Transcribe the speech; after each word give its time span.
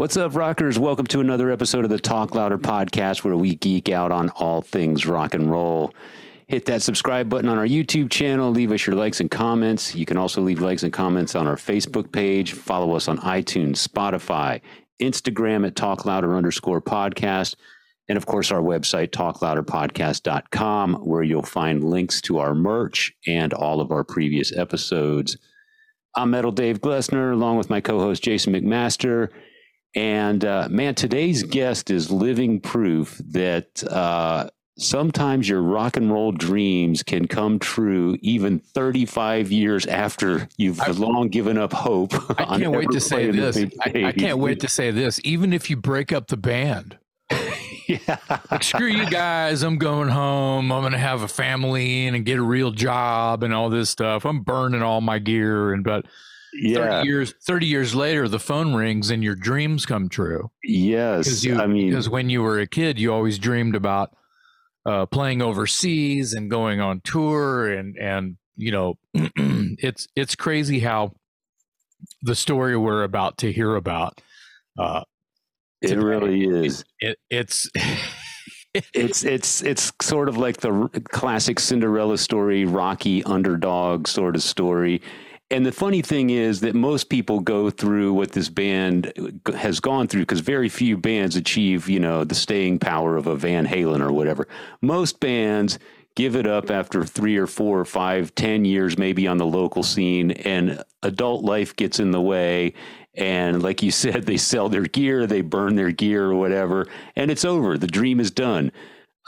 What's 0.00 0.16
up, 0.16 0.34
rockers? 0.34 0.78
Welcome 0.78 1.06
to 1.08 1.20
another 1.20 1.50
episode 1.50 1.84
of 1.84 1.90
the 1.90 1.98
Talk 1.98 2.34
Louder 2.34 2.56
podcast 2.56 3.22
where 3.22 3.36
we 3.36 3.56
geek 3.56 3.90
out 3.90 4.10
on 4.10 4.30
all 4.30 4.62
things 4.62 5.04
rock 5.04 5.34
and 5.34 5.50
roll. 5.50 5.92
Hit 6.46 6.64
that 6.64 6.80
subscribe 6.80 7.28
button 7.28 7.50
on 7.50 7.58
our 7.58 7.66
YouTube 7.66 8.10
channel. 8.10 8.50
Leave 8.50 8.72
us 8.72 8.86
your 8.86 8.96
likes 8.96 9.20
and 9.20 9.30
comments. 9.30 9.94
You 9.94 10.06
can 10.06 10.16
also 10.16 10.40
leave 10.40 10.62
likes 10.62 10.84
and 10.84 10.90
comments 10.90 11.34
on 11.34 11.46
our 11.46 11.56
Facebook 11.56 12.12
page. 12.12 12.54
Follow 12.54 12.96
us 12.96 13.08
on 13.08 13.18
iTunes, 13.18 13.86
Spotify, 13.86 14.62
Instagram 15.02 15.66
at 15.66 15.76
Talk 15.76 16.06
Louder 16.06 16.34
underscore 16.34 16.80
podcast. 16.80 17.56
And 18.08 18.16
of 18.16 18.24
course, 18.24 18.50
our 18.50 18.62
website, 18.62 19.08
talklouderpodcast.com, 19.08 20.94
where 20.94 21.22
you'll 21.22 21.42
find 21.42 21.84
links 21.84 22.22
to 22.22 22.38
our 22.38 22.54
merch 22.54 23.12
and 23.26 23.52
all 23.52 23.82
of 23.82 23.92
our 23.92 24.04
previous 24.04 24.50
episodes. 24.56 25.36
I'm 26.16 26.30
Metal 26.30 26.52
Dave 26.52 26.80
Glessner, 26.80 27.34
along 27.34 27.58
with 27.58 27.68
my 27.68 27.82
co 27.82 28.00
host, 28.00 28.22
Jason 28.22 28.54
McMaster. 28.54 29.28
And 29.94 30.44
uh, 30.44 30.68
man, 30.70 30.94
today's 30.94 31.42
guest 31.42 31.90
is 31.90 32.10
living 32.10 32.60
proof 32.60 33.20
that 33.30 33.82
uh, 33.84 34.50
sometimes 34.78 35.48
your 35.48 35.62
rock 35.62 35.96
and 35.96 36.10
roll 36.10 36.32
dreams 36.32 37.02
can 37.02 37.26
come 37.26 37.58
true 37.58 38.16
even 38.20 38.58
35 38.58 39.50
years 39.50 39.86
after 39.86 40.48
you've 40.56 40.80
I- 40.80 40.90
long 40.92 41.28
given 41.28 41.58
up 41.58 41.72
hope. 41.72 42.14
I 42.40 42.58
can't 42.58 42.72
wait 42.72 42.90
to 42.90 43.00
say 43.00 43.30
this. 43.30 43.56
I, 43.80 44.04
I 44.06 44.12
can't 44.12 44.38
wait 44.38 44.60
to 44.60 44.68
say 44.68 44.90
this. 44.90 45.20
Even 45.24 45.52
if 45.52 45.70
you 45.70 45.76
break 45.76 46.12
up 46.12 46.28
the 46.28 46.36
band, 46.36 46.98
yeah. 47.88 48.16
like 48.50 48.62
screw 48.62 48.86
you 48.86 49.08
guys, 49.10 49.62
I'm 49.62 49.78
going 49.78 50.08
home. 50.08 50.70
I'm 50.72 50.82
going 50.82 50.92
to 50.92 50.98
have 50.98 51.22
a 51.22 51.28
family 51.28 52.06
and 52.06 52.24
get 52.24 52.38
a 52.38 52.42
real 52.42 52.70
job 52.70 53.42
and 53.42 53.52
all 53.52 53.70
this 53.70 53.90
stuff. 53.90 54.24
I'm 54.24 54.42
burning 54.42 54.82
all 54.82 55.00
my 55.00 55.18
gear 55.18 55.72
and 55.72 55.82
but 55.82 56.06
30 56.52 56.68
Yeah. 56.68 57.02
years 57.02 57.34
30 57.46 57.66
years 57.66 57.94
later 57.94 58.28
the 58.28 58.38
phone 58.40 58.74
rings 58.74 59.10
and 59.10 59.22
your 59.22 59.34
dreams 59.36 59.86
come 59.86 60.08
true. 60.08 60.50
Yes. 60.64 61.44
You 61.44 61.58
I 61.58 61.66
mean, 61.66 61.90
because 61.90 62.08
when 62.08 62.28
you 62.30 62.42
were 62.42 62.58
a 62.60 62.66
kid 62.66 62.98
you 62.98 63.12
always 63.12 63.38
dreamed 63.38 63.74
about 63.74 64.14
uh, 64.86 65.06
playing 65.06 65.42
overseas 65.42 66.32
and 66.32 66.50
going 66.50 66.80
on 66.80 67.00
tour 67.02 67.70
and 67.70 67.96
and 67.98 68.36
you 68.56 68.72
know 68.72 68.98
it's 69.14 70.08
it's 70.16 70.34
crazy 70.34 70.80
how 70.80 71.12
the 72.22 72.34
story 72.34 72.76
we're 72.76 73.02
about 73.04 73.36
to 73.38 73.52
hear 73.52 73.76
about 73.76 74.20
uh, 74.78 75.02
it 75.82 75.96
really 75.98 76.44
is. 76.44 76.84
it, 77.00 77.18
it's 77.30 77.68
It's 78.94 79.24
it's 79.24 79.62
it's 79.62 79.92
sort 80.00 80.28
of 80.28 80.36
like 80.36 80.58
the 80.58 80.88
classic 81.10 81.58
Cinderella 81.58 82.16
story, 82.16 82.64
Rocky 82.66 83.20
underdog 83.24 84.06
sort 84.06 84.36
of 84.36 84.44
story. 84.44 85.02
And 85.50 85.66
the 85.66 85.72
funny 85.72 86.00
thing 86.00 86.30
is 86.30 86.60
that 86.60 86.76
most 86.76 87.08
people 87.08 87.40
go 87.40 87.70
through 87.70 88.12
what 88.12 88.32
this 88.32 88.48
band 88.48 89.12
has 89.56 89.80
gone 89.80 90.06
through 90.06 90.22
because 90.22 90.40
very 90.40 90.68
few 90.68 90.96
bands 90.96 91.34
achieve, 91.34 91.88
you 91.88 91.98
know, 91.98 92.22
the 92.22 92.36
staying 92.36 92.78
power 92.78 93.16
of 93.16 93.26
a 93.26 93.34
Van 93.34 93.66
Halen 93.66 94.00
or 94.00 94.12
whatever. 94.12 94.46
Most 94.80 95.18
bands 95.18 95.80
give 96.14 96.36
it 96.36 96.46
up 96.46 96.70
after 96.70 97.04
three 97.04 97.36
or 97.36 97.48
four 97.48 97.80
or 97.80 97.84
five, 97.84 98.32
ten 98.36 98.64
years, 98.64 98.96
maybe 98.96 99.26
on 99.26 99.38
the 99.38 99.46
local 99.46 99.82
scene, 99.82 100.30
and 100.30 100.82
adult 101.02 101.44
life 101.44 101.74
gets 101.74 101.98
in 101.98 102.12
the 102.12 102.20
way. 102.20 102.74
And 103.14 103.60
like 103.60 103.82
you 103.82 103.90
said, 103.90 104.26
they 104.26 104.36
sell 104.36 104.68
their 104.68 104.84
gear, 104.84 105.26
they 105.26 105.40
burn 105.40 105.74
their 105.74 105.90
gear 105.90 106.26
or 106.26 106.36
whatever, 106.36 106.86
and 107.16 107.28
it's 107.28 107.44
over. 107.44 107.76
The 107.76 107.88
dream 107.88 108.20
is 108.20 108.30
done. 108.30 108.70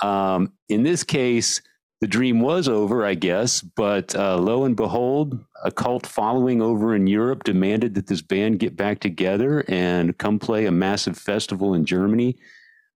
Um, 0.03 0.53
in 0.69 0.85
this 0.85 1.03
case, 1.03 1.63
the 2.03 2.09
dream 2.09 2.41
was 2.41 2.67
over, 2.67 3.07
I 3.07 3.15
guess, 3.15 3.61
but 3.61 4.13
uh, 4.17 4.37
lo 4.37 4.65
and 4.65 4.75
behold, 4.75 5.39
a 5.63 5.71
cult 5.71 6.05
following 6.05 6.61
over 6.61 6.97
in 6.97 7.07
Europe 7.07 7.45
demanded 7.45 7.95
that 7.95 8.09
this 8.09 8.21
band 8.21 8.59
get 8.59 8.77
back 8.77 8.99
together 8.99 9.65
and 9.69 10.19
come 10.19 10.41
play 10.41 10.67
a 10.67 10.73
massive 10.73 11.17
festival 11.17 11.75
in 11.75 11.85
Germany. 11.85 12.37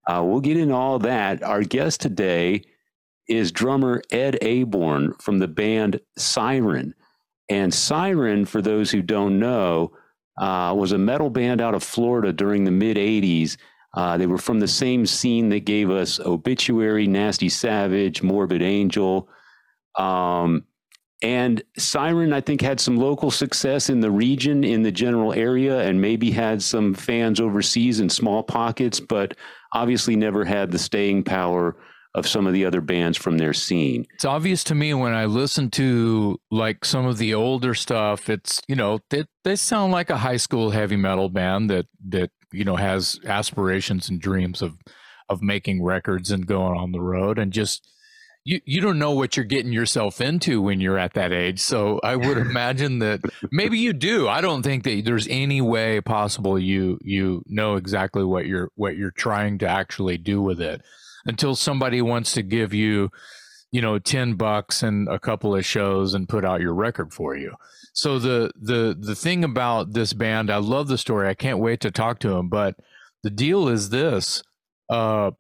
Uh, 0.09 0.25
we'll 0.27 0.41
get 0.41 0.56
into 0.56 0.75
all 0.75 0.99
that. 0.99 1.41
Our 1.44 1.62
guest 1.62 2.00
today 2.00 2.65
is 3.28 3.53
drummer 3.53 4.03
Ed 4.11 4.39
Aborn 4.43 5.15
from 5.21 5.38
the 5.38 5.47
band 5.47 6.00
Siren. 6.19 6.93
And 7.49 7.73
Siren, 7.73 8.44
for 8.44 8.61
those 8.61 8.91
who 8.91 9.03
don't 9.03 9.38
know, 9.38 9.93
uh, 10.37 10.75
was 10.77 10.91
a 10.91 10.99
metal 10.99 11.31
band 11.31 11.61
out 11.61 11.75
of 11.77 11.84
Florida 11.84 12.33
during 12.33 12.65
the 12.65 12.73
mid 12.73 12.97
80s. 12.97 13.56
Uh, 13.97 14.19
they 14.19 14.27
were 14.27 14.39
from 14.39 14.61
the 14.61 14.69
same 14.69 15.07
scene 15.07 15.49
that 15.49 15.65
gave 15.65 15.91
us 15.91 16.21
Obituary, 16.21 17.07
Nasty 17.07 17.49
Savage, 17.49 18.23
Morbid 18.23 18.61
Angel. 18.61 19.29
Um, 19.99 20.65
and 21.23 21.62
Siren, 21.79 22.35
I 22.35 22.43
think, 22.43 22.61
had 22.61 22.79
some 22.79 22.99
local 22.99 23.31
success 23.31 23.89
in 23.89 24.01
the 24.01 24.11
region, 24.11 24.65
in 24.65 24.83
the 24.83 24.93
general 24.93 25.33
area, 25.33 25.81
and 25.81 25.99
maybe 25.99 26.31
had 26.31 26.62
some 26.62 26.93
fans 26.93 27.41
overseas 27.41 28.01
in 28.01 28.11
small 28.11 28.43
pockets, 28.43 29.01
but 29.01 29.35
obviously 29.73 30.15
never 30.15 30.45
had 30.45 30.71
the 30.71 30.79
staying 30.79 31.25
power 31.25 31.75
of 32.15 32.27
some 32.27 32.47
of 32.47 32.55
the 32.55 32.65
other 32.65 32.81
bands 32.81 33.19
from 33.19 33.37
their 33.37 33.53
scene. 33.53 34.06
it's 34.15 34.25
obvious 34.25 34.65
to 34.65 34.75
me 34.75 34.95
when 34.95 35.12
I 35.12 35.27
listen 35.27 35.71
to 35.73 36.41
like 36.51 36.83
some 36.83 37.05
of 37.05 37.19
the 37.19 37.35
older 37.35 37.75
stuff. 37.75 38.31
It's 38.31 38.61
you 38.69 38.75
know 38.75 39.01
they 39.11 39.25
they 39.45 39.55
sound 39.55 39.93
like 39.93 40.09
a 40.09 40.17
high 40.17 40.39
school 40.39 40.71
heavy 40.71 40.97
metal 40.97 41.29
band 41.29 41.69
that 41.69 41.87
that 42.09 42.31
you 42.56 42.65
know 42.65 42.77
has 42.77 43.21
aspirations 43.27 44.09
and 44.09 44.21
dreams 44.21 44.62
of 44.62 44.78
of 45.28 45.43
making 45.43 45.83
records 45.83 46.31
and 46.31 46.47
going 46.47 46.78
on 46.78 46.93
the 46.93 47.00
road 47.00 47.39
and 47.39 47.53
just 47.53 47.87
you 48.47 48.61
you 48.65 48.81
don't 48.81 48.99
know 48.99 49.11
what 49.11 49.37
you're 49.37 49.44
getting 49.44 49.72
yourself 49.72 50.21
into 50.21 50.62
when 50.62 50.81
you're 50.81 50.99
at 50.99 51.15
that 51.15 51.33
age. 51.33 51.61
So 51.61 52.00
I 52.03 52.15
would 52.17 52.39
imagine 52.50 53.00
that 53.00 53.21
maybe 53.50 53.78
you 53.78 53.93
do. 53.93 54.28
I 54.28 54.41
don't 54.41 54.62
think 54.62 54.84
that 54.84 55.03
there's 55.05 55.27
any 55.28 55.61
way 55.61 56.00
possible 56.00 56.59
you 56.59 56.99
you 57.03 57.43
know 57.47 57.75
exactly 57.75 58.25
what 58.25 58.47
you're 58.47 58.71
what 58.77 58.97
you're 58.97 59.11
trying 59.11 59.59
to 59.59 59.69
actually 59.69 60.17
do 60.17 60.41
with 60.41 60.61
it 60.61 60.81
until 61.27 61.56
somebody 61.56 62.00
wants 62.00 62.33
to 62.34 62.43
give 62.43 62.73
you 62.73 63.11
you 63.73 63.83
know 63.83 63.99
10 63.99 64.34
bucks 64.34 64.83
and 64.83 65.09
a 65.09 65.19
couple 65.19 65.55
of 65.55 65.67
shows 65.67 66.15
and 66.15 66.28
put 66.28 66.44
out 66.44 66.61
your 66.61 66.73
record 66.73 67.12
for 67.12 67.37
you 67.37 67.53
so 67.97 68.19
the 68.19 68.51
the 68.61 68.97
the 68.99 69.15
thing 69.15 69.43
about 69.43 69.93
this 69.93 70.12
band 70.12 70.51
i 70.51 70.57
love 70.57 70.89
the 70.89 70.99
story. 70.99 71.29
I 71.29 71.34
can't 71.34 71.59
wait 71.59 71.81
to 71.81 71.91
talk 71.91 72.19
to 72.21 72.29
them 72.29 72.49
but 72.49 72.77
the 73.23 73.31
deal 73.31 73.69
is 73.69 73.89
this 73.89 74.43
uh 74.91 75.31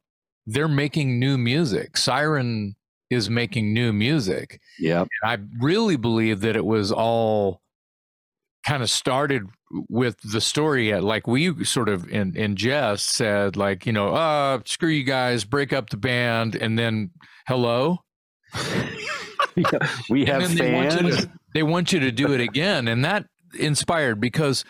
they're 0.46 0.68
making 0.68 1.18
new 1.18 1.36
music. 1.36 1.96
Siren 1.96 2.76
is 3.10 3.28
making 3.28 3.74
new 3.74 3.92
music. 3.92 4.60
Yep. 4.78 5.08
I 5.24 5.38
really 5.60 5.96
believe 5.96 6.40
that 6.40 6.56
it 6.56 6.64
was 6.64 6.92
all 6.92 7.60
kind 8.64 8.82
of 8.82 8.90
started 8.90 9.42
with 9.88 10.16
the 10.22 10.40
story. 10.40 10.92
At 10.92 11.04
like 11.04 11.26
we 11.26 11.64
sort 11.64 11.88
of 11.88 12.08
in 12.10 12.36
in 12.36 12.56
jest 12.56 13.10
said 13.10 13.56
like 13.56 13.86
you 13.86 13.92
know 13.92 14.08
uh 14.10 14.60
screw 14.64 14.88
you 14.88 15.04
guys 15.04 15.44
break 15.44 15.72
up 15.72 15.90
the 15.90 15.96
band 15.96 16.54
and 16.54 16.78
then 16.78 17.10
hello? 17.48 17.98
We 20.10 20.26
have 20.26 20.42
then 20.42 20.54
they 20.54 20.74
want, 20.74 20.92
you 20.92 21.12
fans. 21.12 21.24
to, 21.24 21.32
they 21.56 21.62
want 21.62 21.92
you 21.92 21.98
to 22.00 22.12
do 22.12 22.32
it 22.32 22.40
again 22.40 22.86
and 22.86 23.04
that 23.04 23.24
inspired 23.58 24.20
because 24.20 24.64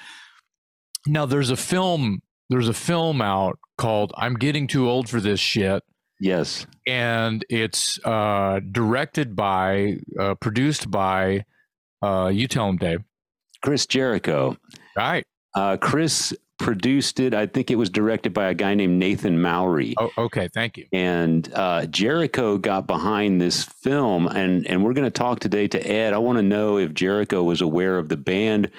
now 1.07 1.27
there's 1.27 1.51
a 1.51 1.57
film 1.57 2.21
there's 2.49 2.69
a 2.69 2.75
film 2.75 3.21
out 3.21 3.59
called 3.77 4.13
i'm 4.17 4.35
getting 4.35 4.67
too 4.67 4.89
old 4.89 5.09
for 5.09 5.21
this 5.21 5.41
shit 5.41 5.83
Yes. 6.19 6.67
and 6.87 7.45
it's 7.51 7.99
uh, 8.03 8.61
directed 8.73 9.37
by, 9.37 9.99
uh, 10.19 10.35
produced 10.37 10.91
by, 10.91 11.45
uh, 12.01 12.31
you 12.33 12.49
tell 12.49 12.71
him, 12.71 12.79
Dave. 12.79 13.01
Chris 13.63 13.85
Jericho. 13.87 14.57
All 14.57 14.57
right. 14.97 15.25
Uh, 15.55 15.77
Chris 15.77 16.33
produced 16.59 17.21
it. 17.21 17.34
I 17.34 17.47
think 17.47 17.71
it 17.71 17.77
was 17.77 17.91
directed 17.91 18.33
by 18.33 18.49
a 18.49 18.55
guy 18.55 18.75
named 18.75 18.99
Nathan 18.99 19.41
Mowry. 19.41 19.94
Oh, 19.99 20.11
okay. 20.19 20.48
Thank 20.48 20.77
you. 20.77 20.86
And 20.92 21.53
uh, 21.54 21.86
Jericho 21.86 22.59
got 22.59 22.86
behind 22.86 23.41
this 23.41 23.65
film, 23.65 24.27
and 24.27 24.66
and 24.66 24.84
we're 24.84 24.95
going 24.95 25.04
to 25.04 25.10
talk 25.10 25.41
today 25.41 25.69
to 25.69 25.81
Ed. 25.81 26.13
I 26.13 26.19
want 26.19 26.39
to 26.39 26.42
know 26.42 26.78
if 26.78 26.95
Jericho 26.95 27.42
was 27.42 27.60
aware 27.60 27.98
of 27.98 28.09
the 28.09 28.16
band 28.16 28.71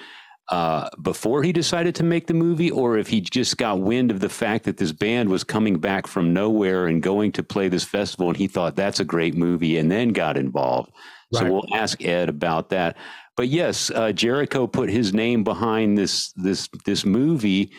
uh, 0.49 0.89
before 1.01 1.43
he 1.43 1.51
decided 1.51 1.93
to 1.95 2.03
make 2.03 2.27
the 2.27 2.33
movie, 2.33 2.71
or 2.71 2.97
if 2.97 3.07
he 3.07 3.21
just 3.21 3.57
got 3.57 3.79
wind 3.79 4.11
of 4.11 4.21
the 4.21 4.29
fact 4.29 4.65
that 4.65 4.77
this 4.77 4.91
band 4.91 5.29
was 5.29 5.43
coming 5.43 5.77
back 5.77 6.07
from 6.07 6.33
nowhere 6.33 6.87
and 6.87 7.03
going 7.03 7.31
to 7.33 7.43
play 7.43 7.67
this 7.67 7.83
festival, 7.83 8.29
and 8.29 8.37
he 8.37 8.47
thought 8.47 8.75
that's 8.75 8.99
a 8.99 9.05
great 9.05 9.35
movie, 9.35 9.77
and 9.77 9.91
then 9.91 10.09
got 10.09 10.37
involved. 10.37 10.91
So 11.33 11.43
we'll 11.51 11.75
ask 11.75 12.03
Ed 12.05 12.29
about 12.29 12.69
that. 12.69 12.95
But 13.37 13.49
yes, 13.49 13.91
uh, 13.91 14.11
Jericho 14.11 14.65
put 14.65 14.89
his 14.89 15.13
name 15.13 15.43
behind 15.43 15.97
this 15.97 16.33
this 16.33 16.67
this 16.85 17.05
movie. 17.05 17.71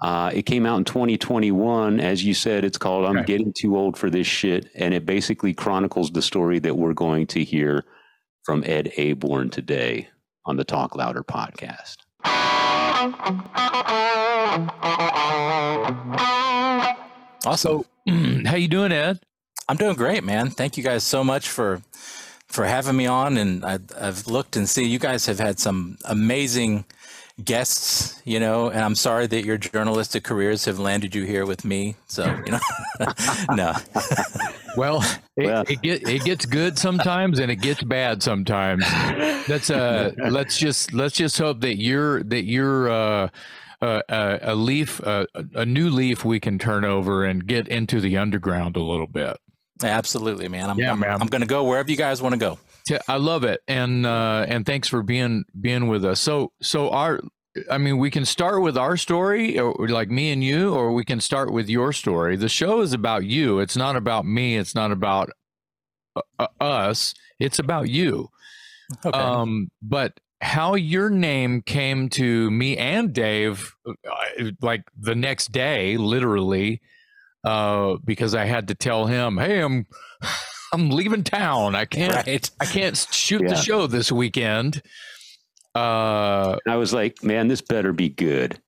Uh, 0.00 0.30
it 0.34 0.46
came 0.46 0.66
out 0.66 0.78
in 0.78 0.84
2021. 0.84 2.00
As 2.00 2.24
you 2.24 2.34
said, 2.34 2.64
it's 2.64 2.78
called 2.78 3.04
I'm 3.04 3.16
Right. 3.16 3.26
Getting 3.26 3.52
Too 3.52 3.76
Old 3.76 3.96
for 3.96 4.10
This 4.10 4.26
Shit. 4.26 4.68
And 4.74 4.92
it 4.94 5.06
basically 5.06 5.54
chronicles 5.54 6.10
the 6.10 6.22
story 6.22 6.58
that 6.60 6.76
we're 6.76 6.94
going 6.94 7.28
to 7.28 7.44
hear 7.44 7.84
from 8.42 8.64
Ed 8.66 8.90
Aborn 8.96 9.50
today 9.50 10.08
on 10.44 10.56
the 10.56 10.64
Talk 10.64 10.96
Louder 10.96 11.22
podcast. 11.22 11.98
Awesome. 17.46 17.84
How 18.46 18.56
you 18.56 18.66
doing, 18.68 18.90
Ed? 18.90 19.20
I'm 19.68 19.76
doing 19.76 19.94
great, 19.94 20.24
man. 20.24 20.50
Thank 20.50 20.76
you 20.76 20.82
guys 20.82 21.04
so 21.04 21.22
much 21.22 21.48
for 21.48 21.80
for 22.52 22.64
having 22.66 22.96
me 22.96 23.06
on. 23.06 23.36
And 23.36 23.64
I, 23.64 23.78
I've 23.98 24.26
looked 24.26 24.56
and 24.56 24.68
see 24.68 24.84
you 24.84 24.98
guys 24.98 25.26
have 25.26 25.38
had 25.38 25.58
some 25.58 25.98
amazing 26.04 26.84
guests, 27.42 28.20
you 28.24 28.38
know, 28.38 28.68
and 28.68 28.80
I'm 28.80 28.94
sorry 28.94 29.26
that 29.26 29.44
your 29.44 29.56
journalistic 29.56 30.22
careers 30.22 30.66
have 30.66 30.78
landed 30.78 31.14
you 31.14 31.24
here 31.24 31.46
with 31.46 31.64
me. 31.64 31.96
So, 32.06 32.24
you 32.46 32.52
know, 32.52 32.60
no. 33.54 33.74
Well, 34.74 35.04
it, 35.36 35.44
well. 35.44 35.64
It, 35.68 35.82
get, 35.82 36.08
it 36.08 36.24
gets 36.24 36.46
good 36.46 36.78
sometimes 36.78 37.38
and 37.40 37.50
it 37.50 37.56
gets 37.56 37.82
bad 37.82 38.22
sometimes. 38.22 38.84
That's 39.46 39.68
uh 39.68 40.12
let's 40.30 40.56
just 40.56 40.94
let's 40.94 41.14
just 41.14 41.36
hope 41.36 41.60
that 41.60 41.76
you're 41.76 42.22
that 42.22 42.44
you're 42.44 42.88
uh, 42.90 43.28
uh, 43.82 44.38
a 44.40 44.54
leaf 44.54 44.98
uh, 45.06 45.26
a 45.54 45.66
new 45.66 45.90
leaf 45.90 46.24
we 46.24 46.40
can 46.40 46.58
turn 46.58 46.86
over 46.86 47.22
and 47.22 47.46
get 47.46 47.68
into 47.68 48.00
the 48.00 48.16
underground 48.16 48.76
a 48.76 48.82
little 48.82 49.06
bit. 49.06 49.36
Absolutely, 49.84 50.48
man. 50.48 50.70
I'm, 50.70 50.78
yeah, 50.78 50.92
I'm, 50.92 51.00
man. 51.00 51.20
I'm 51.20 51.26
going 51.26 51.40
to 51.40 51.46
go 51.46 51.64
wherever 51.64 51.90
you 51.90 51.96
guys 51.96 52.22
want 52.22 52.34
to 52.34 52.38
go. 52.38 52.58
Yeah, 52.88 52.98
I 53.08 53.16
love 53.16 53.44
it, 53.44 53.60
and 53.68 54.04
uh, 54.04 54.44
and 54.48 54.66
thanks 54.66 54.88
for 54.88 55.02
being 55.02 55.44
being 55.60 55.88
with 55.88 56.04
us. 56.04 56.20
So 56.20 56.52
so 56.60 56.90
our, 56.90 57.20
I 57.70 57.78
mean, 57.78 57.98
we 57.98 58.10
can 58.10 58.24
start 58.24 58.62
with 58.62 58.76
our 58.76 58.96
story, 58.96 59.58
or 59.58 59.88
like 59.88 60.10
me 60.10 60.32
and 60.32 60.42
you, 60.42 60.74
or 60.74 60.92
we 60.92 61.04
can 61.04 61.20
start 61.20 61.52
with 61.52 61.68
your 61.68 61.92
story. 61.92 62.36
The 62.36 62.48
show 62.48 62.80
is 62.80 62.92
about 62.92 63.24
you. 63.24 63.60
It's 63.60 63.76
not 63.76 63.94
about 63.96 64.24
me. 64.26 64.56
It's 64.56 64.74
not 64.74 64.90
about 64.90 65.30
uh, 66.16 66.22
uh 66.40 66.46
us. 66.60 67.14
It's 67.38 67.58
about 67.58 67.88
you. 67.88 68.30
Okay. 69.06 69.18
Um, 69.18 69.70
but 69.80 70.18
how 70.42 70.74
your 70.74 71.08
name 71.08 71.62
came 71.62 72.08
to 72.10 72.50
me 72.50 72.76
and 72.76 73.12
Dave, 73.12 73.74
uh, 73.86 73.94
like 74.60 74.82
the 74.98 75.14
next 75.14 75.52
day, 75.52 75.96
literally, 75.96 76.80
uh, 77.44 77.96
because 78.04 78.34
I 78.34 78.44
had 78.44 78.68
to 78.68 78.74
tell 78.74 79.06
him, 79.06 79.38
"Hey, 79.38 79.60
I'm." 79.60 79.86
I'm 80.74 80.88
leaving 80.88 81.22
town. 81.22 81.74
I 81.74 81.84
can't. 81.84 82.14
Right. 82.14 82.50
I 82.58 82.64
can't 82.64 82.96
shoot 83.12 83.42
yeah. 83.42 83.50
the 83.50 83.56
show 83.56 83.86
this 83.86 84.10
weekend. 84.10 84.80
Uh, 85.74 86.56
I 86.66 86.76
was 86.76 86.92
like, 86.92 87.22
man, 87.22 87.48
this 87.48 87.60
better 87.60 87.92
be 87.92 88.08
good. 88.08 88.58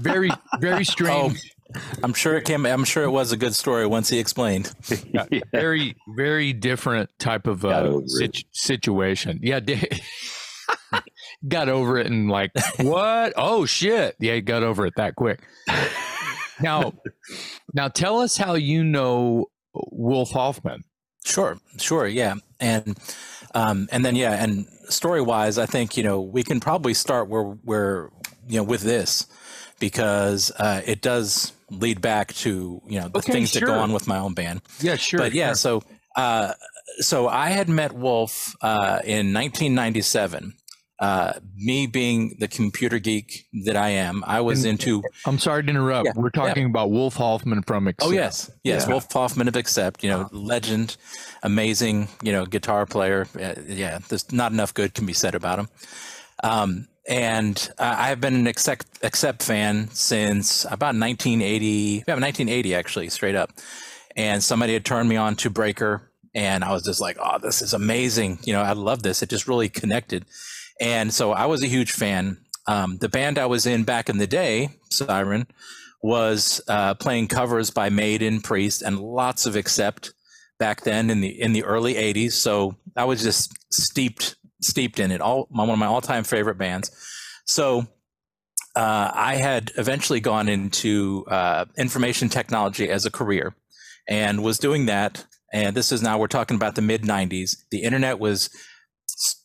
very, 0.00 0.30
very 0.58 0.84
strange. 0.84 1.52
Oh, 1.74 1.80
I'm 2.02 2.14
sure 2.14 2.36
it 2.36 2.44
came. 2.44 2.66
I'm 2.66 2.84
sure 2.84 3.04
it 3.04 3.10
was 3.10 3.32
a 3.32 3.36
good 3.36 3.54
story 3.54 3.86
once 3.86 4.08
he 4.08 4.18
explained. 4.18 4.72
yeah. 5.12 5.26
Very, 5.52 5.96
very 6.08 6.52
different 6.52 7.10
type 7.18 7.46
of 7.46 7.64
uh, 7.64 8.00
situ- 8.06 8.42
situation. 8.52 9.40
Yeah, 9.42 9.60
got 11.48 11.68
over 11.68 11.98
it 11.98 12.06
and 12.06 12.28
like, 12.28 12.50
what? 12.80 13.34
Oh 13.36 13.66
shit! 13.66 14.16
Yeah, 14.18 14.34
he 14.34 14.40
got 14.40 14.62
over 14.62 14.86
it 14.86 14.94
that 14.96 15.14
quick. 15.14 15.42
Now, 16.62 16.92
now 17.74 17.88
tell 17.88 18.20
us 18.20 18.36
how 18.36 18.54
you 18.54 18.84
know 18.84 19.46
Wolf 19.74 20.30
Hoffmann. 20.30 20.84
Sure, 21.24 21.58
sure, 21.78 22.06
yeah, 22.06 22.34
and 22.58 22.98
um, 23.54 23.88
and 23.92 24.04
then 24.04 24.16
yeah, 24.16 24.42
and 24.42 24.66
story 24.88 25.20
wise, 25.20 25.58
I 25.58 25.66
think 25.66 25.96
you 25.96 26.02
know 26.02 26.20
we 26.20 26.42
can 26.42 26.60
probably 26.60 26.94
start 26.94 27.28
where 27.28 27.44
where 27.44 28.10
you 28.48 28.56
know 28.56 28.62
with 28.62 28.82
this 28.82 29.26
because 29.78 30.50
uh, 30.58 30.80
it 30.86 31.02
does 31.02 31.52
lead 31.70 32.00
back 32.00 32.32
to 32.34 32.80
you 32.86 33.00
know 33.00 33.08
the 33.08 33.18
okay, 33.18 33.32
things 33.32 33.50
sure. 33.50 33.60
that 33.60 33.66
go 33.66 33.78
on 33.78 33.92
with 33.92 34.06
my 34.06 34.18
own 34.18 34.34
band. 34.34 34.62
Yeah, 34.80 34.96
sure. 34.96 35.20
But 35.20 35.32
yeah, 35.32 35.48
sure. 35.48 35.54
so 35.54 35.82
uh, 36.16 36.52
so 36.98 37.28
I 37.28 37.50
had 37.50 37.68
met 37.68 37.92
Wolf 37.92 38.54
uh, 38.62 39.00
in 39.04 39.32
1997 39.32 40.54
uh, 41.00 41.32
me 41.56 41.86
being 41.86 42.36
the 42.38 42.46
computer 42.46 42.98
geek 42.98 43.46
that 43.64 43.74
I 43.74 43.88
am, 43.88 44.22
I 44.26 44.42
was 44.42 44.64
and, 44.64 44.72
into. 44.72 45.02
I'm 45.24 45.38
sorry 45.38 45.62
to 45.62 45.70
interrupt. 45.70 46.06
Yeah, 46.06 46.12
We're 46.14 46.28
talking 46.28 46.64
yeah. 46.64 46.68
about 46.68 46.90
Wolf 46.90 47.16
Hoffmann 47.16 47.62
from 47.62 47.88
Accept. 47.88 48.06
Oh 48.06 48.12
yes, 48.12 48.50
yes, 48.64 48.84
yeah. 48.84 48.92
Wolf 48.92 49.10
Hoffmann 49.10 49.48
of 49.48 49.56
Accept. 49.56 50.04
You 50.04 50.10
know, 50.10 50.28
legend, 50.30 50.98
amazing. 51.42 52.08
You 52.22 52.32
know, 52.32 52.44
guitar 52.44 52.84
player. 52.84 53.26
Uh, 53.34 53.54
yeah, 53.66 54.00
there's 54.10 54.30
not 54.30 54.52
enough 54.52 54.74
good 54.74 54.92
can 54.92 55.06
be 55.06 55.14
said 55.14 55.34
about 55.34 55.58
him. 55.58 55.68
Um, 56.44 56.86
and 57.08 57.70
uh, 57.78 57.96
I've 57.98 58.20
been 58.20 58.34
an 58.34 58.46
Accept, 58.46 58.86
Accept 59.02 59.42
fan 59.42 59.88
since 59.92 60.64
about 60.66 60.94
1980. 60.94 62.04
Yeah, 62.06 62.14
1980 62.14 62.74
actually, 62.74 63.08
straight 63.08 63.34
up. 63.34 63.52
And 64.16 64.44
somebody 64.44 64.74
had 64.74 64.84
turned 64.84 65.08
me 65.08 65.16
on 65.16 65.34
to 65.36 65.48
Breaker, 65.48 66.10
and 66.34 66.62
I 66.62 66.72
was 66.72 66.82
just 66.82 67.00
like, 67.00 67.16
"Oh, 67.18 67.38
this 67.38 67.62
is 67.62 67.72
amazing!" 67.72 68.40
You 68.44 68.52
know, 68.52 68.60
I 68.60 68.72
love 68.72 69.02
this. 69.02 69.22
It 69.22 69.30
just 69.30 69.48
really 69.48 69.70
connected. 69.70 70.26
And 70.80 71.12
so 71.12 71.32
I 71.32 71.46
was 71.46 71.62
a 71.62 71.66
huge 71.66 71.92
fan. 71.92 72.38
Um, 72.66 72.98
the 72.98 73.08
band 73.08 73.38
I 73.38 73.46
was 73.46 73.66
in 73.66 73.84
back 73.84 74.08
in 74.08 74.18
the 74.18 74.26
day, 74.26 74.70
Siren, 74.90 75.46
was 76.02 76.60
uh, 76.68 76.94
playing 76.94 77.28
covers 77.28 77.70
by 77.70 77.90
Maiden, 77.90 78.40
Priest, 78.40 78.82
and 78.82 78.98
lots 78.98 79.46
of 79.46 79.56
Accept 79.56 80.12
back 80.58 80.82
then 80.82 81.10
in 81.10 81.20
the 81.20 81.40
in 81.40 81.52
the 81.52 81.64
early 81.64 81.94
'80s. 81.94 82.32
So 82.32 82.76
I 82.96 83.04
was 83.04 83.22
just 83.22 83.52
steeped 83.72 84.36
steeped 84.62 84.98
in 84.98 85.10
it. 85.10 85.20
All 85.20 85.46
one 85.50 85.68
of 85.68 85.78
my 85.78 85.86
all 85.86 86.00
time 86.00 86.24
favorite 86.24 86.58
bands. 86.58 86.90
So 87.44 87.86
uh, 88.76 89.10
I 89.12 89.36
had 89.36 89.72
eventually 89.76 90.20
gone 90.20 90.48
into 90.48 91.24
uh, 91.28 91.64
information 91.76 92.28
technology 92.28 92.88
as 92.88 93.04
a 93.04 93.10
career, 93.10 93.54
and 94.08 94.42
was 94.42 94.58
doing 94.58 94.86
that. 94.86 95.26
And 95.52 95.76
this 95.76 95.90
is 95.90 96.00
now 96.00 96.16
we're 96.18 96.28
talking 96.28 96.54
about 96.54 96.76
the 96.76 96.82
mid 96.82 97.02
'90s. 97.02 97.56
The 97.70 97.82
internet 97.82 98.18
was 98.18 98.48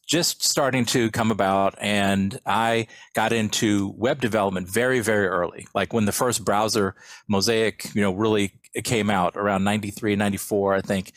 just 0.05 0.43
starting 0.43 0.85
to 0.85 1.09
come 1.11 1.31
about 1.31 1.75
and 1.79 2.39
i 2.45 2.87
got 3.13 3.33
into 3.33 3.93
web 3.97 4.21
development 4.21 4.69
very 4.69 4.99
very 4.99 5.27
early. 5.27 5.67
Like 5.73 5.93
when 5.93 6.05
the 6.05 6.11
first 6.11 6.45
browser 6.45 6.95
mosaic 7.27 7.93
you 7.95 8.01
know 8.01 8.13
really 8.13 8.53
came 8.83 9.09
out 9.09 9.35
around 9.35 9.63
93 9.63 10.15
94 10.15 10.75
i 10.75 10.81
think 10.81 11.13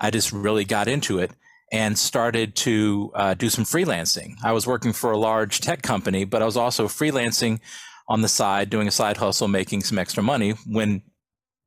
i 0.00 0.10
just 0.10 0.32
really 0.32 0.64
got 0.64 0.88
into 0.88 1.18
it 1.18 1.32
and 1.72 1.96
started 1.98 2.56
to 2.56 3.12
uh, 3.14 3.32
do 3.34 3.48
some 3.48 3.64
freelancing. 3.64 4.34
I 4.42 4.50
was 4.50 4.66
working 4.66 4.92
for 4.92 5.12
a 5.12 5.18
large 5.18 5.60
tech 5.60 5.82
company 5.82 6.24
but 6.24 6.42
i 6.42 6.46
was 6.46 6.56
also 6.56 6.86
freelancing 6.86 7.60
on 8.08 8.22
the 8.22 8.28
side 8.28 8.70
doing 8.70 8.88
a 8.88 8.92
side 8.92 9.18
hustle 9.18 9.48
making 9.48 9.82
some 9.82 9.98
extra 9.98 10.22
money 10.22 10.54
when 10.66 11.02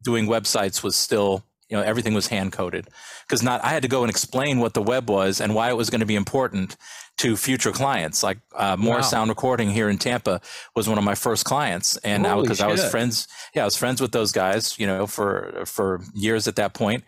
doing 0.03 0.27
websites 0.27 0.83
was 0.83 0.95
still 0.95 1.43
you 1.69 1.77
know 1.77 1.83
everything 1.83 2.13
was 2.13 2.27
hand 2.27 2.51
coded 2.51 2.87
because 3.27 3.41
not 3.41 3.63
I 3.63 3.69
had 3.69 3.83
to 3.83 3.87
go 3.87 4.03
and 4.03 4.09
explain 4.09 4.59
what 4.59 4.73
the 4.73 4.81
web 4.81 5.09
was 5.09 5.41
and 5.41 5.55
why 5.55 5.69
it 5.69 5.77
was 5.77 5.89
going 5.89 6.01
to 6.01 6.05
be 6.05 6.15
important 6.15 6.75
to 7.17 7.37
future 7.37 7.71
clients. 7.71 8.23
Like 8.23 8.39
uh, 8.55 8.75
More 8.77 8.97
wow. 8.97 9.01
Sound 9.01 9.29
Recording 9.29 9.69
here 9.69 9.89
in 9.89 9.97
Tampa 9.97 10.41
was 10.75 10.87
one 10.87 10.97
of 10.97 11.03
my 11.03 11.15
first 11.15 11.45
clients, 11.45 11.97
and 11.97 12.23
because 12.23 12.61
I, 12.61 12.67
I 12.67 12.71
was 12.71 12.89
friends, 12.89 13.27
yeah, 13.53 13.63
I 13.63 13.65
was 13.65 13.77
friends 13.77 14.01
with 14.01 14.11
those 14.11 14.31
guys, 14.31 14.77
you 14.79 14.87
know, 14.87 15.07
for 15.07 15.63
for 15.65 16.01
years 16.13 16.47
at 16.47 16.55
that 16.55 16.73
point. 16.73 17.03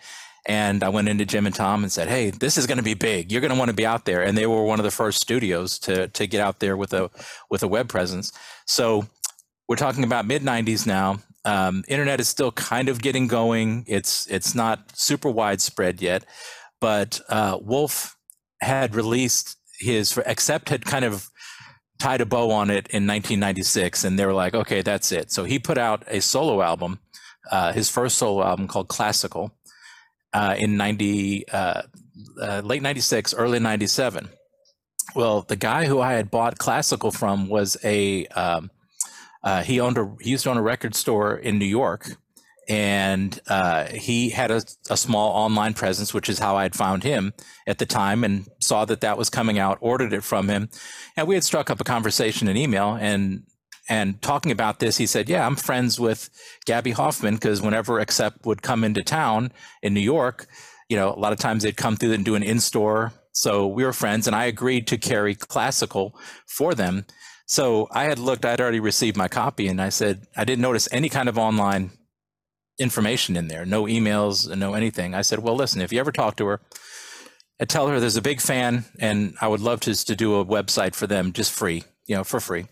And 0.48 0.84
I 0.84 0.89
went 0.89 1.10
into 1.10 1.25
Jim 1.25 1.48
and 1.48 1.56
Tom 1.56 1.82
and 1.82 1.91
said, 1.91 2.08
"Hey, 2.08 2.30
this 2.30 2.56
is 2.56 2.68
going 2.68 2.77
to 2.77 2.84
be 2.84 2.94
big. 2.94 3.32
You're 3.32 3.41
going 3.41 3.53
to 3.53 3.58
want 3.58 3.70
to 3.70 3.75
be 3.75 3.86
out 3.86 4.06
there." 4.06 4.22
And 4.22 4.38
they 4.38 4.46
were 4.46 4.63
one 4.63 4.80
of 4.80 4.84
the 4.84 4.91
first 4.91 5.20
studios 5.20 5.80
to 5.80 6.08
to 6.10 6.27
get 6.27 6.39
out 6.39 6.60
there 6.60 6.77
with 6.77 6.94
a 6.94 7.10
with 7.50 7.63
a 7.63 7.68
web 7.68 7.89
presence. 7.89 8.32
So 8.65 9.08
we're 9.68 9.75
talking 9.75 10.03
about 10.03 10.27
mid 10.27 10.44
90s 10.44 10.86
now 10.86 11.20
um, 11.46 11.84
internet 11.88 12.20
is 12.20 12.28
still 12.28 12.52
kind 12.52 12.90
of 12.90 13.02
getting 13.02 13.28
going. 13.28 13.86
It's 13.88 14.28
it's 14.28 14.56
not 14.56 14.92
super 14.96 15.30
widespread 15.30 16.02
yet, 16.02 16.25
but 16.82 17.22
uh, 17.30 17.60
Wolf 17.62 18.18
had 18.62 18.96
released 18.96 19.58
his 19.80 20.18
Accept 20.25 20.70
had 20.70 20.86
kind 20.86 21.06
of 21.06 21.30
tied 22.00 22.22
a 22.22 22.25
bow 22.25 22.52
on 22.52 22.70
it 22.70 22.88
in 22.88 23.08
1996, 23.08 24.04
and 24.04 24.20
they 24.20 24.25
were 24.25 24.34
like, 24.34 24.54
okay, 24.54 24.82
that's 24.82 25.12
it. 25.12 25.32
So 25.32 25.44
he 25.44 25.60
put 25.60 25.78
out 25.78 26.04
a 26.08 26.20
solo 26.20 26.62
album, 26.62 27.00
uh, 27.52 27.74
his 27.74 27.90
first 27.90 28.18
solo 28.18 28.44
album 28.44 28.68
called 28.68 28.88
Classical, 28.88 29.52
uh, 30.34 30.56
in 30.58 30.78
90 30.78 31.48
uh, 31.50 31.82
uh, 32.42 32.62
late 32.64 32.82
96, 32.82 33.34
early 33.34 33.60
97. 33.60 34.30
Well, 35.16 35.42
the 35.44 35.56
guy 35.56 35.86
who 35.86 36.02
I 36.02 36.14
had 36.14 36.32
bought 36.32 36.58
Classical 36.58 37.12
from 37.12 37.48
was 37.48 37.78
a 37.84 38.25
um, 38.28 38.72
uh, 39.46 39.62
he 39.62 39.80
owned 39.80 39.98
a 39.98 40.12
he 40.20 40.32
used 40.32 40.44
to 40.44 40.50
own 40.50 40.58
a 40.58 40.62
record 40.62 40.96
store 40.96 41.38
in 41.38 41.60
New 41.60 41.66
York, 41.66 42.18
and 42.68 43.40
uh, 43.48 43.86
he 43.86 44.32
had 44.32 44.50
a, 44.50 44.64
a, 44.90 44.98
small 44.98 45.32
online 45.32 45.75
presence, 45.75 46.16
which 46.16 46.30
is 46.30 46.40
how 46.40 46.58
I 46.58 46.64
had 46.64 46.75
found 46.75 47.04
him 47.04 47.32
at 47.68 47.78
the 47.78 47.86
time, 47.86 48.24
and 48.24 48.48
saw 48.60 48.86
that 48.86 49.02
that 49.02 49.20
was 49.20 49.30
coming 49.30 49.60
out, 49.60 49.78
ordered 49.82 50.14
it 50.14 50.24
from 50.24 50.50
him, 50.50 50.68
and 51.16 51.28
we 51.28 51.36
had 51.36 51.44
struck 51.44 51.70
up 51.70 51.80
a 51.80 51.84
conversation 51.84 52.48
in 52.48 52.58
email, 52.58 52.98
and 53.00 53.44
and 53.88 54.20
talking 54.24 54.52
about 54.52 54.80
this, 54.80 54.98
he 54.98 55.06
said, 55.06 55.30
"Yeah, 55.30 55.46
I'm 55.46 55.56
friends 55.56 56.00
with 56.00 56.32
Gabby 56.66 56.92
Hoffmann 56.92 57.36
because 57.36 57.62
whenever 57.62 58.00
Accept 58.00 58.48
would 58.48 58.64
come 58.64 58.84
into 58.84 59.04
town 59.04 59.52
in 59.84 59.94
New 59.94 60.00
York, 60.00 60.48
you 60.90 60.98
know, 60.98 61.14
a 61.14 61.20
lot 61.20 61.34
of 61.34 61.40
times 61.40 61.62
they'd 61.62 61.78
come 61.78 61.98
through 61.98 62.14
and 62.14 62.25
do 62.25 62.34
an 62.34 62.42
in-store." 62.42 63.14
So 63.32 63.68
we 63.68 63.84
were 63.84 63.94
friends, 63.94 64.25
and 64.25 64.36
I 64.36 64.46
agreed 64.46 64.88
to 64.88 64.98
carry 64.98 65.36
classical 65.36 66.18
for 66.48 66.74
them. 66.74 67.06
So 67.46 67.88
I 67.92 68.06
had 68.06 68.20
looked, 68.20 68.46
I 68.46 68.52
had 68.52 68.62
already 68.62 68.80
received 68.80 69.18
my 69.18 69.28
copy, 69.28 69.68
and 69.68 69.82
I 69.82 69.90
said, 69.90 70.28
I 70.36 70.46
didn't 70.46 70.62
notice 70.62 70.88
any 70.92 71.10
kind 71.10 71.30
of 71.30 71.38
online 71.38 71.92
information 72.80 73.38
in 73.38 73.48
there, 73.48 73.66
no 73.66 73.84
emails, 73.84 74.54
no 74.56 74.74
anything. 74.74 75.14
I 75.14 75.22
said, 75.22 75.40
well, 75.40 75.56
listen, 75.56 75.82
if 75.82 75.94
you 75.94 76.00
ever 76.00 76.12
talk 76.12 76.36
to 76.38 76.46
her, 76.48 76.62
I 77.62 77.66
tell 77.66 77.88
her 77.88 78.00
there's 78.00 78.18
a 78.18 78.22
big 78.22 78.42
fan, 78.42 78.86
and 79.00 79.36
I 79.40 79.48
would 79.48 79.62
love 79.62 79.80
to, 79.82 80.06
to 80.06 80.16
do 80.16 80.36
a 80.36 80.46
website 80.46 80.96
for 80.96 81.08
them 81.08 81.34
just 81.34 81.52
free, 81.52 81.84
you 82.08 82.16
know, 82.16 82.24
for 82.24 82.40
free. 82.40 82.66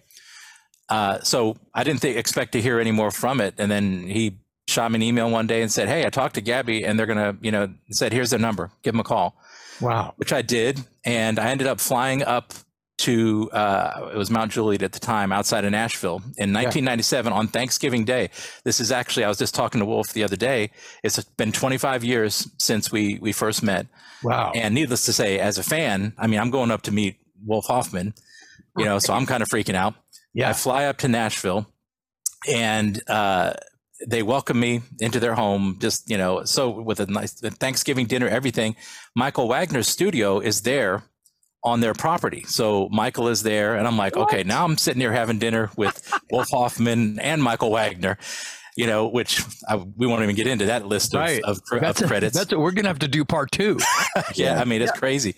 Uh, 0.90 1.20
so 1.22 1.58
I 1.74 1.84
didn't 1.84 2.02
think, 2.02 2.18
expect 2.18 2.52
to 2.54 2.62
hear 2.62 2.80
any 2.80 2.92
more 2.92 3.12
from 3.12 3.40
it. 3.40 3.56
And 3.58 3.72
then 3.72 4.08
he 4.08 4.40
shot 4.68 4.92
me 4.92 4.98
an 4.98 5.04
email 5.04 5.30
one 5.30 5.48
day 5.48 5.62
and 5.62 5.72
said, 5.72 5.88
Hey, 5.88 6.06
I 6.06 6.10
talked 6.10 6.36
to 6.36 6.42
Gabby 6.42 6.84
and 6.84 7.00
they're 7.00 7.06
going 7.06 7.18
to, 7.18 7.38
you 7.42 7.52
know, 7.52 7.74
said, 7.90 8.14
here's 8.14 8.30
their 8.30 8.40
number, 8.40 8.72
give 8.84 8.94
them 8.94 9.00
a 9.00 9.04
call. 9.04 9.36
Wow. 9.82 10.14
Which 10.18 10.34
I 10.34 10.42
did. 10.42 10.84
And 11.04 11.40
I 11.40 11.50
ended 11.50 11.68
up 11.68 11.80
flying 11.80 12.24
up 12.24 12.54
to 13.04 13.50
uh, 13.52 14.10
it 14.14 14.18
was 14.18 14.32
Mount 14.32 14.52
Juliet 14.52 14.82
at 14.82 14.94
the 14.94 15.00
time 15.00 15.34
outside 15.34 15.66
of 15.66 15.72
Nashville 15.72 16.22
in 16.38 16.54
1997 16.54 17.32
yeah. 17.32 17.38
on 17.38 17.48
Thanksgiving 17.48 18.06
Day. 18.06 18.30
This 18.64 18.80
is 18.80 18.94
actually 18.94 19.26
I 19.26 19.28
was 19.28 19.38
just 19.38 19.54
talking 19.54 19.80
to 19.80 19.86
Wolf 19.86 20.14
the 20.14 20.24
other 20.24 20.38
day. 20.38 20.72
It's 21.04 21.22
been 21.22 21.52
25 21.52 22.06
years 22.06 22.50
since 22.58 22.92
we 22.92 23.20
we 23.22 23.34
first 23.34 23.62
met. 23.62 23.88
Wow! 24.24 24.54
And 24.56 24.74
needless 24.74 25.06
to 25.06 25.14
say, 25.14 25.38
as 25.40 25.58
a 25.58 25.64
fan, 25.64 26.14
I 26.18 26.28
mean, 26.28 26.40
I'm 26.40 26.50
going 26.50 26.72
up 26.72 26.84
to 26.84 26.92
meet 26.92 27.18
Wolf 27.46 27.66
Hoffmann. 27.68 28.14
You 28.78 28.86
know, 28.86 29.00
so 29.00 29.14
I'm 29.14 29.26
kind 29.26 29.44
of 29.44 29.50
freaking 29.50 29.76
out. 29.76 29.94
Yeah. 30.34 30.50
I 30.50 30.54
fly 30.54 30.86
up 30.86 30.98
to 31.00 31.08
Nashville, 31.08 31.68
and 32.50 33.00
uh, 33.08 33.54
they 34.08 34.24
welcome 34.24 34.60
me 34.60 34.82
into 35.00 35.20
their 35.20 35.36
home. 35.36 35.78
Just 35.80 36.10
you 36.10 36.18
know, 36.18 36.46
so 36.46 36.70
with 36.70 37.02
a 37.02 37.06
nice 37.06 37.34
Thanksgiving 37.34 38.06
dinner, 38.06 38.30
everything. 38.30 38.78
Michael 39.14 39.50
Wagner's 39.50 39.90
studio 39.90 40.40
is 40.40 40.62
there 40.62 41.04
on 41.64 41.80
their 41.80 41.94
property. 41.94 42.44
So 42.48 42.90
Michael 42.92 43.28
is 43.28 43.44
there, 43.44 43.76
and 43.76 43.88
I'm 43.88 43.98
like, 43.98 44.16
what? 44.16 44.24
okay, 44.24 44.44
now 44.44 44.66
I'm 44.66 44.78
sitting 44.78 45.00
here 45.00 45.14
having 45.14 45.40
dinner 45.40 45.72
with 45.78 46.14
Wolf 46.32 46.50
Hoffmann 46.50 47.20
and 47.20 47.42
Michael 47.42 47.72
Wagner. 47.72 48.18
You 48.76 48.88
know, 48.88 49.08
which 49.08 49.44
I, 49.70 49.76
we 49.76 50.08
won't 50.08 50.24
even 50.24 50.36
get 50.36 50.48
into 50.48 50.66
that 50.66 50.88
list 50.88 51.14
of, 51.14 51.20
right. 51.20 51.44
of, 51.44 51.62
of, 51.72 51.80
that's 51.80 52.02
credits. 52.02 52.36
A, 52.36 52.40
that's 52.40 52.56
we're 52.56 52.72
gonna 52.72 52.88
have 52.88 53.00
to 53.00 53.08
do 53.08 53.24
part 53.24 53.52
two. 53.52 53.78
yeah, 54.16 54.24
yeah, 54.34 54.62
I 54.62 54.66
mean 54.66 54.82
it's 54.82 54.92
yeah. 54.96 55.00
crazy. 55.00 55.36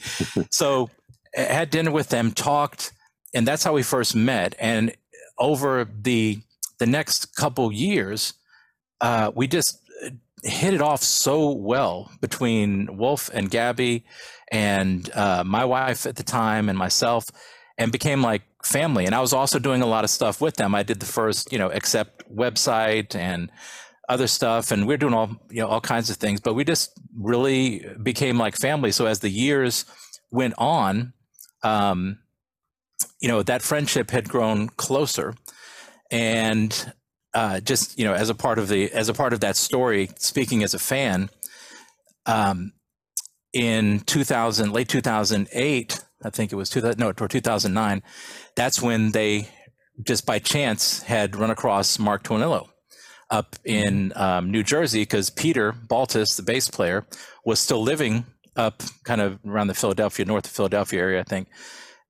So 0.51 0.89
had 1.34 1.70
dinner 1.70 1.91
with 1.91 2.08
them, 2.08 2.32
talked, 2.32 2.94
and 3.34 3.46
that's 3.46 3.62
how 3.62 3.74
we 3.74 3.84
first 3.84 4.15
met. 4.15 4.55
And 4.58 4.96
over 5.38 5.86
the 6.01 6.39
the 6.77 6.86
next 6.86 7.36
couple 7.36 7.74
years, 7.74 8.36
uh, 9.01 9.32
we 9.36 9.48
just 9.48 9.82
hit 10.44 10.74
it 10.74 10.82
off 10.82 11.03
so 11.03 11.51
well 11.51 12.12
between 12.22 12.96
Wolf 12.98 13.29
and 13.34 13.50
Gabby 13.50 14.05
and 14.52 15.10
uh, 15.14 15.44
my 15.46 15.66
wife 15.66 16.06
at 16.06 16.16
the 16.16 16.24
time 16.24 16.70
and 16.70 16.78
myself 16.78 17.30
and 17.78 17.92
became 17.92 18.22
like 18.22 18.44
family. 18.64 19.06
And 19.06 19.14
I 19.14 19.22
was 19.22 19.34
also 19.34 19.60
doing 19.60 19.82
a 19.82 19.86
lot 19.88 20.04
of 20.04 20.10
stuff 20.10 20.42
with 20.42 20.56
them. 20.56 20.75
I 20.75 20.84
did 20.84 21.00
the 21.00 21.06
first, 21.06 21.52
you 21.52 21.58
know, 21.58 21.70
accept 21.72 22.24
website 22.34 23.16
and 23.16 23.52
other 24.08 24.28
stuff, 24.28 24.72
and 24.72 24.88
we 24.88 24.94
are 24.94 24.98
doing 24.98 25.14
all, 25.14 25.32
you 25.50 25.62
know, 25.62 25.68
all 25.68 25.82
kinds 25.82 26.10
of 26.10 26.18
things. 26.18 26.40
But 26.40 26.54
we 26.54 26.64
just 26.64 26.92
really 27.18 27.86
became 28.02 28.38
like 28.38 28.56
family. 28.56 28.92
So 28.92 29.08
as 29.08 29.20
the 29.20 29.30
years 29.30 29.86
went 30.32 30.54
on, 30.58 31.14
um, 31.64 32.20
you 33.20 33.28
know, 33.28 33.42
that 33.44 33.62
friendship 33.62 34.12
had 34.12 34.30
grown 34.30 34.70
closer, 34.70 35.34
and 36.12 36.94
uh, 37.34 37.60
just 37.60 37.98
you 37.98 38.06
know, 38.06 38.14
as 38.14 38.30
a 38.30 38.36
part 38.36 38.60
of 38.60 38.68
the 38.68 38.92
as 38.92 39.10
a 39.10 39.14
part 39.14 39.34
of 39.34 39.40
that 39.40 39.56
story, 39.56 40.10
speaking 40.18 40.64
as 40.64 40.74
a 40.74 40.80
fan, 40.80 41.30
um, 42.25 42.74
in 43.55 44.01
2000, 44.01 44.74
late 44.74 44.89
2008, 44.89 46.03
I 46.24 46.29
think 46.29 46.51
it 46.51 46.55
was 46.57 46.69
2000, 46.69 47.00
no, 47.00 47.07
or 47.07 47.27
2009, 47.27 48.03
that's 48.55 48.81
when 48.81 49.12
they 49.12 49.47
just 50.03 50.25
by 50.25 50.39
chance 50.39 51.03
had 51.03 51.38
run 51.38 51.50
across 51.50 51.97
Mark 51.97 52.24
Tornillo 52.24 52.67
up 53.29 53.55
in 53.63 54.12
um, 54.17 54.51
New 54.51 54.62
Jersey 54.62 55.03
because 55.03 55.29
Peter 55.29 55.71
Baltes, 55.71 56.35
the 56.35 56.43
bass 56.43 56.69
player, 56.69 57.07
was 57.45 57.59
still 57.59 57.81
living 57.81 58.25
up 58.57 58.83
kind 59.05 59.21
of 59.21 59.39
around 59.45 59.67
the 59.67 59.74
Philadelphia, 59.74 60.25
north 60.25 60.45
of 60.45 60.51
Philadelphia 60.51 61.00
area, 61.00 61.21
I 61.21 61.24
think, 61.24 61.47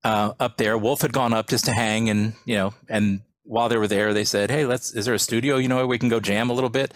uh, 0.03 0.33
up 0.39 0.57
there. 0.57 0.79
Wolf 0.79 1.01
had 1.01 1.13
gone 1.13 1.31
up 1.31 1.47
just 1.47 1.65
to 1.65 1.71
hang 1.71 2.09
and, 2.09 2.33
you 2.45 2.55
know, 2.55 2.73
and 2.89 3.21
while 3.43 3.69
they 3.69 3.77
were 3.77 3.87
there, 3.87 4.15
they 4.15 4.25
said, 4.25 4.49
Hey, 4.49 4.65
let's, 4.65 4.95
is 4.95 5.05
there 5.05 5.13
a 5.13 5.19
studio, 5.19 5.57
you 5.57 5.67
know, 5.67 5.75
where 5.75 5.87
we 5.87 5.99
can 5.99 6.09
go 6.09 6.19
jam 6.19 6.49
a 6.49 6.53
little 6.53 6.71
bit? 6.71 6.91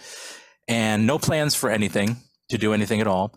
And 0.66 1.06
no 1.06 1.20
plans 1.20 1.54
for 1.54 1.70
anything 1.70 2.16
to 2.48 2.58
do 2.58 2.74
anything 2.74 3.00
at 3.00 3.06
all. 3.06 3.32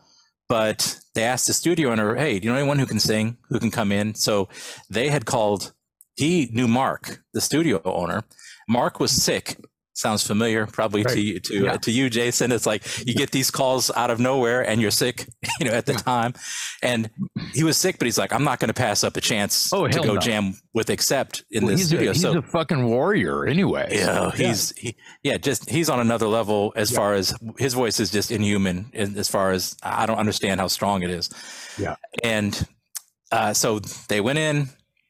But 0.50 1.00
they 1.16 1.24
asked 1.24 1.48
the 1.48 1.54
studio 1.54 1.92
owner, 1.92 2.16
Hey, 2.16 2.40
do 2.40 2.48
you 2.48 2.52
know 2.52 2.60
anyone 2.60 2.80
who 2.80 2.86
can 2.86 3.00
sing, 3.00 3.38
who 3.50 3.60
can 3.60 3.72
come 3.72 3.92
in? 3.92 4.16
So 4.16 4.50
they 4.90 5.10
had 5.10 5.26
called, 5.26 5.74
he 6.16 6.50
knew 6.52 6.68
Mark, 6.68 7.24
the 7.34 7.42
studio 7.42 7.82
owner. 7.86 8.24
Mark 8.68 9.00
was 9.00 9.12
sick 9.12 9.58
sounds 9.94 10.26
familiar 10.26 10.66
probably 10.66 11.04
right. 11.04 11.14
to 11.14 11.22
you 11.22 11.40
to, 11.40 11.64
yeah. 11.64 11.74
uh, 11.74 11.78
to 11.78 11.92
you 11.92 12.10
jason 12.10 12.52
it's 12.52 12.66
like 12.66 12.84
you 13.08 13.14
get 13.14 13.32
these 13.32 13.52
calls 13.52 13.92
out 13.96 14.10
of 14.10 14.20
nowhere 14.20 14.68
and 14.68 14.82
you're 14.82 14.92
sick 14.92 15.28
you 15.60 15.66
know 15.66 15.72
at 15.72 15.86
the 15.86 15.94
yeah. 15.94 16.00
time 16.00 16.34
and 16.82 17.10
he 17.54 17.64
was 17.64 17.78
sick 17.78 18.00
but 18.00 18.06
he's 18.06 18.18
like 18.18 18.34
i'm 18.34 18.44
not 18.44 18.60
going 18.60 18.70
to 18.70 18.74
pass 18.74 19.04
up 19.04 19.16
a 19.16 19.22
chance 19.22 19.72
oh, 19.72 19.88
to 19.88 20.00
go 20.00 20.16
no. 20.16 20.20
jam 20.20 20.56
with 20.74 20.90
accept 20.90 21.44
in 21.52 21.66
well, 21.66 21.76
this 21.76 21.88
studio 21.88 22.10
a, 22.10 22.14
he's 22.14 22.22
so 22.22 22.38
a 22.38 22.42
fucking 22.42 22.86
warrior 22.86 23.46
anyway 23.46 23.88
know, 23.98 24.32
he's 24.32 24.74
yeah. 24.78 24.92
He, 24.92 24.98
yeah 25.24 25.38
just 25.38 25.70
he's 25.70 25.90
on 25.90 26.00
another 26.00 26.28
level 26.28 26.74
as 26.76 26.90
far 26.90 27.14
as 27.14 27.34
his 27.60 27.74
voice 27.74 28.00
is 28.00 28.10
just 28.10 28.32
inhuman 28.32 28.90
as 28.94 29.30
far 29.30 29.52
as 29.52 29.78
i 29.84 30.06
don't 30.06 30.18
understand 30.18 30.60
how 30.60 30.68
strong 30.68 31.04
it 31.04 31.12
is 31.12 31.30
yeah 31.78 31.96
and 32.24 32.68
uh, 33.32 33.52
so 33.52 33.80
they 34.10 34.22
went 34.22 34.38
in 34.38 34.70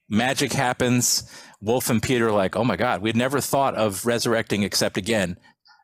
magic 0.09 0.53
happens 0.53 1.29
Wolf 1.63 1.89
and 1.89 2.03
Peter 2.03 2.31
like, 2.31 2.55
oh 2.55 2.63
my 2.63 2.75
God, 2.75 3.01
we'd 3.01 3.15
never 3.15 3.39
thought 3.39 3.75
of 3.75 4.05
resurrecting 4.05 4.63
except 4.63 4.97
again 4.97 5.37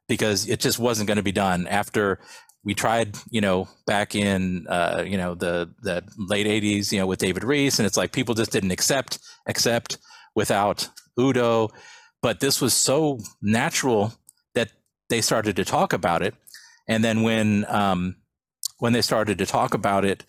because 0.08 0.48
it 0.50 0.60
just 0.60 0.78
wasn't 0.78 1.08
going 1.08 1.18
to 1.18 1.24
be 1.24 1.32
done 1.32 1.68
after 1.68 2.20
we 2.66 2.74
tried, 2.74 3.16
you 3.30 3.40
know, 3.40 3.70
back 3.88 4.14
in, 4.14 4.68
uh, 4.68 5.04
you 5.08 5.16
know, 5.16 5.36
the, 5.36 5.74
the 5.82 6.04
late 6.18 6.46
80s, 6.46 6.92
you 6.92 7.00
know, 7.00 7.08
with 7.08 7.20
David 7.20 7.46
Reece. 7.46 7.80
And 7.80 7.86
it's 7.86 7.96
like 7.96 8.12
people 8.12 8.36
just 8.36 8.52
didn't 8.52 8.72
accept, 8.72 9.20
accept 9.48 9.98
without 10.36 10.90
Udo. 11.18 11.70
But 12.22 12.42
this 12.42 12.60
was 12.60 12.74
so 12.74 13.20
natural 13.42 14.14
that 14.56 14.72
they 15.10 15.22
started 15.22 15.56
to 15.56 15.64
talk 15.64 15.94
about 15.94 16.22
it. 16.22 16.36
And 16.90 17.04
then 17.04 17.24
when, 17.24 17.66
um, 17.70 18.18
when 18.80 18.92
they 18.92 19.02
started 19.02 19.38
to 19.38 19.46
talk 19.46 19.74
about 19.74 20.04
it, 20.04 20.26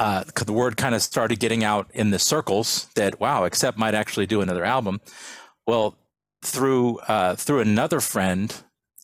uh, 0.00 0.24
the 0.46 0.52
word 0.52 0.78
kind 0.78 0.94
of 0.94 1.02
started 1.02 1.38
getting 1.38 1.62
out 1.62 1.90
in 1.92 2.08
the 2.08 2.18
circles 2.18 2.88
that 2.94 3.20
wow, 3.20 3.44
Accept 3.44 3.76
might 3.76 3.94
actually 3.94 4.26
do 4.26 4.40
another 4.40 4.64
album. 4.64 4.98
Well, 5.66 5.98
through 6.42 6.98
uh, 7.00 7.36
through 7.36 7.60
another 7.60 8.00
friend 8.00 8.54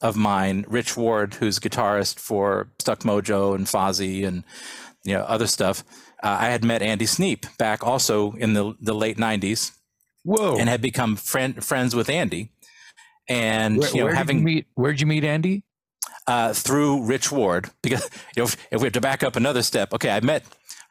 of 0.00 0.16
mine, 0.16 0.64
Rich 0.66 0.96
Ward, 0.96 1.34
who's 1.34 1.58
guitarist 1.58 2.18
for 2.18 2.70
Stuck 2.78 3.00
Mojo 3.00 3.54
and 3.54 3.66
Fozzy 3.66 4.26
and 4.26 4.42
you 5.04 5.12
know 5.12 5.20
other 5.24 5.46
stuff. 5.46 5.84
Uh, 6.22 6.38
I 6.40 6.46
had 6.46 6.64
met 6.64 6.80
Andy 6.80 7.04
Sneap 7.04 7.44
back 7.58 7.86
also 7.86 8.32
in 8.32 8.54
the 8.54 8.74
the 8.80 8.94
late 8.94 9.18
'90s. 9.18 9.72
Whoa! 10.24 10.56
And 10.56 10.66
had 10.66 10.80
become 10.80 11.16
friend 11.16 11.62
friends 11.62 11.94
with 11.94 12.08
Andy. 12.08 12.52
And 13.28 13.80
where, 13.80 13.90
you 13.90 14.04
know, 14.04 14.14
having 14.14 14.38
you 14.38 14.44
meet, 14.44 14.66
where'd 14.76 15.00
you 15.00 15.06
meet 15.06 15.24
Andy? 15.24 15.62
Uh, 16.26 16.52
through 16.52 17.04
Rich 17.04 17.30
Ward, 17.30 17.70
because 17.82 18.08
you 18.34 18.40
know, 18.42 18.44
if, 18.44 18.56
if 18.70 18.80
we 18.80 18.86
have 18.86 18.94
to 18.94 19.00
back 19.00 19.22
up 19.22 19.36
another 19.36 19.62
step, 19.62 19.92
okay, 19.92 20.10
I 20.10 20.20
met 20.20 20.42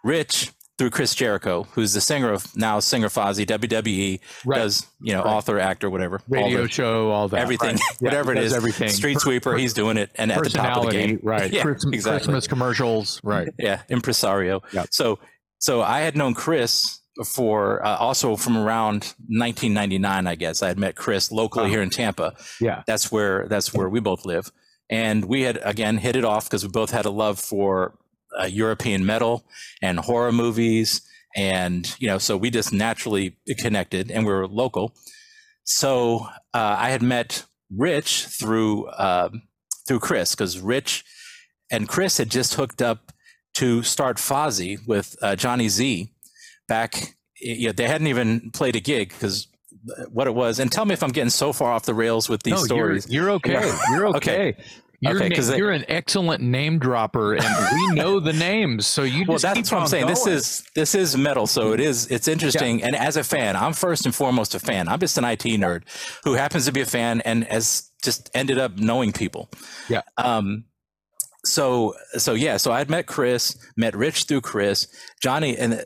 Rich 0.05 0.51
through 0.77 0.89
Chris 0.89 1.15
Jericho, 1.15 1.63
who's 1.71 1.93
the 1.93 2.01
singer 2.01 2.31
of 2.31 2.55
now 2.55 2.79
singer 2.79 3.07
Fozzy, 3.07 3.45
WWE, 3.45 4.19
right. 4.45 4.57
does 4.57 4.85
you 5.01 5.13
know 5.13 5.23
right. 5.23 5.33
author, 5.33 5.57
actor, 5.57 5.89
whatever, 5.89 6.21
radio 6.27 6.57
all 6.57 6.63
the, 6.63 6.69
show, 6.69 7.09
all 7.09 7.27
that, 7.29 7.39
everything, 7.39 7.77
right. 7.77 7.81
whatever 7.99 8.33
yeah, 8.33 8.41
it 8.41 8.45
is, 8.45 8.53
everything. 8.53 8.89
Street 8.89 9.19
sweeper, 9.19 9.53
per, 9.53 9.57
he's 9.57 9.73
doing 9.73 9.97
it, 9.97 10.11
and 10.15 10.31
at 10.31 10.43
the 10.43 10.49
top 10.49 10.77
of 10.77 10.85
the 10.85 10.91
game, 10.91 11.19
right? 11.23 11.51
Yeah, 11.51 11.63
Christmas, 11.63 11.93
exactly. 11.93 12.25
Christmas 12.25 12.47
commercials, 12.47 13.19
right? 13.23 13.49
Yeah, 13.57 13.81
impresario. 13.89 14.61
Yep. 14.73 14.89
So, 14.91 15.17
so 15.57 15.81
I 15.81 16.01
had 16.01 16.15
known 16.15 16.35
Chris 16.35 16.99
for 17.25 17.83
uh, 17.83 17.97
also 17.97 18.35
from 18.35 18.57
around 18.57 19.15
1999, 19.27 20.27
I 20.27 20.35
guess. 20.35 20.61
I 20.61 20.67
had 20.67 20.77
met 20.77 20.95
Chris 20.95 21.31
locally 21.31 21.65
uh-huh. 21.65 21.71
here 21.71 21.81
in 21.81 21.89
Tampa. 21.89 22.35
Yeah, 22.61 22.83
that's 22.85 23.11
where 23.11 23.47
that's 23.47 23.73
where 23.73 23.89
we 23.89 24.01
both 24.01 24.25
live, 24.25 24.51
and 24.89 25.25
we 25.25 25.43
had 25.43 25.57
again 25.63 25.97
hit 25.97 26.15
it 26.15 26.25
off 26.25 26.45
because 26.45 26.63
we 26.63 26.69
both 26.69 26.91
had 26.91 27.05
a 27.05 27.09
love 27.09 27.39
for 27.39 27.97
uh, 28.39 28.45
European 28.45 29.05
metal 29.05 29.45
and 29.81 29.99
horror 29.99 30.31
movies. 30.31 31.01
And, 31.35 31.93
you 31.99 32.07
know, 32.07 32.17
so 32.17 32.37
we 32.37 32.49
just 32.49 32.71
naturally 32.71 33.37
connected 33.57 34.11
and 34.11 34.25
we 34.25 34.31
were 34.31 34.47
local. 34.47 34.95
So 35.63 36.27
uh, 36.53 36.75
I 36.79 36.89
had 36.89 37.01
met 37.01 37.45
Rich 37.75 38.27
through, 38.27 38.87
uh, 38.87 39.29
through 39.87 39.99
Chris 39.99 40.31
because 40.31 40.59
Rich 40.59 41.03
and 41.71 41.87
Chris 41.87 42.17
had 42.17 42.29
just 42.29 42.53
hooked 42.53 42.81
up 42.81 43.11
to 43.55 43.83
start 43.83 44.17
Fozzy 44.17 44.77
with 44.87 45.15
uh, 45.21 45.35
Johnny 45.35 45.69
Z 45.69 46.11
back. 46.67 47.15
You 47.41 47.67
know, 47.67 47.71
they 47.73 47.87
hadn't 47.87 48.07
even 48.07 48.51
played 48.51 48.75
a 48.75 48.79
gig 48.79 49.09
because 49.09 49.47
what 50.09 50.27
it 50.27 50.35
was. 50.35 50.59
And 50.59 50.71
tell 50.71 50.85
me 50.85 50.93
if 50.93 51.03
I'm 51.03 51.11
getting 51.11 51.29
so 51.29 51.53
far 51.53 51.71
off 51.71 51.83
the 51.83 51.93
rails 51.93 52.29
with 52.29 52.43
these 52.43 52.53
no, 52.53 52.63
stories. 52.63 53.09
You're, 53.09 53.23
you're 53.23 53.31
okay. 53.33 53.73
You're 53.91 54.07
okay. 54.07 54.49
okay. 54.49 54.63
You're, 54.99 55.23
okay, 55.23 55.29
na- 55.29 55.55
you're 55.55 55.71
an 55.71 55.85
excellent 55.87 56.41
name 56.41 56.79
dropper, 56.79 57.35
and 57.35 57.45
we 57.73 57.87
know 57.95 58.19
the 58.19 58.33
names. 58.33 58.87
So 58.87 59.03
you 59.03 59.25
well, 59.27 59.37
that's 59.37 59.71
what 59.71 59.81
I'm 59.81 59.87
saying. 59.87 60.03
Going. 60.03 60.13
This 60.13 60.27
is 60.27 60.63
this 60.75 60.95
is 60.95 61.17
metal, 61.17 61.47
so 61.47 61.73
it 61.73 61.79
is 61.79 62.07
it's 62.07 62.27
interesting. 62.27 62.79
Yeah. 62.79 62.87
And 62.87 62.95
as 62.95 63.17
a 63.17 63.23
fan, 63.23 63.55
I'm 63.55 63.73
first 63.73 64.05
and 64.05 64.13
foremost 64.13 64.55
a 64.55 64.59
fan. 64.59 64.87
I'm 64.87 64.99
just 64.99 65.17
an 65.17 65.25
IT 65.25 65.43
nerd 65.43 65.83
who 66.23 66.33
happens 66.33 66.65
to 66.65 66.71
be 66.71 66.81
a 66.81 66.85
fan 66.85 67.21
and 67.21 67.43
has 67.45 67.91
just 68.03 68.29
ended 68.33 68.57
up 68.57 68.77
knowing 68.77 69.11
people. 69.11 69.49
Yeah. 69.89 70.01
Um. 70.17 70.65
So 71.43 71.93
so 72.17 72.33
yeah. 72.33 72.57
So 72.57 72.71
I'd 72.71 72.89
met 72.89 73.05
Chris, 73.05 73.57
met 73.77 73.95
Rich 73.95 74.23
through 74.23 74.41
Chris, 74.41 74.87
Johnny, 75.21 75.57
and 75.57 75.73
uh, 75.73 75.83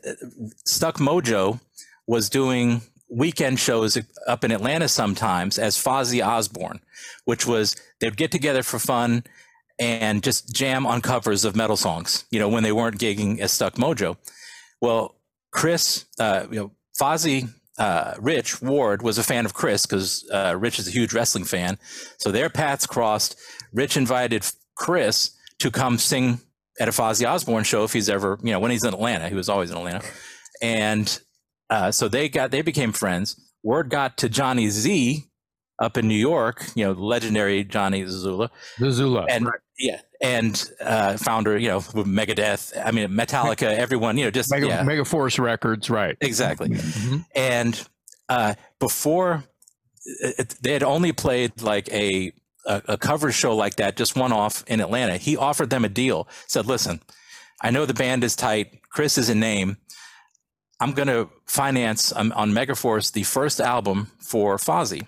Stuck 0.66 0.98
Mojo 0.98 1.60
was 2.08 2.30
doing 2.30 2.82
weekend 3.10 3.60
shows 3.60 3.98
up 4.28 4.44
in 4.44 4.52
Atlanta 4.52 4.88
sometimes 4.88 5.58
as 5.58 5.76
Fozzy 5.76 6.26
Osbourne, 6.26 6.80
which 7.26 7.46
was 7.46 7.76
they'd 8.00 8.18
get 8.18 8.32
together 8.32 8.64
for 8.64 8.80
fun 8.80 9.24
and 9.80 10.24
just 10.24 10.54
jam 10.54 10.86
on 10.86 11.02
covers 11.02 11.46
of 11.46 11.56
metal 11.56 11.78
songs, 11.78 12.26
you 12.32 12.40
know, 12.40 12.50
when 12.50 12.64
they 12.64 12.72
weren't 12.72 13.00
gigging 13.00 13.40
as 13.40 13.52
Stuck 13.52 13.76
Mojo. 13.76 14.18
Well, 14.82 15.16
Chris, 15.52 16.06
uh, 16.20 16.46
you 16.50 16.60
know, 16.60 16.72
Fozzy 17.00 17.50
uh, 17.80 18.16
Rich 18.20 18.62
Ward 18.62 19.02
was 19.02 19.18
a 19.18 19.24
fan 19.24 19.46
of 19.46 19.54
Chris 19.54 19.86
because 19.86 20.30
uh, 20.32 20.56
Rich 20.60 20.80
is 20.80 20.88
a 20.88 20.92
huge 20.92 21.14
wrestling 21.14 21.46
fan. 21.46 21.78
So 22.18 22.32
their 22.32 22.50
paths 22.50 22.86
crossed. 22.86 23.38
Rich 23.74 23.96
invited 23.96 24.46
Chris 24.76 25.32
to 25.60 25.72
come 25.72 25.98
sing 25.98 26.42
at 26.80 26.90
a 26.90 26.92
Fozzy 26.92 27.28
Osbourne 27.28 27.64
show 27.64 27.86
if 27.86 27.94
he's 27.94 28.10
ever, 28.10 28.38
you 28.44 28.52
know, 28.52 28.60
when 28.60 28.72
he's 28.72 28.84
in 28.84 28.94
Atlanta. 28.94 29.30
He 29.30 29.36
was 29.36 29.50
always 29.50 29.72
in 29.72 29.78
Atlanta, 29.78 30.04
and 30.62 31.20
uh, 31.70 31.92
so 31.92 32.08
they 32.08 32.30
got 32.30 32.52
they 32.52 32.62
became 32.62 32.92
friends. 32.92 33.40
Word 33.64 33.90
got 33.90 34.18
to 34.18 34.30
Johnny 34.30 34.70
Z 34.70 35.26
up 35.80 35.98
in 35.98 36.08
New 36.08 36.16
York, 36.16 36.66
you 36.76 36.86
know, 36.86 36.92
legendary 36.92 37.64
Johnny 37.64 38.04
Zazula. 38.04 38.50
Zazula, 38.78 39.26
and 39.30 39.46
right. 39.46 39.60
yeah, 39.78 40.02
and 40.22 40.70
uh, 40.82 41.18
founder, 41.18 41.58
you 41.58 41.70
know, 41.70 41.80
Megadeth. 41.80 42.74
I 42.84 42.92
mean, 42.92 43.10
Metallica. 43.10 43.64
everyone, 43.78 44.18
you 44.18 44.26
know, 44.26 44.32
just 44.32 44.52
Mega, 44.52 44.68
yeah. 44.68 44.84
Megaforce 44.84 45.40
Records, 45.40 45.90
right? 45.90 46.18
Exactly. 46.22 46.70
Mm-hmm. 46.70 47.18
And 47.36 47.88
uh, 48.28 48.56
before 48.80 49.44
it, 50.06 50.56
they 50.62 50.74
had 50.74 50.84
only 50.84 51.14
played 51.14 51.62
like 51.62 51.88
a, 51.90 52.34
a, 52.66 52.82
a 52.90 52.98
cover 52.98 53.32
show 53.32 53.56
like 53.56 53.76
that, 53.76 53.96
just 53.96 54.16
one 54.16 54.34
off 54.34 54.64
in 54.68 54.82
Atlanta. 54.82 55.18
He 55.18 55.38
offered 55.38 55.70
them 55.70 55.86
a 55.86 55.90
deal. 55.90 56.28
Said, 56.48 56.66
"Listen, 56.66 57.00
I 57.62 57.72
know 57.72 57.86
the 57.86 57.94
band 57.94 58.24
is 58.24 58.36
tight. 58.36 58.82
Chris 58.90 59.18
is 59.18 59.30
a 59.30 59.36
name. 59.36 59.78
I'm 60.80 60.94
going 60.94 61.08
to 61.08 61.30
finance 61.46 62.14
um, 62.16 62.32
on 62.36 62.52
Megaforce 62.52 63.12
the 63.12 63.24
first 63.24 63.60
album 63.60 64.12
for 64.20 64.58
Fozzy, 64.58 65.06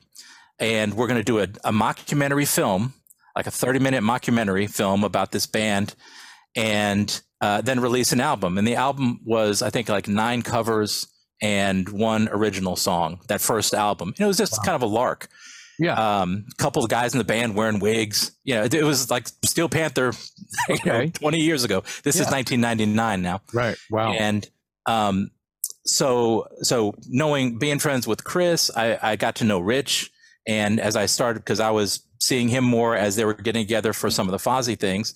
and 0.60 0.94
we're 0.94 1.08
going 1.08 1.20
to 1.20 1.24
do 1.24 1.40
a, 1.40 1.44
a 1.64 1.72
mockumentary 1.72 2.48
film." 2.48 2.94
like 3.36 3.48
a 3.48 3.52
30 3.52 3.80
minute 3.80 4.04
mockumentary 4.04 4.70
film 4.70 5.04
about 5.04 5.32
this 5.32 5.46
band 5.46 5.96
and 6.56 7.22
uh, 7.40 7.62
then 7.62 7.80
release 7.80 8.12
an 8.12 8.20
album. 8.20 8.58
And 8.58 8.68
the 8.68 8.76
album 8.76 9.20
was, 9.26 9.62
I 9.62 9.70
think, 9.70 9.90
like 9.90 10.08
nine 10.08 10.42
covers 10.42 11.08
and 11.42 11.88
one 11.90 12.30
original 12.30 12.76
song, 12.76 13.22
that 13.28 13.42
first 13.42 13.74
album. 13.74 14.10
And 14.10 14.20
it 14.20 14.28
was 14.28 14.38
just 14.38 14.54
wow. 14.54 14.64
kind 14.64 14.76
of 14.76 14.84
a 14.84 14.88
lark. 14.94 15.28
Yeah. 15.80 15.94
Um, 15.94 16.46
a 16.52 16.56
couple 16.62 16.84
of 16.84 16.90
guys 16.90 17.14
in 17.14 17.18
the 17.18 17.24
band 17.24 17.56
wearing 17.56 17.80
wigs. 17.80 18.32
You 18.44 18.56
know, 18.56 18.64
it, 18.64 18.74
it 18.74 18.84
was 18.84 19.10
like 19.10 19.28
Steel 19.46 19.70
Panther 19.70 20.14
you 20.70 20.76
okay. 20.76 21.06
know, 21.06 21.12
20 21.12 21.40
years 21.40 21.64
ago. 21.64 21.82
This 22.04 22.18
yeah. 22.18 22.24
is 22.24 22.32
1999 22.32 23.22
now. 23.22 23.42
Right. 23.54 23.78
Wow. 23.90 24.12
And 24.12 24.48
um, 24.86 25.32
so, 25.86 26.48
so 26.62 26.94
knowing, 27.08 27.58
being 27.58 27.80
friends 27.80 28.08
with 28.08 28.24
Chris, 28.24 28.70
I, 28.76 28.98
I 29.02 29.16
got 29.16 29.36
to 29.36 29.44
know 29.44 29.60
Rich. 29.60 30.12
And 30.48 30.80
as 30.80 30.96
I 30.96 31.06
started, 31.06 31.40
because 31.40 31.60
I 31.60 31.72
was 31.72 32.02
seeing 32.22 32.48
him 32.48 32.64
more 32.64 32.96
as 32.96 33.16
they 33.16 33.26
were 33.26 33.34
getting 33.34 33.64
together 33.64 33.94
for 33.94 34.10
some 34.10 34.28
of 34.28 34.32
the 34.32 34.38
Fozzy 34.38 34.80
things. 34.80 35.14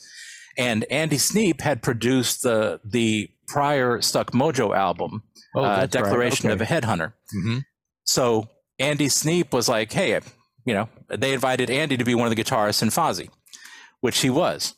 And 0.58 0.86
Andy 0.86 1.18
Sneap 1.18 1.62
had 1.62 1.82
produced 1.82 2.44
the 2.44 2.80
the 2.84 3.30
prior 3.48 4.02
Stuck 4.02 4.32
Mojo 4.32 4.76
album, 4.76 5.24
oh, 5.56 5.64
uh, 5.64 5.86
Declaration 5.86 6.50
right. 6.50 6.60
okay. 6.60 6.64
of 6.64 6.84
a 6.84 6.88
Headhunter. 6.88 7.14
Mm-hmm. 7.36 7.58
So 8.04 8.50
Andy 8.80 9.10
Sneap 9.10 9.54
was 9.54 9.68
like, 9.68 9.92
"Hey, 9.92 10.20
you 10.66 10.74
know," 10.74 10.90
they 11.10 11.34
invited 11.34 11.70
Andy 11.70 11.98
to 11.98 12.06
be 12.06 12.16
one 12.16 12.28
of 12.28 12.36
the 12.36 12.42
guitarists 12.42 12.82
in 12.82 12.90
Fozzy, 12.90 13.30
which 14.02 14.20
he 14.20 14.30
was. 14.30 14.76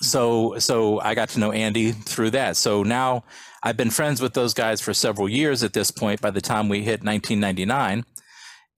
So 0.00 0.58
so 0.58 1.00
I 1.00 1.14
got 1.14 1.28
to 1.30 1.40
know 1.40 1.52
Andy 1.52 1.92
through 1.92 2.30
that. 2.30 2.56
So 2.56 2.82
now 2.82 3.24
I've 3.66 3.76
been 3.76 3.90
friends 3.90 4.22
with 4.22 4.34
those 4.34 4.54
guys 4.54 4.80
for 4.80 4.94
several 4.94 5.28
years 5.28 5.64
at 5.64 5.72
this 5.72 5.90
point. 5.90 6.20
By 6.20 6.30
the 6.30 6.40
time 6.40 6.68
we 6.68 6.84
hit 6.84 7.02
1999, 7.02 8.04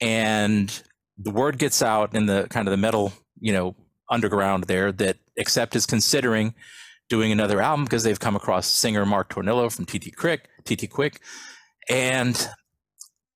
and 0.00 0.83
the 1.18 1.30
word 1.30 1.59
gets 1.59 1.83
out 1.83 2.14
in 2.14 2.25
the 2.25 2.47
kind 2.49 2.66
of 2.66 2.71
the 2.71 2.78
metal, 2.78 3.12
you 3.38 3.52
know, 3.52 3.76
underground 4.09 4.64
there 4.64 4.90
that 4.92 5.18
Accept 5.38 5.76
is 5.76 5.85
considering 5.85 6.54
doing 7.11 7.30
another 7.33 7.61
album 7.61 7.85
because 7.85 8.02
they've 8.02 8.18
come 8.18 8.35
across 8.35 8.66
singer 8.66 9.05
Mark 9.05 9.29
Tornillo 9.29 9.70
from 9.70 9.85
TT 9.85 10.16
Quick, 10.16 10.48
TT 10.64 10.88
Quick. 10.88 11.20
And 11.90 12.48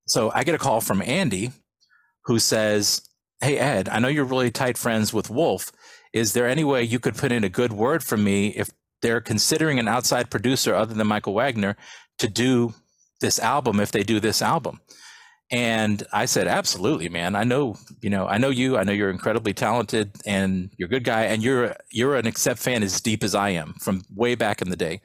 so 0.07 0.33
I 0.35 0.45
get 0.45 0.55
a 0.55 0.59
call 0.59 0.81
from 0.81 1.03
Andy 1.03 1.51
who 2.25 2.39
says, 2.39 3.03
Hey, 3.43 3.59
Ed, 3.59 3.91
I 3.91 3.99
know 3.99 4.09
you're 4.09 4.25
really 4.25 4.51
tight 4.51 4.79
friends 4.79 5.13
with 5.13 5.29
Wolf. 5.29 5.71
Is 6.15 6.33
there 6.33 6.49
any 6.49 6.65
way 6.65 6.83
you 6.83 6.99
could 6.99 7.17
put 7.17 7.31
in 7.31 7.45
a 7.45 7.51
good 7.51 7.75
word 7.75 8.03
for 8.03 8.17
me 8.17 8.55
if 8.57 8.71
they're 9.03 9.21
considering 9.21 9.79
an 9.79 9.89
outside 9.89 10.31
producer 10.31 10.75
other 10.75 10.95
than 10.95 11.07
Michael 11.07 11.35
Wagner 11.35 11.77
to 12.19 12.29
do 12.29 12.75
this 13.21 13.39
album 13.39 13.81
if 13.81 13.93
they 13.93 14.03
do 14.03 14.21
this 14.21 14.41
album? 14.41 14.81
And 15.53 16.03
I 16.15 16.25
said, 16.25 16.47
absolutely, 16.47 17.11
man. 17.11 17.37
I 17.37 17.45
know, 17.45 17.77
you 18.01 18.09
know, 18.09 18.27
I 18.27 18.39
know 18.39 18.49
you. 18.49 18.79
I 18.79 18.85
know 18.85 18.93
you're 18.93 19.11
incredibly 19.11 19.53
talented 19.53 20.13
and 20.25 20.71
you're 20.79 20.87
a 20.87 20.91
good 20.91 21.05
guy. 21.05 21.25
And 21.25 21.43
you're 21.43 21.77
you're 21.91 22.17
an 22.17 22.27
Accept 22.27 22.59
fan 22.59 22.83
as 22.83 23.03
deep 23.03 23.23
as 23.23 23.35
I 23.35 23.51
am 23.51 23.75
from 23.75 24.03
way 24.15 24.35
back 24.35 24.63
in 24.63 24.71
the 24.71 24.77
day. 24.77 25.03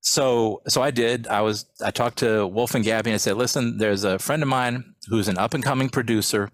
So 0.00 0.62
so 0.68 0.82
I 0.82 0.90
did. 0.90 1.26
I 1.26 1.42
was 1.42 1.66
I 1.84 1.90
talked 1.90 2.18
to 2.20 2.46
Wolf 2.46 2.74
and 2.74 2.82
Gabby 2.82 3.10
and 3.10 3.14
I 3.14 3.18
said, 3.18 3.36
listen, 3.36 3.76
there's 3.76 4.04
a 4.04 4.18
friend 4.18 4.42
of 4.42 4.48
mine 4.48 4.94
who's 5.08 5.28
an 5.28 5.36
up 5.36 5.52
and 5.52 5.62
coming 5.62 5.90
producer. 5.90 6.50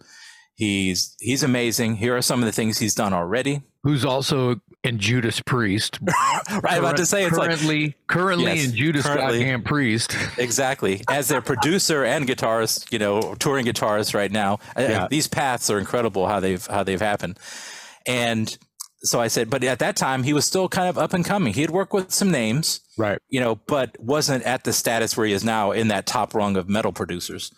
He's 0.56 1.14
he's 1.20 1.44
amazing. 1.44 1.96
Here 1.96 2.16
are 2.16 2.22
some 2.22 2.40
of 2.40 2.46
the 2.46 2.52
things 2.52 2.78
he's 2.78 2.96
done 2.96 3.12
already. 3.12 3.62
Who's 3.84 4.04
also 4.04 4.60
in 4.82 4.98
Judas 4.98 5.40
Priest. 5.40 5.98
right, 6.62 6.78
about 6.78 6.96
to 6.96 7.06
say 7.06 7.24
it's 7.24 7.36
currently 7.36 7.86
like, 7.86 8.06
currently 8.06 8.54
yes, 8.54 8.64
in 8.66 8.76
Judas 8.76 9.06
currently, 9.06 9.40
goddamn 9.40 9.62
Priest. 9.62 10.16
exactly, 10.38 11.02
as 11.08 11.28
their 11.28 11.42
producer 11.42 12.04
and 12.04 12.26
guitarist, 12.26 12.90
you 12.92 12.98
know, 12.98 13.34
touring 13.38 13.66
guitarist 13.66 14.14
right 14.14 14.30
now. 14.30 14.54
Uh, 14.76 14.82
yeah. 14.82 15.08
These 15.10 15.28
paths 15.28 15.70
are 15.70 15.78
incredible 15.78 16.26
how 16.26 16.40
they've 16.40 16.66
how 16.66 16.82
they've 16.82 17.00
happened, 17.00 17.38
and 18.06 18.56
so 19.02 19.20
I 19.20 19.28
said, 19.28 19.48
but 19.48 19.64
at 19.64 19.78
that 19.78 19.96
time 19.96 20.22
he 20.22 20.32
was 20.32 20.44
still 20.44 20.68
kind 20.68 20.88
of 20.88 20.98
up 20.98 21.14
and 21.14 21.24
coming. 21.24 21.54
He 21.54 21.62
had 21.62 21.70
worked 21.70 21.92
with 21.92 22.12
some 22.12 22.30
names, 22.30 22.80
right? 22.98 23.18
You 23.28 23.40
know, 23.40 23.56
but 23.66 23.96
wasn't 23.98 24.44
at 24.44 24.64
the 24.64 24.72
status 24.72 25.16
where 25.16 25.26
he 25.26 25.32
is 25.32 25.44
now 25.44 25.72
in 25.72 25.88
that 25.88 26.06
top 26.06 26.34
rung 26.34 26.56
of 26.56 26.68
metal 26.68 26.92
producers. 26.92 27.52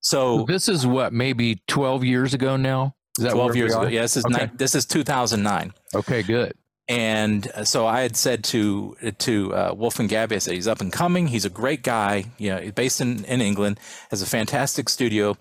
So 0.00 0.44
this 0.46 0.68
is 0.68 0.86
what 0.86 1.12
maybe 1.12 1.62
12 1.66 2.04
years 2.04 2.32
ago 2.32 2.56
now. 2.56 2.94
Is 3.18 3.24
that 3.24 3.32
12 3.32 3.56
years 3.56 3.74
ago? 3.74 3.86
Yeah, 3.86 4.02
this 4.02 4.16
is 4.16 4.24
okay. 4.24 4.50
this 4.54 4.74
is 4.74 4.86
2009. 4.86 5.72
Okay, 5.94 6.22
good. 6.22 6.54
And 6.88 7.48
so 7.64 7.86
I 7.86 8.00
had 8.00 8.16
said 8.16 8.42
to 8.44 8.96
to 9.18 9.54
uh, 9.54 9.74
Wolf 9.76 10.00
and 10.00 10.08
Gabby, 10.08 10.36
I 10.36 10.38
said 10.38 10.54
he's 10.54 10.66
up 10.66 10.80
and 10.80 10.92
coming. 10.92 11.28
He's 11.28 11.44
a 11.44 11.50
great 11.50 11.82
guy. 11.82 12.24
You 12.38 12.50
know, 12.50 12.70
based 12.72 13.00
in, 13.00 13.24
in 13.26 13.40
England, 13.40 13.78
has 14.10 14.22
a 14.22 14.26
fantastic 14.26 14.88
studio. 14.88 15.36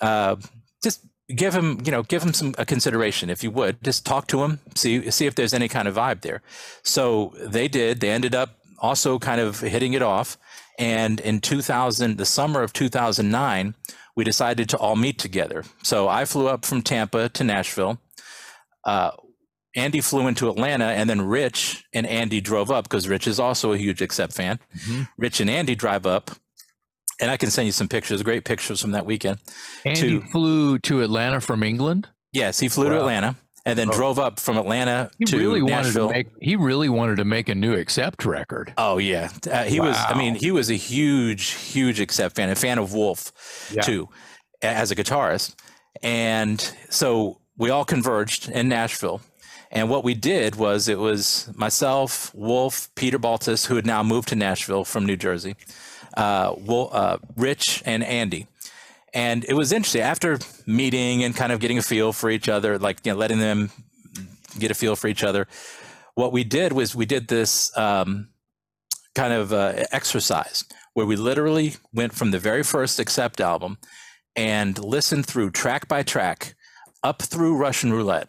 Uh, 0.00 0.36
just 0.82 1.04
give 1.28 1.54
him, 1.54 1.80
you 1.84 1.92
know, 1.92 2.02
give 2.02 2.22
him 2.22 2.32
some 2.32 2.52
consideration 2.52 3.30
if 3.30 3.44
you 3.44 3.50
would. 3.52 3.82
Just 3.84 4.04
talk 4.04 4.26
to 4.28 4.42
him, 4.42 4.58
see 4.74 5.10
see 5.10 5.26
if 5.26 5.34
there's 5.34 5.54
any 5.54 5.68
kind 5.68 5.86
of 5.86 5.94
vibe 5.94 6.22
there. 6.22 6.42
So 6.82 7.32
they 7.38 7.68
did. 7.68 8.00
They 8.00 8.10
ended 8.10 8.34
up 8.34 8.58
also 8.78 9.18
kind 9.18 9.40
of 9.40 9.60
hitting 9.60 9.92
it 9.92 10.02
off. 10.02 10.36
And 10.78 11.20
in 11.20 11.40
2000, 11.40 12.18
the 12.18 12.26
summer 12.26 12.62
of 12.62 12.72
2009, 12.72 13.74
we 14.16 14.24
decided 14.24 14.68
to 14.70 14.78
all 14.78 14.96
meet 14.96 15.18
together. 15.18 15.64
So 15.82 16.08
I 16.08 16.24
flew 16.24 16.48
up 16.48 16.64
from 16.64 16.82
Tampa 16.82 17.28
to 17.30 17.44
Nashville. 17.44 17.98
Uh, 18.84 19.12
Andy 19.74 20.00
flew 20.00 20.26
into 20.26 20.50
Atlanta, 20.50 20.84
and 20.84 21.08
then 21.08 21.22
Rich 21.22 21.84
and 21.94 22.06
Andy 22.06 22.40
drove 22.40 22.70
up 22.70 22.84
because 22.84 23.08
Rich 23.08 23.26
is 23.26 23.40
also 23.40 23.72
a 23.72 23.78
huge 23.78 24.02
Accept 24.02 24.32
fan. 24.32 24.58
Mm-hmm. 24.76 25.02
Rich 25.16 25.40
and 25.40 25.48
Andy 25.48 25.74
drive 25.74 26.04
up, 26.04 26.30
and 27.20 27.30
I 27.30 27.38
can 27.38 27.50
send 27.50 27.66
you 27.66 27.72
some 27.72 27.88
pictures, 27.88 28.22
great 28.22 28.44
pictures 28.44 28.80
from 28.80 28.90
that 28.90 29.06
weekend. 29.06 29.38
Andy 29.84 30.20
to, 30.20 30.26
flew 30.28 30.78
to 30.80 31.00
Atlanta 31.00 31.40
from 31.40 31.62
England. 31.62 32.08
Yes, 32.32 32.60
he 32.60 32.68
flew 32.68 32.84
wow. 32.84 32.90
to 32.90 32.98
Atlanta 32.98 33.36
and 33.64 33.78
then 33.78 33.88
oh. 33.88 33.92
drove 33.92 34.18
up 34.18 34.40
from 34.40 34.56
Atlanta 34.58 35.10
he 35.18 35.24
to 35.26 35.38
really 35.38 35.60
Nashville. 35.60 36.08
To 36.08 36.14
make, 36.14 36.28
he 36.40 36.56
really 36.56 36.88
wanted 36.88 37.16
to 37.16 37.24
make 37.24 37.48
a 37.48 37.54
new 37.54 37.74
Accept 37.74 38.24
record. 38.24 38.74
Oh 38.76 38.98
yeah, 38.98 39.30
uh, 39.50 39.64
he 39.64 39.80
wow. 39.80 39.88
was. 39.88 39.96
I 40.08 40.16
mean, 40.16 40.34
he 40.34 40.50
was 40.50 40.70
a 40.70 40.74
huge, 40.74 41.50
huge 41.50 42.00
Accept 42.00 42.36
fan, 42.36 42.50
a 42.50 42.54
fan 42.54 42.78
of 42.78 42.92
Wolf 42.92 43.70
yeah. 43.72 43.82
too, 43.82 44.08
as 44.60 44.90
a 44.90 44.96
guitarist. 44.96 45.54
And 46.02 46.60
so 46.90 47.40
we 47.56 47.70
all 47.70 47.84
converged 47.84 48.48
in 48.48 48.68
Nashville. 48.68 49.20
And 49.70 49.88
what 49.88 50.04
we 50.04 50.14
did 50.14 50.56
was 50.56 50.86
it 50.88 50.98
was 50.98 51.50
myself, 51.54 52.34
Wolf, 52.34 52.94
Peter 52.94 53.18
Baltes, 53.18 53.66
who 53.66 53.76
had 53.76 53.86
now 53.86 54.02
moved 54.02 54.28
to 54.28 54.36
Nashville 54.36 54.84
from 54.84 55.06
New 55.06 55.16
Jersey, 55.16 55.56
uh, 56.14 56.54
Wolf, 56.58 56.94
uh, 56.94 57.18
Rich, 57.36 57.82
and 57.86 58.04
Andy 58.04 58.48
and 59.14 59.44
it 59.44 59.54
was 59.54 59.72
interesting 59.72 60.02
after 60.02 60.38
meeting 60.66 61.22
and 61.24 61.36
kind 61.36 61.52
of 61.52 61.60
getting 61.60 61.78
a 61.78 61.82
feel 61.82 62.12
for 62.12 62.30
each 62.30 62.48
other, 62.48 62.78
like 62.78 63.00
you 63.04 63.12
know, 63.12 63.18
letting 63.18 63.38
them 63.38 63.70
get 64.58 64.70
a 64.70 64.74
feel 64.74 64.96
for 64.96 65.08
each 65.08 65.22
other. 65.22 65.46
What 66.14 66.32
we 66.32 66.44
did 66.44 66.72
was 66.72 66.94
we 66.94 67.06
did 67.06 67.28
this 67.28 67.76
um, 67.76 68.28
kind 69.14 69.32
of 69.32 69.52
uh, 69.52 69.84
exercise 69.92 70.64
where 70.94 71.06
we 71.06 71.16
literally 71.16 71.74
went 71.92 72.14
from 72.14 72.30
the 72.30 72.38
very 72.38 72.62
first 72.62 72.98
Accept 72.98 73.40
album 73.40 73.78
and 74.36 74.82
listened 74.82 75.26
through 75.26 75.50
track 75.50 75.88
by 75.88 76.02
track 76.02 76.54
up 77.02 77.22
through 77.22 77.56
Russian 77.56 77.92
roulette 77.92 78.28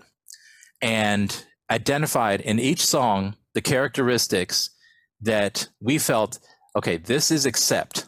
and 0.82 1.46
identified 1.70 2.42
in 2.42 2.60
each 2.60 2.86
song 2.86 3.36
the 3.54 3.62
characteristics 3.62 4.70
that 5.22 5.70
we 5.80 5.98
felt 5.98 6.40
okay, 6.76 6.98
this 6.98 7.30
is 7.30 7.46
accept. 7.46 8.08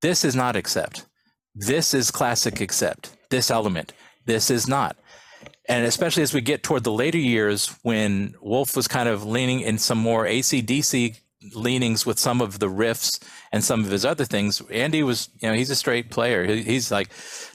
This 0.00 0.24
is 0.24 0.34
not 0.34 0.56
accept 0.56 1.06
this 1.54 1.94
is 1.94 2.10
classic 2.10 2.60
accept 2.60 3.16
this 3.30 3.50
element 3.50 3.92
this 4.26 4.50
is 4.50 4.68
not 4.68 4.96
and 5.68 5.84
especially 5.86 6.22
as 6.22 6.34
we 6.34 6.40
get 6.40 6.62
toward 6.62 6.84
the 6.84 6.92
later 6.92 7.18
years 7.18 7.74
when 7.82 8.34
wolf 8.40 8.76
was 8.76 8.88
kind 8.88 9.08
of 9.08 9.24
leaning 9.24 9.60
in 9.60 9.78
some 9.78 9.98
more 9.98 10.24
acdc 10.24 11.16
leanings 11.54 12.06
with 12.06 12.18
some 12.18 12.40
of 12.40 12.58
the 12.58 12.68
riffs 12.68 13.22
and 13.50 13.62
some 13.64 13.80
of 13.84 13.90
his 13.90 14.04
other 14.04 14.24
things. 14.24 14.62
Andy 14.70 15.02
was, 15.02 15.28
you 15.40 15.48
know, 15.48 15.54
he's 15.54 15.70
a 15.70 15.76
straight 15.76 16.10
player. 16.10 16.44
He's 16.44 16.90
like, 16.90 17.08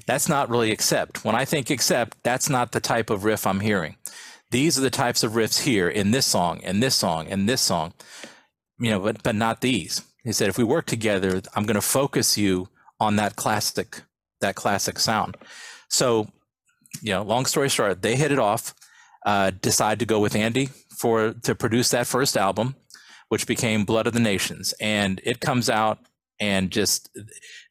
that's 0.06 0.28
not 0.28 0.50
really 0.50 0.72
accept. 0.72 1.24
When 1.24 1.36
I 1.36 1.46
think 1.46 1.70
accept, 1.70 2.18
that's 2.24 2.50
not 2.50 2.72
the 2.72 2.80
type 2.80 3.10
of 3.10 3.24
riff 3.24 3.48
I'm 3.48 3.62
hearing. 3.62 3.96
These 4.52 4.78
are 4.78 4.82
the 4.82 4.90
types 4.90 5.24
of 5.24 5.34
riffs 5.34 5.64
here 5.64 5.90
in 5.90 6.12
this 6.12 6.26
song, 6.26 6.62
and 6.64 6.82
this 6.82 6.96
song, 6.96 7.28
and 7.28 7.50
this 7.50 7.62
song, 7.62 7.94
you 8.80 8.92
know, 8.92 9.00
but, 9.00 9.22
but 9.22 9.36
not 9.36 9.62
these. 9.62 10.02
He 10.24 10.32
said, 10.32 10.50
if 10.50 10.58
we 10.58 10.64
work 10.64 10.86
together, 10.86 11.42
I'm 11.56 11.66
going 11.66 11.76
to 11.76 11.82
focus 11.82 12.38
you 12.38 12.70
on 13.00 13.16
that 13.18 13.36
classic, 13.36 14.02
that 14.42 14.56
classic 14.56 15.00
sound. 15.00 15.38
So, 15.90 16.28
you 17.02 17.12
know, 17.12 17.24
long 17.24 17.46
story 17.46 17.70
short, 17.70 18.02
they 18.02 18.16
hit 18.16 18.32
it 18.32 18.40
off, 18.40 18.74
uh, 19.26 19.52
decide 19.62 20.00
to 20.00 20.06
go 20.06 20.20
with 20.20 20.36
Andy 20.36 20.70
for 20.98 21.34
to 21.44 21.56
produce 21.56 21.90
that 21.90 22.08
first 22.08 22.36
album 22.36 22.76
which 23.30 23.48
became 23.48 23.84
Blood 23.84 24.08
of 24.08 24.14
the 24.14 24.20
Nations. 24.20 24.74
And 24.80 25.22
it 25.24 25.40
comes 25.40 25.70
out 25.70 26.00
and 26.40 26.72
just, 26.72 27.10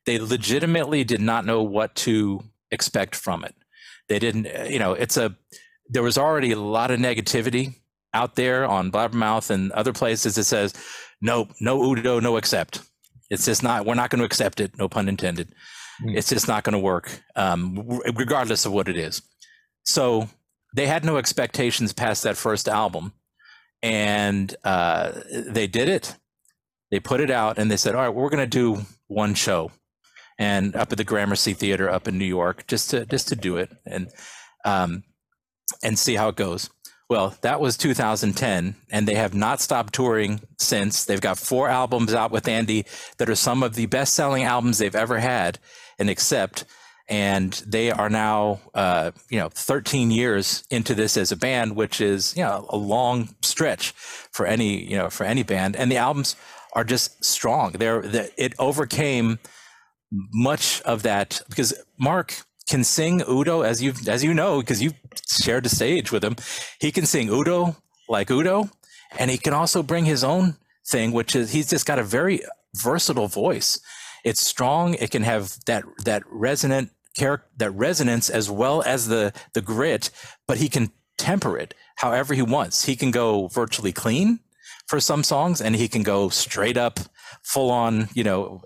they 0.05 0.19
legitimately 0.19 1.05
did 1.05 1.21
not 1.21 1.47
know 1.47 1.63
what 1.63 1.95
to 1.97 2.43
expect 2.71 3.15
from 3.15 3.45
it. 3.45 3.55
They 4.09 4.19
didn't, 4.19 4.71
you 4.71 4.79
know, 4.79 4.93
it's 4.93 5.17
a, 5.17 5.37
there 5.89 6.03
was 6.03 6.19
already 6.19 6.53
a 6.53 6.59
lot 6.59 6.91
of 6.91 7.01
negativity 7.01 7.77
out 8.13 8.35
there 8.35 8.67
on 8.67 8.91
Blabbermouth 8.91 9.51
and 9.51 9.73
other 9.73 9.93
places 9.93 10.35
that 10.35 10.45
says, 10.45 10.75
no, 11.21 11.49
no 11.61 11.83
Udo, 11.83 12.21
no 12.21 12.37
accept. 12.37 12.83
It's 13.31 13.45
just 13.45 13.63
not, 13.63 13.87
we're 13.87 13.95
not 13.95 14.11
going 14.11 14.21
to 14.21 14.25
accept 14.25 14.61
it, 14.61 14.79
no 14.79 14.89
pun 14.89 15.09
intended. 15.09 15.55
Mm. 16.03 16.17
It's 16.17 16.29
just 16.29 16.49
not 16.49 16.65
going 16.65 16.75
to 16.75 16.79
work, 16.79 17.23
um, 17.35 18.01
regardless 18.15 18.67
of 18.67 18.73
what 18.73 18.89
it 18.89 18.97
is. 18.97 19.23
So 19.85 20.29
they 20.75 20.87
had 20.87 21.05
no 21.05 21.17
expectations 21.17 21.93
past 21.93 22.23
that 22.23 22.37
first 22.37 22.69
album 22.69 23.13
and 23.83 24.55
uh, 24.65 25.13
they 25.31 25.67
did 25.67 25.89
it. 25.89 26.17
They 26.91 27.01
put 27.01 27.21
it 27.21 27.31
out, 27.31 27.59
and 27.59 27.71
they 27.71 27.77
said, 27.77 27.95
"All 27.95 28.03
right, 28.03 28.15
we're 28.15 28.31
going 28.31 28.39
to 28.39 28.47
do 28.47 28.83
one 29.07 29.35
show." 29.35 29.71
And 30.39 30.77
up 30.77 30.93
at 30.93 30.99
the 30.99 31.05
Gramercy 31.05 31.55
Theater 31.55 31.91
up 31.91 32.07
in 32.07 32.19
New 32.19 32.27
York, 32.27 32.67
just 32.67 32.91
to 32.91 33.07
just 33.07 33.29
to 33.29 33.37
do 33.37 33.57
it 33.57 33.71
and 33.85 34.09
um, 34.65 35.05
and 35.83 35.99
see 35.99 36.15
how 36.15 36.29
it 36.29 36.37
goes. 36.37 36.71
Well, 37.09 37.37
that 37.43 37.61
was 37.61 37.77
2010, 37.77 38.75
and 38.91 39.07
they 39.07 39.15
have 39.15 39.33
not 39.33 39.61
stopped 39.61 39.95
touring 39.95 40.41
since. 40.59 41.05
They've 41.05 41.21
got 41.21 41.39
four 41.39 41.69
albums 41.69 42.13
out 42.13 42.33
with 42.33 42.49
Andy 42.49 42.85
that 43.19 43.31
are 43.31 43.37
some 43.37 43.63
of 43.63 43.75
the 43.75 43.87
best 43.87 44.15
selling 44.15 44.43
albums 44.43 44.79
they've 44.79 44.95
ever 44.95 45.19
had, 45.19 45.61
and 45.99 46.11
Accept 46.11 46.65
and 47.09 47.53
they 47.67 47.91
are 47.91 48.11
now 48.11 48.61
uh, 48.75 49.13
you 49.29 49.39
know 49.39 49.49
13 49.49 50.11
years 50.11 50.65
into 50.71 50.95
this 50.95 51.17
as 51.17 51.33
a 51.33 51.37
band 51.37 51.77
which 51.77 52.01
is 52.01 52.37
you 52.37 52.43
know 52.43 52.67
a 52.71 52.77
long 52.77 53.29
stretch 53.43 53.93
for 53.93 54.47
any 54.47 54.83
you 54.85 54.97
know 54.97 55.09
for 55.11 55.25
any 55.25 55.43
band 55.43 55.77
and 55.77 55.91
the 55.91 55.97
albums 55.97 56.37
are 56.73 56.85
just 56.85 57.25
strong 57.25 57.73
they're 57.73 58.03
it 58.37 58.55
overcame 58.59 59.39
much 60.11 60.81
of 60.83 61.03
that 61.03 61.41
because 61.49 61.75
mark 61.99 62.43
can 62.69 62.85
sing 62.85 63.23
udo 63.29 63.63
as 63.63 63.83
you 63.83 63.93
as 64.09 64.25
you 64.25 64.35
know 64.35 64.61
because 64.61 64.83
you 64.83 64.93
shared 65.29 65.65
the 65.65 65.69
stage 65.69 66.13
with 66.13 66.25
him. 66.25 66.37
He 66.81 66.93
can 66.93 67.07
sing 67.07 67.29
udo 67.29 67.77
like 68.09 68.31
udo 68.31 68.71
and 69.19 69.31
he 69.31 69.39
can 69.39 69.53
also 69.53 69.83
bring 69.83 70.05
his 70.05 70.25
own 70.25 70.57
thing 70.87 71.13
which 71.13 71.35
is 71.35 71.53
he's 71.53 71.71
just 71.71 71.87
got 71.87 71.99
a 71.99 72.05
very 72.05 72.41
versatile 72.75 73.29
voice. 73.29 73.81
It's 74.25 74.41
strong. 74.41 74.95
It 74.95 75.11
can 75.11 75.23
have 75.23 75.57
that 75.67 75.85
that 76.05 76.23
resonant 76.31 76.91
character, 77.17 77.47
that 77.57 77.71
resonance 77.71 78.29
as 78.29 78.51
well 78.51 78.83
as 78.83 79.09
the 79.09 79.33
the 79.55 79.63
grit, 79.63 80.11
but 80.47 80.59
he 80.59 80.69
can 80.69 80.91
temper 81.19 81.57
it 81.57 81.75
however 81.97 82.35
he 82.35 82.43
wants. 82.43 82.85
He 82.85 82.97
can 82.97 83.11
go 83.11 83.49
virtually 83.49 83.93
clean 83.93 84.41
for 84.87 85.01
some 85.01 85.23
songs, 85.23 85.61
and 85.61 85.75
he 85.75 85.89
can 85.89 86.03
go 86.03 86.29
straight 86.29 86.77
up, 86.77 87.01
full 87.43 87.71
on, 87.71 88.09
you 88.15 88.25
know, 88.25 88.63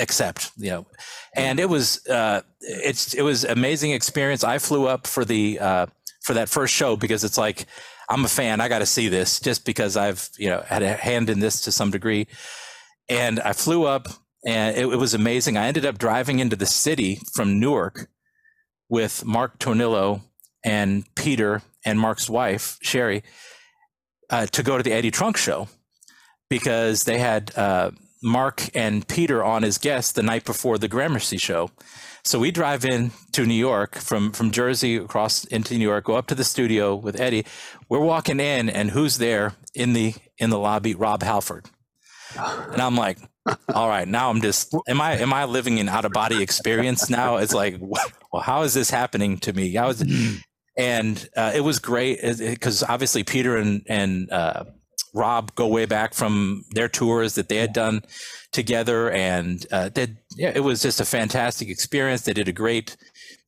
accept, 0.00 0.50
you 0.56 0.70
know. 0.70 0.86
And 1.34 1.60
it 1.60 1.68
was 1.68 2.06
uh, 2.08 2.42
it's 2.60 3.14
it 3.14 3.22
was 3.22 3.44
amazing 3.44 3.92
experience. 3.92 4.44
I 4.44 4.58
flew 4.58 4.86
up 4.86 5.06
for 5.06 5.24
the 5.24 5.58
uh, 5.58 5.86
for 6.22 6.34
that 6.34 6.48
first 6.48 6.74
show 6.74 6.96
because 6.96 7.24
it's 7.24 7.38
like 7.38 7.66
I'm 8.08 8.24
a 8.24 8.28
fan. 8.28 8.60
I 8.60 8.68
got 8.68 8.80
to 8.80 8.86
see 8.86 9.08
this 9.08 9.40
just 9.40 9.64
because 9.64 9.96
I've 9.96 10.28
you 10.38 10.48
know 10.48 10.62
had 10.66 10.82
a 10.82 10.94
hand 10.94 11.30
in 11.30 11.40
this 11.40 11.62
to 11.62 11.72
some 11.72 11.90
degree. 11.90 12.26
And 13.08 13.40
I 13.40 13.54
flew 13.54 13.84
up 13.84 14.08
and 14.44 14.76
it, 14.76 14.86
it, 14.86 14.96
was 14.96 15.14
amazing. 15.14 15.56
I 15.56 15.66
ended 15.66 15.86
up 15.86 15.98
driving 15.98 16.38
into 16.38 16.56
the 16.56 16.66
city 16.66 17.20
from 17.34 17.58
Newark 17.58 18.08
with 18.88 19.24
Mark 19.24 19.58
Tornillo 19.58 20.22
and 20.64 21.04
Peter 21.14 21.62
and 21.84 21.98
Mark's 21.98 22.28
wife 22.28 22.78
Sherry 22.82 23.22
uh, 24.30 24.46
to 24.46 24.62
go 24.62 24.76
to 24.76 24.82
the 24.82 24.92
Eddie 24.92 25.10
Trunk 25.10 25.36
show 25.36 25.68
because 26.48 27.04
they 27.04 27.18
had 27.18 27.56
uh, 27.56 27.90
Mark 28.22 28.70
and 28.74 29.06
Peter 29.06 29.44
on 29.44 29.64
as 29.64 29.78
guests 29.78 30.12
the 30.12 30.22
night 30.22 30.44
before 30.44 30.78
the 30.78 30.88
Gramercy 30.88 31.38
show. 31.38 31.70
So 32.24 32.38
we 32.38 32.50
drive 32.50 32.84
in 32.84 33.12
to 33.32 33.46
New 33.46 33.54
York 33.54 33.96
from 33.96 34.32
from 34.32 34.50
Jersey 34.50 34.96
across 34.96 35.44
into 35.44 35.74
New 35.78 35.88
York, 35.88 36.04
go 36.04 36.16
up 36.16 36.26
to 36.26 36.34
the 36.34 36.44
studio 36.44 36.94
with 36.94 37.18
Eddie. 37.18 37.46
We're 37.88 38.00
walking 38.00 38.40
in, 38.40 38.68
and 38.68 38.90
who's 38.90 39.18
there 39.18 39.54
in 39.74 39.92
the 39.92 40.14
in 40.36 40.50
the 40.50 40.58
lobby? 40.58 40.94
Rob 40.94 41.22
Halford. 41.22 41.66
And 42.36 42.82
I'm 42.82 42.96
like, 42.96 43.18
all 43.74 43.88
right, 43.88 44.06
now 44.06 44.30
I'm 44.30 44.42
just 44.42 44.74
am 44.88 45.00
I 45.00 45.16
am 45.18 45.32
I 45.32 45.44
living 45.44 45.78
an 45.78 45.88
out 45.88 46.04
of 46.04 46.12
body 46.12 46.42
experience 46.42 47.08
now? 47.08 47.36
It's 47.36 47.54
like, 47.54 47.76
well, 47.80 48.42
how 48.42 48.62
is 48.62 48.74
this 48.74 48.90
happening 48.90 49.38
to 49.38 49.52
me? 49.52 49.68
It? 49.68 49.74
Mm-hmm. 49.74 50.36
And 50.76 51.28
uh, 51.36 51.52
it 51.54 51.62
was 51.62 51.78
great 51.78 52.20
because 52.38 52.82
obviously 52.82 53.24
Peter 53.24 53.56
and 53.56 53.82
and 53.88 54.30
uh, 54.30 54.64
Rob 55.18 55.54
go 55.54 55.66
way 55.66 55.84
back 55.84 56.14
from 56.14 56.64
their 56.70 56.88
tours 56.88 57.34
that 57.34 57.48
they 57.48 57.56
had 57.56 57.72
done 57.72 58.02
together, 58.52 59.10
and 59.10 59.66
uh, 59.72 59.90
they, 59.94 60.16
yeah, 60.36 60.52
it 60.54 60.60
was 60.60 60.80
just 60.80 61.00
a 61.00 61.04
fantastic 61.04 61.68
experience. 61.68 62.22
They 62.22 62.32
did 62.32 62.48
a 62.48 62.52
great 62.52 62.96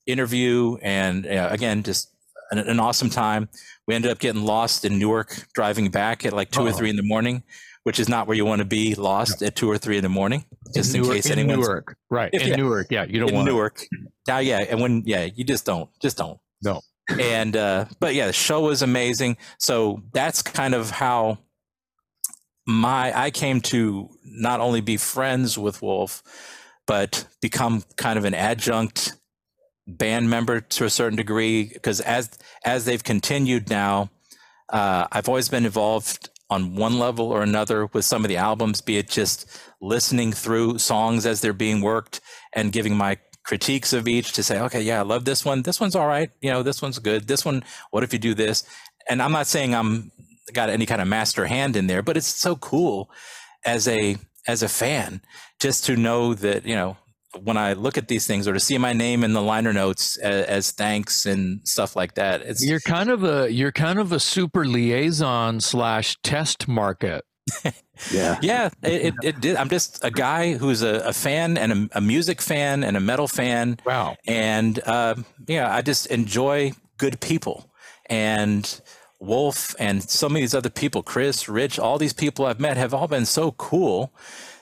interview, 0.06 0.76
and 0.82 1.26
uh, 1.26 1.48
again, 1.50 1.82
just 1.82 2.10
an, 2.50 2.58
an, 2.58 2.80
awesome 2.80 3.10
time. 3.10 3.48
We 3.86 3.94
ended 3.94 4.10
up 4.10 4.18
getting 4.18 4.44
lost 4.44 4.84
in 4.84 4.98
Newark, 4.98 5.46
driving 5.54 5.90
back 5.90 6.24
at 6.26 6.32
like 6.32 6.50
2 6.50 6.60
oh. 6.60 6.66
or 6.66 6.72
three 6.72 6.90
in 6.90 6.96
the 6.96 7.02
morning 7.02 7.42
which 7.84 7.98
is 7.98 8.08
not 8.08 8.26
where 8.26 8.36
you 8.36 8.44
want 8.44 8.60
to 8.60 8.64
be 8.64 8.94
lost 8.94 9.42
at 9.42 9.56
two 9.56 9.70
or 9.70 9.78
three 9.78 9.96
in 9.96 10.02
the 10.02 10.08
morning, 10.08 10.44
just 10.74 10.94
in, 10.94 10.96
in 10.96 11.02
Newark, 11.02 11.16
case 11.16 11.30
anyone's 11.30 11.66
Newark, 11.66 11.96
right? 12.10 12.30
If, 12.32 12.42
in 12.42 12.48
yeah, 12.48 12.56
Newark, 12.56 12.86
yeah, 12.90 13.04
you 13.04 13.18
don't 13.18 13.30
in 13.30 13.34
want 13.36 13.48
Newark. 13.48 13.86
Now, 14.28 14.38
yeah, 14.38 14.58
and 14.68 14.80
when 14.80 15.02
yeah, 15.06 15.24
you 15.24 15.44
just 15.44 15.64
don't, 15.64 15.88
just 16.00 16.18
don't. 16.18 16.38
No. 16.62 16.82
And 17.18 17.56
uh, 17.56 17.86
but 17.98 18.14
yeah, 18.14 18.26
the 18.26 18.32
show 18.32 18.60
was 18.60 18.82
amazing. 18.82 19.36
So 19.58 20.02
that's 20.12 20.42
kind 20.42 20.74
of 20.74 20.90
how 20.90 21.38
my 22.70 23.16
I 23.18 23.30
came 23.30 23.60
to 23.62 24.08
not 24.24 24.60
only 24.60 24.80
be 24.80 24.96
friends 24.96 25.58
with 25.58 25.82
Wolf, 25.82 26.22
but 26.86 27.26
become 27.40 27.84
kind 27.96 28.18
of 28.18 28.24
an 28.24 28.34
adjunct 28.34 29.14
band 29.86 30.30
member 30.30 30.60
to 30.60 30.84
a 30.84 30.90
certain 30.90 31.16
degree 31.16 31.64
because 31.64 32.00
as 32.00 32.38
as 32.64 32.84
they've 32.84 33.02
continued 33.02 33.68
now 33.68 34.08
uh, 34.70 35.06
I've 35.10 35.28
always 35.28 35.48
been 35.48 35.66
involved 35.66 36.30
on 36.48 36.74
one 36.74 36.98
level 36.98 37.30
or 37.30 37.42
another 37.42 37.86
with 37.86 38.04
some 38.04 38.24
of 38.24 38.28
the 38.28 38.36
albums, 38.36 38.80
be 38.80 38.98
it 38.98 39.08
just 39.08 39.60
listening 39.80 40.32
through 40.32 40.78
songs 40.78 41.26
as 41.26 41.40
they're 41.40 41.52
being 41.52 41.80
worked 41.80 42.20
and 42.52 42.72
giving 42.72 42.96
my 42.96 43.18
critiques 43.44 43.92
of 43.92 44.06
each 44.08 44.32
to 44.32 44.42
say, 44.42 44.60
okay, 44.60 44.80
yeah, 44.82 45.00
I 45.00 45.02
love 45.02 45.24
this 45.24 45.44
one. 45.44 45.62
This 45.62 45.80
one's 45.80 45.96
all 45.96 46.06
right. 46.06 46.30
You 46.40 46.50
know, 46.50 46.62
this 46.62 46.82
one's 46.82 46.98
good. 46.98 47.26
This 47.26 47.44
one, 47.44 47.64
what 47.90 48.02
if 48.02 48.12
you 48.12 48.18
do 48.18 48.34
this? 48.34 48.64
And 49.08 49.22
I'm 49.22 49.32
not 49.32 49.46
saying 49.46 49.74
I'm 49.74 50.10
got 50.52 50.70
any 50.70 50.86
kind 50.86 51.00
of 51.00 51.08
master 51.08 51.46
hand 51.46 51.76
in 51.76 51.86
there, 51.86 52.02
but 52.02 52.16
it's 52.16 52.26
so 52.26 52.56
cool 52.56 53.10
as 53.64 53.86
a 53.88 54.16
as 54.46 54.62
a 54.62 54.68
fan 54.68 55.20
just 55.58 55.84
to 55.84 55.96
know 55.96 56.34
that 56.34 56.64
you 56.64 56.74
know 56.74 56.96
when 57.42 57.56
I 57.56 57.74
look 57.74 57.96
at 57.96 58.08
these 58.08 58.26
things 58.26 58.48
or 58.48 58.52
to 58.52 58.60
see 58.60 58.76
my 58.78 58.92
name 58.92 59.22
in 59.22 59.32
the 59.32 59.42
liner 59.42 59.72
notes 59.72 60.16
as, 60.16 60.46
as, 60.46 60.70
thanks 60.72 61.26
and 61.26 61.60
stuff 61.66 61.94
like 61.94 62.14
that. 62.14 62.42
It's 62.42 62.64
you're 62.64 62.80
kind 62.80 63.08
of 63.08 63.22
a 63.22 63.50
you're 63.50 63.72
kind 63.72 63.98
of 63.98 64.12
a 64.12 64.18
super 64.18 64.64
liaison 64.64 65.60
slash 65.60 66.16
test 66.22 66.66
market. 66.66 67.24
yeah, 68.12 68.38
yeah. 68.42 68.70
It, 68.82 69.06
it, 69.06 69.14
it, 69.22 69.40
did. 69.40 69.56
I'm 69.56 69.68
just 69.68 70.04
a 70.04 70.10
guy 70.10 70.54
who's 70.54 70.82
a, 70.82 71.00
a 71.06 71.12
fan 71.12 71.56
and 71.56 71.72
a, 71.72 71.98
a, 71.98 72.00
music 72.00 72.40
fan 72.40 72.84
and 72.84 72.96
a 72.96 73.00
metal 73.00 73.28
fan. 73.28 73.78
Wow. 73.84 74.16
And 74.26 74.80
uh, 74.86 75.16
yeah, 75.46 75.72
I 75.72 75.82
just 75.82 76.06
enjoy 76.06 76.72
good 76.98 77.20
people 77.20 77.70
and. 78.06 78.80
Wolf 79.20 79.76
and 79.78 80.02
some 80.02 80.32
of 80.32 80.40
these 80.40 80.54
other 80.54 80.70
people, 80.70 81.02
Chris, 81.02 81.48
Rich, 81.48 81.78
all 81.78 81.98
these 81.98 82.14
people 82.14 82.46
I've 82.46 82.58
met 82.58 82.76
have 82.76 82.94
all 82.94 83.06
been 83.06 83.26
so 83.26 83.52
cool 83.52 84.12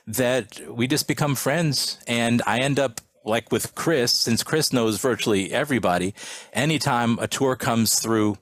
that 0.07 0.61
we 0.69 0.87
just 0.87 1.07
become 1.07 1.35
friends. 1.35 1.99
And 2.07 2.43
I 2.47 2.59
end 2.59 2.79
up 2.79 3.01
like 3.25 3.53
with 3.53 3.75
Chris, 3.75 4.13
since 4.13 4.43
Chris 4.43 4.73
knows 4.73 4.99
virtually 4.99 5.53
everybody, 5.53 6.15
anytime 6.53 7.19
a 7.21 7.29
tour 7.29 7.55
comes 7.57 8.01
through, 8.01 8.39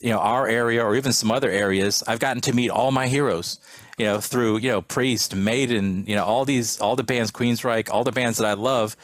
you 0.00 0.10
know, 0.10 0.18
our 0.18 0.46
area 0.46 0.84
or 0.84 0.96
even 0.96 1.12
some 1.12 1.30
other 1.30 1.50
areas, 1.50 2.02
I've 2.06 2.18
gotten 2.18 2.42
to 2.42 2.52
meet 2.52 2.70
all 2.70 2.90
my 2.90 3.06
heroes, 3.06 3.58
you 3.96 4.04
know, 4.04 4.20
through, 4.20 4.58
you 4.58 4.70
know, 4.70 4.82
Priest, 4.82 5.34
Maiden, 5.34 6.04
you 6.06 6.16
know, 6.16 6.24
all 6.24 6.44
these, 6.44 6.80
all 6.80 6.96
the 6.96 7.04
bands, 7.04 7.30
Queensryche, 7.30 7.88
all 7.90 8.04
the 8.04 8.12
bands 8.12 8.38
that 8.38 8.46
I 8.46 8.54
love. 8.54 8.96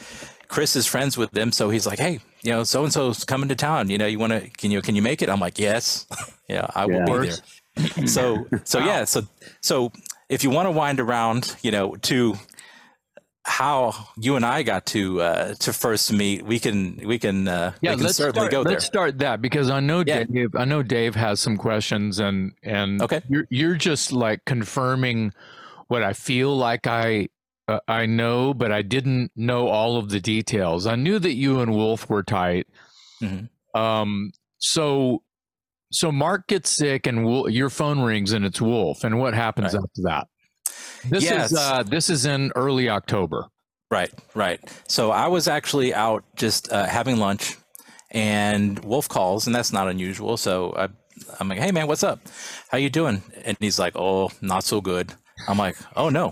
Chris 0.47 0.75
is 0.75 0.85
friends 0.85 1.17
with 1.17 1.31
them. 1.31 1.51
So 1.51 1.69
he's 1.69 1.87
like, 1.87 1.97
Hey, 1.97 2.19
you 2.43 2.51
know, 2.51 2.63
so 2.63 2.83
and 2.83 2.91
so's 2.91 3.23
coming 3.23 3.49
to 3.49 3.55
town. 3.55 3.89
You 3.89 3.97
know, 3.97 4.07
you 4.07 4.19
want 4.19 4.33
to, 4.33 4.49
can 4.49 4.71
you, 4.71 4.81
can 4.81 4.95
you 4.95 5.01
make 5.01 5.21
it? 5.21 5.29
I'm 5.29 5.39
like, 5.39 5.59
yes, 5.59 6.07
yeah, 6.49 6.67
I 6.75 6.85
will 6.85 7.07
yeah. 7.07 7.19
be 7.21 7.27
there. 7.27 8.07
so, 8.07 8.45
so 8.63 8.79
yeah, 8.79 9.03
so, 9.05 9.21
so 9.61 9.91
if 10.29 10.43
you 10.43 10.49
want 10.49 10.67
to 10.67 10.71
wind 10.71 10.99
around, 10.99 11.55
you 11.61 11.71
know, 11.71 11.95
to 12.03 12.35
how 13.43 14.07
you 14.17 14.35
and 14.35 14.45
I 14.45 14.61
got 14.63 14.85
to 14.87 15.21
uh, 15.21 15.53
to 15.55 15.73
first 15.73 16.13
meet, 16.13 16.45
we 16.45 16.59
can 16.59 17.01
we 17.03 17.17
can 17.17 17.47
uh, 17.47 17.73
yeah. 17.81 17.91
we 17.91 17.95
can 17.97 18.05
let's 18.05 18.17
certainly 18.17 18.47
start, 18.47 18.51
go 18.51 18.63
there. 18.63 18.73
Let's 18.73 18.85
start 18.85 19.17
that 19.19 19.41
because 19.41 19.69
I 19.69 19.79
know 19.79 20.03
Yeah. 20.05 20.23
Dave. 20.23 20.55
I 20.55 20.65
know 20.65 20.83
Dave 20.83 21.15
has 21.15 21.39
some 21.39 21.57
questions, 21.57 22.19
and 22.19 22.53
and 22.63 23.01
Okay. 23.01 23.21
you're 23.29 23.47
you're 23.49 23.75
just 23.75 24.11
like 24.11 24.45
confirming 24.45 25.33
what 25.87 26.03
I 26.03 26.13
feel 26.13 26.55
like 26.55 26.85
I 26.87 27.29
uh, 27.67 27.79
I 27.87 28.05
know, 28.05 28.53
but 28.53 28.71
I 28.71 28.81
didn't 28.81 29.31
know 29.35 29.67
all 29.67 29.97
of 29.97 30.09
the 30.09 30.19
details. 30.19 30.85
I 30.87 30.95
knew 30.95 31.19
that 31.19 31.33
you 31.33 31.59
and 31.61 31.73
Wolf 31.75 32.09
were 32.09 32.23
tight. 32.23 32.67
Mhm. 33.21 33.49
Um. 33.75 34.31
So. 34.59 35.23
So 35.93 36.09
Mark 36.09 36.47
gets 36.47 36.69
sick 36.69 37.05
and 37.05 37.25
Wol- 37.25 37.49
your 37.49 37.69
phone 37.69 37.99
rings 37.99 38.31
and 38.31 38.45
it's 38.45 38.61
Wolf. 38.61 39.03
And 39.03 39.19
what 39.19 39.33
happens 39.33 39.73
Right. 39.73 39.83
after 39.83 40.01
that? 40.03 40.27
This 41.09 41.23
Yes. 41.25 41.51
is 41.51 41.57
uh, 41.57 41.83
this 41.83 42.09
is 42.09 42.25
in 42.25 42.53
early 42.55 42.87
October. 42.87 43.47
Right, 43.89 44.09
right. 44.33 44.61
So 44.87 45.11
I 45.11 45.27
was 45.27 45.49
actually 45.49 45.93
out 45.93 46.23
just 46.37 46.71
uh, 46.71 46.85
having 46.85 47.17
lunch, 47.17 47.57
and 48.09 48.79
Wolf 48.85 49.09
calls, 49.09 49.47
and 49.47 49.53
that's 49.55 49.73
not 49.73 49.89
unusual. 49.89 50.37
So 50.37 50.73
I, 50.77 50.87
I'm 51.41 51.49
like, 51.49 51.59
"Hey, 51.59 51.71
man, 51.71 51.87
what's 51.87 52.03
up? 52.03 52.21
How 52.69 52.77
you 52.77 52.89
doing?" 52.89 53.21
And 53.43 53.57
he's 53.59 53.77
like, 53.77 53.97
"Oh, 53.97 54.31
not 54.39 54.63
so 54.63 54.79
good." 54.79 55.13
I'm 55.49 55.57
like, 55.57 55.75
"Oh 55.97 56.07
no," 56.07 56.31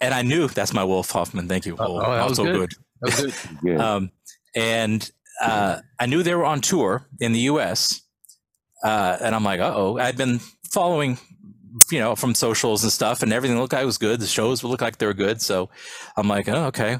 and 0.00 0.14
I 0.14 0.22
knew 0.22 0.48
that's 0.48 0.72
my 0.72 0.84
Wolf 0.84 1.10
Hoffmann. 1.10 1.48
Thank 1.48 1.66
you. 1.66 1.76
Oh, 1.78 1.96
oh, 1.96 2.00
that 2.00 2.16
not 2.18 2.28
was 2.28 2.36
so 2.36 2.44
good. 2.44 2.70
good. 3.02 3.34
Yeah. 3.62 3.76
Um, 3.96 4.10
and 4.54 5.10
uh, 5.40 5.80
I 5.98 6.06
knew 6.06 6.22
they 6.22 6.34
were 6.34 6.44
on 6.44 6.60
tour 6.60 7.06
in 7.20 7.32
the 7.32 7.40
U.S. 7.40 8.00
Uh, 8.82 9.16
and 9.20 9.34
I'm 9.34 9.44
like, 9.44 9.60
uh 9.60 9.72
oh. 9.74 9.98
I'd 9.98 10.16
been 10.16 10.40
following, 10.72 11.18
you 11.90 11.98
know, 11.98 12.16
from 12.16 12.34
socials 12.34 12.82
and 12.82 12.92
stuff, 12.92 13.22
and 13.22 13.32
everything 13.32 13.58
looked 13.58 13.72
like 13.72 13.82
it 13.82 13.86
was 13.86 13.98
good. 13.98 14.20
The 14.20 14.26
shows 14.26 14.62
would 14.62 14.70
look 14.70 14.80
like 14.80 14.98
they 14.98 15.06
were 15.06 15.14
good. 15.14 15.40
So 15.40 15.70
I'm 16.16 16.28
like, 16.28 16.48
oh, 16.48 16.66
okay. 16.66 16.98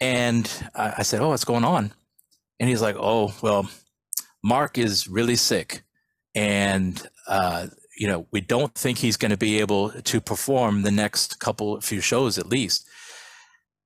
And 0.00 0.50
I, 0.74 0.94
I 0.98 1.02
said, 1.02 1.20
oh, 1.20 1.28
what's 1.28 1.44
going 1.44 1.64
on? 1.64 1.92
And 2.60 2.68
he's 2.68 2.82
like, 2.82 2.96
oh, 2.98 3.34
well, 3.42 3.68
Mark 4.44 4.78
is 4.78 5.08
really 5.08 5.36
sick, 5.36 5.82
and 6.34 7.00
uh, 7.26 7.66
you 7.96 8.08
know, 8.08 8.26
we 8.30 8.40
don't 8.40 8.74
think 8.74 8.98
he's 8.98 9.16
going 9.16 9.30
to 9.30 9.36
be 9.36 9.60
able 9.60 9.90
to 9.90 10.20
perform 10.20 10.82
the 10.82 10.90
next 10.90 11.40
couple 11.40 11.80
few 11.80 12.00
shows 12.00 12.38
at 12.38 12.46
least. 12.46 12.86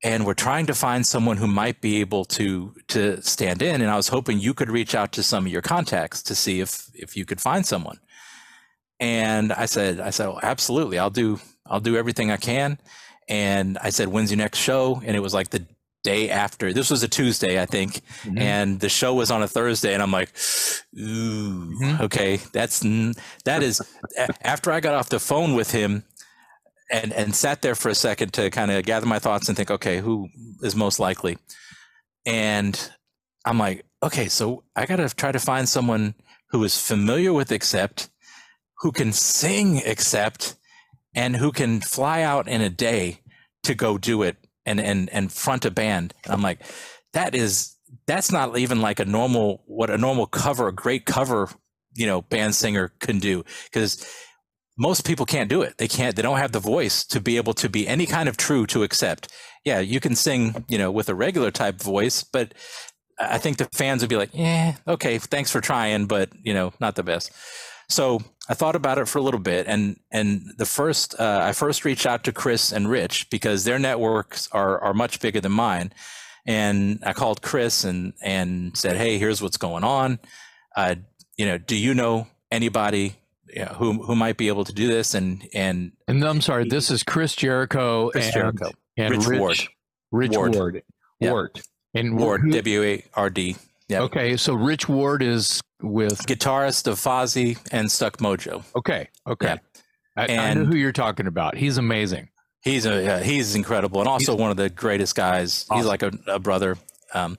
And 0.05 0.27
we're 0.27 0.35
trying 0.35 0.67
to 0.67 0.75
find 0.75 1.07
someone 1.07 1.39
who 1.39 1.47
might 1.47 1.81
be 1.81 2.01
able 2.01 2.25
to 2.27 2.75
to 2.89 3.21
stand 3.23 3.63
in 3.63 3.81
and 3.81 3.91
i 3.91 3.97
was 3.97 4.09
hoping 4.09 4.39
you 4.39 4.55
could 4.55 4.71
reach 4.71 4.95
out 4.95 5.11
to 5.13 5.23
some 5.23 5.47
of 5.47 5.53
your 5.53 5.63
contacts 5.63 6.23
to 6.23 6.35
see 6.35 6.61
if 6.61 6.89
if 6.95 7.17
you 7.17 7.25
could 7.25 7.41
find 7.41 7.67
someone. 7.67 7.99
And 9.01 9.53
i 9.53 9.67
said 9.67 10.01
i 10.01 10.11
said 10.11 10.29
oh, 10.29 10.39
absolutely 10.43 10.99
i'll 10.99 11.11
do 11.11 11.41
i'll 11.67 11.81
do 11.81 11.97
everything 11.97 12.31
i 12.31 12.37
can. 12.37 12.79
And 13.29 13.79
i 13.79 13.91
said 13.91 14.09
when's 14.09 14.31
your 14.31 14.39
next 14.39 14.59
show? 14.59 15.01
And 15.05 15.17
it 15.17 15.21
was 15.21 15.35
like 15.35 15.51
the 15.51 15.67
day 16.13 16.23
after 16.45 16.67
this 16.73 16.89
was 16.95 17.03
a 17.03 17.09
tuesday 17.19 17.55
i 17.65 17.67
think 17.75 17.91
Mhm. 18.25 18.39
and 18.53 18.69
the 18.85 18.89
show 19.01 19.13
was 19.21 19.31
on 19.35 19.43
a 19.43 19.49
thursday 19.57 19.93
and 19.95 20.03
i'm 20.05 20.13
like 20.21 20.31
ooh 20.99 21.73
Mhm. 21.81 22.01
okay 22.07 22.33
that's 22.57 22.81
that 23.49 23.61
is 23.63 23.75
after 24.55 24.69
i 24.77 24.81
got 24.87 24.95
off 24.99 25.09
the 25.09 25.19
phone 25.31 25.55
with 25.61 25.71
him 25.79 25.93
and 26.97 27.13
and 27.21 27.35
sat 27.35 27.63
there 27.63 27.75
for 27.75 27.89
a 27.91 27.95
second 28.09 28.31
to 28.35 28.51
kind 28.51 28.71
of 28.71 28.85
gather 28.85 29.07
my 29.15 29.19
thoughts 29.19 29.49
and 29.49 29.57
think, 29.57 29.71
okay, 29.73 29.97
who 29.99 30.29
is 30.63 30.77
most 30.77 31.01
likely? 31.01 31.37
And 32.25 32.75
I'm 33.45 33.59
like, 33.59 33.85
okay, 34.03 34.29
so 34.29 34.63
I 34.77 34.87
got 34.87 34.97
to 35.03 35.09
try 35.23 35.33
to 35.33 35.41
find 35.41 35.69
someone 35.69 36.15
who 36.51 36.63
is 36.63 36.79
familiar 36.81 37.33
with 37.33 37.51
Accept, 37.51 38.09
who 38.83 38.93
can 38.93 39.13
sing 39.13 39.83
Accept, 39.85 40.55
and 41.15 41.35
who 41.37 41.51
can 41.51 41.81
fly 41.81 42.23
out 42.23 42.47
in 42.47 42.61
a 42.61 42.71
day 42.71 43.19
to 43.65 43.75
go 43.75 43.99
do 43.99 44.23
it 44.23 44.37
and 44.67 44.81
and 44.81 45.09
and 45.11 45.33
front 45.33 45.65
a 45.65 45.71
band. 45.71 46.15
And 46.25 46.33
I'm 46.35 46.43
like, 46.43 46.61
that 47.13 47.35
is 47.35 47.77
that's 48.07 48.31
not 48.31 48.59
even 48.59 48.81
like 48.81 49.01
a 49.01 49.05
normal 49.05 49.63
what 49.67 49.91
a 49.91 49.99
normal 49.99 50.27
cover, 50.27 50.69
a 50.69 50.73
great 50.73 51.07
cover, 51.07 51.49
you 51.95 52.07
know, 52.07 52.23
band 52.23 52.55
singer 52.55 52.93
can 53.01 53.19
do 53.19 53.45
because 53.65 54.07
most 54.79 55.07
people 55.07 55.25
can't 55.25 55.49
do 55.49 55.63
it. 55.63 55.79
They 55.79 55.89
can't. 55.89 56.15
They 56.15 56.23
don't 56.23 56.39
have 56.39 56.53
the 56.53 56.61
voice 56.61 57.05
to 57.07 57.21
be 57.21 57.39
able 57.39 57.55
to 57.55 57.69
be 57.69 57.89
any 57.89 58.05
kind 58.05 58.29
of 58.29 58.37
true 58.37 58.67
to 58.67 58.83
accept. 58.83 59.33
Yeah, 59.65 59.81
you 59.81 60.01
can 60.01 60.15
sing, 60.15 60.65
you 60.69 60.79
know, 60.79 60.91
with 60.91 61.09
a 61.09 61.15
regular 61.15 61.51
type 61.51 61.81
voice, 61.81 62.23
but 62.23 62.53
I 63.19 63.39
think 63.39 63.57
the 63.57 63.69
fans 63.73 64.03
would 64.03 64.11
be 64.11 64.17
like, 64.17 64.31
"Yeah, 64.35 64.75
okay, 64.87 65.19
thanks 65.19 65.51
for 65.51 65.61
trying, 65.61 66.07
but 66.07 66.29
you 66.43 66.53
know, 66.53 66.73
not 66.79 66.95
the 66.95 67.03
best." 67.03 67.33
So 67.89 68.21
I 68.49 68.55
thought 68.55 68.77
about 68.77 68.99
it 68.99 69.07
for 69.09 69.19
a 69.19 69.23
little 69.23 69.41
bit, 69.41 69.67
and 69.67 69.99
and 70.11 70.53
the 70.59 70.67
first 70.67 71.19
uh, 71.19 71.41
I 71.43 71.53
first 71.53 71.85
reached 71.85 72.07
out 72.07 72.25
to 72.25 72.33
Chris 72.33 72.73
and 72.73 72.89
Rich 72.89 73.31
because 73.31 73.65
their 73.65 73.79
networks 73.79 74.49
are 74.53 74.81
are 74.81 74.95
much 74.95 75.21
bigger 75.21 75.41
than 75.41 75.53
mine, 75.53 75.93
and 76.47 77.01
I 77.05 77.13
called 77.13 77.43
Chris 77.43 77.85
and 77.85 78.13
and 78.23 78.77
said, 78.77 78.97
"Hey, 78.97 79.19
here's 79.19 79.41
what's 79.41 79.57
going 79.57 79.85
on. 79.85 80.19
Uh, 80.77 80.97
you 81.37 81.47
know, 81.47 81.59
do 81.59 81.77
you 81.77 81.95
know 81.95 82.27
anybody 82.51 83.17
who 83.77 84.03
who 84.03 84.17
might 84.17 84.37
be 84.37 84.49
able 84.49 84.65
to 84.65 84.73
do 84.73 84.89
this 84.89 85.15
and 85.15 85.47
and 85.55 85.93
And 86.09 86.23
I'm 86.25 86.41
sorry, 86.41 86.69
this 86.69 86.91
is 86.91 87.03
Chris 87.03 87.35
Jericho 87.35 88.11
Chris 88.11 88.27
and, 88.27 88.35
Jericho, 88.35 88.71
and 88.97 89.11
Rich 89.15 89.27
Rich 89.27 89.41
Ward. 89.41 89.59
Rich 90.13 90.37
Ward. 90.37 90.55
Ward. 90.55 90.83
Yeah. 91.21 91.31
Ward. 91.31 91.61
And 91.95 92.19
Ward 92.19 92.43
W 92.51 92.83
A 92.83 93.05
R 93.15 93.31
D, 93.31 93.57
yeah. 93.89 94.03
Okay, 94.03 94.37
so 94.37 94.53
Rich 94.53 94.87
Ward 94.89 95.23
is 95.23 95.63
with 95.83 96.27
guitarist 96.27 96.87
of 96.87 96.99
Fozzy 96.99 97.59
and 97.71 97.91
Stuck 97.91 98.19
Mojo. 98.19 98.65
Okay, 98.75 99.09
okay. 99.27 99.47
Yeah. 99.47 99.59
I, 100.17 100.51
I 100.51 100.55
know 100.55 100.65
who 100.65 100.77
you're 100.77 100.93
talking 100.93 101.27
about. 101.27 101.57
He's 101.57 101.77
amazing. 101.77 102.31
He's 102.63 102.87
a 102.87 103.03
yeah, 103.03 103.21
he's 103.21 103.55
incredible 103.55 104.01
and 104.01 104.09
also 104.09 104.35
one 104.35 104.51
of 104.51 104.57
the 104.57 104.71
greatest 104.71 105.15
guys. 105.15 105.67
He's 105.73 105.85
like 105.85 106.03
a, 106.03 106.11
a 106.27 106.39
brother. 106.39 106.77
Um, 107.15 107.39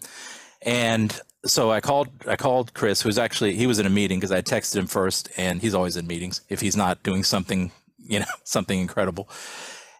and 0.61 1.19
so 1.45 1.71
I 1.71 1.81
called 1.81 2.09
I 2.27 2.35
called 2.35 2.73
Chris, 2.73 3.01
who's 3.01 3.17
actually 3.17 3.55
he 3.55 3.67
was 3.67 3.79
in 3.79 3.85
a 3.85 3.89
meeting 3.89 4.19
because 4.19 4.31
I 4.31 4.41
texted 4.41 4.77
him 4.77 4.87
first, 4.87 5.29
and 5.37 5.61
he's 5.61 5.73
always 5.73 5.97
in 5.97 6.07
meetings 6.07 6.41
if 6.49 6.61
he's 6.61 6.77
not 6.77 7.03
doing 7.03 7.23
something 7.23 7.71
you 7.97 8.19
know 8.19 8.25
something 8.43 8.79
incredible. 8.79 9.29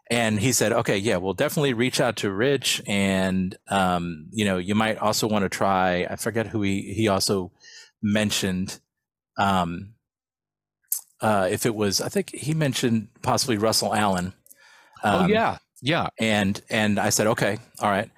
And 0.10 0.39
he 0.39 0.54
said, 0.54 0.71
"Okay, 0.71 0.97
yeah, 0.97 1.17
we'll 1.17 1.34
definitely 1.34 1.73
reach 1.73 2.00
out 2.00 2.15
to 2.17 2.32
Rich, 2.32 2.82
and 2.88 3.58
um, 3.67 4.28
you 4.32 4.45
know, 4.45 4.58
you 4.58 4.73
might 4.73 4.97
also 5.00 5.28
want 5.28 5.43
to 5.43 5.50
try. 5.50 6.08
I 6.10 6.15
forget 6.15 6.47
who 6.47 6.62
he 6.62 6.93
he 6.93 7.10
also 7.10 7.52
mentioned. 8.01 8.79
Um, 9.38 9.93
uh, 11.21 11.47
if 11.51 11.65
it 11.65 11.73
was, 11.75 11.99
I 12.01 12.10
think 12.10 12.33
he 12.36 12.53
mentioned 12.53 13.07
possibly 13.21 13.57
Russell 13.57 13.93
Allen. 13.93 14.33
oh 15.03 15.19
Um, 15.23 15.29
yeah, 15.29 15.57
yeah. 15.81 16.10
and 16.19 16.62
and 16.69 16.99
I 16.99 17.10
said, 17.10 17.27
okay, 17.27 17.57
all 17.79 17.89
right. 17.89 18.10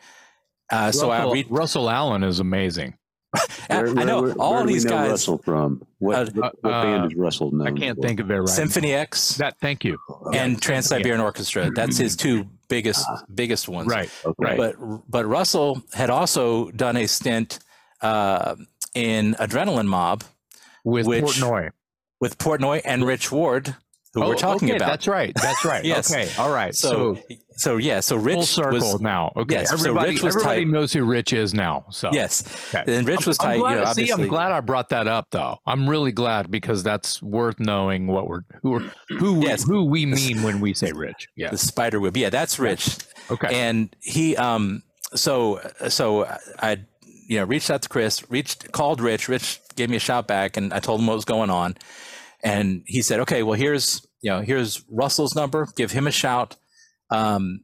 Uh, 0.71 0.91
so 0.91 1.09
I 1.09 1.31
read. 1.31 1.47
Russell 1.49 1.89
Allen 1.89 2.23
is 2.23 2.39
amazing. 2.39 2.95
I 3.69 3.83
know 3.83 4.21
where- 4.23 4.33
all 4.33 4.53
where 4.55 4.65
these 4.65 4.85
know 4.85 4.91
guys. 4.91 5.09
Russell 5.11 5.37
from 5.39 5.81
what, 5.99 6.15
Uh, 6.15 6.31
what, 6.33 6.63
what 6.63 6.73
uh, 6.73 6.83
band 6.83 7.11
is 7.11 7.15
Russell 7.17 7.51
known 7.51 7.67
I 7.67 7.79
can't 7.79 7.95
for? 7.95 8.01
think 8.07 8.19
of 8.19 8.29
it 8.31 8.33
right. 8.35 8.39
now. 8.47 8.51
Symphony 8.53 8.93
X 8.93 9.35
That. 9.37 9.55
Thank 9.61 9.83
you. 9.85 9.97
and 10.33 10.61
Trans 10.61 10.87
Siberian 10.87 11.21
Orchestra. 11.21 11.69
That's 11.73 11.97
his 11.97 12.15
two 12.15 12.47
biggest 12.69 13.05
Ah. 13.09 13.21
biggest 13.33 13.69
ones. 13.69 13.87
Right. 13.87 14.09
Okay. 14.25 14.33
Right. 14.43 14.57
But 14.57 14.75
but 15.09 15.25
Russell 15.27 15.81
had 15.93 16.09
also 16.09 16.69
done 16.71 16.97
a 16.97 17.07
stint 17.07 17.59
uh, 18.01 18.55
in 18.95 19.35
Adrenaline 19.35 19.87
Mob 19.87 20.23
With 20.83 21.05
Which- 21.07 21.23
Portnoy. 21.23 21.69
with 22.21 22.37
Portnoy 22.37 22.81
and 22.85 23.05
Rich 23.05 23.31
Ward, 23.31 23.75
who 24.13 24.23
Oh, 24.23 24.29
we're 24.29 24.35
talking 24.35 24.69
okay, 24.69 24.77
about. 24.77 24.87
That's 24.89 25.07
right. 25.07 25.31
That's 25.35 25.63
right. 25.63 25.83
Yes. 25.93 26.11
Okay. 26.11 26.29
All 26.37 26.51
right. 26.51 26.73
So 26.75 27.15
So, 27.15 27.21
so 27.55 27.77
yeah. 27.77 27.99
So 27.99 28.15
Rich 28.15 28.35
full 28.35 28.43
circle 28.43 28.79
was 28.93 29.01
now. 29.01 29.31
Okay. 29.37 29.55
Yes, 29.55 29.69
so 29.69 29.75
everybody 29.75 30.11
Rich 30.13 30.23
was 30.23 30.35
everybody 30.35 30.65
tight. 30.65 30.71
knows 30.71 30.91
who 30.93 31.03
Rich 31.05 31.31
is 31.33 31.53
now. 31.53 31.85
So 31.91 32.09
yes. 32.11 32.43
Okay. 32.73 32.97
And 32.97 33.07
Rich 33.07 33.27
was 33.27 33.37
I'm 33.39 33.45
tight. 33.45 33.57
glad, 33.59 33.73
you 33.79 33.85
know, 33.85 33.93
see. 33.93 34.09
I'm 34.11 34.27
glad 34.27 34.51
I 34.51 34.61
brought 34.61 34.89
that 34.89 35.07
up, 35.07 35.27
though. 35.31 35.57
I'm 35.67 35.87
really 35.87 36.11
glad 36.11 36.49
because 36.49 36.81
that's 36.83 37.21
worth 37.21 37.59
knowing 37.59 38.07
what 38.07 38.27
we're 38.27 38.41
who 38.63 38.73
are, 38.75 38.91
who 39.19 39.43
Yes. 39.45 39.63
who 39.63 39.83
we 39.85 40.05
mean 40.07 40.41
when 40.43 40.59
we 40.59 40.73
say 40.73 40.91
rich. 40.91 41.27
Yeah. 41.37 41.51
the 41.51 41.57
spider 41.57 41.99
web. 41.99 42.17
Yeah, 42.17 42.29
that's 42.31 42.57
Rich. 42.57 42.97
Okay. 43.29 43.49
and 43.53 43.95
he 44.01 44.35
um 44.37 44.81
so 45.15 45.61
so 45.87 46.25
i 46.59 46.77
you 47.29 47.37
know 47.37 47.45
reached 47.45 47.69
out 47.71 47.81
to 47.81 47.89
chris 47.89 48.29
reached 48.29 48.71
called 48.73 48.99
rich 48.99 49.29
rich 49.29 49.59
gave 49.75 49.89
me 49.89 49.95
a 49.95 49.99
shout 50.09 50.27
back 50.27 50.57
and 50.57 50.73
i 50.73 50.79
told 50.79 50.99
him 50.99 51.07
what 51.07 51.15
was 51.15 51.25
going 51.25 51.49
on 51.49 51.77
and 52.43 52.83
he 52.85 53.01
said 53.01 53.19
okay 53.21 53.43
well 53.43 53.57
here's 53.57 54.05
you 54.21 54.29
know 54.31 54.41
here's 54.41 54.83
russell's 54.89 55.35
number 55.35 55.67
give 55.77 55.91
him 55.91 56.07
a 56.07 56.11
shout 56.11 56.55
um 57.11 57.61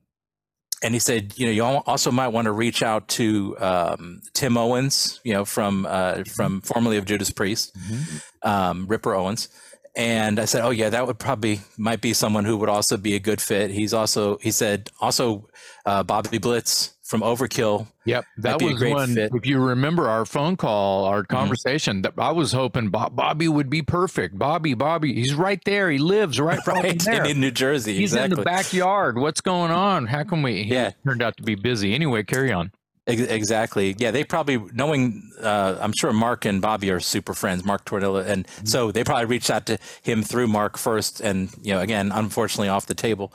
and 0.84 0.94
he 0.94 1.00
said 1.00 1.34
you 1.38 1.46
know 1.48 1.52
you 1.52 1.64
also 1.64 2.12
might 2.12 2.28
want 2.30 2.46
to 2.46 2.52
reach 2.52 2.84
out 2.84 3.08
to 3.08 3.58
um, 3.60 4.22
tim 4.34 4.58
owens 4.58 5.20
you 5.24 5.34
know 5.34 5.46
from 5.46 5.86
uh, 5.90 6.24
from 6.36 6.62
formerly 6.62 6.98
of 6.98 7.06
judas 7.06 7.32
priest 7.32 7.76
Mhm. 7.76 8.22
um, 8.44 8.88
Ripper 8.88 9.14
Owens. 9.16 9.50
And 9.98 10.40
I 10.42 10.46
said, 10.46 10.62
oh 10.66 10.72
yeah, 10.72 10.90
that 10.90 11.08
would 11.08 11.20
probably 11.20 11.62
might 11.78 12.02
be 12.02 12.12
someone 12.12 12.44
who 12.44 12.58
would 12.58 12.68
also 12.68 12.98
be 12.98 13.16
a 13.16 13.20
good 13.20 13.40
fit. 13.40 13.72
He's 13.72 13.94
also 13.94 14.38
he 14.40 14.52
said 14.52 14.90
also 15.00 15.48
uh, 15.86 16.04
Bobby 16.04 16.38
Blitz 16.38 16.92
from 17.06 17.22
Overkill. 17.22 17.88
Yep, 18.06 18.26
that 18.38 18.62
was 18.62 18.84
one. 18.84 19.14
fit. 19.14 19.32
If 19.34 19.46
you 19.46 19.60
remember 19.60 20.10
our 20.10 20.26
phone 20.26 20.58
call, 20.58 21.06
our 21.06 21.24
conversation, 21.24 22.02
that 22.02 22.14
I 22.18 22.32
was 22.32 22.52
hoping 22.52 22.90
Bob, 22.90 23.16
Bobby 23.16 23.48
would 23.48 23.70
be 23.70 23.82
perfect. 23.84 24.38
Bobby, 24.40 24.74
Bobby, 24.74 25.14
he's 25.14 25.36
right 25.36 25.64
there. 25.66 25.90
He 25.92 26.00
lives 26.00 26.40
right 26.40 26.60
Right 26.68 27.00
there. 27.04 27.26
in 27.26 27.40
New 27.40 27.52
Jersey. 27.52 27.94
He's 27.96 28.14
exactly. 28.14 28.34
in 28.34 28.38
the 28.40 28.44
backyard. 28.44 29.18
What's 29.20 29.42
going 29.42 29.72
on? 29.72 30.08
How 30.08 30.24
can 30.24 30.42
we? 30.42 30.64
He 30.64 30.74
Yeah. 30.74 30.92
turned 31.06 31.22
out 31.22 31.38
to 31.38 31.44
be 31.44 31.54
busy. 31.56 31.94
Anyway, 31.94 32.24
carry 32.24 32.52
on. 32.52 32.72
Exactly. 33.08 33.96
Yeah, 34.00 34.10
they 34.10 34.24
probably 34.24 34.58
knowing. 34.74 35.30
Uh, 35.40 35.78
I'm 35.80 35.94
sure 35.96 36.12
Mark 36.12 36.44
and 36.46 36.60
Bobby 36.60 36.90
are 36.90 37.00
super 37.00 37.36
friends. 37.36 37.64
Mark 37.64 37.86
Tornillo, 37.86 38.26
and 38.26 38.48
Mm-hmm. 38.48 38.66
so 38.66 38.92
they 38.92 39.04
probably 39.04 39.26
reached 39.26 39.52
out 39.52 39.68
to 39.68 39.78
him 40.02 40.24
through 40.24 40.48
Mark 40.48 40.76
first, 40.76 41.22
and 41.22 41.50
you 41.62 41.72
know, 41.74 41.82
again, 41.82 42.12
unfortunately, 42.12 42.68
off 42.70 42.88
the 42.88 42.96
table. 42.96 43.32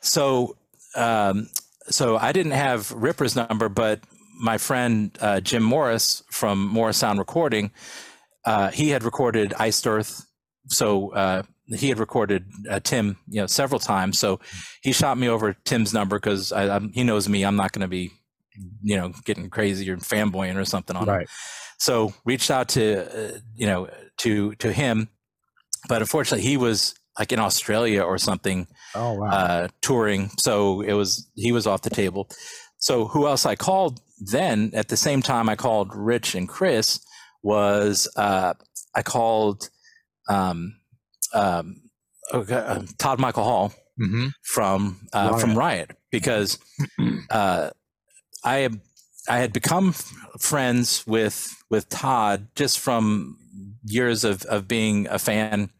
So, 0.00 0.56
um, 0.94 1.48
so 1.90 2.16
I 2.16 2.32
didn't 2.32 2.52
have 2.52 2.90
Ripper's 2.92 3.36
number, 3.36 3.68
but 3.68 4.00
my 4.40 4.58
friend 4.58 5.16
uh, 5.20 5.40
Jim 5.40 5.62
Morris 5.62 6.22
from 6.30 6.66
Morris 6.66 6.96
Sound 6.96 7.18
Recording, 7.18 7.70
uh, 8.44 8.70
he 8.70 8.90
had 8.90 9.02
recorded 9.02 9.52
Iced 9.58 9.86
Earth, 9.86 10.26
so 10.68 11.12
uh, 11.12 11.42
he 11.66 11.88
had 11.88 11.98
recorded 11.98 12.46
uh, 12.68 12.80
Tim, 12.80 13.16
you 13.28 13.40
know, 13.40 13.46
several 13.46 13.78
times. 13.78 14.18
So 14.18 14.40
he 14.82 14.92
shot 14.92 15.18
me 15.18 15.28
over 15.28 15.52
Tim's 15.64 15.92
number 15.92 16.18
because 16.18 16.52
he 16.92 17.04
knows 17.04 17.28
me. 17.28 17.44
I'm 17.44 17.56
not 17.56 17.72
going 17.72 17.82
to 17.82 17.88
be 17.88 18.12
you 18.82 18.96
know, 18.96 19.12
getting 19.24 19.50
crazy 19.50 19.88
or 19.90 19.96
fanboying 19.96 20.56
or 20.56 20.64
something 20.64 20.96
on 20.96 21.06
him. 21.20 21.26
So 21.78 22.12
reached 22.24 22.50
out 22.50 22.68
to, 22.70 23.34
uh, 23.34 23.38
you 23.54 23.66
know, 23.66 23.88
to 24.18 24.54
to 24.56 24.72
him, 24.72 25.08
but 25.88 26.02
unfortunately 26.02 26.46
he 26.46 26.56
was 26.56 26.94
like 27.20 27.32
in 27.32 27.38
Australia 27.38 28.02
or 28.02 28.16
something 28.16 28.66
Oh 28.94 29.12
wow. 29.12 29.28
uh, 29.28 29.68
touring, 29.82 30.30
so 30.38 30.80
it 30.80 30.94
was 30.94 31.30
he 31.34 31.52
was 31.52 31.66
off 31.66 31.82
the 31.82 31.90
table. 31.90 32.30
So 32.78 33.06
who 33.06 33.26
else 33.26 33.44
I 33.44 33.56
called 33.56 34.00
then 34.32 34.70
at 34.74 34.88
the 34.88 34.96
same 34.96 35.20
time 35.20 35.48
I 35.48 35.54
called 35.54 35.94
Rich 35.94 36.34
and 36.34 36.48
Chris 36.48 36.98
was 37.42 38.08
uh, 38.16 38.54
I 38.94 39.02
called 39.02 39.68
um, 40.30 40.76
um, 41.34 41.82
okay, 42.32 42.54
uh, 42.54 42.82
Todd 42.98 43.20
Michael 43.20 43.44
Hall 43.44 43.74
mm-hmm. 44.00 44.28
from 44.42 45.06
uh, 45.12 45.36
from 45.36 45.56
Riot 45.56 45.90
because 46.10 46.58
uh, 47.30 47.68
I 48.42 48.56
had 48.56 48.80
I 49.28 49.38
had 49.38 49.52
become 49.52 49.92
friends 50.38 51.06
with 51.06 51.54
with 51.68 51.90
Todd 51.90 52.48
just 52.54 52.78
from 52.78 53.36
years 53.84 54.24
of 54.24 54.42
of 54.44 54.66
being 54.66 55.06
a 55.08 55.18
fan, 55.18 55.70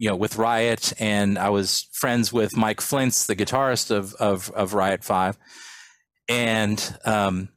you 0.00 0.08
know, 0.08 0.16
with 0.16 0.38
Riot, 0.38 0.94
and 0.98 1.38
I 1.38 1.50
was 1.50 1.86
friends 1.92 2.32
with 2.32 2.56
Mike 2.56 2.80
Flyntz, 2.80 3.26
the 3.26 3.36
guitarist 3.36 3.90
of 3.90 4.14
of, 4.14 4.50
of 4.52 4.72
Riot 4.72 5.04
Five, 5.04 5.36
and 6.26 6.98
um, 7.04 7.50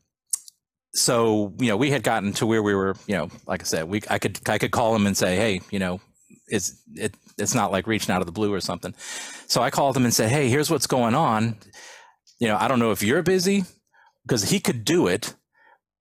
so 0.94 1.54
you 1.58 1.70
know 1.70 1.78
we 1.78 1.90
had 1.90 2.04
gotten 2.04 2.34
to 2.34 2.46
where 2.46 2.62
we 2.62 2.76
were, 2.76 2.98
you 3.08 3.16
know, 3.16 3.30
like 3.48 3.62
I 3.62 3.64
said, 3.64 3.88
we 3.88 4.02
I 4.10 4.20
could 4.20 4.42
I 4.50 4.58
could 4.58 4.72
call 4.72 4.94
him 4.94 5.08
and 5.08 5.16
say, 5.16 5.38
hey, 5.38 5.62
you 5.72 5.80
know, 5.80 6.02
it's 6.48 6.84
it 6.96 7.16
it's 7.38 7.56
not 7.56 7.72
like 7.72 7.88
reaching 7.88 8.14
out 8.14 8.22
of 8.22 8.26
the 8.26 8.34
blue 8.34 8.54
or 8.54 8.60
something. 8.60 8.94
So 9.48 9.62
I 9.62 9.70
called 9.70 9.96
him 9.96 10.04
and 10.04 10.14
said, 10.14 10.30
hey, 10.30 10.50
here's 10.50 10.70
what's 10.70 10.86
going 10.86 11.16
on. 11.16 11.56
You 12.40 12.50
know, 12.50 12.58
I 12.60 12.68
don't 12.68 12.80
know 12.80 12.92
if 12.92 13.02
you're 13.02 13.24
busy 13.24 13.64
because 14.28 14.50
he 14.50 14.60
could 14.60 14.84
do 14.84 15.08
it 15.08 15.34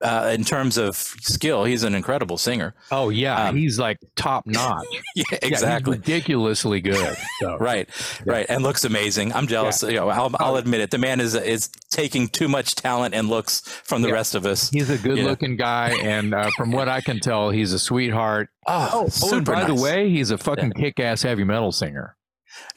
uh, 0.03 0.31
in 0.33 0.43
terms 0.43 0.77
of 0.77 0.95
skill. 0.95 1.63
He's 1.63 1.83
an 1.83 1.95
incredible 1.95 2.37
singer. 2.37 2.75
Oh 2.91 3.09
yeah, 3.09 3.47
Um, 3.49 3.55
he's 3.55 3.79
like 3.79 3.97
top 4.15 4.45
notch. 4.45 4.85
Yeah, 5.15 5.23
Yeah, 5.31 5.37
he's 5.41 5.51
exactly. 5.51 5.97
ridiculously 5.97 6.81
good. 6.81 7.15
So. 7.41 7.57
Right, 7.59 7.87
right, 8.25 8.45
and 8.49 8.61
looks 8.63 8.83
amazing. 8.83 9.31
I'm 9.33 9.47
jealous. 9.47 9.81
You 9.83 9.93
know, 9.93 10.09
I'll, 10.09 10.31
I'll 10.39 10.55
admit 10.57 10.81
it. 10.81 10.91
The 10.91 10.97
man 10.97 11.19
is 11.21 11.33
is 11.35 11.69
taking 11.91 12.27
too 12.27 12.47
much 12.47 12.75
talent 12.75 13.13
and 13.15 13.29
looks 13.29 13.61
from 13.61 14.01
the 14.01 14.07
Yeah. 14.09 14.15
rest 14.15 14.35
of 14.35 14.45
us. 14.45 14.69
He's 14.69 14.89
a 14.89 14.97
good-looking 14.97 15.55
guy, 15.57 15.91
and 16.01 16.33
uh, 16.33 16.49
from 16.57 16.71
what 16.71 16.89
I 16.89 17.01
can 17.01 17.19
tell, 17.19 17.49
he's 17.51 17.71
a 17.73 17.79
sweetheart. 17.79 18.49
Oh, 18.67 19.09
Oh, 19.23 19.35
and 19.35 19.45
by 19.45 19.53
nice. 19.63 19.67
the 19.67 19.75
way, 19.75 20.09
he's 20.09 20.31
a 20.31 20.37
fucking 20.37 20.71
kick-ass 20.71 21.21
heavy 21.21 21.43
metal 21.43 21.71
singer. 21.71 22.15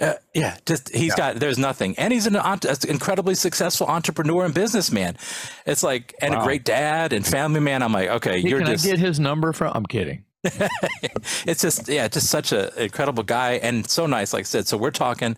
Uh, 0.01 0.15
yeah, 0.35 0.57
just 0.67 0.89
he's 0.95 1.09
Yeah. 1.13 1.17
got 1.17 1.37
there's 1.37 1.59
nothing, 1.59 1.99
and 1.99 2.13
he's 2.13 2.27
an 2.27 2.37
an 2.37 2.59
incredibly 2.89 3.35
successful 3.35 3.87
entrepreneur 3.87 4.45
and 4.45 4.55
businessman. 4.55 5.17
It's 5.65 5.83
like 5.83 6.15
and 6.21 6.35
Wow. 6.35 6.41
a 6.41 6.45
great 6.45 6.65
dad 6.65 7.13
and 7.13 7.27
family 7.27 7.61
man. 7.61 7.83
I'm 7.83 7.93
like, 7.93 8.09
okay, 8.09 8.41
Hey, 8.41 8.49
you're 8.49 8.59
can 8.61 8.69
just 8.69 8.85
I 8.87 8.91
get 8.91 8.99
his 8.99 9.19
number 9.21 9.53
from? 9.53 9.73
I'm 9.75 9.87
kidding. 9.87 10.25
it's 11.47 11.63
just 11.63 11.89
yeah, 11.89 12.09
just 12.09 12.29
such 12.29 12.53
an 12.53 12.71
incredible 12.77 13.23
guy 13.23 13.53
and 13.55 13.89
so 13.89 14.07
nice. 14.07 14.33
Like 14.33 14.43
I 14.43 14.45
said, 14.45 14.67
so 14.69 14.77
we're 14.77 14.91
talking, 14.91 15.37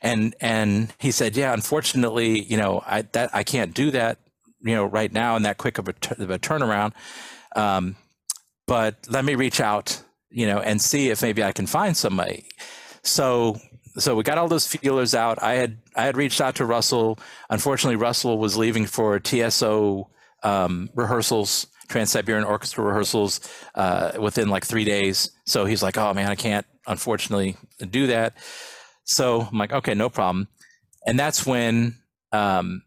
and 0.00 0.34
and 0.40 0.92
he 0.98 1.10
said, 1.10 1.36
yeah, 1.36 1.52
unfortunately, 1.52 2.42
you 2.44 2.56
know, 2.56 2.82
I 2.86 3.02
that 3.12 3.30
I 3.34 3.42
can't 3.42 3.74
do 3.74 3.90
that, 3.90 4.18
you 4.60 4.74
know, 4.74 4.84
right 4.84 5.12
now 5.12 5.36
in 5.36 5.42
that 5.42 5.58
quick 5.58 5.78
of 5.78 5.88
a, 5.88 5.94
of 6.22 6.30
a 6.30 6.38
turnaround. 6.38 6.92
Um, 7.56 7.96
but 8.66 8.96
let 9.08 9.24
me 9.24 9.34
reach 9.34 9.60
out, 9.60 10.00
you 10.30 10.46
know, 10.46 10.58
and 10.60 10.80
see 10.80 11.10
if 11.10 11.20
maybe 11.22 11.42
I 11.42 11.52
can 11.52 11.66
find 11.66 11.96
somebody. 11.96 12.46
So 13.02 13.58
so 13.98 14.14
we 14.14 14.22
got 14.22 14.38
all 14.38 14.48
those 14.48 14.66
feelers 14.66 15.14
out. 15.14 15.42
I 15.42 15.54
had 15.54 15.78
I 15.94 16.04
had 16.04 16.16
reached 16.16 16.40
out 16.40 16.56
to 16.56 16.64
Russell. 16.64 17.18
Unfortunately, 17.50 17.96
Russell 17.96 18.38
was 18.38 18.56
leaving 18.56 18.86
for 18.86 19.18
TSO 19.18 20.08
um, 20.42 20.90
rehearsals, 20.94 21.66
Trans 21.88 22.10
Siberian 22.10 22.44
Orchestra 22.44 22.84
rehearsals, 22.84 23.40
uh, 23.74 24.12
within 24.20 24.48
like 24.48 24.64
three 24.64 24.84
days. 24.84 25.30
So 25.46 25.64
he's 25.64 25.82
like, 25.82 25.98
"Oh 25.98 26.14
man, 26.14 26.30
I 26.30 26.34
can't 26.34 26.66
unfortunately 26.86 27.56
do 27.90 28.06
that." 28.08 28.36
So 29.04 29.42
I'm 29.42 29.58
like, 29.58 29.72
"Okay, 29.72 29.94
no 29.94 30.08
problem." 30.08 30.48
And 31.06 31.18
that's 31.18 31.46
when 31.46 31.96
um, 32.32 32.82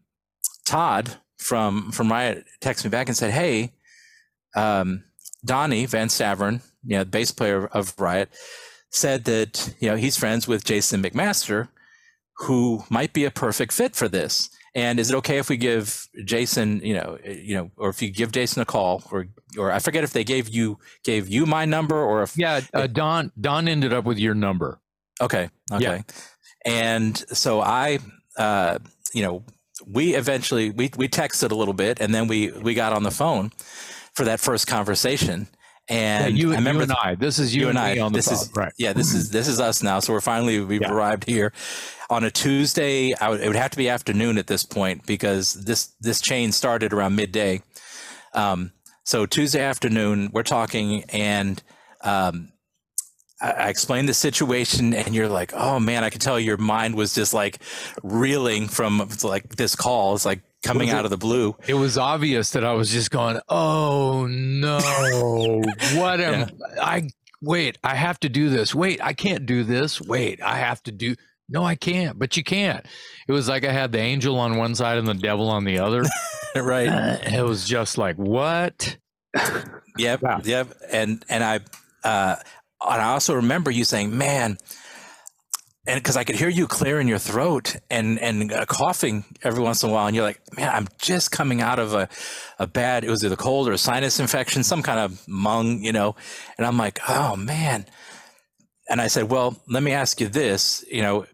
Todd 0.66 1.16
from 1.38 1.92
from 1.92 2.10
Riot 2.10 2.44
texted 2.60 2.84
me 2.84 2.90
back 2.90 3.08
and 3.08 3.16
said, 3.16 3.32
"Hey, 3.32 3.72
um, 4.56 5.04
Donnie 5.44 5.86
Van 5.86 6.08
Stavern, 6.08 6.62
you 6.84 6.96
know, 6.96 7.04
bass 7.04 7.32
player 7.32 7.66
of 7.66 7.94
Riot, 7.98 8.30
said 8.92 9.24
that 9.24 9.74
you 9.80 9.90
know 9.90 9.96
he's 9.96 10.16
friends 10.16 10.46
with 10.46 10.64
Jason 10.64 11.02
McMaster, 11.02 11.68
who 12.36 12.84
might 12.88 13.12
be 13.12 13.24
a 13.24 13.30
perfect 13.30 13.72
fit 13.72 13.96
for 13.96 14.08
this. 14.08 14.50
And 14.74 14.98
is 14.98 15.10
it 15.10 15.16
okay 15.16 15.36
if 15.36 15.50
we 15.50 15.58
give 15.58 16.08
Jason, 16.24 16.80
you 16.80 16.94
know, 16.94 17.18
you 17.26 17.54
know, 17.54 17.70
or 17.76 17.90
if 17.90 18.00
you 18.00 18.10
give 18.10 18.32
Jason 18.32 18.62
a 18.62 18.64
call, 18.64 19.02
or 19.10 19.26
or 19.58 19.70
I 19.70 19.80
forget 19.80 20.02
if 20.02 20.12
they 20.12 20.24
gave 20.24 20.48
you 20.48 20.78
gave 21.04 21.28
you 21.28 21.44
my 21.44 21.66
number, 21.66 22.00
or 22.00 22.22
if 22.22 22.38
Yeah, 22.38 22.60
uh, 22.72 22.86
Don. 22.86 23.32
Don 23.38 23.68
ended 23.68 23.92
up 23.92 24.04
with 24.04 24.18
your 24.18 24.34
number. 24.34 24.80
Okay. 25.20 25.50
Okay. 25.70 25.82
Yeah. 25.82 26.02
And 26.64 27.18
so 27.36 27.60
I, 27.60 27.98
uh, 28.38 28.78
you 29.12 29.22
know, 29.22 29.44
we 29.86 30.14
eventually 30.14 30.70
we 30.70 30.90
we 30.96 31.06
texted 31.08 31.50
a 31.50 31.54
little 31.54 31.74
bit, 31.74 32.00
and 32.00 32.14
then 32.14 32.26
we 32.26 32.50
we 32.50 32.72
got 32.72 32.94
on 32.94 33.02
the 33.02 33.10
phone 33.10 33.52
for 34.14 34.24
that 34.24 34.40
first 34.40 34.66
conversation. 34.66 35.48
Yeah, 35.90 36.26
And 36.26 36.38
you, 36.38 36.52
I 36.52 36.56
remember 36.56 36.80
you 36.84 36.90
and 36.90 36.92
I. 36.92 37.14
This 37.16 37.38
is 37.38 37.54
you, 37.54 37.62
you 37.62 37.68
and, 37.68 37.78
and 37.78 37.86
I. 37.86 37.94
me 37.94 38.00
on 38.00 38.12
the 38.12 38.18
This 38.18 38.30
is 38.30 38.50
right. 38.54 38.72
Yeah, 38.78 38.92
this 38.92 39.12
is 39.14 39.30
this 39.30 39.48
is 39.48 39.60
us 39.60 39.82
now. 39.82 40.00
So 40.00 40.12
we're 40.12 40.20
finally 40.20 40.60
we've 40.60 40.80
Yeah. 40.80 40.92
arrived 40.92 41.24
here 41.24 41.52
on 42.08 42.24
a 42.24 42.30
Tuesday. 42.30 43.14
I 43.14 43.28
would, 43.30 43.40
it 43.40 43.46
would 43.48 43.56
have 43.56 43.72
to 43.72 43.76
be 43.76 43.88
afternoon 43.88 44.38
at 44.38 44.46
this 44.46 44.64
point 44.64 45.06
because 45.06 45.54
this 45.54 45.92
this 46.00 46.20
chain 46.20 46.52
started 46.52 46.92
around 46.92 47.16
midday. 47.16 47.62
Um, 48.32 48.72
so 49.04 49.26
Tuesday 49.26 49.60
afternoon, 49.60 50.30
we're 50.32 50.44
talking, 50.44 51.02
and 51.10 51.60
um, 52.02 52.52
I, 53.40 53.50
I 53.50 53.68
explained 53.68 54.08
the 54.08 54.14
situation, 54.14 54.94
and 54.94 55.14
you're 55.14 55.28
like, 55.28 55.52
"Oh 55.52 55.80
man, 55.80 56.04
I 56.04 56.10
could 56.10 56.20
tell 56.20 56.38
your 56.38 56.56
mind 56.58 56.94
was 56.94 57.12
just 57.12 57.34
like 57.34 57.58
reeling 58.04 58.68
from 58.68 59.06
like 59.24 59.56
this 59.56 59.74
call. 59.74 60.14
It's 60.14 60.24
like 60.24 60.42
coming 60.62 60.90
out 60.90 61.04
of 61.04 61.10
the 61.10 61.16
blue." 61.16 61.56
It 61.66 61.74
was 61.74 61.98
obvious 61.98 62.50
that 62.50 62.64
I 62.64 62.72
was 62.72 62.90
just 62.90 63.10
going, 63.10 63.38
"Oh 63.48 64.26
no, 64.28 64.78
what 65.94 66.20
am 66.20 66.48
I? 66.80 67.08
Wait, 67.40 67.76
I 67.82 67.94
have 67.96 68.20
to 68.20 68.28
do 68.28 68.50
this. 68.50 68.74
Wait, 68.74 69.02
I 69.02 69.12
can't 69.14 69.46
do 69.46 69.64
this. 69.64 70.00
Wait, 70.00 70.40
I 70.42 70.56
have 70.58 70.82
to 70.84 70.92
do. 70.92 71.16
No, 71.48 71.64
I 71.64 71.74
can't. 71.74 72.18
But 72.18 72.36
you 72.36 72.44
can't. 72.44 72.86
It 73.26 73.32
was 73.32 73.48
like 73.48 73.64
I 73.64 73.72
had 73.72 73.90
the 73.92 73.98
angel 73.98 74.38
on 74.38 74.56
one 74.56 74.74
side 74.74 74.96
and 74.98 75.08
the 75.08 75.14
devil 75.14 75.48
on 75.50 75.64
the 75.64 75.80
other. 75.80 76.04
right. 76.56 77.20
it 77.32 77.42
was 77.44 77.66
just 77.66 77.98
like, 77.98 78.16
what? 78.16 78.96
Yep, 79.98 80.20
Yeah. 80.22 80.40
yep. 80.44 80.68
And 80.90 81.24
and 81.28 81.42
I 81.42 81.56
uh, 82.04 82.36
and 82.80 83.02
I 83.02 83.12
also 83.12 83.34
remember 83.34 83.70
you 83.70 83.84
saying, 83.84 84.16
"Man," 84.16 84.56
and 85.86 85.98
because 85.98 86.16
I 86.16 86.22
could 86.24 86.36
hear 86.36 86.48
you 86.48 86.68
clearing 86.68 87.08
your 87.08 87.18
throat 87.18 87.76
and 87.90 88.18
and 88.20 88.52
uh, 88.52 88.66
coughing 88.66 89.24
every 89.42 89.62
once 89.62 89.82
in 89.82 89.90
a 89.90 89.92
while, 89.92 90.06
and 90.06 90.14
you're 90.14 90.24
like, 90.24 90.40
"Man, 90.56 90.68
I'm 90.68 90.88
just 90.98 91.32
coming 91.32 91.60
out 91.60 91.78
of 91.78 91.92
a 91.92 92.08
a 92.58 92.66
bad. 92.66 93.04
It 93.04 93.10
was 93.10 93.24
either 93.24 93.36
cold 93.36 93.68
or 93.68 93.72
a 93.72 93.78
sinus 93.78 94.20
infection, 94.20 94.62
some 94.62 94.82
kind 94.82 95.00
of 95.00 95.26
mung, 95.26 95.82
you 95.82 95.92
know." 95.92 96.14
And 96.56 96.66
I'm 96.66 96.78
like, 96.78 97.00
"Oh 97.08 97.34
man." 97.36 97.86
And 98.88 99.00
I 99.00 99.08
said, 99.08 99.28
"Well, 99.28 99.60
let 99.68 99.82
me 99.82 99.92
ask 99.92 100.20
you 100.20 100.28
this. 100.28 100.84
You 100.90 101.02
know, 101.02 101.26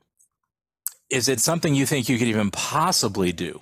is 1.10 1.28
it 1.28 1.40
something 1.40 1.74
you 1.74 1.84
think 1.84 2.08
you 2.08 2.18
could 2.18 2.28
even 2.28 2.50
possibly 2.50 3.32
do?" 3.32 3.60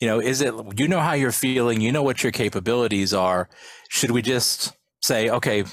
you 0.00 0.06
know 0.06 0.20
is 0.20 0.42
it 0.42 0.54
you 0.76 0.88
know 0.88 1.00
how 1.00 1.14
you're 1.14 1.32
feeling 1.32 1.80
you 1.80 1.90
know 1.90 2.02
what 2.02 2.22
your 2.22 2.32
capabilities 2.32 3.14
are 3.14 3.48
should 3.88 4.10
we 4.10 4.20
just 4.20 4.72
say 5.02 5.30
okay 5.30 5.64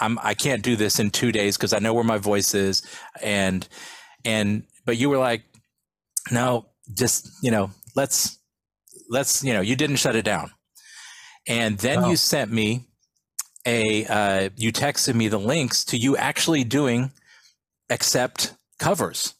i'm 0.00 0.18
i 0.22 0.34
can't 0.34 0.62
do 0.62 0.76
this 0.76 0.98
in 0.98 1.10
two 1.10 1.32
days 1.32 1.56
because 1.56 1.72
i 1.72 1.78
know 1.78 1.94
where 1.94 2.04
my 2.04 2.18
voice 2.18 2.54
is. 2.54 2.82
And 3.22 3.66
and 4.24 4.64
but 4.86 4.96
you 4.96 5.08
were 5.10 5.18
like 5.18 5.42
no 6.30 6.66
just 6.94 7.28
you 7.42 7.50
know 7.50 7.70
let's 7.96 8.38
let's 9.10 9.42
you 9.44 9.52
know 9.52 9.60
you 9.60 9.76
didn't 9.76 9.96
shut 9.96 10.16
it 10.16 10.24
down. 10.24 10.50
And 11.48 11.78
then 11.78 12.04
Oh. 12.04 12.10
you 12.10 12.16
sent 12.16 12.52
me 12.52 12.86
a 13.66 14.06
uh, 14.06 14.48
you 14.56 14.72
texted 14.72 15.14
me 15.14 15.28
the 15.28 15.38
links 15.38 15.84
to 15.86 15.96
you 15.96 16.16
actually 16.16 16.64
doing 16.64 17.10
accept 17.90 18.54
covers. 18.78 19.34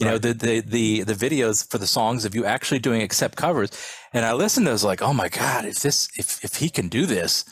You 0.00 0.06
know 0.06 0.18
the, 0.18 0.32
the 0.34 0.60
the 0.60 1.02
the 1.04 1.14
videos 1.14 1.68
for 1.70 1.78
the 1.78 1.86
songs 1.86 2.24
of 2.24 2.34
you 2.34 2.44
actually 2.44 2.80
doing 2.80 3.02
accept 3.02 3.36
covers. 3.36 3.70
And 4.12 4.24
i 4.24 4.32
listened 4.32 4.66
to 4.66 4.72
was 4.72 4.84
like 4.84 5.00
oh 5.02 5.12
my 5.14 5.28
god 5.28 5.64
if 5.64 5.80
this 5.80 6.08
if 6.18 6.44
if 6.44 6.56
he 6.56 6.68
can 6.68 6.88
do 6.88 7.06
this 7.06 7.44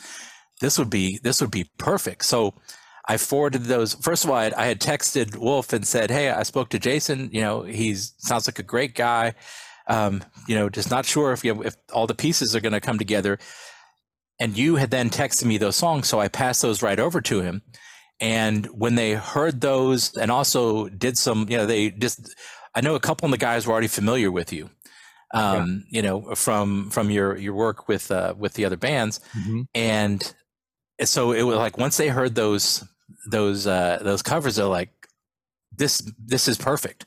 this 0.63 0.79
would 0.79 0.89
be 0.89 1.19
this 1.21 1.41
would 1.41 1.51
be 1.51 1.65
perfect. 1.77 2.23
So 2.25 2.53
i 3.05 3.17
forwarded 3.17 3.63
those 3.65 3.95
first 3.95 4.23
of 4.23 4.29
all 4.29 4.37
i 4.37 4.45
had, 4.45 4.53
I 4.53 4.65
had 4.67 4.79
texted 4.79 5.35
wolf 5.35 5.73
and 5.73 5.85
said 5.85 6.09
hey 6.09 6.29
i 6.29 6.43
spoke 6.43 6.69
to 6.69 6.79
jason 6.79 7.29
you 7.33 7.41
know 7.41 7.63
he 7.63 7.95
sounds 7.95 8.47
like 8.47 8.59
a 8.59 8.63
great 8.73 8.95
guy. 8.95 9.33
Um, 9.95 10.23
you 10.47 10.55
know 10.57 10.69
just 10.69 10.89
not 10.89 11.05
sure 11.05 11.33
if 11.33 11.43
you 11.43 11.63
if 11.63 11.75
all 11.91 12.07
the 12.07 12.15
pieces 12.25 12.55
are 12.55 12.61
going 12.61 12.79
to 12.79 12.87
come 12.87 12.97
together. 12.97 13.37
And 14.39 14.57
you 14.57 14.77
had 14.77 14.89
then 14.89 15.09
texted 15.09 15.45
me 15.45 15.57
those 15.59 15.75
songs 15.75 16.07
so 16.07 16.21
i 16.25 16.29
passed 16.29 16.61
those 16.61 16.81
right 16.81 16.99
over 17.05 17.19
to 17.21 17.41
him. 17.41 17.61
And 18.21 18.67
when 18.67 18.95
they 18.95 19.11
heard 19.15 19.59
those 19.59 20.15
and 20.21 20.31
also 20.31 20.87
did 21.05 21.17
some 21.17 21.39
you 21.49 21.57
know 21.57 21.65
they 21.65 21.91
just 22.05 22.19
i 22.73 22.79
know 22.81 22.95
a 22.95 23.05
couple 23.07 23.25
of 23.25 23.31
the 23.31 23.45
guys 23.49 23.67
were 23.67 23.73
already 23.73 23.89
familiar 23.99 24.31
with 24.31 24.53
you 24.53 24.69
um, 25.33 25.83
you 25.89 26.01
know 26.01 26.35
from 26.35 26.89
from 26.89 27.09
your 27.11 27.35
your 27.37 27.55
work 27.65 27.87
with 27.89 28.11
uh, 28.11 28.33
with 28.37 28.53
the 28.53 28.65
other 28.65 28.77
bands. 28.77 29.19
Mhm. 29.35 29.67
and 29.75 30.33
so 31.01 31.31
it 31.31 31.43
was 31.43 31.57
like 31.57 31.77
once 31.77 31.97
they 31.97 32.09
heard 32.09 32.35
those 32.35 32.83
those 33.29 33.67
uh 33.67 33.99
those 34.01 34.21
covers 34.21 34.55
they're 34.55 34.65
like 34.65 34.89
this 35.75 36.01
this 36.25 36.47
is 36.47 36.57
perfect 36.57 37.05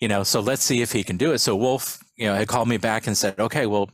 you 0.00 0.08
know 0.08 0.22
so 0.22 0.40
let's 0.40 0.62
see 0.62 0.82
if 0.82 0.92
he 0.92 1.02
can 1.02 1.16
do 1.16 1.32
it. 1.32 1.38
So 1.38 1.56
wolf 1.56 2.02
you 2.16 2.26
know 2.26 2.34
had 2.34 2.48
called 2.48 2.68
me 2.68 2.76
back 2.76 3.06
and 3.06 3.16
said 3.16 3.38
okay 3.38 3.66
well 3.66 3.90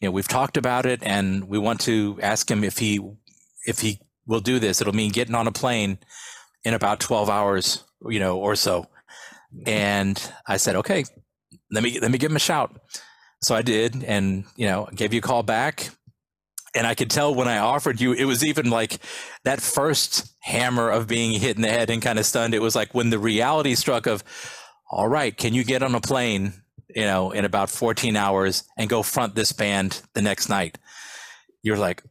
you 0.00 0.08
know 0.08 0.12
we've 0.12 0.28
talked 0.28 0.56
about 0.56 0.86
it 0.86 1.00
and 1.02 1.48
we 1.48 1.58
want 1.58 1.80
to 1.82 2.18
ask 2.22 2.50
him 2.50 2.64
if 2.64 2.78
he 2.78 3.00
if 3.66 3.80
he 3.80 4.00
will 4.26 4.40
do 4.40 4.58
this. 4.58 4.80
It'll 4.80 4.94
mean 4.94 5.12
getting 5.12 5.34
on 5.34 5.46
a 5.46 5.52
plane 5.52 5.98
in 6.64 6.74
about 6.74 7.00
12 7.00 7.30
hours 7.30 7.84
you 8.08 8.20
know 8.20 8.38
or 8.38 8.56
so. 8.56 8.86
And 9.66 10.20
i 10.46 10.56
said 10.56 10.76
okay 10.76 11.04
let 11.70 11.82
me 11.82 12.00
let 12.00 12.10
me 12.10 12.18
give 12.18 12.30
him 12.30 12.36
a 12.36 12.40
shout. 12.40 12.76
So 13.42 13.54
i 13.54 13.62
did 13.62 14.04
and 14.04 14.44
you 14.56 14.66
know 14.66 14.88
gave 14.94 15.12
you 15.12 15.18
a 15.18 15.22
call 15.22 15.42
back 15.42 15.90
and 16.74 16.86
I 16.86 16.94
could 16.94 17.10
tell 17.10 17.34
when 17.34 17.48
I 17.48 17.58
offered 17.58 18.00
you, 18.00 18.12
it 18.12 18.24
was 18.24 18.44
even 18.44 18.70
like 18.70 18.98
that 19.44 19.60
first 19.60 20.32
hammer 20.40 20.90
of 20.90 21.06
being 21.06 21.38
hit 21.38 21.56
in 21.56 21.62
the 21.62 21.68
head 21.68 21.90
and 21.90 22.00
kind 22.00 22.18
of 22.18 22.26
stunned. 22.26 22.54
It 22.54 22.62
was 22.62 22.74
like 22.74 22.94
when 22.94 23.10
the 23.10 23.18
reality 23.18 23.74
struck 23.74 24.06
of, 24.06 24.24
all 24.90 25.08
right, 25.08 25.36
can 25.36 25.54
you 25.54 25.64
get 25.64 25.82
on 25.82 25.94
a 25.94 26.00
plane, 26.00 26.54
you 26.94 27.02
know, 27.02 27.30
in 27.30 27.44
about 27.44 27.70
14 27.70 28.16
hours 28.16 28.64
and 28.76 28.88
go 28.88 29.02
front 29.02 29.34
this 29.34 29.52
band 29.52 30.02
the 30.14 30.22
next 30.22 30.48
night? 30.48 30.78
You're 31.62 31.78
like, 31.78 32.02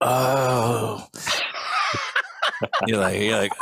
oh. 0.00 1.06
you're 2.86 2.98
like, 2.98 3.20
you're 3.20 3.36
like, 3.36 3.52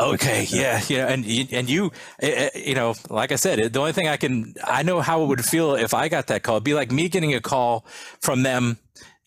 okay, 0.00 0.46
yeah, 0.50 0.82
you 0.88 0.98
know, 0.98 1.06
and 1.06 1.24
you, 1.24 1.46
and 1.52 1.70
you, 1.70 1.92
eh, 2.20 2.50
eh, 2.54 2.58
you 2.58 2.74
know, 2.74 2.94
like 3.08 3.30
I 3.32 3.36
said, 3.36 3.72
the 3.72 3.78
only 3.78 3.92
thing 3.92 4.08
I 4.08 4.16
can, 4.16 4.54
I 4.64 4.82
know 4.82 5.00
how 5.00 5.22
it 5.22 5.26
would 5.26 5.44
feel 5.44 5.74
if 5.74 5.94
I 5.94 6.08
got 6.08 6.26
that 6.26 6.42
call. 6.42 6.56
It'd 6.56 6.64
be 6.64 6.74
like 6.74 6.90
me 6.90 7.08
getting 7.08 7.34
a 7.34 7.40
call 7.40 7.86
from 8.20 8.42
them 8.42 8.78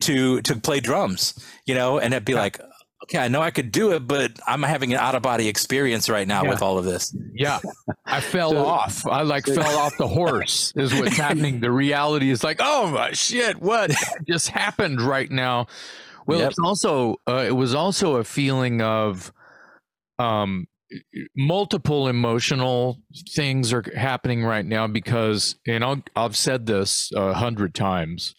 to 0.02 0.42
to 0.42 0.56
play 0.58 0.80
drums, 0.80 1.34
you 1.66 1.76
know, 1.76 2.00
and 2.00 2.14
it'd 2.14 2.26
be 2.26 2.34
like, 2.34 2.60
okay, 3.04 3.20
I 3.20 3.28
know 3.28 3.42
I 3.42 3.52
could 3.52 3.72
do 3.72 3.92
it, 3.94 4.08
but 4.08 4.32
I'm 4.48 4.64
having 4.64 4.92
an 4.94 5.00
out 5.00 5.16
of 5.16 5.22
body 5.22 5.48
experience 5.48 6.10
right 6.10 6.28
now 6.28 6.44
Yeah. 6.44 6.50
with 6.50 6.62
all 6.62 6.78
of 6.78 6.86
this. 6.86 7.16
Yeah, 7.34 7.60
I 8.06 8.22
fell 8.34 8.52
So- 8.52 8.66
off. 8.66 9.06
I 9.08 9.22
like 9.22 9.46
fell 9.60 9.78
off 9.78 9.98
the 9.98 10.08
horse. 10.08 10.74
Is 10.76 10.94
what's 10.94 11.18
happening. 11.18 11.60
The 11.60 11.72
reality 11.72 12.30
is 12.30 12.44
like, 12.44 12.58
oh 12.60 12.90
my 12.92 13.12
shit, 13.14 13.62
what 13.62 13.92
just 14.28 14.50
happened 14.50 15.02
right 15.02 15.30
now? 15.32 15.68
Well, 16.26 16.40
Yep. 16.40 16.50
it's 16.50 16.60
also 16.60 17.16
uh, 17.28 17.46
it 17.48 17.56
was 17.56 17.74
also 17.74 18.16
a 18.18 18.24
feeling 18.24 18.82
of 18.82 19.32
um 20.20 20.68
multiple 21.36 22.08
emotional 22.08 22.98
things 23.36 23.74
are 23.74 23.84
happening 23.96 24.44
right 24.44 24.66
now 24.66 24.88
because 24.88 25.56
and 25.68 25.84
I'll, 25.84 26.02
I've 26.16 26.36
said 26.38 26.66
this 26.66 27.12
a 27.14 27.34
hundred 27.34 27.74
times 27.76 28.34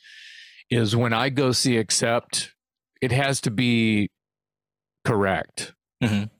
is 0.70 0.94
when 0.96 1.12
I 1.12 1.28
go 1.30 1.52
see 1.52 1.76
accept 1.76 2.52
it 3.00 3.12
has 3.12 3.40
to 3.42 3.50
be 3.50 4.10
correct 5.04 5.72
Mhm. 6.02 6.30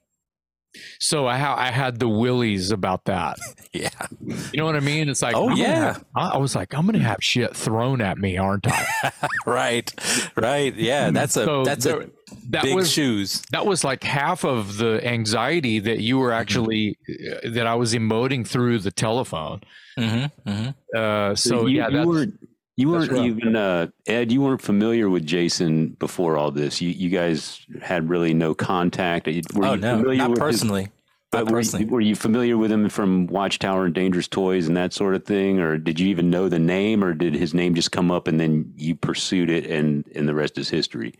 so 0.99 1.27
I, 1.27 1.37
ha- 1.37 1.55
I 1.57 1.71
had 1.71 1.99
the 1.99 2.07
willies 2.07 2.71
about 2.71 3.05
that 3.05 3.37
Yeah. 3.73 3.89
you 4.21 4.57
know 4.57 4.65
what 4.65 4.75
I 4.75 4.79
mean? 4.79 5.09
It's 5.09 5.21
like, 5.21 5.35
Oh, 5.35 5.43
I'm 5.49 5.49
gonna 5.49 5.61
yeah. 5.61 5.75
have- 5.93 6.05
I 6.15 6.27
I 6.29 6.37
was 6.37 6.55
like, 6.55 6.73
I'm 6.73 6.85
gonna 6.85 6.99
have 6.99 7.17
shit 7.21 7.55
thrown 7.55 8.01
at 8.01 8.17
me, 8.17 8.37
aren't 8.37 8.65
I? 8.67 9.11
right. 9.45 10.31
Right. 10.35 10.73
Yeah. 10.75 11.11
That's 11.11 11.37
a 11.37 11.45
So 11.45 11.63
that's 11.63 11.85
there- 11.85 12.01
a 12.01 12.09
that 12.49 12.63
big 12.63 12.75
was 12.75 12.91
shoes. 12.91 13.41
that 13.51 13.65
was 13.65 13.83
like 13.83 14.03
half 14.03 14.43
of 14.45 14.77
the 14.77 15.05
anxiety 15.07 15.79
that 15.79 15.99
you 15.99 16.17
were 16.19 16.31
actually 16.31 16.97
uh, 17.09 17.49
that 17.51 17.65
I 17.67 17.75
was 17.75 17.93
emoting 17.93 18.45
through 18.47 18.79
the 18.79 18.91
telephone. 18.91 19.61
Mm-hmm, 19.97 20.49
mm-hmm. 20.49 20.69
Uh, 20.97 21.35
so 21.35 21.65
you, 21.67 21.77
yeah, 21.79 21.89
you 21.89 22.07
weren't 22.07 22.39
you 22.79 22.89
weren't 22.89 23.11
rough. 23.11 23.25
even 23.25 23.55
uh, 23.55 23.87
Ed. 24.07 24.31
You 24.31 24.41
weren't 24.41 24.61
familiar 24.61 25.09
with 25.09 25.25
Jason 25.25 25.89
before 25.99 26.37
all 26.37 26.51
this. 26.51 26.81
You 26.81 26.89
you 26.89 27.09
guys 27.09 27.65
had 27.81 28.09
really 28.09 28.33
no 28.33 28.53
contact. 28.53 29.27
Were 29.27 29.65
Oh 29.65 29.73
you 29.73 29.81
no, 29.81 29.97
familiar 29.97 30.17
not 30.17 30.29
with 30.31 30.39
his- 30.39 30.43
personally. 30.47 30.87
but 31.31 31.39
not 31.39 31.45
were, 31.51 31.57
personally. 31.59 31.85
you, 31.85 31.91
were 31.91 32.01
you 32.01 32.15
familiar 32.15 32.57
with 32.57 32.71
him 32.71 32.89
from 32.89 33.27
Watchtower 33.27 33.85
and 33.85 33.93
Dangerous 33.93 34.27
Toys 34.27 34.67
and 34.67 34.75
that 34.77 34.93
sort 34.93 35.13
of 35.15 35.25
thing, 35.25 35.59
or 35.59 35.77
did 35.77 35.99
you 35.99 36.07
even 36.07 36.29
know 36.29 36.49
the 36.49 36.57
name, 36.59 37.03
or 37.03 37.13
did 37.13 37.35
his 37.35 37.53
name 37.53 37.75
just 37.75 37.91
come 37.91 38.09
up 38.11 38.27
and 38.27 38.39
then 38.39 38.73
you 38.77 38.95
pursued 38.95 39.49
it, 39.49 39.65
and 39.67 40.05
and 40.15 40.27
the 40.27 40.33
rest 40.33 40.57
is 40.57 40.69
history? 40.69 41.13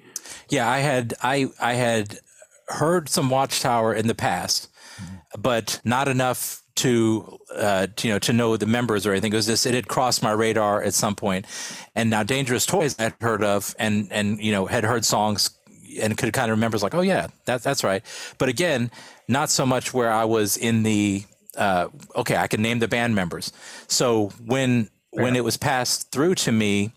Yeah, 0.49 0.67
I 0.69 0.79
had 0.79 1.13
I 1.21 1.47
I 1.61 1.73
had 1.73 2.19
heard 2.67 3.09
some 3.09 3.29
Watchtower 3.29 3.93
in 3.93 4.07
the 4.07 4.15
past, 4.15 4.69
but 5.37 5.79
not 5.83 6.07
enough 6.07 6.63
to 6.79 7.39
uh, 7.55 7.87
to, 7.95 8.07
you 8.07 8.13
know 8.13 8.19
to 8.19 8.33
know 8.33 8.57
the 8.57 8.65
members 8.65 9.05
or 9.05 9.11
anything. 9.11 9.33
It 9.33 9.35
was 9.35 9.45
just 9.45 9.65
it 9.65 9.73
had 9.73 9.87
crossed 9.87 10.23
my 10.23 10.31
radar 10.31 10.81
at 10.81 10.93
some 10.93 11.15
point, 11.15 11.45
and 11.95 12.09
now 12.09 12.23
Dangerous 12.23 12.65
Toys 12.65 12.95
I'd 12.99 13.13
heard 13.21 13.43
of 13.43 13.75
and 13.79 14.07
and 14.11 14.39
you 14.39 14.51
know 14.51 14.65
had 14.65 14.83
heard 14.83 15.05
songs 15.05 15.51
and 16.01 16.17
could 16.17 16.31
kind 16.33 16.51
of 16.51 16.57
remember 16.57 16.75
it's 16.75 16.83
like 16.83 16.95
oh 16.95 17.01
yeah 17.01 17.27
that 17.45 17.63
that's 17.63 17.83
right. 17.83 18.03
But 18.37 18.49
again, 18.49 18.91
not 19.27 19.49
so 19.49 19.65
much 19.65 19.93
where 19.93 20.11
I 20.11 20.25
was 20.25 20.57
in 20.57 20.83
the 20.83 21.23
uh, 21.57 21.87
okay 22.15 22.37
I 22.37 22.47
can 22.47 22.61
name 22.61 22.79
the 22.79 22.87
band 22.87 23.15
members. 23.15 23.51
So 23.87 24.29
when 24.45 24.89
when 25.11 25.35
it 25.35 25.43
was 25.43 25.57
passed 25.57 26.11
through 26.11 26.35
to 26.35 26.51
me 26.51 26.93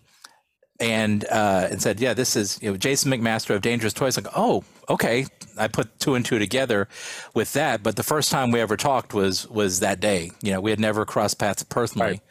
and 0.79 1.25
uh, 1.25 1.67
and 1.71 1.81
said, 1.81 1.99
"Yeah, 1.99 2.13
this 2.13 2.35
is 2.35 2.59
you 2.61 2.71
know, 2.71 2.77
Jason 2.77 3.11
McMaster 3.11 3.55
of 3.55 3.61
Dangerous 3.61 3.93
Toys." 3.93 4.17
Like, 4.17 4.31
oh, 4.35 4.63
okay. 4.89 5.25
I 5.57 5.67
put 5.67 5.99
two 5.99 6.15
and 6.15 6.25
two 6.25 6.39
together 6.39 6.87
with 7.35 7.53
that. 7.53 7.83
But 7.83 7.95
the 7.95 8.03
first 8.03 8.31
time 8.31 8.51
we 8.51 8.59
ever 8.59 8.75
talked 8.77 9.13
was 9.13 9.47
was 9.49 9.79
that 9.81 9.99
day. 9.99 10.31
You 10.41 10.51
know, 10.53 10.61
we 10.61 10.69
had 10.71 10.79
never 10.79 11.05
crossed 11.05 11.39
paths 11.39 11.63
personally 11.63 12.07
Right. 12.07 12.21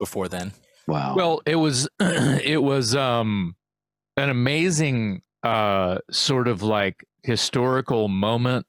before 0.00 0.28
then. 0.28 0.52
Wow. 0.86 1.14
well, 1.16 1.42
it 1.46 1.56
was 1.56 1.88
it 2.00 2.62
was 2.62 2.94
um 2.94 3.56
an 4.16 4.30
amazing 4.30 5.22
uh 5.42 5.98
sort 6.10 6.48
of 6.48 6.62
like 6.62 7.04
historical 7.22 8.08
moment 8.08 8.66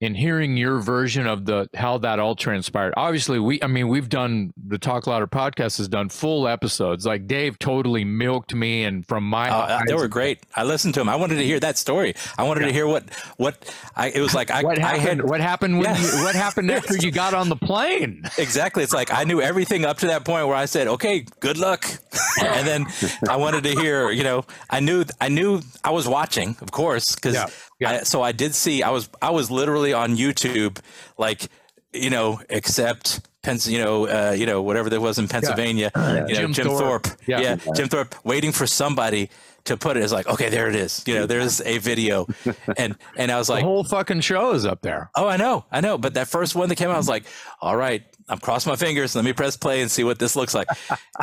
in 0.00 0.14
hearing 0.14 0.56
your 0.56 0.78
version 0.78 1.26
of 1.26 1.44
the 1.44 1.68
how 1.74 1.98
that 1.98 2.18
all 2.20 2.36
transpired 2.36 2.94
obviously 2.96 3.38
we 3.40 3.60
i 3.62 3.66
mean 3.66 3.88
we've 3.88 4.08
done 4.08 4.52
the 4.68 4.78
talk 4.78 5.06
louder 5.08 5.26
podcast 5.26 5.76
has 5.78 5.88
done 5.88 6.08
full 6.08 6.46
episodes 6.46 7.04
like 7.04 7.26
dave 7.26 7.58
totally 7.58 8.04
milked 8.04 8.54
me 8.54 8.84
and 8.84 9.04
from 9.08 9.24
my 9.24 9.48
Oh, 9.50 9.52
uh, 9.60 9.80
they 9.86 9.94
were 9.94 10.06
great. 10.08 10.38
I 10.54 10.62
listened 10.64 10.94
to 10.94 11.00
them. 11.00 11.08
I 11.08 11.16
wanted 11.16 11.36
to 11.36 11.44
hear 11.44 11.58
that 11.60 11.78
story. 11.78 12.14
I 12.36 12.42
wanted 12.44 12.66
to 12.66 12.72
hear 12.72 12.86
what 12.86 13.04
what 13.38 13.74
I. 13.96 14.10
It 14.10 14.20
was 14.20 14.34
like 14.34 14.50
I, 14.50 14.62
what 14.62 14.78
I 14.78 14.82
happened 14.96 15.02
had 15.20 15.24
what 15.24 15.40
happened 15.40 15.78
when 15.78 15.84
Yeah. 15.94 16.00
you, 16.00 16.22
what 16.24 16.34
happened 16.34 16.70
after 16.70 16.96
you 16.96 17.10
got 17.10 17.34
on 17.34 17.48
the 17.48 17.56
plane 17.56 18.22
exactly. 18.38 18.82
It's 18.82 18.92
like 18.92 19.12
I 19.12 19.24
knew 19.24 19.40
everything 19.40 19.84
up 19.84 19.98
to 19.98 20.06
that 20.08 20.24
point 20.24 20.46
where 20.46 20.56
I 20.56 20.66
said, 20.66 20.86
"Okay, 20.88 21.24
good 21.40 21.56
luck," 21.56 21.84
and 22.40 22.66
then 22.66 22.86
I 23.28 23.36
wanted 23.36 23.64
to 23.64 23.70
hear. 23.70 24.10
You 24.10 24.22
know, 24.24 24.44
I 24.70 24.80
knew 24.80 25.04
I 25.20 25.28
knew 25.28 25.60
I 25.82 25.90
was 25.90 26.06
watching, 26.06 26.56
of 26.60 26.70
course, 26.70 27.14
because 27.14 27.34
Yeah, 27.34 27.46
yeah. 27.78 28.02
so 28.04 28.22
I 28.22 28.32
did 28.32 28.54
see. 28.54 28.82
I 28.82 28.90
was 28.90 29.08
I 29.22 29.30
was 29.30 29.50
literally 29.50 29.92
on 29.92 30.16
YouTube, 30.16 30.78
like 31.16 31.48
you 31.92 32.10
know, 32.10 32.40
Accept. 32.50 33.20
You 33.66 33.78
know, 33.78 34.06
uh, 34.06 34.34
you 34.36 34.44
know, 34.44 34.60
whatever 34.60 34.90
there 34.90 35.00
was 35.00 35.18
in 35.18 35.26
Pennsylvania, 35.26 35.90
you 35.96 36.02
know, 36.02 36.26
Jim 36.26 36.52
Jim, 36.52 36.66
Thorpe. 36.66 37.06
Thorpe, 37.06 37.18
Yeah. 37.26 37.40
yeah. 37.40 37.56
Jim 37.74 37.88
Thorpe, 37.88 38.14
waiting 38.22 38.52
for 38.52 38.66
somebody 38.66 39.30
to 39.64 39.78
put 39.78 39.96
it. 39.96 40.02
It's 40.02 40.12
like, 40.12 40.26
okay, 40.26 40.50
there 40.50 40.68
it 40.68 40.74
is. 40.74 41.02
You 41.06 41.14
know, 41.14 41.24
there's 41.24 41.62
a 41.62 41.78
video, 41.78 42.26
and 42.76 42.94
and 43.16 43.32
I 43.32 43.38
was 43.38 43.46
the 43.46 43.54
like, 43.54 43.64
whole 43.64 43.84
fucking 43.84 44.20
show 44.20 44.52
is 44.52 44.66
up 44.66 44.82
there 44.82 45.10
Oh, 45.14 45.26
I 45.26 45.38
know, 45.38 45.64
I 45.72 45.80
know. 45.80 45.96
But 45.96 46.12
that 46.14 46.28
first 46.28 46.54
one 46.56 46.68
that 46.68 46.74
came 46.76 46.90
out, 46.90 46.96
I 46.96 46.98
was 46.98 47.08
like, 47.08 47.24
all 47.62 47.74
right, 47.76 48.02
I'm 48.28 48.38
crossing 48.38 48.68
my 48.70 48.76
fingers. 48.76 49.16
Let 49.16 49.24
me 49.24 49.32
press 49.32 49.56
play 49.56 49.80
and 49.80 49.90
see 49.90 50.04
what 50.04 50.18
this 50.18 50.36
looks 50.36 50.52
like. 50.52 50.68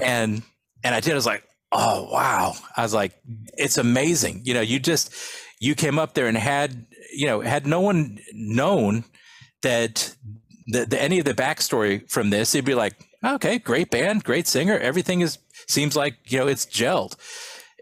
and 0.04 0.42
and 0.84 0.96
I 0.96 1.02
did. 1.02 1.12
I 1.12 1.16
was 1.16 1.28
like, 1.28 1.44
oh 1.72 2.10
wow. 2.12 2.54
I 2.76 2.82
was 2.82 2.94
like, 2.94 3.14
it's 3.56 3.78
amazing. 3.78 4.42
You 4.46 4.56
know, 4.56 4.62
you 4.62 4.80
just 4.80 5.14
you 5.60 5.76
came 5.76 6.00
up 6.00 6.14
there 6.14 6.28
and 6.28 6.38
had 6.38 6.86
you 7.14 7.28
know 7.28 7.42
had 7.42 7.66
no 7.66 7.82
one 7.82 8.20
known 8.34 9.06
that 9.62 10.16
the, 10.68 10.86
the 10.86 11.02
any 11.02 11.20
of 11.20 11.26
the 11.26 11.34
backstory 11.34 12.10
from 12.10 12.30
this, 12.30 12.56
it'd 12.56 12.66
be 12.66 12.76
like, 12.76 12.96
okay, 13.24 13.60
great 13.60 13.92
band, 13.92 14.24
great 14.24 14.48
singer. 14.48 14.78
Everything 14.78 15.22
is 15.22 15.38
seems 15.68 15.96
like 15.96 16.16
you 16.28 16.40
know 16.40 16.48
it's 16.48 16.66
gelled, 16.66 17.16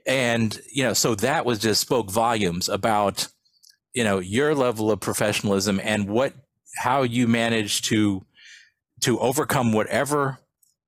and 0.06 0.60
you 0.72 0.84
know 0.84 0.94
so 0.94 1.16
that 1.16 1.46
was 1.46 1.60
just 1.60 1.82
spoke 1.82 2.12
volumes 2.12 2.70
about 2.70 3.28
you 3.94 4.04
know 4.04 4.20
your 4.20 4.56
level 4.56 4.92
of 4.92 5.00
professionalism 5.00 5.80
and 5.84 6.08
what 6.10 6.34
how 6.78 7.04
you 7.04 7.28
managed 7.28 7.86
to 7.86 8.26
to 9.02 9.20
overcome 9.20 9.74
whatever 9.74 10.40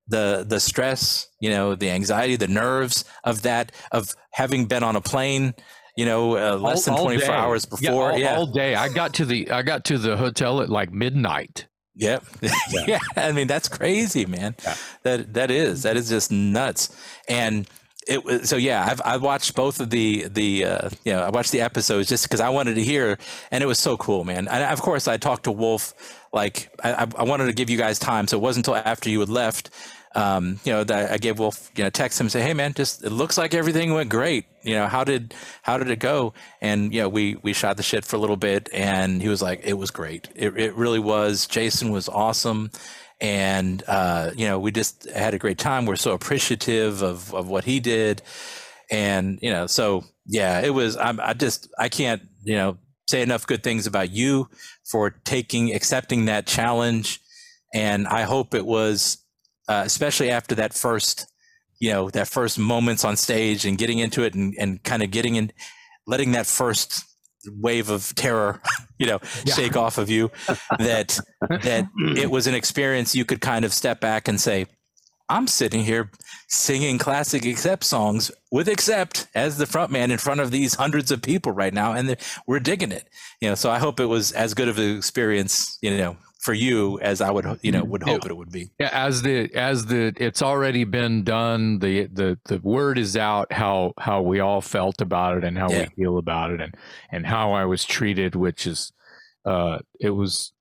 the 0.08 0.46
the 0.48 0.60
stress, 0.60 1.28
you 1.40 1.50
know, 1.50 1.76
the 1.76 1.90
anxiety, 1.90 2.36
the 2.36 2.48
nerves 2.48 3.06
of 3.24 3.42
that 3.42 3.72
of 3.92 4.16
having 4.32 4.66
been 4.66 4.84
on 4.84 4.96
a 4.96 5.02
plane, 5.02 5.54
you 5.96 6.06
know, 6.06 6.38
uh, 6.38 6.58
less 6.58 6.88
all, 6.88 6.98
than 6.98 7.06
24 7.06 7.34
hours 7.34 7.66
before. 7.66 7.84
Yeah 7.84 7.92
all, 7.92 8.18
yeah 8.18 8.36
all, 8.36 8.46
day. 8.46 8.76
I 8.76 8.90
got 8.90 9.14
to 9.16 9.26
the 9.26 9.50
I 9.52 9.62
got 9.62 9.86
to 9.86 9.98
the 9.98 10.18
hotel 10.18 10.62
at 10.62 10.70
like 10.70 10.92
midnight. 10.92 11.68
Yep. 11.96 12.26
Yeah. 12.72 12.86
yeah. 12.88 13.00
I 13.16 13.32
mean, 13.32 13.48
that's 13.48 13.70
crazy, 13.70 14.26
man. 14.26 14.56
Yeah. 14.64 14.76
That 15.04 15.34
that 15.34 15.52
is 15.52 15.84
that 15.84 15.96
is 15.96 16.10
just 16.10 16.32
nuts. 16.32 16.96
And 17.30 17.68
it 18.08 18.24
was 18.26 18.50
so 18.50 18.58
yeah. 18.58 18.86
I've 18.90 19.02
I 19.02 19.18
watched 19.18 19.56
both 19.56 19.80
of 19.80 19.90
the 19.90 20.28
the 20.28 20.66
uh, 20.66 20.90
you 21.06 21.14
know 21.14 21.22
I 21.22 21.30
watched 21.30 21.52
the 21.52 21.62
episodes 21.62 22.10
just 22.10 22.26
because 22.26 22.42
I 22.42 22.50
wanted 22.50 22.76
to 22.76 22.84
hear, 22.84 23.18
and 23.52 23.64
it 23.64 23.68
was 23.68 23.80
so 23.80 23.98
cool, 23.98 24.26
man. 24.26 24.48
And 24.48 24.64
of 24.64 24.82
course, 24.82 25.08
I 25.08 25.18
talked 25.18 25.46
to 25.46 25.52
Wolf. 25.52 25.94
Like 26.34 26.70
I, 26.84 27.08
I 27.18 27.24
wanted 27.24 27.46
to 27.46 27.54
give 27.54 27.70
you 27.70 27.78
guys 27.78 27.98
time, 27.98 28.28
so 28.28 28.38
it 28.38 28.42
wasn't 28.42 28.68
until 28.68 28.84
after 28.84 29.10
you 29.10 29.22
had 29.22 29.30
left 29.30 29.70
um, 30.16 30.60
you 30.64 30.72
know, 30.72 30.84
that 30.86 31.12
I 31.12 31.18
gave 31.18 31.40
Wolf, 31.40 31.70
you 31.76 31.84
know, 31.84 31.90
text 31.90 32.20
him 32.20 32.26
and 32.26 32.32
say, 32.32 32.42
Hey 32.42 32.54
man, 32.54 32.74
just, 32.74 33.04
it 33.04 33.12
looks 33.12 33.38
like 33.38 33.54
everything 33.54 33.94
went 33.94 34.10
great. 34.10 34.46
You 34.64 34.76
know, 34.76 34.88
how 34.88 35.04
did, 35.04 35.34
how 35.62 35.78
did 35.78 35.90
it 35.90 36.00
go? 36.00 36.34
And, 36.62 36.94
you 36.94 37.02
know, 37.02 37.10
we, 37.10 37.36
we 37.44 37.52
shot 37.54 37.78
the 37.78 37.84
shit 37.84 38.06
for 38.06 38.16
a 38.16 38.20
little 38.20 38.38
bit 38.38 38.70
and 38.74 39.22
he 39.22 39.28
was 39.28 39.42
like, 39.42 39.62
it 39.64 39.74
was 39.74 39.92
great. 39.92 40.30
It, 40.34 40.58
it 40.58 40.74
really 40.76 41.00
was. 41.00 41.46
Jason 41.48 41.92
was 41.92 42.08
awesome. 42.08 42.72
And, 43.20 43.84
uh, 43.88 44.32
you 44.36 44.48
know, 44.48 44.58
we 44.58 44.72
just 44.72 45.10
had 45.10 45.34
a 45.34 45.38
great 45.38 45.58
time. 45.58 45.86
We're 45.86 45.98
so 45.98 46.14
appreciative 46.14 47.02
of, 47.02 47.34
of 47.34 47.50
what 47.50 47.66
he 47.66 47.80
did. 47.80 48.22
And, 48.90 49.38
you 49.42 49.52
know, 49.52 49.68
so 49.68 50.06
yeah, 50.26 50.62
it 50.62 50.74
was, 50.74 50.96
I'm, 50.96 51.20
I 51.20 51.34
just, 51.34 51.70
I 51.78 51.90
can't, 51.90 52.22
you 52.44 52.56
know, 52.56 52.78
say 53.08 53.22
enough 53.22 53.46
good 53.46 53.64
things 53.64 53.86
about 53.86 54.12
you 54.12 54.50
for 54.90 55.10
taking, 55.10 55.74
accepting 55.74 56.26
that 56.26 56.48
challenge. 56.48 57.20
And 57.74 58.08
I 58.08 58.22
hope 58.22 58.56
it 58.56 58.66
was 58.66 59.25
uh, 59.68 59.84
especially 59.86 60.30
after 60.30 60.56
that 60.56 60.74
first, 60.74 61.28
you 61.80 61.92
know, 61.92 62.10
that 62.12 62.28
first 62.28 62.58
moments 62.58 63.04
on 63.04 63.18
stage 63.18 63.66
and 63.66 63.78
getting 63.78 64.00
into 64.00 64.24
it 64.24 64.34
and, 64.34 64.56
and 64.60 64.84
kind 64.84 65.04
of 65.04 65.12
getting 65.12 65.36
in, 65.36 65.52
letting 66.08 66.32
that 66.34 66.46
first 66.46 67.04
wave 67.48 67.90
of 67.90 68.14
terror, 68.16 68.62
you 69.00 69.06
know, 69.06 69.20
yeah. 69.46 69.54
shake 69.54 69.76
off 69.76 69.98
of 69.98 70.10
you, 70.10 70.32
that 70.80 71.20
that 71.50 71.88
it 72.16 72.30
was 72.30 72.48
an 72.48 72.56
experience 72.56 73.16
you 73.16 73.26
could 73.26 73.42
kind 73.42 73.66
of 73.66 73.74
step 73.74 74.00
back 74.00 74.28
and 74.28 74.40
say, 74.40 74.68
I'm 75.28 75.48
sitting 75.48 75.84
here 75.84 76.12
singing 76.48 77.00
classic 77.00 77.46
accept 77.46 77.84
songs 77.84 78.32
with 78.52 78.68
accept 78.68 79.28
as 79.34 79.58
the 79.58 79.66
front 79.66 79.92
man 79.92 80.12
in 80.12 80.20
front 80.20 80.40
of 80.40 80.52
these 80.52 80.76
hundreds 80.76 81.12
of 81.12 81.22
people 81.22 81.52
right 81.52 81.74
now, 81.74 81.94
and 81.94 82.16
we're 82.46 82.60
digging 82.60 82.92
it. 82.92 83.10
You 83.42 83.50
know, 83.50 83.56
so 83.56 83.72
I 83.72 83.80
hope 83.80 84.00
it 84.00 84.06
was 84.06 84.32
as 84.32 84.54
good 84.54 84.68
of 84.68 84.78
an 84.78 84.98
experience, 84.98 85.80
you 85.82 85.98
know, 85.98 86.18
for 86.46 86.54
you 86.54 87.00
as 87.00 87.22
I 87.22 87.32
would 87.32 87.60
you 87.64 87.72
know 87.72 87.84
would 87.84 88.04
hope 88.04 88.24
yeah. 88.24 88.30
it 88.30 88.38
would 88.38 88.52
be. 88.52 88.70
Yeah, 88.80 88.92
as 88.94 89.24
the 89.24 89.52
as 89.56 89.88
the 89.88 90.14
it's 90.18 90.44
already 90.44 90.84
been 90.84 91.24
done. 91.24 91.80
The 91.80 92.06
the 92.06 92.38
the 92.46 92.60
word 92.60 93.00
is 93.00 93.18
out 93.18 93.52
how 93.52 93.94
how 93.98 94.22
we 94.22 94.40
all 94.40 94.62
felt 94.62 95.02
about 95.02 95.38
it 95.38 95.44
and 95.44 95.58
how 95.58 95.72
yeah. 95.72 95.88
we 95.98 96.04
feel 96.04 96.20
about 96.20 96.52
it 96.52 96.62
and 96.62 96.76
and 97.12 97.26
how 97.26 97.54
I 97.54 97.66
was 97.66 97.84
treated, 97.84 98.36
which 98.36 98.68
is 98.68 98.94
uh 99.44 99.80
it 100.00 100.12
was 100.12 100.54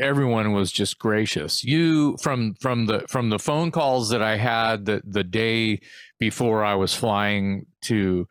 everyone 0.00 0.54
was 0.54 0.72
just 0.72 0.98
gracious. 0.98 1.62
You 1.62 2.16
from 2.22 2.54
from 2.54 2.86
the 2.86 3.04
from 3.06 3.28
the 3.28 3.38
phone 3.38 3.70
calls 3.70 4.08
that 4.08 4.22
I 4.22 4.38
had 4.38 4.86
the 4.86 5.02
the 5.04 5.24
day 5.24 5.80
before 6.18 6.64
I 6.64 6.74
was 6.74 6.94
flying 6.94 7.66
to 7.82 8.26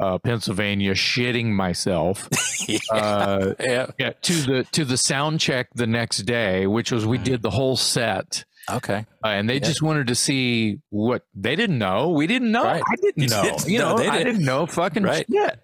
uh, 0.00 0.18
Pennsylvania, 0.18 0.94
shitting 0.94 1.46
myself. 1.46 2.28
yeah. 2.68 2.78
Uh, 2.90 3.54
yeah. 3.98 4.10
To 4.22 4.32
the 4.32 4.66
to 4.72 4.84
the 4.84 4.96
sound 4.96 5.40
check 5.40 5.68
the 5.74 5.86
next 5.86 6.18
day, 6.18 6.66
which 6.66 6.90
was 6.90 7.06
we 7.06 7.18
mm. 7.18 7.24
did 7.24 7.42
the 7.42 7.50
whole 7.50 7.76
set. 7.76 8.44
Okay. 8.70 9.06
Uh, 9.24 9.28
and 9.28 9.48
they 9.48 9.54
yeah. 9.54 9.60
just 9.60 9.82
wanted 9.82 10.06
to 10.08 10.14
see 10.14 10.78
what 10.90 11.22
they 11.34 11.56
didn't 11.56 11.78
know. 11.78 12.10
We 12.10 12.26
didn't 12.26 12.52
know. 12.52 12.64
Right. 12.64 12.82
I 12.86 12.96
didn't 12.96 13.30
know. 13.30 13.56
You 13.66 13.78
know, 13.78 13.96
no, 13.96 14.10
I 14.10 14.22
didn't 14.22 14.44
know 14.44 14.66
fucking 14.66 15.02
right. 15.02 15.26
shit. 15.30 15.60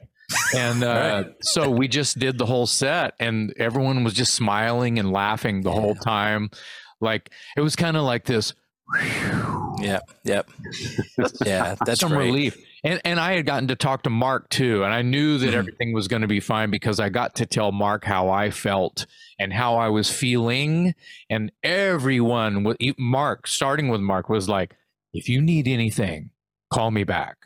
And 0.55 0.83
uh, 0.85 1.23
right. 1.25 1.35
so 1.41 1.71
we 1.71 1.89
just 1.89 2.19
did 2.19 2.37
the 2.37 2.47
whole 2.47 2.67
set, 2.67 3.15
and 3.21 3.55
everyone 3.59 4.03
was 4.05 4.15
just 4.15 4.35
smiling 4.35 4.99
and 4.99 5.13
laughing 5.13 5.63
the 5.63 5.73
yeah. 5.73 5.81
whole 5.81 5.95
time. 5.95 6.51
Like 7.01 7.31
it 7.57 7.61
was 7.61 7.77
kind 7.77 7.97
of 7.97 8.03
like 8.03 8.25
this. 8.25 8.55
Yep. 9.81 10.11
Yep. 10.25 10.51
yeah. 11.45 11.77
That's 11.85 12.01
some 12.01 12.13
great. 12.13 12.27
relief 12.27 12.66
and 12.85 13.01
and 13.05 13.19
I 13.21 13.35
had 13.35 13.47
gotten 13.47 13.69
to 13.69 13.77
talk 13.77 14.03
to 14.05 14.11
Mark 14.11 14.49
too, 14.49 14.85
and 14.85 14.93
I 14.93 15.03
knew 15.03 15.39
that 15.39 15.49
mm-hmm. 15.49 15.59
everything 15.59 15.93
was 15.93 16.09
going 16.09 16.23
to 16.23 16.29
be 16.29 16.41
fine 16.41 16.71
because 16.71 17.01
I 17.01 17.09
got 17.09 17.37
to 17.37 17.47
tell 17.47 17.73
Mark 17.73 18.05
how 18.05 18.29
I 18.29 18.51
felt 18.51 19.07
and 19.39 19.53
how 19.53 19.77
I 19.77 19.89
was 19.89 20.11
feeling, 20.11 20.95
and 21.31 21.53
everyone, 21.63 22.65
with 22.65 22.77
Mark, 22.99 23.47
starting 23.47 23.89
with 23.89 24.01
Mark, 24.01 24.29
was 24.29 24.49
like, 24.49 24.77
"If 25.13 25.29
you 25.29 25.41
need 25.41 25.69
anything, 25.69 26.31
call 26.73 26.91
me 26.91 27.05
back." 27.05 27.37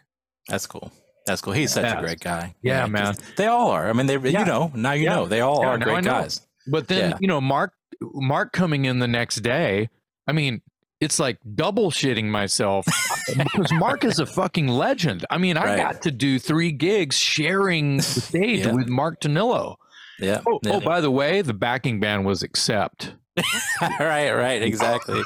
That's 0.48 0.66
cool. 0.66 0.92
That's 1.26 1.40
cool. 1.40 1.52
He's 1.52 1.72
such 1.72 1.84
yeah. 1.84 1.98
a 1.98 2.00
great 2.00 2.20
guy. 2.20 2.54
Yeah, 2.62 2.80
yeah 2.80 2.86
man. 2.86 3.14
They 3.36 3.46
all 3.46 3.70
are. 3.70 3.88
I 3.88 3.92
mean, 3.92 4.06
they 4.06 4.16
yeah. 4.16 4.40
you 4.40 4.44
know 4.44 4.72
now 4.74 4.92
you 4.92 5.06
know 5.06 5.26
they 5.26 5.40
all 5.40 5.64
are 5.64 5.78
great 5.78 6.04
guys. 6.04 6.40
But 6.66 6.88
then 6.88 7.14
you 7.20 7.28
know 7.28 7.40
Mark 7.40 7.72
Mark 8.00 8.52
coming 8.52 8.84
in 8.84 8.98
the 8.98 9.08
next 9.08 9.36
day. 9.36 9.88
I 10.26 10.32
mean, 10.32 10.62
it's 11.00 11.18
like 11.18 11.38
double 11.54 11.90
shitting 11.90 12.26
myself 12.26 12.86
because 13.26 13.72
Mark 13.72 14.04
is 14.04 14.18
a 14.18 14.26
fucking 14.26 14.68
legend. 14.68 15.24
I 15.30 15.38
mean, 15.38 15.56
I 15.56 15.64
right. 15.64 15.76
got 15.78 16.02
to 16.02 16.10
do 16.10 16.38
three 16.38 16.72
gigs 16.72 17.16
sharing 17.16 17.98
the 17.98 18.02
stage 18.02 18.66
yeah. 18.66 18.72
with 18.72 18.88
Mark 18.88 19.20
Tornillo. 19.20 19.76
Yeah. 20.18 20.42
Oh, 20.46 20.60
yeah. 20.62 20.72
oh, 20.72 20.80
by 20.80 21.00
the 21.00 21.10
way, 21.10 21.40
the 21.40 21.54
backing 21.54 22.00
band 22.00 22.26
was 22.26 22.42
Accept. 22.42 23.14
right, 23.80 24.30
right, 24.32 24.62
exactly. 24.62 25.22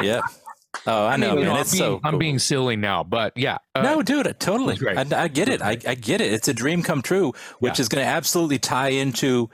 yep. 0.00 0.22
Oh, 0.86 1.06
I 1.06 1.16
know, 1.16 1.32
I 1.32 1.34
mean, 1.34 1.46
man. 1.46 1.56
It's 1.56 1.72
being, 1.72 1.82
so. 1.82 1.98
Cool. 1.98 2.00
I'm 2.04 2.18
being 2.18 2.38
silly 2.38 2.76
now, 2.76 3.02
but 3.02 3.36
yeah. 3.36 3.58
Uh, 3.74 3.82
no, 3.82 4.02
dude, 4.02 4.38
totally. 4.38 4.78
I, 4.86 5.04
I, 5.16 5.28
get 5.28 5.48
it. 5.48 5.60
I, 5.60 5.70
I, 5.86 5.94
get 5.94 6.20
it. 6.20 6.32
It's 6.32 6.46
a 6.46 6.54
dream 6.54 6.82
come 6.82 7.02
true, 7.02 7.32
which 7.58 7.78
yeah. 7.78 7.82
is 7.82 7.88
going 7.88 8.04
to 8.04 8.08
absolutely 8.08 8.58
tie 8.58 8.90
into 8.90 9.50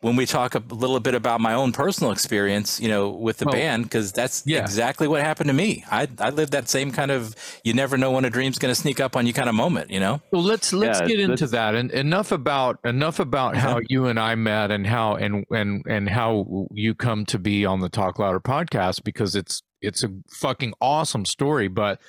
when 0.00 0.16
we 0.16 0.24
talk 0.24 0.54
a 0.54 0.62
little 0.70 0.98
bit 0.98 1.14
about 1.14 1.42
my 1.42 1.52
own 1.52 1.72
personal 1.72 2.10
experience, 2.10 2.80
you 2.80 2.88
know, 2.88 3.10
with 3.10 3.36
the 3.36 3.46
band, 3.46 3.84
because 3.84 4.12
that's 4.12 4.42
yeah. 4.46 4.60
exactly 4.60 5.06
what 5.06 5.20
happened 5.20 5.48
to 5.48 5.54
me. 5.54 5.84
I 5.90 6.08
I 6.18 6.30
lived 6.30 6.52
that 6.52 6.68
same 6.68 6.90
kind 6.90 7.10
of 7.10 7.36
you 7.64 7.74
never 7.74 7.98
know 7.98 8.10
when 8.10 8.24
a 8.24 8.30
dream's 8.30 8.58
going 8.58 8.74
to 8.74 8.80
sneak 8.80 8.98
up 8.98 9.14
on 9.14 9.26
you 9.26 9.34
kind 9.34 9.48
of 9.48 9.54
moment, 9.54 9.90
you 9.90 10.00
know. 10.00 10.22
Well, 10.32 10.42
let's 10.42 10.72
let's 10.72 11.00
yeah, 11.00 11.06
get 11.06 11.20
into 11.20 11.46
that. 11.48 11.74
And 11.74 11.90
enough 11.90 12.32
about 12.32 12.78
enough 12.84 13.18
about 13.20 13.56
uh-huh. 13.56 13.68
how 13.68 13.80
you 13.88 14.06
and 14.06 14.18
I 14.18 14.34
met 14.36 14.70
and 14.70 14.86
how 14.86 15.16
and 15.16 15.44
and 15.50 15.84
and 15.86 16.08
how 16.08 16.66
you 16.72 16.94
come 16.94 17.26
to 17.26 17.38
be 17.38 17.66
on 17.66 17.80
the 17.80 17.90
Talk 17.90 18.18
Louder 18.18 18.40
podcast 18.40 19.04
because 19.04 19.36
it's 19.36 19.62
it's 19.82 20.02
a 20.02 20.08
fucking 20.30 20.72
awesome 20.80 21.26
story. 21.26 21.68
But 21.68 22.00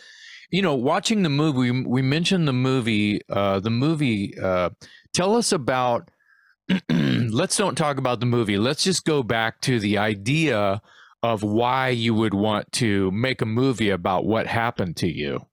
you 0.50 0.62
know, 0.62 0.76
watching 0.76 1.24
the 1.24 1.30
movie, 1.30 1.72
we, 1.72 1.86
we 1.86 2.02
mentioned 2.02 2.48
the 2.48 2.54
movie. 2.54 3.20
Uh, 3.30 3.60
the 3.60 3.70
movie. 3.70 4.38
Uh, 4.40 4.70
tell 5.14 5.36
us 5.36 5.52
about 5.52 6.10
let's 6.90 7.58
don't 7.58 7.76
talk 7.76 7.98
about 7.98 8.20
the 8.20 8.26
movie. 8.26 8.58
Let's 8.58 8.84
just 8.84 9.06
go 9.06 9.24
back 9.24 9.62
to 9.62 9.80
the 9.80 9.98
idea 9.98 10.82
of 11.24 11.44
why 11.44 11.90
you 11.90 12.14
would 12.14 12.34
want 12.34 12.72
to 12.74 13.12
make 13.12 13.42
a 13.42 13.46
movie 13.46 13.90
about 13.90 14.26
what 14.26 14.48
happened 14.48 14.98
to 14.98 15.08
you. 15.08 15.46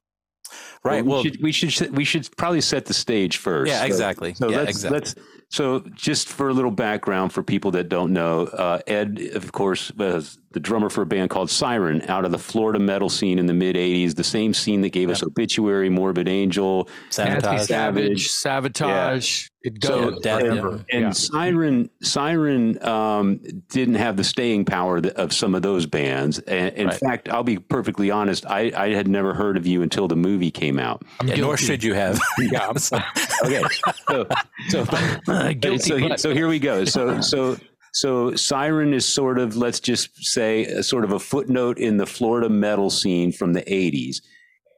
Right. 0.83 1.05
Well, 1.05 1.23
we, 1.23 1.23
well, 1.23 1.23
should, 1.23 1.43
we 1.43 1.53
should 1.53 1.97
we 1.97 2.05
should 2.05 2.37
probably 2.37 2.61
set 2.61 2.87
the 2.87 2.95
stage 2.95 3.37
first. 3.37 3.71
Yeah, 3.71 3.85
exactly. 3.85 4.35
So, 4.35 4.47
so 4.47 4.51
yeah, 4.51 4.59
let's 4.59 4.71
exactly. 4.71 4.99
let's 4.99 5.15
so 5.51 5.81
just 5.95 6.29
for 6.29 6.51
a 6.51 6.53
little 6.53 6.71
background 6.71 7.33
for 7.33 7.43
people 7.43 7.71
that 7.71 7.89
don't 7.89 8.13
know, 8.13 8.45
uh, 8.47 8.81
Ed, 8.87 9.19
of 9.35 9.53
course, 9.53 9.91
was 9.93 10.39
the 10.53 10.61
drummer 10.61 10.91
for 10.91 11.03
a 11.03 11.07
band 11.07 11.31
called 11.31 11.51
Siren 11.51 12.03
out 12.03 12.27
of 12.27 12.33
the 12.33 12.39
Florida 12.39 12.79
metal 12.79 13.09
scene 13.09 13.39
in 13.39 13.47
the 13.47 13.55
mid 13.55 13.75
'80s. 13.75 14.15
The 14.15 14.25
same 14.25 14.53
scene 14.53 14.83
that 14.83 14.91
gave 14.91 15.09
yep. 15.09 15.17
us 15.17 15.23
Obituary, 15.23 15.89
Morbid 15.89 16.29
Angel, 16.29 16.89
Savage, 17.09 17.67
Savage, 17.67 18.29
Savatage. 18.29 19.49
Yeah. 19.49 19.58
It 19.69 19.81
goes 19.81 20.23
so, 20.23 20.39
forever. 20.41 20.85
And 20.91 21.03
yeah. 21.03 21.11
Siren, 21.11 21.91
Siren 22.03 22.83
um, 22.83 23.41
didn't 23.69 23.97
have 23.97 24.17
the 24.17 24.25
staying 24.25 24.65
power 24.65 25.03
of 25.17 25.33
some 25.33 25.55
of 25.55 25.63
those 25.63 25.85
bands. 25.85 26.39
And 26.41 26.75
in 26.75 26.87
right. 26.87 26.97
fact, 26.97 27.29
I'll 27.29 27.43
be 27.43 27.59
perfectly 27.59 28.11
honest. 28.11 28.47
I, 28.47 28.73
I, 28.75 28.89
had 28.95 29.09
never 29.09 29.35
heard 29.35 29.57
of 29.59 29.67
you 29.67 29.83
until 29.83 30.09
the 30.09 30.17
movie 30.17 30.51
came 30.51 30.79
out. 30.79 31.03
Yeah, 31.23 31.37
nor 31.37 31.59
should 31.59 31.85
you 31.85 31.93
have. 31.95 32.19
yeah. 32.39 32.69
okay. 33.45 33.63
So, 34.09 34.27
so, 34.69 34.81
uh, 35.29 35.53
so, 35.79 36.17
so 36.17 36.35
here 36.35 36.49
we 36.49 36.59
go. 36.59 36.87
So, 36.87 37.21
so 37.21 37.59
so 37.93 38.35
Siren 38.35 38.95
is 38.95 39.07
sort 39.07 39.39
of, 39.39 39.57
let's 39.57 39.81
just 39.81 40.17
say, 40.25 40.65
a 40.65 40.83
sort 40.83 41.05
of 41.05 41.13
a 41.13 41.19
footnote 41.19 41.79
in 41.79 41.97
the 41.97 42.07
Florida 42.07 42.49
metal 42.49 42.91
scene 42.91 43.33
from 43.33 43.53
the 43.53 43.63
80s. 43.63 44.23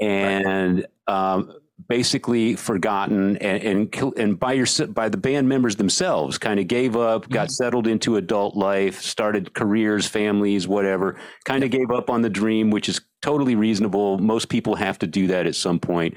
And 0.00 0.86
right. 1.08 1.34
um, 1.34 1.52
basically 1.88 2.56
forgotten 2.56 3.36
and 3.38 3.62
and, 3.92 4.14
and 4.16 4.38
by 4.38 4.52
your 4.52 4.66
by 4.88 5.08
the 5.08 5.16
band 5.16 5.48
members 5.48 5.76
themselves 5.76 6.38
kind 6.38 6.60
of 6.60 6.66
gave 6.68 6.96
up 6.96 7.28
got 7.28 7.46
mm-hmm. 7.46 7.52
settled 7.52 7.86
into 7.86 8.16
adult 8.16 8.56
life 8.56 9.00
started 9.00 9.54
careers 9.54 10.06
families 10.06 10.66
whatever 10.66 11.18
kind 11.44 11.64
of 11.64 11.70
gave 11.70 11.90
up 11.90 12.10
on 12.10 12.22
the 12.22 12.30
dream 12.30 12.70
which 12.70 12.88
is 12.88 13.00
totally 13.22 13.54
reasonable. 13.54 14.18
Most 14.18 14.48
people 14.48 14.76
have 14.76 14.98
to 15.00 15.06
do 15.06 15.26
that 15.26 15.46
at 15.46 15.54
some 15.54 15.78
point. 15.78 16.16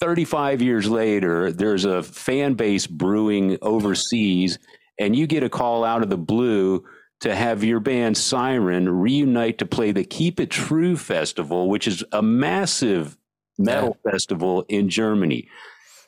35 0.00 0.62
years 0.62 0.88
later 0.88 1.52
there's 1.52 1.84
a 1.84 2.02
fan 2.02 2.54
base 2.54 2.86
brewing 2.86 3.58
overseas 3.62 4.58
and 4.98 5.16
you 5.16 5.26
get 5.26 5.42
a 5.42 5.48
call 5.48 5.84
out 5.84 6.02
of 6.02 6.10
the 6.10 6.18
blue 6.18 6.84
to 7.20 7.34
have 7.34 7.62
your 7.62 7.80
band 7.80 8.16
Siren 8.16 8.88
reunite 8.88 9.58
to 9.58 9.66
play 9.66 9.92
the 9.92 10.04
Keep 10.04 10.40
It 10.40 10.50
True 10.50 10.96
Festival, 10.96 11.68
which 11.68 11.86
is 11.86 12.02
a 12.12 12.22
massive 12.22 13.16
metal 13.60 13.96
yeah. 14.04 14.10
festival 14.10 14.64
in 14.68 14.88
Germany. 14.88 15.48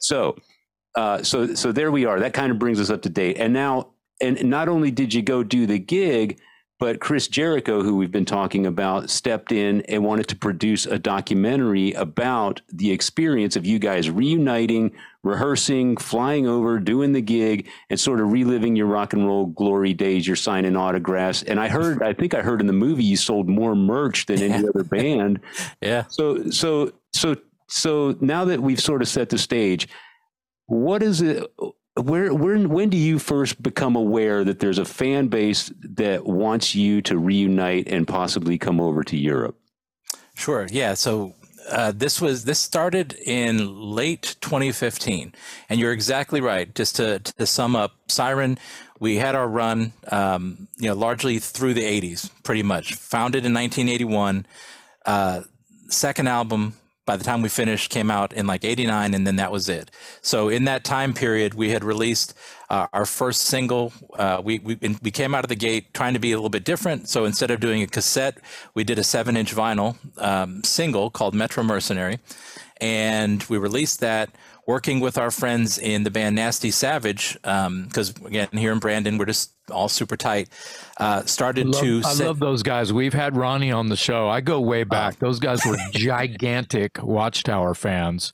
So, 0.00 0.36
uh, 0.94 1.22
so, 1.22 1.54
so 1.54 1.72
there 1.72 1.90
we 1.90 2.04
are. 2.04 2.20
That 2.20 2.34
kind 2.34 2.50
of 2.50 2.58
brings 2.58 2.80
us 2.80 2.90
up 2.90 3.02
to 3.02 3.08
date. 3.08 3.38
And 3.38 3.52
now, 3.52 3.92
and 4.20 4.44
not 4.44 4.68
only 4.68 4.90
did 4.90 5.14
you 5.14 5.22
go 5.22 5.42
do 5.42 5.66
the 5.66 5.78
gig, 5.78 6.38
but 6.82 6.98
Chris 6.98 7.28
Jericho, 7.28 7.84
who 7.84 7.96
we've 7.96 8.10
been 8.10 8.24
talking 8.24 8.66
about, 8.66 9.08
stepped 9.08 9.52
in 9.52 9.82
and 9.82 10.04
wanted 10.04 10.26
to 10.26 10.34
produce 10.34 10.84
a 10.84 10.98
documentary 10.98 11.92
about 11.92 12.60
the 12.72 12.90
experience 12.90 13.54
of 13.54 13.64
you 13.64 13.78
guys 13.78 14.10
reuniting, 14.10 14.90
rehearsing, 15.22 15.96
flying 15.96 16.48
over, 16.48 16.80
doing 16.80 17.12
the 17.12 17.20
gig, 17.20 17.68
and 17.88 18.00
sort 18.00 18.20
of 18.20 18.32
reliving 18.32 18.74
your 18.74 18.88
rock 18.88 19.12
and 19.12 19.24
roll 19.24 19.46
glory 19.46 19.94
days. 19.94 20.26
You're 20.26 20.34
signing 20.34 20.74
autographs, 20.74 21.44
and 21.44 21.60
I 21.60 21.68
heard, 21.68 22.02
I 22.02 22.14
think 22.14 22.34
I 22.34 22.42
heard 22.42 22.60
in 22.60 22.66
the 22.66 22.72
movie 22.72 23.04
you 23.04 23.16
sold 23.16 23.48
more 23.48 23.76
merch 23.76 24.26
than 24.26 24.42
any 24.42 24.66
other 24.68 24.82
band. 24.82 25.38
Yeah. 25.80 26.06
So, 26.08 26.50
so, 26.50 26.90
so, 27.12 27.36
so 27.68 28.16
now 28.20 28.44
that 28.46 28.60
we've 28.60 28.80
sort 28.80 29.02
of 29.02 29.08
set 29.08 29.28
the 29.28 29.38
stage, 29.38 29.88
what 30.66 31.02
is 31.02 31.20
it? 31.20 31.50
where, 32.00 32.32
where, 32.32 32.58
when 32.68 32.88
do 32.88 32.96
you 32.96 33.18
first 33.18 33.62
become 33.62 33.96
aware 33.96 34.44
that 34.44 34.60
there's 34.60 34.78
a 34.78 34.84
fan 34.84 35.28
base 35.28 35.70
that 35.82 36.24
wants 36.24 36.74
you 36.74 37.02
to 37.02 37.18
reunite 37.18 37.88
and 37.88 38.08
possibly 38.08 38.56
come 38.56 38.80
over 38.80 39.04
to 39.04 39.16
Europe? 39.16 39.58
Sure. 40.34 40.66
Yeah. 40.70 40.94
So 40.94 41.34
uh, 41.70 41.92
this 41.94 42.20
was 42.20 42.44
this 42.44 42.58
started 42.58 43.12
in 43.12 43.74
late 43.76 44.36
2015, 44.40 45.34
and 45.68 45.80
you're 45.80 45.92
exactly 45.92 46.40
right. 46.40 46.74
Just 46.74 46.96
to, 46.96 47.18
to 47.18 47.46
sum 47.46 47.76
up, 47.76 47.92
Siren, 48.08 48.58
we 48.98 49.16
had 49.16 49.34
our 49.34 49.46
run, 49.46 49.92
um, 50.10 50.68
you 50.78 50.88
know, 50.88 50.94
largely 50.94 51.38
through 51.38 51.74
the 51.74 51.84
80s, 51.84 52.30
pretty 52.42 52.62
much. 52.62 52.94
Founded 52.94 53.44
in 53.44 53.52
1981. 53.52 54.46
Uh, 55.04 55.42
second 55.88 56.26
album 56.26 56.74
by 57.12 57.16
the 57.18 57.24
time 57.24 57.42
we 57.42 57.50
finished 57.50 57.90
came 57.90 58.10
out 58.10 58.32
in 58.32 58.46
like 58.46 58.64
89 58.64 59.12
and 59.12 59.26
then 59.26 59.36
that 59.36 59.52
was 59.52 59.68
it. 59.68 59.90
So 60.22 60.48
in 60.48 60.64
that 60.64 60.82
time 60.82 61.12
period 61.12 61.52
we 61.52 61.68
had 61.68 61.84
released 61.84 62.32
uh, 62.70 62.86
our 62.94 63.04
first 63.04 63.42
single 63.42 63.92
uh, 64.14 64.40
we, 64.42 64.60
we, 64.60 64.78
we 65.02 65.10
came 65.10 65.34
out 65.34 65.44
of 65.44 65.50
the 65.50 65.54
gate 65.54 65.92
trying 65.92 66.14
to 66.14 66.18
be 66.18 66.32
a 66.32 66.36
little 66.36 66.48
bit 66.48 66.64
different. 66.64 67.10
So 67.10 67.26
instead 67.26 67.50
of 67.50 67.60
doing 67.60 67.82
a 67.82 67.86
cassette 67.86 68.38
we 68.72 68.82
did 68.82 68.98
a 68.98 69.04
seven 69.04 69.36
inch 69.36 69.54
vinyl 69.54 69.98
um, 70.16 70.64
single 70.64 71.10
called 71.10 71.34
metro 71.34 71.62
mercenary 71.62 72.18
and 72.80 73.42
we 73.50 73.58
released 73.58 74.00
that 74.00 74.30
working 74.72 75.00
with 75.00 75.18
our 75.18 75.30
friends 75.30 75.76
in 75.76 76.02
the 76.02 76.10
band 76.10 76.34
Nasty 76.34 76.70
Savage, 76.70 77.34
because 77.34 78.18
um, 78.18 78.26
again, 78.26 78.48
here 78.52 78.72
in 78.72 78.78
Brandon, 78.78 79.18
we're 79.18 79.26
just 79.26 79.52
all 79.70 79.86
super 79.86 80.16
tight. 80.16 80.48
Uh, 80.96 81.22
started 81.26 81.66
I 81.66 81.70
love, 81.70 81.82
to. 81.82 82.02
I 82.06 82.14
love 82.14 82.38
those 82.38 82.62
guys. 82.62 82.90
We've 82.90 83.12
had 83.12 83.36
Ronnie 83.36 83.70
on 83.70 83.90
the 83.90 83.96
show. 83.96 84.30
I 84.30 84.40
go 84.40 84.60
way 84.62 84.84
back. 84.84 85.14
Uh, 85.14 85.26
those 85.26 85.40
guys 85.40 85.60
were 85.66 85.76
gigantic 85.92 87.02
Watchtower 87.02 87.74
fans, 87.74 88.32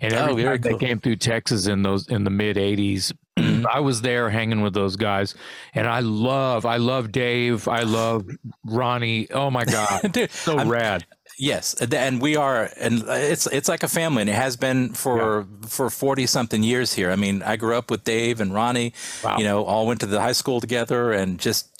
and 0.00 0.12
every 0.12 0.46
oh, 0.46 0.50
time 0.50 0.62
cool. 0.62 0.78
they 0.78 0.86
came 0.86 1.00
through 1.00 1.16
Texas 1.16 1.66
in 1.66 1.82
those 1.82 2.06
in 2.06 2.22
the 2.22 2.30
mid 2.30 2.56
'80s, 2.56 3.12
mm-hmm. 3.36 3.66
I 3.68 3.80
was 3.80 4.02
there 4.02 4.30
hanging 4.30 4.60
with 4.60 4.74
those 4.74 4.94
guys, 4.94 5.34
and 5.74 5.88
I 5.88 6.00
love, 6.00 6.66
I 6.66 6.76
love 6.76 7.10
Dave, 7.10 7.66
I 7.66 7.82
love 7.82 8.26
Ronnie. 8.64 9.28
Oh 9.32 9.50
my 9.50 9.64
god, 9.64 10.12
Dude, 10.12 10.30
so 10.30 10.56
I'm, 10.56 10.68
rad. 10.68 11.04
Yes, 11.40 11.72
and 11.72 12.20
we 12.20 12.36
are, 12.36 12.68
and 12.76 13.02
it's 13.08 13.46
it's 13.46 13.66
like 13.66 13.82
a 13.82 13.88
family, 13.88 14.20
and 14.20 14.28
it 14.28 14.34
has 14.34 14.58
been 14.58 14.92
for 14.92 15.40
yeah. 15.40 15.68
for 15.68 15.88
forty 15.88 16.26
something 16.26 16.62
years 16.62 16.92
here. 16.92 17.10
I 17.10 17.16
mean, 17.16 17.42
I 17.42 17.56
grew 17.56 17.76
up 17.76 17.90
with 17.90 18.04
Dave 18.04 18.42
and 18.42 18.52
Ronnie. 18.52 18.92
Wow. 19.24 19.38
You 19.38 19.44
know, 19.44 19.64
all 19.64 19.86
went 19.86 20.00
to 20.00 20.06
the 20.06 20.20
high 20.20 20.32
school 20.32 20.60
together, 20.60 21.12
and 21.12 21.38
just 21.38 21.70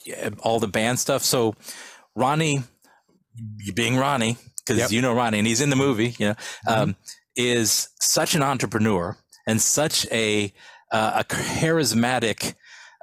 all 0.43 0.61
the 0.61 0.67
band 0.67 0.99
stuff. 0.99 1.23
So, 1.23 1.57
Ronnie, 2.17 2.63
being 3.75 3.99
Ronnie, 3.99 4.39
because 4.67 4.81
yep. 4.81 4.93
you 4.93 5.03
know 5.03 5.13
Ronnie, 5.13 5.37
and 5.37 5.47
he's 5.47 5.61
in 5.61 5.69
the 5.69 5.77
movie. 5.77 6.15
You 6.19 6.29
know, 6.29 6.35
mm-hmm. 6.67 6.83
um, 6.83 6.97
is 7.37 7.91
such 8.01 8.35
an 8.35 8.43
entrepreneur 8.43 9.19
and 9.47 9.61
such 9.61 10.07
a 10.11 10.55
uh, 10.91 11.13
a 11.17 11.25
charismatic, 11.25 12.55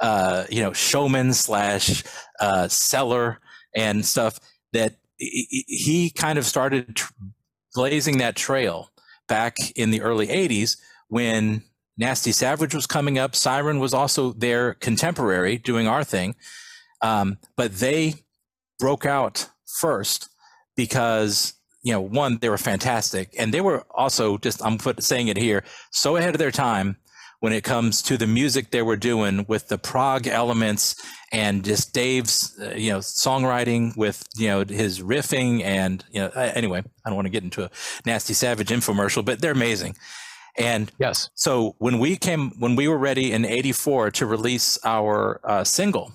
uh, 0.02 0.46
you 0.50 0.64
know, 0.64 0.74
showman 0.74 1.34
slash 1.34 2.04
uh, 2.40 2.68
seller 2.68 3.40
and 3.76 4.04
stuff 4.04 4.40
that 4.74 4.96
he 5.18 6.12
kind 6.16 6.38
of 6.38 6.46
started 6.46 7.00
blazing 7.74 8.18
that 8.20 8.36
trail 8.36 8.92
back 9.28 9.58
in 9.76 9.92
the 9.92 10.02
early 10.02 10.28
80s 10.28 10.78
when 11.08 11.64
Nasty 11.98 12.32
Savage 12.32 12.74
was 12.74 12.88
coming 12.88 13.18
up. 13.18 13.36
Siren 13.36 13.80
was 13.80 13.94
also 13.94 14.34
their 14.34 14.76
contemporary 14.76 15.58
doing 15.58 15.88
our 15.88 16.04
thing. 16.04 16.36
Um, 17.02 17.38
but 17.56 17.76
they 17.78 18.16
broke 18.80 19.06
out 19.06 19.50
first 19.80 20.30
because, 20.76 21.54
you 21.84 21.92
know, 21.92 22.02
one, 22.02 22.38
they 22.40 22.50
were 22.50 22.58
fantastic. 22.58 23.34
And 23.38 23.54
they 23.54 23.62
were 23.62 23.84
also 23.92 24.38
just, 24.38 24.64
I'm 24.64 24.80
saying 25.00 25.28
it 25.28 25.38
here, 25.38 25.64
so 25.92 26.16
ahead 26.16 26.36
of 26.36 26.40
their 26.40 26.52
time 26.52 26.98
when 27.40 27.54
it 27.54 27.64
comes 27.64 28.02
to 28.02 28.18
the 28.18 28.28
music 28.28 28.72
they 28.72 28.82
were 28.82 28.98
doing 28.98 29.46
with 29.48 29.68
the 29.68 29.78
prog 29.78 30.28
elements 30.28 30.96
and 31.32 31.64
just 31.64 31.94
Dave's, 31.94 32.58
uh, 32.60 32.74
you 32.76 32.92
know, 32.92 33.00
songwriting 33.00 33.96
with, 33.96 34.24
you 34.36 34.48
know, 34.48 34.64
his 34.64 35.02
riffing 35.02 35.64
and, 35.64 36.04
you 36.12 36.22
know, 36.22 36.30
anyway, 36.30 36.84
I 37.06 37.10
don't 37.10 37.16
want 37.16 37.28
to 37.28 37.32
get 37.32 37.44
into 37.44 37.64
a 37.64 37.70
nasty 38.06 38.34
savage 38.34 38.70
infomercial, 38.70 39.24
but 39.24 39.40
they're 39.40 39.52
amazing. 39.52 39.96
And 40.58 40.92
yes, 41.00 41.30
so 41.36 41.76
when 41.78 42.00
we 42.00 42.16
came, 42.16 42.52
when 42.60 42.76
we 42.76 42.88
were 42.88 42.98
ready 42.98 43.32
in 43.32 43.46
84 43.46 44.12
to 44.12 44.26
release 44.26 44.80
our 44.84 45.40
uh, 45.44 45.64
single, 45.64 46.14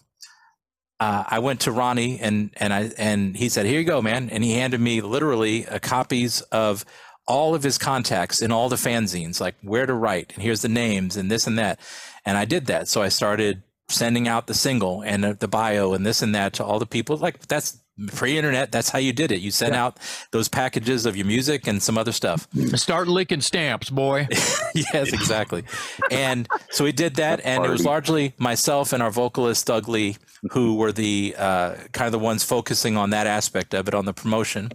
uh, 0.98 1.24
I 1.28 1.38
went 1.38 1.60
to 1.60 1.72
Ronnie 1.72 2.18
and, 2.18 2.50
and 2.56 2.72
I, 2.72 2.90
and 2.98 3.36
he 3.36 3.48
said, 3.48 3.66
here 3.66 3.78
you 3.78 3.86
go, 3.86 4.02
man. 4.02 4.30
And 4.30 4.42
he 4.42 4.54
handed 4.54 4.80
me 4.80 5.00
literally 5.00 5.66
uh, 5.66 5.78
copies 5.78 6.40
of 6.52 6.84
all 7.32 7.54
of 7.54 7.62
his 7.62 7.78
contacts 7.78 8.42
in 8.42 8.52
all 8.52 8.68
the 8.68 8.76
fanzines, 8.76 9.40
like 9.40 9.54
where 9.62 9.86
to 9.86 9.94
write, 9.94 10.32
and 10.34 10.42
here's 10.42 10.60
the 10.60 10.68
names 10.68 11.16
and 11.16 11.30
this 11.30 11.46
and 11.46 11.58
that. 11.58 11.80
And 12.26 12.36
I 12.36 12.44
did 12.44 12.66
that. 12.66 12.88
So 12.88 13.00
I 13.00 13.08
started 13.08 13.62
sending 13.88 14.28
out 14.28 14.46
the 14.46 14.54
single 14.54 15.02
and 15.02 15.24
the 15.24 15.48
bio 15.48 15.94
and 15.94 16.04
this 16.04 16.20
and 16.20 16.34
that 16.34 16.52
to 16.54 16.64
all 16.64 16.78
the 16.78 16.86
people. 16.86 17.16
Like 17.16 17.46
that's 17.46 17.78
pre-internet. 18.08 18.70
That's 18.70 18.90
how 18.90 18.98
you 18.98 19.14
did 19.14 19.32
it. 19.32 19.40
You 19.40 19.50
sent 19.50 19.72
yeah. 19.72 19.82
out 19.82 19.96
those 20.30 20.48
packages 20.48 21.06
of 21.06 21.16
your 21.16 21.26
music 21.26 21.66
and 21.66 21.82
some 21.82 21.96
other 21.96 22.12
stuff. 22.12 22.46
Start 22.74 23.08
licking 23.08 23.40
stamps, 23.40 23.88
boy. 23.88 24.28
yes, 24.74 25.12
exactly. 25.14 25.64
and 26.10 26.46
so 26.70 26.84
we 26.84 26.92
did 26.92 27.16
that, 27.16 27.40
and 27.44 27.64
it 27.64 27.70
was 27.70 27.84
largely 27.84 28.34
myself 28.36 28.92
and 28.92 29.02
our 29.02 29.10
vocalist 29.10 29.66
Doug 29.66 29.88
Lee 29.88 30.16
who 30.50 30.74
were 30.74 30.92
the 30.92 31.34
uh, 31.38 31.74
kind 31.92 32.06
of 32.06 32.12
the 32.12 32.18
ones 32.18 32.44
focusing 32.44 32.96
on 32.96 33.10
that 33.10 33.26
aspect 33.26 33.74
of 33.74 33.88
it 33.88 33.94
on 33.94 34.04
the 34.04 34.12
promotion 34.12 34.70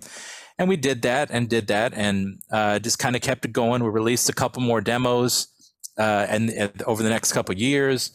and 0.60 0.68
we 0.68 0.76
did 0.76 1.02
that 1.04 1.30
and 1.32 1.50
did 1.50 1.68
that 1.68 1.94
and 1.94 2.40
uh, 2.52 2.80
just 2.80 3.00
kind 3.00 3.16
of 3.16 3.22
kept 3.22 3.46
it 3.46 3.54
going. 3.54 3.84
We 3.84 3.90
released 3.90 4.30
a 4.30 4.34
couple 4.34 4.62
more 4.62 4.82
demos 4.82 5.48
uh, 5.98 6.26
and, 6.30 6.50
and, 6.50 6.82
over 6.84 7.04
the 7.04 7.10
next 7.10 7.34
couple 7.34 7.56
years 7.56 8.12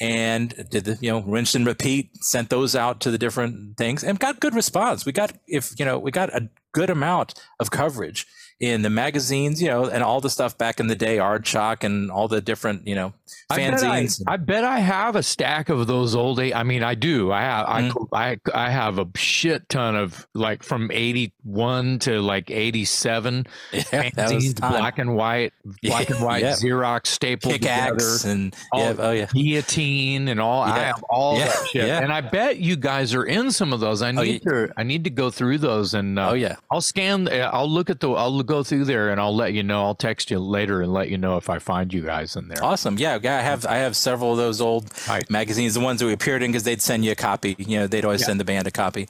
and 0.00 0.54
did 0.70 0.84
the 0.84 0.98
you 1.00 1.10
know 1.10 1.20
rinse 1.20 1.54
and 1.54 1.66
repeat 1.66 2.10
sent 2.16 2.50
those 2.50 2.74
out 2.74 3.00
to 3.00 3.12
the 3.12 3.18
different 3.18 3.76
things 3.76 4.02
and 4.02 4.18
got 4.18 4.40
good 4.40 4.52
response 4.52 5.06
we 5.06 5.12
got 5.12 5.32
if 5.46 5.72
you 5.78 5.84
know 5.84 5.98
we 6.00 6.10
got 6.10 6.34
a 6.34 6.48
good 6.72 6.90
amount 6.90 7.34
of 7.60 7.70
coverage 7.70 8.26
in 8.64 8.82
the 8.82 8.90
magazines, 8.90 9.62
you 9.62 9.68
know, 9.68 9.86
and 9.86 10.02
all 10.02 10.20
the 10.20 10.30
stuff 10.30 10.56
back 10.58 10.80
in 10.80 10.86
the 10.86 10.96
day, 10.96 11.18
Aardschok 11.18 11.84
and 11.84 12.10
all 12.10 12.28
the 12.28 12.40
different, 12.40 12.86
you 12.86 12.94
know, 12.94 13.12
fanzines. 13.52 14.22
I 14.26 14.36
bet 14.36 14.64
I, 14.64 14.64
I, 14.64 14.64
bet 14.64 14.64
I 14.64 14.78
have 14.80 15.16
a 15.16 15.22
stack 15.22 15.68
of 15.68 15.86
those 15.86 16.14
old. 16.14 16.40
I 16.40 16.62
mean, 16.62 16.82
I 16.82 16.94
do. 16.94 17.32
I 17.32 17.42
have. 17.42 17.66
Mm-hmm. 17.66 18.14
I, 18.14 18.38
I 18.52 18.64
I 18.64 18.70
have 18.70 18.98
a 18.98 19.06
shit 19.14 19.68
ton 19.68 19.94
of 19.94 20.26
like 20.32 20.62
from 20.62 20.90
eighty 20.90 21.32
one 21.42 21.98
to 22.00 22.20
like 22.20 22.50
eighty 22.50 22.86
seven 22.86 23.46
yeah, 23.72 23.82
fanzines, 23.82 24.58
black 24.58 24.98
and 24.98 25.14
white, 25.14 25.52
black 25.82 26.08
yeah, 26.08 26.16
and 26.16 26.24
white 26.24 26.42
yeah. 26.42 26.52
Xerox 26.52 27.08
stapled 27.08 27.52
Kickaxe 27.52 28.22
together, 28.22 28.32
and 28.32 28.56
yeah, 28.72 28.94
oh 28.98 29.10
yeah, 29.10 29.26
guillotine 29.26 30.28
and 30.28 30.40
all. 30.40 30.62
I 30.62 30.78
have 30.78 31.02
all 31.10 31.36
that 31.36 31.66
shit, 31.72 31.88
and 31.88 32.10
I 32.10 32.22
bet 32.22 32.58
you 32.58 32.76
guys 32.76 33.12
are 33.14 33.24
in 33.24 33.50
some 33.50 33.72
of 33.72 33.80
those. 33.80 34.00
I 34.00 34.08
oh, 34.08 34.22
need 34.22 34.42
oh, 34.46 34.66
to. 34.66 34.72
I 34.78 34.82
need 34.82 35.04
to 35.04 35.10
go 35.10 35.30
through 35.30 35.58
those 35.58 35.94
and. 35.94 36.18
Uh, 36.18 36.30
oh 36.30 36.34
yeah, 36.34 36.56
I'll 36.70 36.80
scan. 36.80 37.28
I'll 37.30 37.70
look 37.70 37.90
at 37.90 38.00
the. 38.00 38.10
I'll 38.10 38.42
go 38.42 38.53
through 38.62 38.84
there 38.84 39.10
and 39.10 39.20
I'll 39.20 39.34
let 39.34 39.52
you 39.52 39.62
know. 39.62 39.82
I'll 39.82 39.94
text 39.94 40.30
you 40.30 40.38
later 40.38 40.82
and 40.82 40.92
let 40.92 41.08
you 41.08 41.18
know 41.18 41.36
if 41.36 41.50
I 41.50 41.58
find 41.58 41.92
you 41.92 42.02
guys 42.02 42.36
in 42.36 42.48
there. 42.48 42.62
Awesome. 42.62 42.98
Yeah, 42.98 43.18
I 43.22 43.26
have 43.26 43.66
I 43.66 43.76
have 43.76 43.96
several 43.96 44.32
of 44.32 44.38
those 44.38 44.60
old 44.60 44.90
right. 45.08 45.28
magazines, 45.28 45.74
the 45.74 45.80
ones 45.80 46.00
that 46.00 46.06
we 46.06 46.12
appeared 46.12 46.42
in, 46.42 46.52
because 46.52 46.62
they'd 46.64 46.82
send 46.82 47.04
you 47.04 47.12
a 47.12 47.16
copy. 47.16 47.56
You 47.58 47.80
know, 47.80 47.86
they'd 47.86 48.04
always 48.04 48.20
yeah. 48.20 48.28
send 48.28 48.40
the 48.40 48.44
band 48.44 48.66
a 48.66 48.70
copy, 48.70 49.08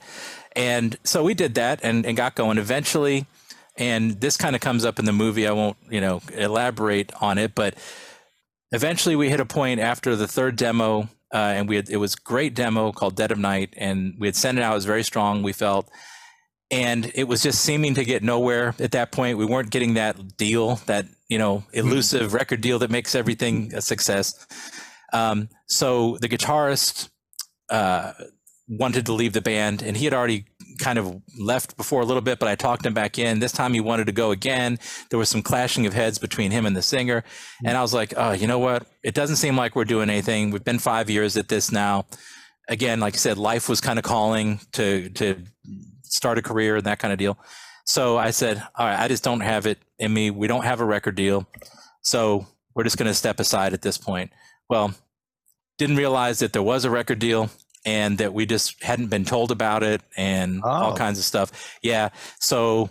and 0.55 0.97
so 1.03 1.23
we 1.23 1.33
did 1.33 1.55
that 1.55 1.79
and, 1.83 2.05
and 2.05 2.17
got 2.17 2.35
going. 2.35 2.57
Eventually, 2.57 3.25
and 3.77 4.19
this 4.21 4.37
kind 4.37 4.55
of 4.55 4.61
comes 4.61 4.85
up 4.85 4.99
in 4.99 5.05
the 5.05 5.13
movie. 5.13 5.47
I 5.47 5.51
won't, 5.51 5.77
you 5.89 6.01
know, 6.01 6.21
elaborate 6.33 7.11
on 7.21 7.37
it, 7.37 7.53
but 7.55 7.75
eventually 8.71 9.15
we 9.15 9.29
hit 9.29 9.39
a 9.39 9.45
point 9.45 9.79
after 9.79 10.15
the 10.15 10.27
third 10.27 10.55
demo, 10.55 11.09
uh, 11.33 11.37
and 11.37 11.67
we 11.67 11.75
had 11.75 11.89
it 11.89 11.97
was 11.97 12.15
great 12.15 12.55
demo 12.55 12.91
called 12.91 13.15
Dead 13.15 13.31
of 13.31 13.37
Night, 13.37 13.73
and 13.77 14.15
we 14.17 14.27
had 14.27 14.35
sent 14.35 14.57
it 14.57 14.61
out. 14.61 14.71
It 14.71 14.75
was 14.75 14.85
very 14.85 15.03
strong. 15.03 15.43
We 15.43 15.53
felt, 15.53 15.89
and 16.71 17.11
it 17.15 17.25
was 17.25 17.43
just 17.43 17.61
seeming 17.61 17.93
to 17.95 18.03
get 18.03 18.23
nowhere 18.23 18.73
at 18.79 18.91
that 18.91 19.11
point. 19.11 19.37
We 19.37 19.45
weren't 19.45 19.69
getting 19.69 19.95
that 19.95 20.37
deal, 20.37 20.75
that 20.87 21.05
you 21.27 21.37
know, 21.37 21.63
elusive 21.73 22.27
mm-hmm. 22.27 22.35
record 22.35 22.61
deal 22.61 22.79
that 22.79 22.91
makes 22.91 23.15
everything 23.15 23.73
a 23.73 23.81
success. 23.81 24.45
Um, 25.13 25.49
so 25.67 26.17
the 26.21 26.27
guitarist 26.27 27.09
uh, 27.69 28.13
wanted 28.67 29.05
to 29.05 29.13
leave 29.13 29.33
the 29.33 29.41
band, 29.41 29.81
and 29.81 29.95
he 29.95 30.05
had 30.05 30.13
already 30.13 30.45
kind 30.79 30.97
of 30.99 31.21
left 31.39 31.77
before 31.77 32.01
a 32.01 32.05
little 32.05 32.21
bit, 32.21 32.39
but 32.39 32.49
I 32.49 32.55
talked 32.55 32.85
him 32.85 32.93
back 32.93 33.17
in. 33.17 33.39
This 33.39 33.51
time 33.51 33.73
he 33.73 33.79
wanted 33.79 34.05
to 34.07 34.11
go 34.11 34.31
again. 34.31 34.79
There 35.09 35.19
was 35.19 35.29
some 35.29 35.41
clashing 35.41 35.85
of 35.85 35.93
heads 35.93 36.17
between 36.17 36.51
him 36.51 36.65
and 36.65 36.75
the 36.75 36.81
singer. 36.81 37.23
And 37.63 37.77
I 37.77 37.81
was 37.81 37.93
like, 37.93 38.13
oh, 38.17 38.31
you 38.31 38.47
know 38.47 38.59
what? 38.59 38.85
It 39.03 39.13
doesn't 39.13 39.37
seem 39.37 39.55
like 39.55 39.75
we're 39.75 39.85
doing 39.85 40.09
anything. 40.09 40.51
We've 40.51 40.63
been 40.63 40.79
five 40.79 41.09
years 41.09 41.37
at 41.37 41.47
this 41.47 41.71
now. 41.71 42.05
Again, 42.67 42.99
like 42.99 43.13
I 43.13 43.17
said, 43.17 43.37
life 43.37 43.69
was 43.69 43.79
kind 43.79 43.99
of 43.99 44.03
calling 44.03 44.59
to 44.73 45.09
to 45.09 45.43
start 46.11 46.37
a 46.37 46.41
career 46.41 46.77
and 46.77 46.85
that 46.85 46.99
kind 46.99 47.11
of 47.11 47.19
deal. 47.19 47.37
So 47.85 48.17
I 48.17 48.31
said, 48.31 48.61
all 48.75 48.85
right, 48.85 48.99
I 48.99 49.07
just 49.07 49.23
don't 49.23 49.41
have 49.41 49.65
it 49.65 49.77
in 49.99 50.13
me. 50.13 50.31
We 50.31 50.47
don't 50.47 50.63
have 50.63 50.81
a 50.81 50.85
record 50.85 51.15
deal. 51.15 51.47
So 52.01 52.47
we're 52.73 52.83
just 52.83 52.97
going 52.97 53.07
to 53.07 53.13
step 53.13 53.39
aside 53.39 53.73
at 53.73 53.81
this 53.81 53.97
point. 53.97 54.31
Well, 54.69 54.93
didn't 55.77 55.97
realize 55.97 56.39
that 56.39 56.53
there 56.53 56.63
was 56.63 56.85
a 56.85 56.89
record 56.89 57.19
deal 57.19 57.49
and 57.85 58.17
that 58.17 58.33
we 58.33 58.45
just 58.45 58.83
hadn't 58.83 59.07
been 59.07 59.25
told 59.25 59.51
about 59.51 59.83
it 59.83 60.01
and 60.17 60.61
oh. 60.63 60.69
all 60.69 60.95
kinds 60.95 61.19
of 61.19 61.25
stuff. 61.25 61.77
Yeah. 61.81 62.09
So 62.39 62.89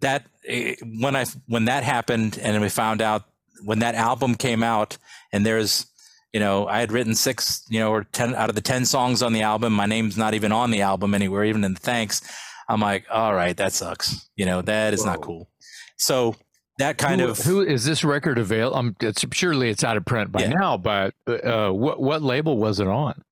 that 0.00 0.26
eh, 0.46 0.74
when 0.82 1.14
I 1.14 1.26
when 1.46 1.66
that 1.66 1.84
happened 1.84 2.38
and 2.38 2.60
we 2.60 2.68
found 2.68 3.00
out 3.00 3.24
when 3.62 3.80
that 3.80 3.94
album 3.94 4.34
came 4.34 4.62
out 4.62 4.98
and 5.32 5.46
there's 5.46 5.86
you 6.34 6.40
know 6.40 6.66
I 6.66 6.80
had 6.80 6.92
written 6.92 7.14
six 7.14 7.64
you 7.70 7.80
know 7.80 7.90
or 7.90 8.04
10 8.04 8.34
out 8.34 8.50
of 8.50 8.54
the 8.54 8.60
10 8.60 8.84
songs 8.84 9.22
on 9.22 9.32
the 9.32 9.42
album 9.42 9.72
my 9.72 9.86
name's 9.86 10.18
not 10.18 10.34
even 10.34 10.52
on 10.52 10.70
the 10.70 10.82
album 10.82 11.14
anywhere 11.14 11.44
even 11.44 11.64
in 11.64 11.72
the 11.72 11.80
thanks 11.80 12.20
I'm 12.68 12.80
like 12.80 13.06
all 13.10 13.32
right 13.32 13.56
that 13.56 13.72
sucks 13.72 14.28
you 14.36 14.44
know 14.44 14.60
that 14.60 14.92
is 14.92 15.00
Whoa. 15.00 15.06
not 15.06 15.22
cool 15.22 15.48
so 15.96 16.34
that 16.78 16.98
kind 16.98 17.20
who, 17.20 17.28
of 17.28 17.38
who 17.38 17.62
is 17.62 17.84
this 17.84 18.04
record 18.04 18.36
available 18.36 18.76
um, 18.76 18.96
it's 19.00 19.24
surely 19.32 19.70
it's 19.70 19.84
out 19.84 19.96
of 19.96 20.04
print 20.04 20.32
by 20.32 20.40
yeah. 20.40 20.48
now 20.48 20.76
but 20.76 21.14
uh, 21.26 21.70
what 21.70 22.00
what 22.00 22.20
label 22.20 22.58
was 22.58 22.80
it 22.80 22.88
on 22.88 23.22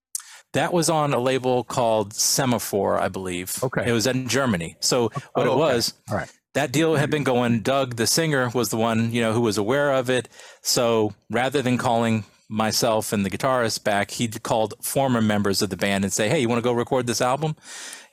that 0.53 0.71
was 0.71 0.89
on 0.89 1.15
a 1.15 1.19
label 1.19 1.63
called 1.63 2.13
Semaphore, 2.13 2.99
I 2.99 3.07
believe. 3.07 3.57
Okay. 3.63 3.89
It 3.89 3.91
was 3.91 4.05
in 4.05 4.27
Germany. 4.27 4.75
So 4.81 5.09
what 5.33 5.47
oh, 5.47 5.53
it 5.53 5.57
was, 5.57 5.95
right. 6.11 6.31
that 6.53 6.71
deal 6.71 6.93
had 6.93 7.09
been 7.09 7.23
going. 7.23 7.61
Doug, 7.61 7.95
the 7.95 8.05
singer, 8.05 8.51
was 8.53 8.69
the 8.69 8.77
one, 8.77 9.11
you 9.11 9.19
know, 9.19 9.33
who 9.33 9.41
was 9.41 9.57
aware 9.57 9.93
of 9.93 10.11
it. 10.11 10.29
So 10.61 11.11
rather 11.31 11.63
than 11.63 11.79
calling 11.79 12.23
myself 12.53 13.11
and 13.11 13.25
the 13.25 13.29
guitarist 13.29 13.83
back, 13.83 14.11
he 14.11 14.27
called 14.27 14.75
former 14.81 15.21
members 15.21 15.61
of 15.61 15.69
the 15.69 15.77
band 15.77 16.03
and 16.03 16.13
say, 16.13 16.29
"Hey, 16.29 16.39
you 16.39 16.47
want 16.47 16.59
to 16.59 16.63
go 16.63 16.71
record 16.71 17.07
this 17.07 17.21
album?" 17.21 17.55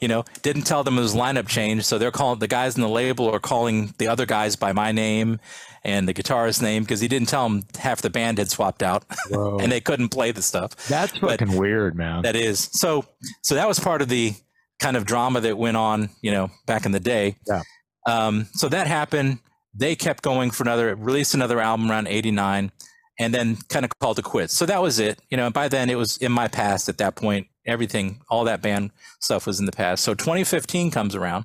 You 0.01 0.09
know, 0.09 0.25
didn't 0.43 0.63
tell 0.63 0.83
them 0.83 0.99
it 0.99 1.03
was 1.03 1.15
lineup 1.15 1.47
change, 1.47 1.85
so 1.85 1.99
they're 1.99 2.11
calling 2.11 2.39
the 2.39 2.49
guys 2.49 2.75
in 2.75 2.81
the 2.81 2.89
label 2.89 3.31
are 3.31 3.39
calling 3.39 3.95
the 3.99 4.09
other 4.09 4.25
guys 4.25 4.57
by 4.57 4.73
my 4.73 4.93
name 4.93 5.39
and 5.85 6.09
the 6.09 6.15
guitarist's 6.15 6.63
name 6.63 6.83
because 6.83 7.01
he 7.01 7.09
didn't 7.09 7.29
tell 7.29 7.49
them 7.49 7.65
half 7.79 8.03
the 8.03 8.11
band 8.11 8.39
had 8.39 8.51
swapped 8.51 8.83
out 8.83 9.05
and 9.31 9.71
they 9.71 9.81
couldn't 9.81 10.09
play 10.09 10.33
the 10.33 10.43
stuff. 10.43 10.75
That's 10.89 11.17
fucking 11.19 11.49
but 11.49 11.57
weird, 11.57 11.97
man. 11.97 12.23
That 12.23 12.37
is. 12.37 12.71
So 12.73 13.05
so 13.43 13.55
that 13.55 13.69
was 13.69 13.79
part 13.79 14.01
of 14.01 14.09
the 14.09 14.35
kind 14.79 14.97
of 14.97 15.05
drama 15.05 15.41
that 15.43 15.59
went 15.59 15.77
on, 15.77 16.09
you 16.23 16.31
know, 16.31 16.49
back 16.67 16.87
in 16.87 16.93
the 16.93 17.01
day. 17.01 17.37
Yeah. 17.47 17.63
Um, 18.07 18.49
so 18.55 18.69
that 18.69 18.87
happened. 18.87 19.41
They 19.75 19.95
kept 19.95 20.23
going 20.23 20.51
for 20.51 20.65
another 20.65 20.97
released 20.97 21.35
another 21.35 21.61
album 21.61 21.91
around 21.91 22.09
89 22.09 22.73
and 23.21 23.35
then 23.35 23.59
kind 23.69 23.85
of 23.85 23.91
called 24.01 24.19
it 24.19 24.25
quits. 24.25 24.57
So 24.57 24.65
that 24.65 24.81
was 24.81 24.99
it. 24.99 25.21
You 25.29 25.37
know, 25.37 25.51
by 25.51 25.69
then 25.69 25.91
it 25.91 25.99
was 25.99 26.17
in 26.17 26.33
my 26.33 26.49
past 26.49 26.89
at 26.89 26.97
that 26.99 27.17
point. 27.17 27.49
Everything, 27.67 28.23
all 28.31 28.45
that 28.45 28.63
band 28.63 28.93
stuff 29.21 29.47
was 29.47 29.61
in 29.61 29.67
the 29.67 29.73
past. 29.73 30.03
So 30.03 30.15
2015 30.15 30.91
comes 30.91 31.15
around. 31.15 31.45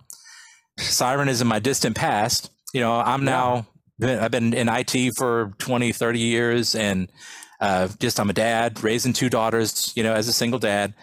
Siren 0.80 1.28
is 1.28 1.42
in 1.42 1.48
my 1.48 1.60
distant 1.60 1.98
past. 1.98 2.50
You 2.74 2.80
know, 2.80 2.94
I'm 2.94 3.26
now 3.26 3.68
I've 4.02 4.32
been 4.32 4.54
in 4.54 4.70
IT 4.70 5.16
for 5.18 5.54
20, 5.58 5.92
30 5.92 6.20
years 6.20 6.76
and 6.76 7.12
uh, 7.60 7.90
just 8.00 8.22
I'm 8.22 8.30
a 8.30 8.34
dad 8.34 8.82
raising 8.82 9.12
two 9.12 9.30
daughters, 9.30 9.92
you 9.98 10.04
know, 10.04 10.14
as 10.14 10.30
a 10.30 10.34
single 10.34 10.60
dad. 10.60 10.94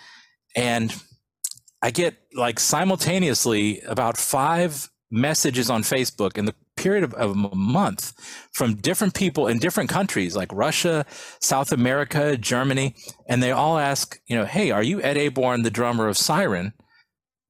And 0.57 0.95
I 1.83 1.91
get 1.91 2.16
like 2.35 2.59
simultaneously 2.59 3.81
about 3.83 4.16
five 4.16 4.91
messages 5.11 5.68
on 5.68 5.83
Facebook 5.83 6.39
in 6.39 6.47
the 6.47 6.55
period 6.83 7.05
of, 7.05 7.14
of, 7.14 7.30
a 7.30 7.55
month 7.55 8.12
from 8.53 8.74
different 8.74 9.14
people 9.14 9.47
in 9.47 9.59
different 9.59 9.89
countries 9.89 10.35
like 10.35 10.51
Russia, 10.53 11.07
South 11.41 11.72
America, 11.72 12.37
Germany. 12.37 12.95
And 13.28 13.43
they 13.43 13.53
all 13.53 13.78
ask, 13.78 14.20
you 14.26 14.37
know, 14.37 14.45
hey, 14.45 14.70
are 14.70 14.83
you 14.83 15.01
Ed 15.01 15.16
Aborn, 15.16 15.62
the 15.62 15.70
drummer 15.70 16.09
of 16.09 16.16
Siren? 16.16 16.72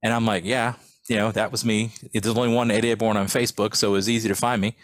And 0.03 0.13
I'm 0.13 0.25
like, 0.25 0.43
yeah, 0.45 0.73
you 1.09 1.15
know, 1.15 1.31
that 1.31 1.51
was 1.51 1.65
me. 1.65 1.91
There's 2.13 2.37
only 2.37 2.53
one 2.53 2.71
Ed 2.71 2.85
Aborn 2.85 3.17
on 3.17 3.27
Facebook, 3.27 3.75
so 3.75 3.89
it 3.89 3.93
was 3.93 4.09
easy 4.09 4.29
to 4.29 4.35
find 4.35 4.61
me. 4.61 4.75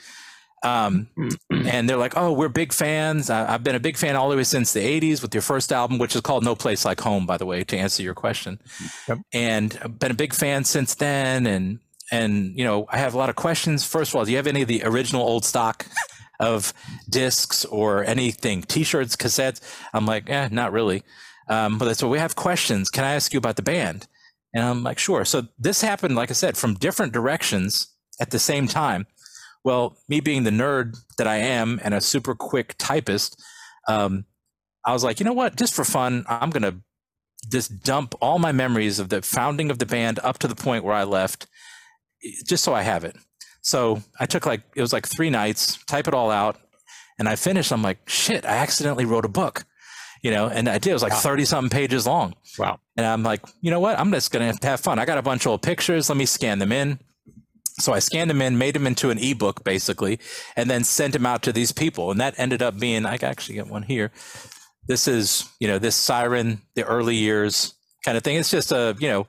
Um, 0.62 1.08
and 1.50 1.90
they're 1.90 1.98
like, 1.98 2.18
"Oh, 2.18 2.34
we're 2.34 2.50
big 2.50 2.74
fans. 2.74 3.30
I, 3.30 3.52
have 3.52 3.64
been 3.64 3.76
a 3.76 3.80
big 3.80 3.96
fan 3.96 4.16
all 4.16 4.30
the 4.30 4.36
way 4.36 4.44
since 4.44 4.74
the 4.74 4.82
'80s 4.82 5.22
with 5.22 5.34
your 5.34 5.42
first 5.42 5.72
album, 5.72 6.00
which 6.00 6.16
is 6.16 6.22
called 6.22 6.44
No 6.44 6.56
Place 6.56 6.84
Like 6.84 7.00
Home, 7.02 7.26
by 7.26 7.38
the 7.38 7.46
way, 7.46 7.64
to 7.64 7.78
answer 7.78 8.04
your 8.04 8.14
question. 8.14 8.60
Yep. 9.08 9.20
And 9.32 9.80
I've 9.82 10.00
been 10.00 10.12
a 10.12 10.16
big 10.16 10.34
fan 10.34 10.66
since 10.66 10.96
then. 10.96 11.48
And 11.48 11.80
and 12.12 12.58
you 12.58 12.64
know, 12.64 12.86
I 12.90 12.98
have 12.98 13.14
a 13.14 13.18
lot 13.18 13.30
of 13.30 13.36
questions. 13.36 13.86
First 13.86 14.12
of 14.12 14.16
all, 14.16 14.26
do 14.26 14.32
you 14.32 14.38
have 14.38 14.48
any 14.48 14.62
of 14.62 14.68
the 14.68 14.84
original 14.84 15.22
old 15.22 15.46
stock 15.46 15.86
of 16.40 16.74
discs 17.10 17.66
or 17.66 18.04
anything, 18.04 18.64
T-shirts, 18.64 19.16
cassettes? 19.16 19.62
I'm 19.94 20.06
like, 20.06 20.30
eh, 20.30 20.50
not 20.52 20.72
really. 20.72 21.04
Um, 21.50 21.78
but 21.78 21.98
so 21.98 22.08
we 22.08 22.20
have 22.20 22.36
questions. 22.36 22.90
Can 22.90 23.04
I 23.04 23.14
ask 23.14 23.34
you 23.34 23.38
about 23.38 23.56
the 23.56 23.64
band? 23.64 24.08
And 24.54 24.64
I'm 24.64 24.84
like, 24.84 25.00
sure. 25.00 25.26
So 25.26 25.48
this 25.58 25.82
happened, 25.82 26.16
like 26.16 26.30
I 26.30 26.34
said, 26.34 26.58
from 26.58 26.76
different 26.76 27.14
directions 27.14 27.88
at 28.20 28.32
the 28.32 28.40
same 28.40 28.68
time. 28.68 29.06
Well, 29.64 29.98
me 30.08 30.20
being 30.20 30.44
the 30.44 30.52
nerd 30.52 30.98
that 31.18 31.28
I 31.28 31.38
am 31.38 31.80
and 31.84 31.94
a 31.94 32.02
super 32.02 32.34
quick 32.34 32.76
typist, 32.78 33.42
um, 33.88 34.26
I 34.86 34.94
was 34.94 35.04
like, 35.04 35.20
you 35.20 35.26
know 35.26 35.34
what? 35.34 35.56
Just 35.56 35.74
for 35.74 35.84
fun, 35.84 36.26
I'm 36.28 36.52
to 36.52 36.76
just 37.52 37.84
dump 37.84 38.16
all 38.22 38.40
my 38.40 38.52
memories 38.52 39.00
of 39.00 39.10
the 39.10 39.22
founding 39.22 39.72
of 39.72 39.80
the 39.80 39.86
band 39.86 40.20
up 40.24 40.40
to 40.40 40.48
the 40.48 40.56
point 40.56 40.84
where 40.84 40.96
I 40.96 41.04
left, 41.04 41.48
just 42.46 42.64
so 42.64 42.74
I 42.74 42.82
have 42.82 43.04
it. 43.04 43.16
So 43.62 44.02
I 44.20 44.26
took 44.26 44.46
like, 44.46 44.62
it 44.76 44.82
was 44.82 44.94
like 44.94 45.08
three 45.08 45.30
nights, 45.30 45.84
type 45.86 46.08
it 46.08 46.14
all 46.14 46.32
out. 46.32 46.58
And 47.18 47.28
I 47.28 47.36
finished. 47.36 47.72
I'm 47.72 47.82
like, 47.82 48.08
shit, 48.08 48.46
I 48.46 48.58
accidentally 48.58 49.06
wrote 49.06 49.26
a 49.26 49.30
book, 49.30 49.66
you 50.22 50.32
know, 50.32 50.48
and 50.48 50.70
I 50.70 50.78
did. 50.78 50.92
It 50.92 50.94
was 50.94 51.04
like 51.04 51.14
30 51.14 51.42
wow. 51.42 51.46
something 51.46 51.70
pages 51.70 52.08
long. 52.08 52.34
Wow. 52.58 52.80
And 52.96 53.06
I'm 53.06 53.24
like, 53.24 53.42
you 53.62 53.72
know 53.72 53.82
what? 53.82 54.00
I'm 54.00 54.12
just 54.12 54.32
going 54.32 54.56
to 54.56 54.68
have 54.68 54.80
fun. 54.80 55.00
I 55.00 55.06
got 55.06 55.18
a 55.18 55.22
bunch 55.22 55.46
of 55.46 55.52
old 55.52 55.62
pictures. 55.62 56.10
Let 56.10 56.18
me 56.18 56.26
scan 56.26 56.60
them 56.60 56.72
in. 56.72 57.00
So 57.80 57.94
I 57.94 58.00
scanned 58.00 58.30
them 58.30 58.42
in, 58.42 58.58
made 58.58 58.76
them 58.76 58.88
into 58.88 59.10
an 59.10 59.18
ebook 59.18 59.64
basically, 59.64 60.20
and 60.56 60.70
then 60.70 60.84
sent 60.84 61.14
them 61.14 61.26
out 61.26 61.42
to 61.44 61.54
these 61.54 61.72
people. 61.72 62.12
And 62.12 62.20
that 62.20 62.36
ended 62.38 62.62
up 62.62 62.80
being, 62.80 63.06
I 63.06 63.18
actually 63.22 63.56
get 63.56 63.68
one 63.68 63.84
here. 63.84 64.12
This 64.88 65.08
is, 65.08 65.50
you 65.60 65.68
know, 65.68 65.78
this 65.78 65.96
siren, 65.96 66.62
the 66.76 66.84
early 66.84 67.16
years 67.16 67.74
kind 68.04 68.18
of 68.18 68.24
thing. 68.24 68.38
It's 68.38 68.52
just 68.52 68.72
a, 68.72 68.96
you 69.00 69.08
know, 69.08 69.28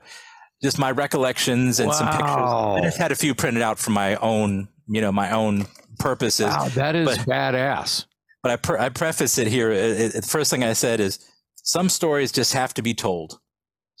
just 0.63 0.77
my 0.77 0.91
recollections 0.91 1.79
and 1.79 1.89
wow. 1.89 1.93
some 1.93 2.07
pictures. 2.07 2.27
I 2.27 2.79
just 2.83 2.97
had 2.97 3.11
a 3.11 3.15
few 3.15 3.33
printed 3.33 3.63
out 3.63 3.79
for 3.79 3.91
my 3.91 4.15
own, 4.17 4.67
you 4.87 5.01
know, 5.01 5.11
my 5.11 5.31
own 5.31 5.65
purposes. 5.99 6.47
Wow, 6.47 6.69
that 6.69 6.95
is 6.95 7.07
but, 7.07 7.19
badass. 7.19 8.05
But 8.43 8.51
I, 8.51 8.55
pre- 8.57 8.79
I 8.79 8.89
preface 8.89 9.37
it 9.37 9.47
here. 9.47 9.71
It, 9.71 9.99
it, 9.99 10.13
the 10.13 10.21
first 10.21 10.51
thing 10.51 10.63
I 10.63 10.73
said 10.73 10.99
is 10.99 11.19
some 11.63 11.89
stories 11.89 12.31
just 12.31 12.53
have 12.53 12.73
to 12.75 12.81
be 12.81 12.93
told. 12.93 13.39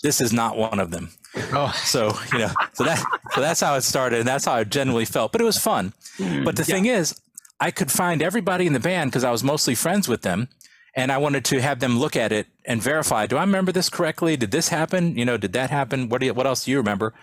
This 0.03 0.19
is 0.19 0.33
not 0.33 0.57
one 0.57 0.79
of 0.79 0.89
them. 0.89 1.11
Oh, 1.53 1.71
so 1.83 2.11
you 2.33 2.39
know, 2.39 2.51
so 2.73 2.83
that 2.83 3.03
so 3.33 3.41
that's 3.41 3.61
how 3.61 3.75
it 3.75 3.81
started, 3.81 4.19
and 4.19 4.27
that's 4.27 4.45
how 4.45 4.53
I 4.53 4.63
generally 4.63 5.05
felt. 5.05 5.31
But 5.31 5.41
it 5.41 5.43
was 5.43 5.59
fun. 5.59 5.93
Mm, 6.17 6.43
but 6.43 6.55
the 6.55 6.63
yeah. 6.63 6.75
thing 6.75 6.85
is, 6.87 7.21
I 7.59 7.69
could 7.69 7.91
find 7.91 8.23
everybody 8.23 8.65
in 8.65 8.73
the 8.73 8.79
band 8.79 9.11
because 9.11 9.23
I 9.23 9.29
was 9.29 9.43
mostly 9.43 9.75
friends 9.75 10.07
with 10.07 10.23
them, 10.23 10.49
and 10.95 11.11
I 11.11 11.17
wanted 11.17 11.45
to 11.45 11.61
have 11.61 11.79
them 11.79 11.99
look 11.99 12.15
at 12.15 12.31
it 12.31 12.47
and 12.65 12.81
verify. 12.81 13.25
Do 13.25 13.37
I 13.37 13.41
remember 13.41 13.71
this 13.71 13.89
correctly? 13.89 14.35
Did 14.35 14.51
this 14.51 14.69
happen? 14.69 15.17
You 15.17 15.25
know, 15.25 15.37
did 15.37 15.53
that 15.53 15.69
happen? 15.69 16.09
What 16.09 16.19
do 16.19 16.27
you, 16.27 16.33
what 16.33 16.47
else 16.47 16.65
do 16.65 16.71
you 16.71 16.77
remember? 16.77 17.13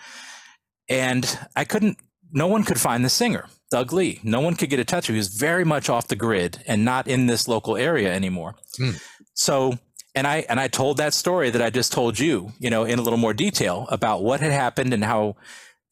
And 0.89 1.39
I 1.55 1.65
couldn't. 1.65 1.99
No 2.31 2.47
one 2.47 2.65
could 2.65 2.81
find 2.81 3.05
the 3.05 3.09
singer, 3.11 3.47
Doug 3.71 3.93
Lee. 3.93 4.21
No 4.23 4.41
one 4.41 4.55
could 4.55 4.69
get 4.69 4.79
a 4.79 4.85
touch 4.85 5.09
of. 5.09 5.11
Him. 5.11 5.15
He 5.15 5.21
was 5.21 5.29
very 5.29 5.65
much 5.65 5.89
off 5.89 6.09
the 6.09 6.17
grid 6.17 6.63
and 6.67 6.85
not 6.85 7.09
in 7.09 7.27
this 7.27 7.49
local 7.49 7.77
area 7.77 8.13
anymore. 8.13 8.57
Mm. 8.79 9.01
So 9.35 9.79
and 10.15 10.27
I 10.27 10.45
and 10.49 10.59
I 10.59 10.69
told 10.69 10.97
that 10.97 11.15
story 11.15 11.51
that 11.51 11.63
I 11.63 11.71
just 11.71 11.93
told 11.93 12.19
you, 12.19 12.53
you 12.59 12.71
know, 12.71 12.85
in 12.85 12.99
a 12.99 13.03
little 13.03 13.19
more 13.19 13.33
detail 13.33 13.87
about 13.91 14.23
what 14.23 14.41
had 14.41 14.53
happened 14.53 14.93
and 14.93 15.05
how, 15.05 15.37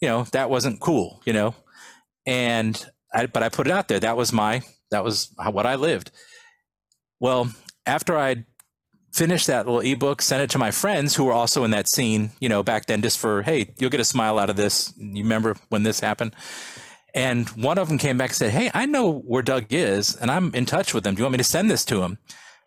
you 0.00 0.08
know, 0.08 0.24
that 0.32 0.50
wasn't 0.50 0.80
cool, 0.80 1.22
you 1.24 1.32
know, 1.32 1.54
and 2.26 2.84
I 3.14 3.26
but 3.26 3.42
I 3.42 3.48
put 3.48 3.66
it 3.66 3.72
out 3.72 3.88
there. 3.88 4.00
That 4.00 4.16
was 4.16 4.32
my 4.32 4.62
that 4.90 5.04
was 5.04 5.32
what 5.52 5.64
I 5.64 5.76
lived. 5.76 6.10
Well, 7.20 7.50
after 7.86 8.16
I 8.16 8.44
finished 9.12 9.46
that 9.46 9.66
little 9.66 9.80
ebook, 9.80 10.20
sent 10.20 10.42
it 10.42 10.50
to 10.50 10.58
my 10.58 10.70
friends 10.70 11.16
who 11.16 11.24
were 11.24 11.32
also 11.32 11.64
in 11.64 11.70
that 11.70 11.88
scene, 11.88 12.30
you 12.38 12.48
know, 12.48 12.62
back 12.62 12.86
then, 12.86 13.00
just 13.00 13.18
for 13.18 13.42
hey, 13.42 13.72
you'll 13.78 13.90
get 13.90 14.00
a 14.00 14.04
smile 14.04 14.38
out 14.38 14.50
of 14.50 14.56
this. 14.56 14.92
You 14.98 15.22
remember 15.22 15.56
when 15.70 15.82
this 15.82 16.00
happened? 16.00 16.34
And 17.14 17.48
one 17.50 17.78
of 17.78 17.88
them 17.88 17.96
came 17.96 18.18
back 18.18 18.30
and 18.30 18.36
said, 18.36 18.50
Hey, 18.52 18.70
I 18.74 18.84
know 18.84 19.20
where 19.20 19.42
Doug 19.42 19.72
is 19.72 20.14
and 20.14 20.30
I'm 20.30 20.54
in 20.54 20.66
touch 20.66 20.92
with 20.92 21.06
him. 21.06 21.14
Do 21.14 21.20
you 21.20 21.24
want 21.24 21.32
me 21.32 21.38
to 21.38 21.44
send 21.44 21.70
this 21.70 21.84
to 21.86 22.02
him? 22.02 22.18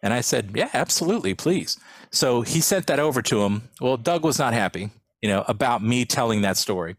And 0.01 0.11
I 0.11 0.21
said, 0.21 0.51
Yeah, 0.55 0.69
absolutely, 0.73 1.35
please. 1.35 1.77
So 2.11 2.41
he 2.41 2.59
sent 2.59 2.87
that 2.87 2.99
over 2.99 3.21
to 3.21 3.43
him. 3.43 3.69
Well, 3.79 3.97
Doug 3.97 4.23
was 4.23 4.39
not 4.39 4.53
happy, 4.53 4.89
you 5.21 5.29
know, 5.29 5.45
about 5.47 5.83
me 5.83 6.03
telling 6.03 6.41
that 6.41 6.57
story. 6.57 6.95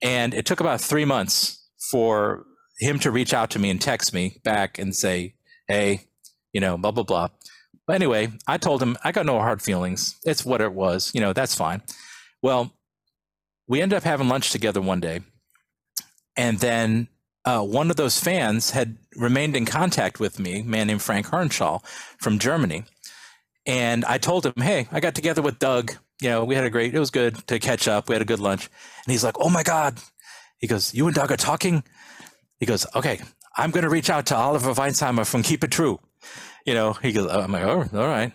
And 0.00 0.32
it 0.32 0.46
took 0.46 0.60
about 0.60 0.80
three 0.80 1.04
months 1.04 1.68
for 1.90 2.46
him 2.78 2.98
to 3.00 3.10
reach 3.10 3.34
out 3.34 3.50
to 3.50 3.58
me 3.58 3.68
and 3.68 3.78
text 3.78 4.14
me 4.14 4.40
back 4.42 4.78
and 4.78 4.96
say, 4.96 5.34
Hey, 5.68 6.06
you 6.52 6.60
know, 6.60 6.76
blah, 6.76 6.90
blah, 6.90 7.04
blah. 7.04 7.28
But 7.86 7.96
anyway, 7.96 8.28
I 8.46 8.58
told 8.58 8.82
him, 8.82 8.96
I 9.02 9.12
got 9.12 9.26
no 9.26 9.38
hard 9.38 9.62
feelings. 9.62 10.16
It's 10.24 10.44
what 10.44 10.60
it 10.60 10.72
was. 10.72 11.10
You 11.14 11.20
know, 11.20 11.32
that's 11.32 11.54
fine. 11.54 11.82
Well, 12.42 12.72
we 13.66 13.80
ended 13.80 13.96
up 13.96 14.04
having 14.04 14.28
lunch 14.28 14.50
together 14.50 14.80
one 14.80 15.00
day. 15.00 15.20
And 16.36 16.58
then 16.58 17.08
uh, 17.44 17.62
one 17.62 17.90
of 17.90 17.96
those 17.96 18.18
fans 18.20 18.70
had 18.70 18.98
remained 19.16 19.56
in 19.56 19.64
contact 19.64 20.20
with 20.20 20.38
me, 20.38 20.60
a 20.60 20.64
man 20.64 20.86
named 20.86 21.02
Frank 21.02 21.26
Hernshaw 21.26 21.80
from 22.18 22.38
Germany. 22.38 22.84
And 23.66 24.04
I 24.04 24.18
told 24.18 24.46
him, 24.46 24.54
hey, 24.56 24.88
I 24.90 25.00
got 25.00 25.14
together 25.14 25.42
with 25.42 25.58
Doug. 25.58 25.92
You 26.20 26.28
know, 26.28 26.44
we 26.44 26.54
had 26.54 26.64
a 26.64 26.70
great, 26.70 26.94
it 26.94 26.98
was 26.98 27.10
good 27.10 27.46
to 27.48 27.58
catch 27.58 27.88
up. 27.88 28.08
We 28.08 28.14
had 28.14 28.22
a 28.22 28.26
good 28.26 28.40
lunch. 28.40 28.68
And 29.04 29.12
he's 29.12 29.24
like, 29.24 29.36
oh 29.38 29.50
my 29.50 29.62
God. 29.62 29.98
He 30.58 30.66
goes, 30.66 30.94
you 30.94 31.06
and 31.06 31.14
Doug 31.14 31.32
are 31.32 31.36
talking? 31.36 31.82
He 32.58 32.66
goes, 32.66 32.86
okay, 32.94 33.20
I'm 33.56 33.70
going 33.70 33.84
to 33.84 33.90
reach 33.90 34.10
out 34.10 34.26
to 34.26 34.36
Oliver 34.36 34.74
Weinsheimer 34.74 35.26
from 35.26 35.42
Keep 35.42 35.64
It 35.64 35.70
True. 35.70 35.98
You 36.66 36.74
know, 36.74 36.92
he 36.92 37.12
goes, 37.12 37.26
oh, 37.30 37.40
I'm 37.40 37.52
like, 37.52 37.64
oh, 37.64 37.88
all 37.94 38.06
right. 38.06 38.32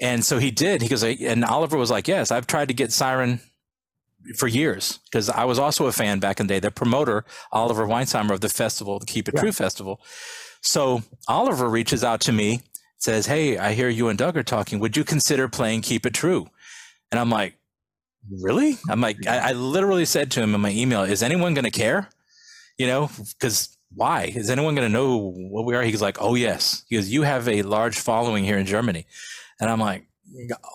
And 0.00 0.24
so 0.24 0.38
he 0.38 0.50
did. 0.50 0.82
He 0.82 0.88
goes, 0.88 1.02
and 1.02 1.44
Oliver 1.44 1.76
was 1.76 1.90
like, 1.90 2.08
yes, 2.08 2.30
I've 2.30 2.46
tried 2.46 2.68
to 2.68 2.74
get 2.74 2.90
Siren 2.90 3.40
for 4.36 4.48
years 4.48 4.98
because 5.04 5.28
I 5.28 5.44
was 5.44 5.58
also 5.58 5.86
a 5.86 5.92
fan 5.92 6.20
back 6.20 6.40
in 6.40 6.46
the 6.46 6.54
day. 6.54 6.60
The 6.60 6.70
promoter, 6.70 7.24
Oliver 7.52 7.86
Weinsheimer 7.86 8.32
of 8.32 8.40
the 8.40 8.48
festival, 8.48 8.98
the 8.98 9.06
Keep 9.06 9.28
It 9.28 9.34
yeah. 9.34 9.40
True 9.40 9.52
festival. 9.52 10.00
So 10.62 11.02
Oliver 11.28 11.68
reaches 11.68 12.04
out 12.04 12.20
to 12.22 12.32
me, 12.32 12.62
says, 12.98 13.26
Hey, 13.26 13.58
I 13.58 13.72
hear 13.72 13.88
you 13.88 14.08
and 14.08 14.18
Doug 14.18 14.36
are 14.36 14.42
talking. 14.42 14.78
Would 14.78 14.96
you 14.96 15.04
consider 15.04 15.48
playing 15.48 15.82
Keep 15.82 16.06
It 16.06 16.14
True? 16.14 16.48
And 17.10 17.18
I'm 17.18 17.30
like, 17.30 17.56
Really? 18.30 18.76
I'm 18.88 19.00
like, 19.00 19.26
I, 19.26 19.50
I 19.50 19.52
literally 19.52 20.04
said 20.04 20.30
to 20.32 20.42
him 20.42 20.54
in 20.54 20.60
my 20.60 20.70
email, 20.70 21.02
Is 21.02 21.22
anyone 21.22 21.54
going 21.54 21.64
to 21.64 21.70
care? 21.70 22.08
You 22.78 22.86
know, 22.86 23.10
because 23.38 23.76
why? 23.94 24.32
Is 24.34 24.50
anyone 24.50 24.74
going 24.74 24.86
to 24.86 24.92
know 24.92 25.32
what 25.34 25.64
we 25.64 25.74
are? 25.74 25.82
He's 25.82 26.02
like, 26.02 26.20
Oh, 26.20 26.34
yes. 26.34 26.84
He 26.88 26.96
goes, 26.96 27.10
You 27.10 27.22
have 27.22 27.48
a 27.48 27.62
large 27.62 27.98
following 27.98 28.44
here 28.44 28.58
in 28.58 28.66
Germany. 28.66 29.06
And 29.60 29.70
I'm 29.70 29.80
like, 29.80 30.06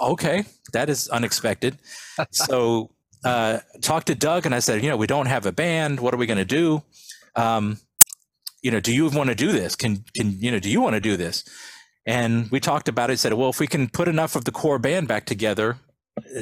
Okay, 0.01 0.45
that 0.74 0.89
is 0.89 1.07
unexpected. 1.09 1.78
so 2.32 2.91
uh, 3.26 3.59
talked 3.82 4.07
to 4.07 4.16
Doug 4.16 4.45
and 4.45 4.53
I 4.53 4.59
said, 4.59 4.84
you 4.84 4.89
know, 4.89 4.97
we 4.97 5.07
don't 5.07 5.26
have 5.26 5.45
a 5.45 5.51
band. 5.51 5.99
What 5.99 6.13
are 6.13 6.18
we 6.18 6.28
going 6.28 6.38
to 6.38 6.45
do? 6.45 6.84
Um, 7.36 7.80
you 8.61 8.72
know, 8.72 8.80
do 8.80 8.93
you 8.93 9.09
want 9.09 9.30
to 9.30 9.36
do 9.36 9.51
this? 9.51 9.76
Can, 9.76 10.05
can, 10.16 10.39
you 10.39 10.51
know, 10.51 10.59
do 10.59 10.70
you 10.70 10.80
want 10.80 10.93
to 10.93 11.01
do 11.01 11.18
this? 11.18 11.43
And 12.05 12.49
we 12.51 12.59
talked 12.59 12.88
about 12.88 13.09
it. 13.09 13.18
Said, 13.18 13.34
well, 13.34 13.49
if 13.49 13.59
we 13.59 13.68
can 13.68 13.89
put 13.89 14.07
enough 14.07 14.36
of 14.36 14.45
the 14.45 14.51
core 14.51 14.78
band 14.78 15.07
back 15.07 15.26
together 15.26 15.78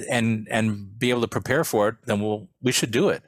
and, 0.09 0.47
and 0.51 0.99
be 0.99 1.09
able 1.09 1.21
to 1.21 1.27
prepare 1.27 1.63
for 1.63 1.87
it, 1.89 1.95
then 2.05 2.19
we'll, 2.19 2.49
we 2.61 2.73
should 2.73 2.91
do 2.91 3.09
it. 3.09 3.23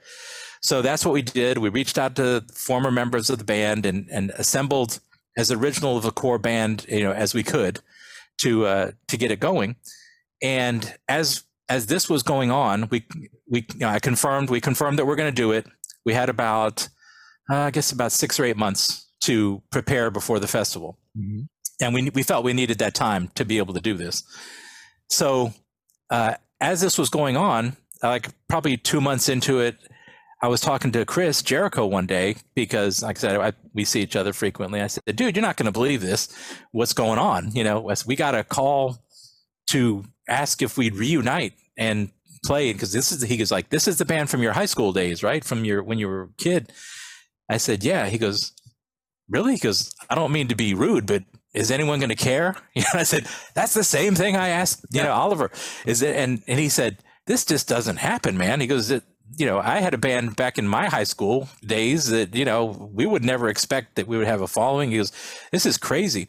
So 0.66 0.82
that's 0.82 1.05
what 1.05 1.13
we 1.13 1.22
did. 1.22 1.59
We 1.59 1.70
reached 1.70 1.99
out 1.99 2.16
to 2.16 2.43
former 2.51 2.89
members 2.89 3.30
of 3.30 3.38
the 3.38 3.43
band 3.43 3.86
and, 3.86 4.09
and 4.09 4.32
assembled 4.32 4.99
as 5.38 5.51
original 5.51 5.95
of 5.95 6.05
a 6.05 6.11
core 6.11 6.39
band, 6.39 6.88
you 6.89 7.03
know, 7.03 7.11
as 7.11 7.36
we 7.36 7.43
could 7.43 7.82
to, 8.39 8.66
uh, 8.66 8.91
to 9.09 9.16
get 9.16 9.30
it 9.30 9.39
going. 9.39 9.76
And 10.41 10.91
as 11.07 11.43
as 11.70 11.86
this 11.86 12.09
was 12.09 12.24
going 12.24 12.49
on, 12.49 12.89
we 12.89 13.05
we 13.47 13.68
you 13.74 13.82
know, 13.82 13.89
I 13.89 13.99
confirmed 13.99 14.49
we 14.49 14.59
confirmed 14.59 14.97
that 14.97 15.05
we're 15.05 15.16
going 15.16 15.32
to 15.32 15.41
do 15.41 15.51
it. 15.51 15.68
We 16.03 16.13
had 16.13 16.30
about 16.30 16.89
uh, 17.51 17.57
I 17.57 17.72
guess 17.72 17.91
about 17.91 18.11
six 18.11 18.39
or 18.39 18.45
eight 18.45 18.57
months 18.57 19.07
to 19.26 19.61
prepare 19.72 20.09
before 20.09 20.39
the 20.39 20.47
festival, 20.47 20.97
mm-hmm. 21.16 21.41
and 21.80 21.93
we 21.93 22.09
we 22.09 22.24
felt 22.24 22.43
we 22.43 22.53
needed 22.53 22.80
that 22.80 22.95
time 22.95 23.30
to 23.36 23.45
be 23.45 23.59
able 23.59 23.76
to 23.76 23.82
do 23.82 23.93
this. 23.93 24.24
So 25.09 25.53
uh, 26.09 26.36
as 26.59 26.82
this 26.82 26.97
was 26.97 27.09
going 27.09 27.38
on, 27.38 27.78
like 28.03 28.30
probably 28.47 28.78
two 28.78 29.01
months 29.01 29.30
into 29.30 29.59
it, 29.59 29.78
I 30.45 30.47
was 30.47 30.61
talking 30.61 30.91
to 30.91 31.03
Chris 31.05 31.41
Jericho 31.41 31.87
one 31.87 32.05
day 32.05 32.35
because, 32.53 33.01
like 33.01 33.17
I 33.17 33.19
said, 33.19 33.35
I, 33.37 33.53
we 33.73 33.83
see 33.83 34.01
each 34.01 34.15
other 34.15 34.31
frequently. 34.31 34.79
I 34.79 34.85
said, 34.85 35.15
"Dude, 35.15 35.35
you're 35.35 35.41
not 35.41 35.57
going 35.57 35.65
to 35.65 35.71
believe 35.71 36.01
this. 36.01 36.29
What's 36.71 36.93
going 36.93 37.17
on? 37.17 37.49
You 37.53 37.63
know, 37.63 37.91
we 38.05 38.15
got 38.15 38.35
a 38.35 38.43
call 38.43 39.03
to 39.71 40.05
ask 40.29 40.61
if 40.61 40.77
we'd 40.77 40.93
reunite 40.93 41.53
and 41.79 42.11
play 42.45 42.71
because 42.73 42.93
this 42.93 43.11
is 43.11 43.23
he 43.23 43.37
goes 43.37 43.51
like 43.51 43.69
this 43.69 43.87
is 43.87 43.97
the 43.97 44.05
band 44.05 44.29
from 44.29 44.43
your 44.43 44.53
high 44.53 44.67
school 44.67 44.93
days 44.93 45.23
right 45.23 45.43
from 45.43 45.65
your 45.65 45.81
when 45.81 45.97
you 45.97 46.07
were 46.07 46.21
a 46.21 46.29
kid 46.37 46.71
i 47.49 47.57
said 47.57 47.83
yeah 47.83 48.05
he 48.05 48.19
goes 48.19 48.53
really 49.27 49.53
he 49.53 49.57
goes 49.57 49.91
i 50.11 50.15
don't 50.15 50.31
mean 50.31 50.47
to 50.47 50.53
be 50.53 50.75
rude 50.75 51.07
but 51.07 51.23
is 51.55 51.71
anyone 51.71 51.97
going 51.97 52.09
to 52.09 52.15
care 52.15 52.55
you 52.75 52.83
know, 52.83 52.99
i 52.99 53.03
said 53.03 53.25
that's 53.55 53.73
the 53.73 53.83
same 53.83 54.13
thing 54.13 54.35
i 54.35 54.49
asked 54.49 54.85
you 54.91 54.99
yeah. 54.99 55.05
know 55.05 55.11
oliver 55.11 55.49
is 55.87 56.03
it 56.03 56.15
and 56.15 56.43
and 56.45 56.59
he 56.59 56.69
said 56.69 56.99
this 57.25 57.45
just 57.45 57.67
doesn't 57.67 57.97
happen 57.97 58.37
man 58.37 58.61
he 58.61 58.67
goes 58.67 58.91
you 59.38 59.45
know 59.45 59.59
i 59.59 59.80
had 59.80 59.93
a 59.93 59.97
band 59.97 60.36
back 60.36 60.57
in 60.57 60.67
my 60.67 60.88
high 60.88 61.03
school 61.03 61.49
days 61.65 62.07
that 62.07 62.36
you 62.36 62.45
know 62.45 62.65
we 62.93 63.05
would 63.05 63.23
never 63.23 63.49
expect 63.49 63.95
that 63.95 64.07
we 64.07 64.17
would 64.17 64.28
have 64.28 64.41
a 64.41 64.47
following 64.47 64.91
he 64.91 64.97
goes 64.97 65.11
this 65.51 65.65
is 65.65 65.78
crazy 65.78 66.28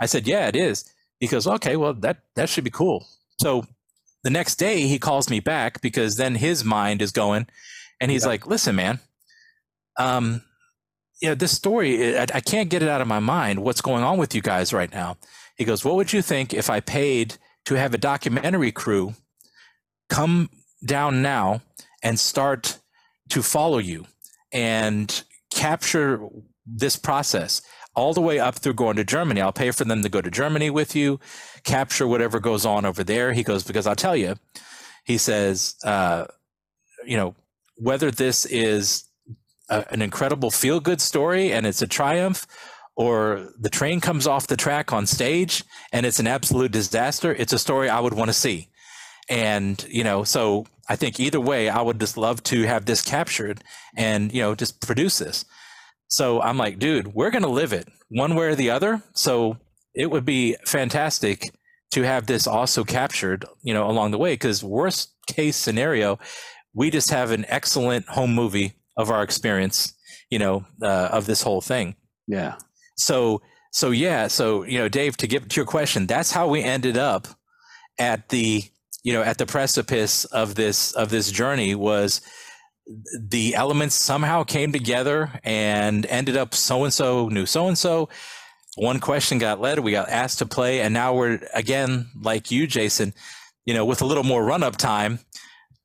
i 0.00 0.06
said 0.06 0.26
yeah 0.26 0.46
it 0.46 0.56
is 0.56 0.92
he 1.20 1.26
goes 1.26 1.46
okay 1.46 1.76
well 1.76 1.92
that 1.92 2.18
that 2.34 2.48
should 2.48 2.64
be 2.64 2.70
cool 2.70 3.06
so 3.40 3.64
the 4.26 4.30
next 4.30 4.56
day 4.56 4.88
he 4.88 4.98
calls 4.98 5.30
me 5.30 5.38
back 5.38 5.80
because 5.80 6.16
then 6.16 6.34
his 6.34 6.64
mind 6.64 7.00
is 7.00 7.12
going 7.12 7.46
and 8.00 8.10
he's 8.10 8.24
yeah. 8.24 8.28
like, 8.28 8.46
listen, 8.46 8.76
man, 8.76 8.98
um, 9.98 10.42
yeah, 11.22 11.34
this 11.34 11.52
story, 11.52 12.18
I, 12.18 12.22
I 12.34 12.40
can't 12.40 12.68
get 12.68 12.82
it 12.82 12.88
out 12.88 13.00
of 13.00 13.08
my 13.08 13.20
mind. 13.20 13.62
What's 13.62 13.80
going 13.80 14.02
on 14.02 14.18
with 14.18 14.34
you 14.34 14.42
guys 14.42 14.72
right 14.72 14.92
now? 14.92 15.16
He 15.56 15.64
goes, 15.64 15.84
what 15.84 15.94
would 15.94 16.12
you 16.12 16.22
think 16.22 16.52
if 16.52 16.68
I 16.68 16.80
paid 16.80 17.36
to 17.66 17.74
have 17.74 17.94
a 17.94 17.98
documentary 17.98 18.72
crew 18.72 19.14
come 20.08 20.50
down 20.84 21.22
now 21.22 21.62
and 22.06 22.20
start 22.20 22.78
to 23.28 23.42
follow 23.42 23.78
you 23.78 24.06
and 24.52 25.24
capture 25.50 26.20
this 26.64 26.96
process? 26.96 27.62
all 27.96 28.12
the 28.12 28.20
way 28.20 28.38
up 28.38 28.56
through 28.56 28.74
going 28.74 28.96
to 28.96 29.04
Germany. 29.04 29.40
I'll 29.40 29.52
pay 29.52 29.70
for 29.70 29.84
them 29.84 30.02
to 30.02 30.08
go 30.10 30.20
to 30.20 30.30
Germany 30.30 30.68
with 30.68 30.94
you, 30.94 31.18
capture 31.64 32.06
whatever 32.06 32.38
goes 32.38 32.66
on 32.66 32.84
over 32.84 33.02
there. 33.02 33.32
He 33.32 33.42
goes, 33.42 33.64
because 33.64 33.86
I'll 33.86 33.96
tell 33.96 34.14
you, 34.14 34.36
he 35.04 35.16
says, 35.16 35.76
uh, 35.82 36.26
you 37.06 37.16
know, 37.16 37.34
whether 37.78 38.10
this 38.10 38.44
is 38.44 39.04
a, 39.70 39.86
an 39.90 40.02
incredible 40.02 40.50
feel 40.50 40.78
good 40.78 41.00
story 41.00 41.52
and 41.52 41.66
it's 41.66 41.80
a 41.80 41.86
triumph, 41.86 42.46
or 42.96 43.48
the 43.58 43.70
train 43.70 44.00
comes 44.00 44.26
off 44.26 44.46
the 44.46 44.56
track 44.56 44.92
on 44.92 45.06
stage 45.06 45.64
and 45.92 46.04
it's 46.04 46.20
an 46.20 46.26
absolute 46.26 46.72
disaster, 46.72 47.34
it's 47.34 47.52
a 47.52 47.58
story 47.58 47.88
I 47.88 48.00
would 48.00 48.14
want 48.14 48.28
to 48.28 48.34
see. 48.34 48.68
And, 49.28 49.84
you 49.88 50.04
know, 50.04 50.22
so 50.22 50.66
I 50.88 50.96
think 50.96 51.18
either 51.18 51.40
way, 51.40 51.68
I 51.68 51.82
would 51.82 51.98
just 51.98 52.16
love 52.16 52.42
to 52.44 52.62
have 52.62 52.84
this 52.84 53.02
captured 53.02 53.62
and, 53.96 54.32
you 54.32 54.40
know, 54.40 54.54
just 54.54 54.80
produce 54.80 55.18
this. 55.18 55.44
So 56.08 56.40
I'm 56.40 56.56
like, 56.56 56.78
dude, 56.78 57.14
we're 57.14 57.30
going 57.30 57.42
to 57.42 57.48
live 57.48 57.72
it 57.72 57.88
one 58.08 58.36
way 58.36 58.46
or 58.46 58.54
the 58.54 58.70
other. 58.70 59.02
So 59.14 59.58
it 59.94 60.10
would 60.10 60.24
be 60.24 60.56
fantastic 60.64 61.50
to 61.90 62.02
have 62.02 62.26
this 62.26 62.46
also 62.46 62.84
captured, 62.84 63.44
you 63.62 63.74
know, 63.74 63.90
along 63.90 64.12
the 64.12 64.18
way. 64.18 64.34
Because 64.34 64.62
worst 64.62 65.12
case 65.26 65.56
scenario, 65.56 66.18
we 66.74 66.90
just 66.90 67.10
have 67.10 67.32
an 67.32 67.44
excellent 67.48 68.06
home 68.06 68.34
movie 68.34 68.74
of 68.96 69.10
our 69.10 69.22
experience, 69.22 69.94
you 70.30 70.38
know, 70.38 70.64
uh, 70.82 71.08
of 71.10 71.26
this 71.26 71.42
whole 71.42 71.60
thing. 71.60 71.96
Yeah. 72.28 72.56
So, 72.96 73.42
so 73.72 73.90
yeah. 73.90 74.28
So, 74.28 74.62
you 74.62 74.78
know, 74.78 74.88
Dave, 74.88 75.16
to 75.18 75.26
get 75.26 75.50
to 75.50 75.56
your 75.56 75.66
question, 75.66 76.06
that's 76.06 76.30
how 76.30 76.48
we 76.48 76.62
ended 76.62 76.96
up 76.96 77.26
at 77.98 78.28
the, 78.28 78.62
you 79.06 79.12
know, 79.12 79.22
at 79.22 79.38
the 79.38 79.46
precipice 79.46 80.24
of 80.24 80.56
this, 80.56 80.90
of 80.90 81.10
this 81.10 81.30
journey 81.30 81.76
was 81.76 82.20
the 83.16 83.54
elements 83.54 83.94
somehow 83.94 84.42
came 84.42 84.72
together 84.72 85.30
and 85.44 86.04
ended 86.06 86.36
up 86.36 86.56
so 86.56 86.82
and 86.82 86.92
so 86.92 87.28
knew 87.28 87.46
so 87.46 87.68
and 87.68 87.78
so. 87.78 88.08
One 88.74 88.98
question 88.98 89.38
got 89.38 89.60
led, 89.60 89.78
we 89.78 89.92
got 89.92 90.08
asked 90.08 90.40
to 90.40 90.46
play, 90.46 90.80
and 90.80 90.92
now 90.92 91.14
we're 91.14 91.38
again 91.54 92.08
like 92.20 92.50
you, 92.50 92.66
Jason, 92.66 93.14
you 93.64 93.74
know, 93.74 93.84
with 93.84 94.02
a 94.02 94.04
little 94.04 94.24
more 94.24 94.44
run 94.44 94.64
up 94.64 94.76
time, 94.76 95.20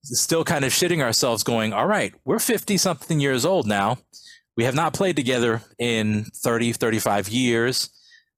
still 0.02 0.44
kind 0.44 0.66
of 0.66 0.72
shitting 0.72 1.04
ourselves, 1.04 1.44
going, 1.44 1.74
All 1.74 1.86
right, 1.86 2.16
we're 2.26 2.40
50 2.40 2.76
something 2.78 3.20
years 3.20 3.46
old 3.46 3.68
now. 3.68 4.00
We 4.58 4.64
have 4.64 4.76
not 4.76 4.96
played 4.96 5.16
together 5.16 5.62
in 5.78 6.26
30, 6.38 6.74
35 6.74 7.30
years. 7.30 7.92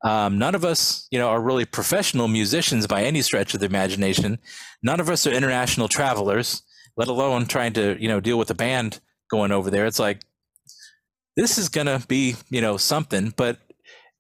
Um, 0.04 0.38
none 0.38 0.54
of 0.54 0.66
us, 0.66 1.08
you 1.12 1.20
know, 1.20 1.30
are 1.30 1.42
really 1.42 1.66
professional 1.66 2.28
musicians 2.28 2.88
by 2.88 3.04
any 3.04 3.22
stretch 3.22 3.54
of 3.54 3.62
the 3.62 3.66
imagination. 3.66 4.40
None 4.82 5.00
of 5.00 5.10
us 5.10 5.26
are 5.26 5.32
international 5.32 5.88
travelers 5.88 6.62
let 6.96 7.08
alone 7.08 7.46
trying 7.46 7.74
to 7.74 7.98
you 8.02 8.08
know 8.08 8.20
deal 8.20 8.38
with 8.38 8.50
a 8.50 8.56
band 8.56 9.00
going 9.30 9.52
over 9.52 9.70
there. 9.70 9.86
It's 9.86 10.00
like 10.00 10.22
this 11.36 11.58
is 11.58 11.70
gonna 11.70 12.02
be 12.08 12.36
you 12.50 12.62
know 12.62 12.78
something, 12.78 13.34
but 13.36 13.58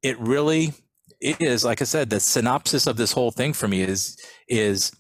it 0.02 0.20
really 0.20 0.74
it 1.22 1.42
is 1.42 1.64
like 1.64 1.82
I 1.82 1.86
said. 1.86 2.10
The 2.10 2.20
synopsis 2.20 2.88
of 2.88 2.98
this 2.98 3.14
whole 3.14 3.32
thing 3.32 3.54
for 3.54 3.68
me 3.68 3.82
is 3.82 4.18
is 4.48 4.92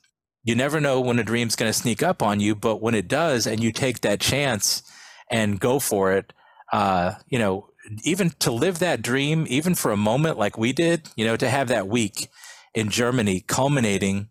you 0.43 0.55
never 0.55 0.79
know 0.79 0.99
when 0.99 1.19
a 1.19 1.23
dream's 1.23 1.55
going 1.55 1.69
to 1.69 1.77
sneak 1.77 2.03
up 2.03 2.21
on 2.21 2.41
you, 2.41 2.53
but 2.53 2.81
when 2.81 2.95
it 2.95 3.07
does, 3.07 3.47
and 3.47 3.63
you 3.63 3.71
take 3.71 4.01
that 4.01 4.19
chance 4.19 4.83
and 5.31 5.57
go 5.57 5.79
for 5.79 6.11
it, 6.11 6.33
uh, 6.73 7.13
you 7.29 7.39
know, 7.39 7.69
even 8.03 8.31
to 8.39 8.51
live 8.51 8.79
that 8.79 9.01
dream, 9.01 9.45
even 9.49 9.75
for 9.75 9.91
a 9.91 9.97
moment 9.97 10.37
like 10.37 10.57
we 10.57 10.73
did, 10.73 11.09
you 11.15 11.25
know, 11.25 11.35
to 11.37 11.49
have 11.49 11.67
that 11.67 11.87
week 11.87 12.29
in 12.73 12.89
Germany 12.89 13.43
culminating 13.47 14.29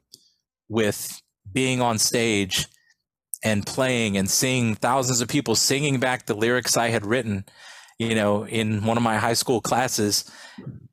with 0.69 1.21
being 1.53 1.81
on 1.81 1.99
stage 1.99 2.67
and 3.45 3.67
playing 3.67 4.17
and 4.17 4.31
seeing 4.31 4.75
thousands 4.75 5.21
of 5.21 5.29
people 5.29 5.55
singing 5.55 6.01
back 6.01 6.27
the 6.27 6.35
lyrics 6.35 6.77
I 6.77 6.89
had 6.89 7.05
written, 7.05 7.45
you 7.99 8.15
know, 8.15 8.47
in 8.47 8.85
one 8.85 8.97
of 8.97 9.03
my 9.03 9.19
high 9.19 9.35
school 9.35 9.61
classes 9.61 10.31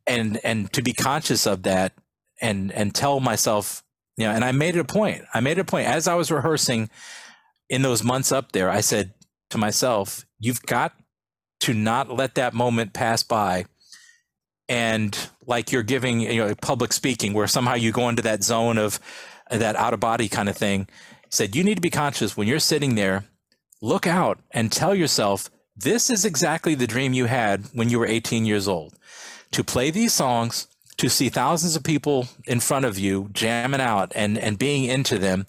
and 0.07 0.39
and 0.43 0.71
to 0.73 0.81
be 0.81 0.93
conscious 0.93 1.45
of 1.45 1.63
that 1.63 1.93
and 2.41 2.71
and 2.71 2.93
tell 2.93 3.19
myself, 3.19 3.83
you 4.17 4.25
know, 4.25 4.31
and 4.31 4.43
I 4.43 4.51
made 4.51 4.75
it 4.75 4.79
a 4.79 4.85
point. 4.85 5.23
I 5.33 5.39
made 5.39 5.57
it 5.57 5.61
a 5.61 5.65
point 5.65 5.87
as 5.87 6.07
I 6.07 6.15
was 6.15 6.31
rehearsing 6.31 6.89
in 7.69 7.83
those 7.83 8.03
months 8.03 8.31
up 8.31 8.51
there, 8.51 8.69
I 8.69 8.81
said 8.81 9.13
to 9.51 9.57
myself, 9.57 10.25
you've 10.39 10.63
got 10.63 10.93
to 11.61 11.73
not 11.73 12.09
let 12.09 12.35
that 12.35 12.53
moment 12.53 12.93
pass 12.93 13.23
by. 13.23 13.65
And 14.67 15.17
like 15.45 15.71
you're 15.71 15.83
giving 15.83 16.19
you 16.21 16.45
know 16.45 16.55
public 16.55 16.93
speaking 16.93 17.33
where 17.33 17.47
somehow 17.47 17.73
you 17.73 17.91
go 17.91 18.07
into 18.07 18.21
that 18.21 18.43
zone 18.43 18.77
of 18.77 18.99
that 19.49 19.75
out 19.75 19.93
of 19.93 19.99
body 19.99 20.29
kind 20.29 20.47
of 20.47 20.55
thing 20.55 20.87
said 21.29 21.55
you 21.55 21.63
need 21.63 21.73
to 21.73 21.81
be 21.81 21.89
conscious 21.89 22.37
when 22.37 22.47
you're 22.47 22.59
sitting 22.59 22.93
there 22.93 23.25
look 23.81 24.05
out 24.05 24.37
and 24.51 24.71
tell 24.71 24.93
yourself 24.93 25.49
this 25.75 26.09
is 26.09 26.25
exactly 26.25 26.75
the 26.75 26.87
dream 26.87 27.13
you 27.13 27.25
had 27.25 27.63
when 27.73 27.89
you 27.89 27.99
were 27.99 28.05
18 28.05 28.45
years 28.45 28.67
old. 28.67 28.93
To 29.51 29.63
play 29.63 29.89
these 29.91 30.13
songs 30.13 30.67
to 30.97 31.09
see 31.09 31.29
thousands 31.29 31.77
of 31.77 31.83
people 31.83 32.27
in 32.45 32.59
front 32.59 32.85
of 32.85 32.99
you 32.99 33.29
jamming 33.31 33.79
out 33.79 34.11
and 34.15 34.37
and 34.37 34.59
being 34.59 34.83
into 34.83 35.17
them 35.17 35.47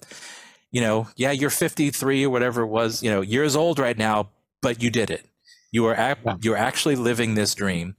you 0.71 0.79
know 0.79 1.09
yeah 1.17 1.31
you're 1.31 1.49
53 1.49 2.25
or 2.25 2.29
whatever 2.29 2.61
it 2.61 2.67
was 2.67 3.03
you 3.03 3.11
know 3.11 3.19
years 3.19 3.53
old 3.53 3.77
right 3.77 3.97
now 3.97 4.29
but 4.61 4.81
you 4.81 4.89
did 4.89 5.09
it 5.09 5.25
you 5.71 5.85
are 5.85 5.95
you're 6.41 6.57
actually 6.57 6.95
living 6.95 7.35
this 7.35 7.55
dream 7.55 7.95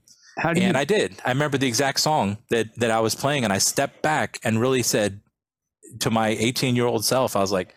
and 0.63 0.73
you- 0.73 0.79
I 0.79 0.85
did. 0.85 1.21
I 1.25 1.29
remember 1.29 1.57
the 1.57 1.67
exact 1.67 1.99
song 1.99 2.37
that 2.49 2.67
that 2.77 2.91
I 2.91 2.99
was 2.99 3.15
playing, 3.15 3.43
and 3.43 3.53
I 3.53 3.57
stepped 3.59 4.01
back 4.01 4.39
and 4.43 4.59
really 4.59 4.83
said 4.83 5.21
to 5.99 6.09
my 6.09 6.29
18 6.29 6.75
year 6.75 6.85
old 6.85 7.05
self, 7.05 7.35
I 7.35 7.39
was 7.39 7.51
like, 7.51 7.75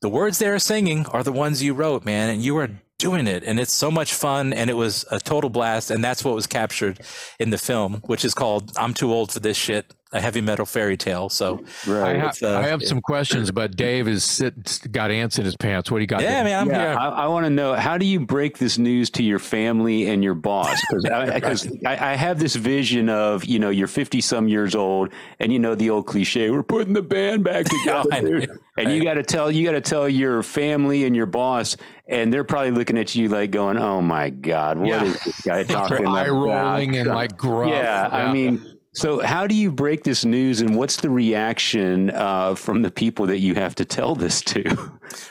"The 0.00 0.08
words 0.08 0.38
they're 0.38 0.58
singing 0.58 1.06
are 1.06 1.22
the 1.22 1.32
ones 1.32 1.62
you 1.62 1.74
wrote, 1.74 2.04
man, 2.04 2.30
and 2.30 2.42
you 2.42 2.56
are 2.56 2.70
doing 2.98 3.26
it, 3.26 3.42
and 3.44 3.58
it's 3.60 3.74
so 3.74 3.90
much 3.90 4.12
fun, 4.14 4.52
and 4.52 4.68
it 4.70 4.74
was 4.74 5.04
a 5.10 5.18
total 5.18 5.50
blast, 5.50 5.90
and 5.90 6.02
that's 6.04 6.24
what 6.24 6.34
was 6.34 6.46
captured 6.46 7.00
in 7.38 7.50
the 7.50 7.58
film, 7.58 8.02
which 8.06 8.24
is 8.24 8.34
called 8.34 8.72
"I'm 8.76 8.94
Too 8.94 9.12
Old 9.12 9.32
for 9.32 9.40
This 9.40 9.56
Shit." 9.56 9.92
A 10.12 10.20
heavy 10.20 10.40
metal 10.40 10.66
fairy 10.66 10.96
tale. 10.96 11.28
So 11.28 11.64
right. 11.86 12.16
I, 12.16 12.18
have, 12.18 12.42
uh, 12.42 12.58
I 12.58 12.62
have 12.62 12.82
some 12.82 13.00
questions, 13.00 13.52
but 13.52 13.76
Dave 13.76 14.08
is 14.08 14.24
sit, 14.24 14.90
got 14.90 15.10
ants 15.12 15.38
in 15.38 15.44
his 15.44 15.56
pants. 15.56 15.90
What 15.90 15.98
do 15.98 16.02
you 16.02 16.08
got? 16.08 16.22
Yeah, 16.22 16.42
there? 16.42 16.44
man, 16.44 16.60
I'm 16.60 16.68
yeah, 16.68 16.90
here. 16.90 16.98
I, 16.98 17.08
I 17.08 17.26
want 17.28 17.46
to 17.46 17.50
know 17.50 17.74
how 17.74 17.96
do 17.96 18.04
you 18.04 18.18
break 18.18 18.58
this 18.58 18.76
news 18.76 19.08
to 19.10 19.22
your 19.22 19.38
family 19.38 20.08
and 20.08 20.24
your 20.24 20.34
boss? 20.34 20.80
Because 20.90 21.06
I, 21.06 21.38
I, 21.86 22.12
I, 22.12 22.16
have 22.16 22.40
this 22.40 22.56
vision 22.56 23.08
of 23.08 23.44
you 23.44 23.60
know 23.60 23.70
you're 23.70 23.86
50 23.86 24.20
some 24.20 24.48
years 24.48 24.74
old, 24.74 25.12
and 25.38 25.52
you 25.52 25.60
know 25.60 25.76
the 25.76 25.90
old 25.90 26.06
cliche, 26.06 26.50
we're 26.50 26.64
putting 26.64 26.92
the 26.92 27.02
band 27.02 27.44
back 27.44 27.66
together, 27.84 28.46
and 28.76 28.92
you 28.92 29.04
got 29.04 29.14
to 29.14 29.22
tell 29.22 29.50
you 29.50 29.64
got 29.64 29.72
to 29.72 29.80
tell 29.80 30.08
your 30.08 30.42
family 30.42 31.04
and 31.04 31.14
your 31.14 31.26
boss. 31.26 31.76
And 32.08 32.32
they're 32.32 32.42
probably 32.42 32.72
looking 32.72 32.98
at 32.98 33.14
you 33.14 33.28
like 33.28 33.52
going, 33.52 33.78
"Oh 33.78 34.02
my 34.02 34.30
God, 34.30 34.78
what 34.78 34.88
yeah. 34.88 35.04
is 35.04 35.22
this 35.22 35.40
guy 35.42 35.62
talking 35.62 36.00
about?" 36.00 36.26
Eye 36.26 36.28
rolling 36.28 36.96
and 36.96 37.08
like 37.08 37.36
gruff. 37.36 37.70
Yeah, 37.70 38.08
yeah, 38.08 38.08
I 38.10 38.32
mean, 38.32 38.79
so, 38.92 39.20
how 39.20 39.46
do 39.46 39.54
you 39.54 39.70
break 39.70 40.02
this 40.02 40.24
news, 40.24 40.60
and 40.60 40.76
what's 40.76 40.96
the 40.96 41.10
reaction 41.10 42.10
uh, 42.10 42.56
from 42.56 42.82
the 42.82 42.90
people 42.90 43.26
that 43.26 43.38
you 43.38 43.54
have 43.54 43.74
to 43.76 43.84
tell 43.84 44.14
this 44.14 44.40
to? 44.42 44.90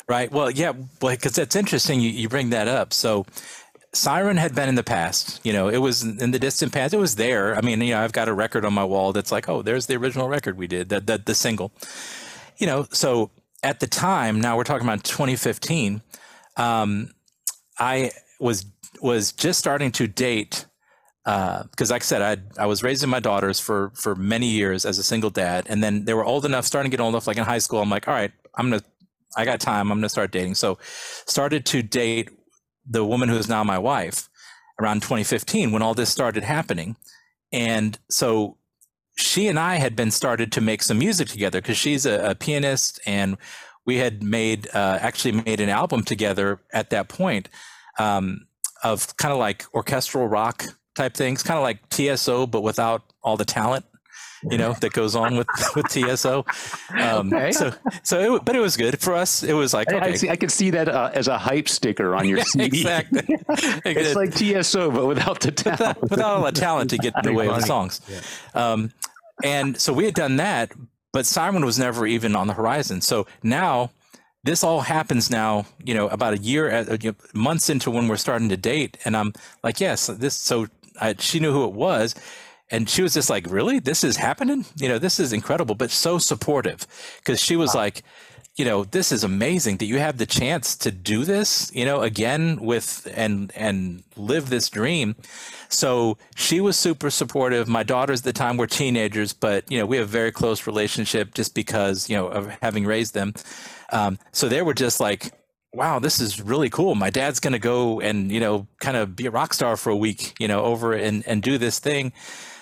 Right. 0.09 0.29
Well, 0.29 0.51
yeah, 0.51 0.73
because 0.99 1.35
that's 1.35 1.55
interesting. 1.55 2.01
You, 2.01 2.09
you 2.09 2.27
bring 2.27 2.49
that 2.49 2.67
up. 2.67 2.93
So, 2.93 3.25
Siren 3.93 4.37
had 4.37 4.53
been 4.53 4.67
in 4.67 4.75
the 4.75 4.83
past. 4.83 5.39
You 5.45 5.53
know, 5.53 5.69
it 5.69 5.77
was 5.77 6.03
in 6.03 6.31
the 6.31 6.39
distant 6.39 6.73
past. 6.73 6.93
It 6.93 6.97
was 6.97 7.15
there. 7.15 7.55
I 7.55 7.61
mean, 7.61 7.81
you 7.81 7.93
know, 7.93 8.01
I've 8.01 8.11
got 8.11 8.27
a 8.27 8.33
record 8.33 8.65
on 8.65 8.73
my 8.73 8.83
wall 8.83 9.13
that's 9.13 9.31
like, 9.31 9.47
oh, 9.47 9.61
there's 9.61 9.85
the 9.85 9.95
original 9.95 10.27
record 10.27 10.57
we 10.57 10.67
did, 10.67 10.89
that 10.89 11.07
the, 11.07 11.17
the 11.17 11.33
single. 11.33 11.71
You 12.57 12.67
know, 12.67 12.87
so 12.91 13.31
at 13.63 13.79
the 13.79 13.87
time, 13.87 14.41
now 14.41 14.57
we're 14.57 14.63
talking 14.63 14.87
about 14.87 15.03
2015. 15.03 16.01
Um, 16.57 17.11
I 17.77 18.11
was 18.39 18.65
was 19.01 19.31
just 19.31 19.59
starting 19.59 19.91
to 19.93 20.07
date 20.07 20.65
because 21.29 21.91
uh, 21.91 21.95
like 21.95 22.01
I 22.01 22.05
said, 22.05 22.21
I 22.57 22.63
I 22.63 22.65
was 22.65 22.81
raising 22.81 23.09
my 23.09 23.19
daughters 23.19 23.59
for 23.59 23.91
for 23.93 24.15
many 24.15 24.47
years 24.47 24.85
as 24.85 24.97
a 24.97 25.03
single 25.03 25.29
dad, 25.29 25.65
and 25.69 25.83
then 25.83 26.05
they 26.05 26.13
were 26.13 26.25
old 26.25 26.45
enough, 26.45 26.65
starting 26.65 26.89
to 26.89 26.97
get 26.97 27.03
old 27.03 27.13
enough, 27.13 27.27
like 27.27 27.37
in 27.37 27.43
high 27.43 27.59
school. 27.59 27.81
I'm 27.81 27.89
like, 27.89 28.07
all 28.07 28.13
right, 28.13 28.31
I'm 28.55 28.69
gonna, 28.69 28.83
I 29.37 29.45
got 29.45 29.59
time. 29.59 29.91
I'm 29.91 29.99
gonna 29.99 30.09
start 30.09 30.31
dating. 30.31 30.55
So, 30.55 30.79
started 30.81 31.65
to 31.67 31.83
date 31.83 32.29
the 32.89 33.05
woman 33.05 33.29
who 33.29 33.35
is 33.35 33.47
now 33.47 33.63
my 33.63 33.77
wife 33.77 34.29
around 34.79 35.01
2015 35.01 35.71
when 35.71 35.81
all 35.81 35.93
this 35.93 36.09
started 36.09 36.43
happening, 36.43 36.95
and 37.51 37.99
so 38.09 38.57
she 39.15 39.47
and 39.47 39.59
I 39.59 39.75
had 39.75 39.95
been 39.95 40.11
started 40.11 40.51
to 40.53 40.61
make 40.61 40.81
some 40.81 40.97
music 40.97 41.27
together 41.27 41.61
because 41.61 41.77
she's 41.77 42.05
a, 42.05 42.31
a, 42.31 42.35
pianist, 42.35 42.99
and 43.05 43.37
we 43.85 43.97
had 43.97 44.23
made 44.23 44.67
uh, 44.73 44.97
actually 45.01 45.33
made 45.33 45.59
an 45.59 45.69
album 45.69 46.03
together 46.03 46.61
at 46.73 46.89
that 46.89 47.07
point 47.09 47.49
um, 47.99 48.47
of 48.83 49.15
kind 49.17 49.33
of 49.33 49.37
like 49.37 49.65
orchestral 49.75 50.27
rock 50.27 50.63
type 50.99 51.13
things, 51.13 51.41
kind 51.41 51.57
of 51.57 51.63
like 51.63 51.87
TSO, 51.89 52.45
but 52.47 52.61
without 52.61 53.01
all 53.23 53.37
the 53.37 53.45
talent, 53.45 53.85
you 54.43 54.57
know, 54.57 54.73
that 54.73 54.91
goes 54.93 55.15
on 55.15 55.37
with 55.37 55.47
with 55.75 55.87
TSO. 55.87 56.45
Um, 56.97 57.33
okay. 57.33 57.51
So, 57.51 57.73
so, 58.03 58.35
it, 58.35 58.45
but 58.45 58.55
it 58.55 58.59
was 58.59 58.75
good 58.77 58.99
for 58.99 59.13
us. 59.13 59.43
It 59.43 59.53
was 59.53 59.73
like 59.73 59.87
okay. 59.87 59.99
I, 59.99 60.09
I, 60.09 60.13
see, 60.15 60.29
I 60.29 60.35
could 60.35 60.51
see 60.51 60.69
that 60.71 60.89
uh, 60.89 61.11
as 61.13 61.27
a 61.27 61.37
hype 61.37 61.69
sticker 61.69 62.15
on 62.15 62.27
your 62.31 62.41
CD. 62.41 62.65
exactly. 62.65 63.23
it's 63.49 64.15
like 64.15 64.33
TSO, 64.33 64.91
but 64.91 65.05
without 65.05 65.39
the 65.39 65.51
talent. 65.51 65.79
Without, 65.79 66.09
without 66.09 66.37
all 66.37 66.43
the 66.43 66.51
talent 66.51 66.89
to 66.91 66.97
get 66.97 67.13
in 67.17 67.23
the 67.23 67.33
way 67.33 67.47
funny. 67.47 67.55
of 67.55 67.61
the 67.61 67.67
songs. 67.67 68.01
Yeah. 68.07 68.21
Um, 68.53 68.91
and 69.43 69.79
so 69.79 69.93
we 69.93 70.03
had 70.05 70.15
done 70.15 70.35
that, 70.37 70.73
but 71.13 71.25
Siren 71.25 71.65
was 71.65 71.79
never 71.79 72.05
even 72.05 72.35
on 72.35 72.47
the 72.47 72.53
horizon. 72.53 72.99
So 73.01 73.25
now 73.41 73.91
this 74.43 74.63
all 74.63 74.81
happens 74.81 75.29
now, 75.29 75.65
you 75.83 75.93
know, 75.93 76.07
about 76.07 76.33
a 76.33 76.37
year, 76.37 76.71
uh, 76.71 76.97
months 77.33 77.69
into 77.69 77.91
when 77.91 78.07
we're 78.07 78.17
starting 78.17 78.49
to 78.49 78.57
date, 78.57 78.97
and 79.05 79.15
I'm 79.17 79.33
like, 79.63 79.79
yes, 79.79 80.07
this. 80.07 80.35
So 80.35 80.67
I, 80.99 81.15
she 81.17 81.39
knew 81.39 81.51
who 81.51 81.65
it 81.65 81.73
was. 81.73 82.15
And 82.71 82.87
she 82.87 83.01
was 83.01 83.13
just 83.15 83.29
like, 83.29 83.49
really? 83.49 83.79
This 83.79 84.03
is 84.03 84.17
happening? 84.17 84.65
You 84.77 84.89
know, 84.89 84.99
this 84.99 85.19
is 85.19 85.33
incredible, 85.33 85.73
but 85.75 85.89
so 85.89 86.19
supportive 86.19 86.85
because 87.17 87.41
she 87.41 87.55
was 87.55 87.73
wow. 87.73 87.81
like, 87.81 88.03
you 88.59 88.65
know, 88.65 88.83
this 88.83 89.11
is 89.11 89.23
amazing 89.23 89.77
that 89.77 89.85
you 89.85 89.99
have 89.99 90.17
the 90.17 90.25
chance 90.25 90.75
to 90.75 90.91
do 90.91 91.23
this, 91.23 91.71
you 91.73 91.85
know, 91.85 92.01
again 92.01 92.59
with 92.59 93.07
and 93.15 93.53
and 93.55 94.03
live 94.17 94.49
this 94.49 94.69
dream. 94.69 95.15
So 95.69 96.17
she 96.35 96.59
was 96.59 96.75
super 96.75 97.09
supportive. 97.09 97.69
My 97.69 97.83
daughters 97.83 98.19
at 98.19 98.25
the 98.25 98.33
time 98.33 98.57
were 98.57 98.67
teenagers, 98.67 99.31
but 99.31 99.71
you 99.71 99.79
know, 99.79 99.85
we 99.85 99.95
have 99.97 100.07
a 100.07 100.11
very 100.11 100.33
close 100.33 100.67
relationship 100.67 101.33
just 101.33 101.55
because, 101.55 102.09
you 102.09 102.17
know, 102.17 102.27
of 102.27 102.49
having 102.61 102.85
raised 102.85 103.13
them. 103.13 103.33
Um, 103.91 104.19
so 104.33 104.49
they 104.49 104.61
were 104.61 104.73
just 104.73 104.99
like, 104.99 105.31
wow, 105.73 105.99
this 105.99 106.19
is 106.19 106.41
really 106.41 106.69
cool. 106.69 106.95
My 106.95 107.09
dad's 107.09 107.39
going 107.39 107.53
to 107.53 107.59
go 107.59 107.99
and, 107.99 108.31
you 108.31 108.39
know, 108.39 108.67
kind 108.79 108.97
of 108.97 109.15
be 109.15 109.27
a 109.27 109.31
rock 109.31 109.53
star 109.53 109.77
for 109.77 109.89
a 109.89 109.95
week, 109.95 110.33
you 110.39 110.47
know, 110.47 110.63
over 110.63 110.93
and, 110.93 111.25
and 111.27 111.43
do 111.43 111.57
this 111.57 111.79
thing. 111.79 112.11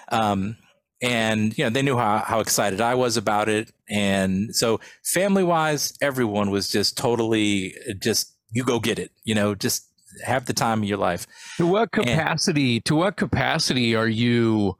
Um, 0.09 0.57
and, 1.01 1.57
you 1.57 1.63
know, 1.63 1.69
they 1.69 1.81
knew 1.81 1.97
how, 1.97 2.19
how 2.19 2.39
excited 2.39 2.81
I 2.81 2.95
was 2.95 3.17
about 3.17 3.49
it. 3.49 3.71
And 3.89 4.55
so 4.55 4.79
family 5.03 5.43
wise, 5.43 5.93
everyone 6.01 6.49
was 6.49 6.69
just 6.69 6.97
totally 6.97 7.75
just, 7.99 8.33
you 8.51 8.63
go 8.63 8.79
get 8.79 8.99
it, 8.99 9.11
you 9.23 9.35
know, 9.35 9.55
just 9.55 9.85
have 10.25 10.45
the 10.45 10.53
time 10.53 10.81
of 10.81 10.89
your 10.89 10.97
life. 10.97 11.27
To 11.57 11.67
what 11.67 11.91
capacity, 11.91 12.77
and, 12.77 12.85
to 12.85 12.95
what 12.95 13.15
capacity 13.15 13.95
are 13.95 14.07
you, 14.07 14.77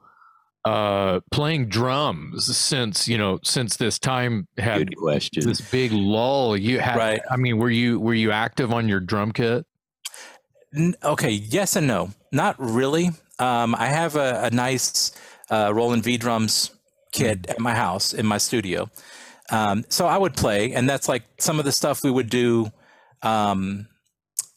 uh, 0.64 1.20
playing 1.30 1.68
drums 1.68 2.56
since 2.56 3.08
you 3.08 3.18
know 3.18 3.38
since 3.42 3.76
this 3.76 3.98
time 3.98 4.46
had 4.56 4.88
this 5.34 5.60
big 5.60 5.92
lull. 5.92 6.56
You 6.56 6.80
had, 6.80 6.96
right. 6.96 7.20
I 7.30 7.36
mean, 7.36 7.58
were 7.58 7.70
you 7.70 8.00
were 8.00 8.14
you 8.14 8.32
active 8.32 8.72
on 8.72 8.88
your 8.88 9.00
drum 9.00 9.32
kit? 9.32 9.64
Okay, 11.02 11.30
yes 11.30 11.76
and 11.76 11.86
no. 11.86 12.10
Not 12.32 12.56
really. 12.58 13.10
Um, 13.38 13.74
I 13.74 13.86
have 13.86 14.16
a, 14.16 14.44
a 14.44 14.50
nice 14.50 15.12
uh, 15.50 15.72
Roland 15.74 16.02
V 16.02 16.16
drums 16.18 16.72
kit 17.12 17.46
at 17.48 17.58
my 17.58 17.74
house 17.74 18.12
in 18.12 18.26
my 18.26 18.38
studio. 18.38 18.90
Um, 19.50 19.84
so 19.88 20.06
I 20.06 20.18
would 20.18 20.36
play, 20.36 20.74
and 20.74 20.88
that's 20.88 21.08
like 21.08 21.22
some 21.38 21.58
of 21.58 21.64
the 21.64 21.72
stuff 21.72 22.04
we 22.04 22.10
would 22.10 22.28
do. 22.28 22.70
Um, 23.22 23.88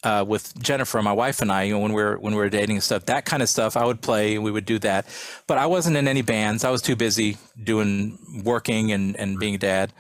uh, 0.03 0.25
with 0.27 0.57
Jennifer, 0.61 1.01
my 1.01 1.13
wife 1.13 1.41
and 1.41 1.51
I, 1.51 1.63
you 1.63 1.73
know, 1.73 1.79
when 1.79 1.93
we 1.93 2.01
were 2.01 2.17
when 2.17 2.33
we 2.33 2.39
were 2.39 2.49
dating 2.49 2.77
and 2.77 2.83
stuff, 2.83 3.05
that 3.05 3.25
kind 3.25 3.43
of 3.43 3.49
stuff, 3.49 3.77
I 3.77 3.85
would 3.85 4.01
play. 4.01 4.35
And 4.35 4.43
we 4.43 4.51
would 4.51 4.65
do 4.65 4.79
that, 4.79 5.05
but 5.47 5.57
I 5.57 5.67
wasn't 5.67 5.97
in 5.97 6.07
any 6.07 6.21
bands. 6.21 6.63
I 6.63 6.71
was 6.71 6.81
too 6.81 6.95
busy 6.95 7.37
doing 7.61 8.17
working 8.43 8.91
and 8.91 9.15
and 9.15 9.39
being 9.39 9.55
a 9.55 9.59
dad, 9.59 9.93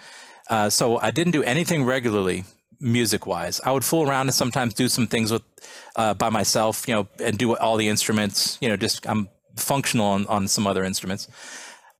uh, 0.49 0.69
so 0.69 0.97
I 0.97 1.11
didn't 1.11 1.33
do 1.33 1.43
anything 1.43 1.83
regularly 1.83 2.45
music 2.79 3.27
wise. 3.27 3.61
I 3.63 3.71
would 3.71 3.85
fool 3.85 4.09
around 4.09 4.27
and 4.27 4.33
sometimes 4.33 4.73
do 4.73 4.89
some 4.89 5.05
things 5.05 5.31
with 5.31 5.43
uh, 5.95 6.15
by 6.15 6.29
myself, 6.29 6.87
you 6.87 6.95
know, 6.95 7.07
and 7.23 7.37
do 7.37 7.55
all 7.55 7.77
the 7.77 7.87
instruments. 7.87 8.57
You 8.59 8.69
know, 8.69 8.77
just 8.77 9.07
I'm 9.07 9.29
functional 9.55 10.07
on 10.07 10.25
on 10.27 10.47
some 10.47 10.65
other 10.65 10.83
instruments, 10.83 11.27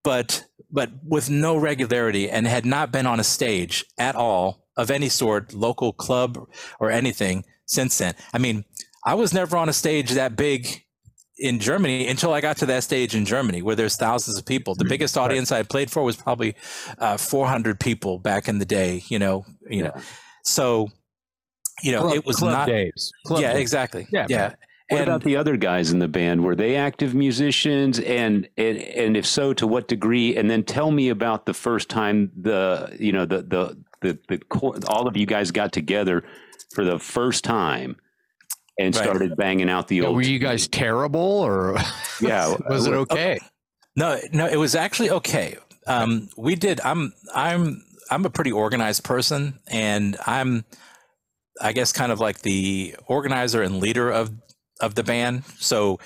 but 0.03 0.45
but 0.71 0.89
with 1.03 1.29
no 1.29 1.55
regularity 1.55 2.29
and 2.29 2.47
had 2.47 2.65
not 2.65 2.91
been 2.91 3.05
on 3.05 3.19
a 3.19 3.23
stage 3.23 3.85
at 3.99 4.15
all 4.15 4.65
of 4.77 4.89
any 4.89 5.09
sort, 5.09 5.53
local 5.53 5.93
club 5.93 6.47
or 6.79 6.89
anything 6.89 7.43
since 7.71 7.97
then. 7.97 8.13
I 8.33 8.37
mean, 8.37 8.65
I 9.05 9.13
was 9.15 9.33
never 9.33 9.57
on 9.57 9.69
a 9.69 9.73
stage 9.73 10.11
that 10.11 10.35
big 10.35 10.83
in 11.39 11.59
Germany 11.59 12.07
until 12.07 12.33
I 12.33 12.41
got 12.41 12.57
to 12.57 12.65
that 12.67 12.83
stage 12.83 13.15
in 13.15 13.25
Germany 13.25 13.61
where 13.63 13.75
there's 13.75 13.95
thousands 13.95 14.37
of 14.37 14.45
people. 14.45 14.75
The 14.75 14.85
biggest 14.85 15.17
audience 15.17 15.51
I 15.51 15.63
played 15.63 15.89
for 15.89 16.03
was 16.03 16.15
probably 16.15 16.55
uh, 16.99 17.17
400 17.17 17.79
people 17.79 18.19
back 18.19 18.47
in 18.47 18.59
the 18.59 18.65
day. 18.65 19.03
You 19.07 19.17
know, 19.19 19.45
you 19.69 19.83
know, 19.83 19.93
so 20.43 20.89
you 21.81 21.91
know 21.93 22.01
Club- 22.01 22.15
it 22.17 22.25
was 22.25 22.35
club 22.37 22.51
not. 22.51 22.67
days. 22.67 23.11
Club 23.25 23.41
yeah, 23.41 23.53
days. 23.53 23.61
exactly. 23.61 24.07
Yeah, 24.11 24.27
Yeah, 24.29 24.37
man. 24.37 24.55
What 24.89 24.99
And- 25.01 25.09
about 25.09 25.23
the 25.23 25.37
other 25.37 25.55
guys 25.57 25.91
in 25.91 25.99
the 25.99 26.07
band? 26.09 26.43
Were 26.43 26.55
they 26.55 26.75
active 26.75 27.15
musicians, 27.15 27.97
and, 27.99 28.47
and 28.57 28.77
and 28.77 29.15
if 29.17 29.25
so, 29.25 29.53
to 29.53 29.65
what 29.65 29.87
degree? 29.87 30.35
And 30.35 30.49
then 30.51 30.63
tell 30.63 30.91
me 30.91 31.07
about 31.09 31.45
the 31.45 31.53
first 31.53 31.89
time 31.89 32.29
the 32.39 32.95
you 32.99 33.13
know 33.13 33.25
the 33.25 33.41
the 33.41 33.77
the, 34.01 34.19
the 34.27 34.85
all 34.89 35.07
of 35.07 35.15
you 35.15 35.25
guys 35.25 35.49
got 35.51 35.71
together 35.71 36.23
for 36.73 36.83
the 36.83 36.99
first 36.99 37.43
time 37.43 37.95
and 38.79 38.95
Right. 38.95 39.03
started 39.05 39.35
banging 39.37 39.69
out 39.69 39.87
the 39.87 39.97
Yeah, 39.97 40.07
old. 40.07 40.15
were 40.15 40.21
you 40.21 40.39
guys 40.39 40.67
terrible 40.67 41.19
or 41.19 41.77
Yeah, 42.21 42.55
was 42.69 42.87
it 42.87 42.93
okay? 42.93 43.39
No, 43.95 44.17
no, 44.31 44.47
it 44.47 44.55
was 44.57 44.75
actually 44.75 45.09
okay. 45.11 45.57
Um, 45.87 46.29
we 46.37 46.55
did. 46.55 46.79
I'm, 46.81 47.13
I'm, 47.35 47.83
I'm 48.09 48.25
a 48.25 48.29
pretty 48.29 48.51
organized 48.51 49.03
person, 49.03 49.59
and 49.67 50.15
I'm, 50.25 50.63
I 51.61 51.73
guess, 51.73 51.91
kind 51.91 52.11
of 52.11 52.19
like 52.19 52.41
the 52.41 52.95
organizer 53.07 53.61
and 53.61 53.79
leader 53.79 54.09
of 54.09 54.31
of 54.79 54.95
the 54.95 55.03
band. 55.03 55.43
So, 55.59 55.99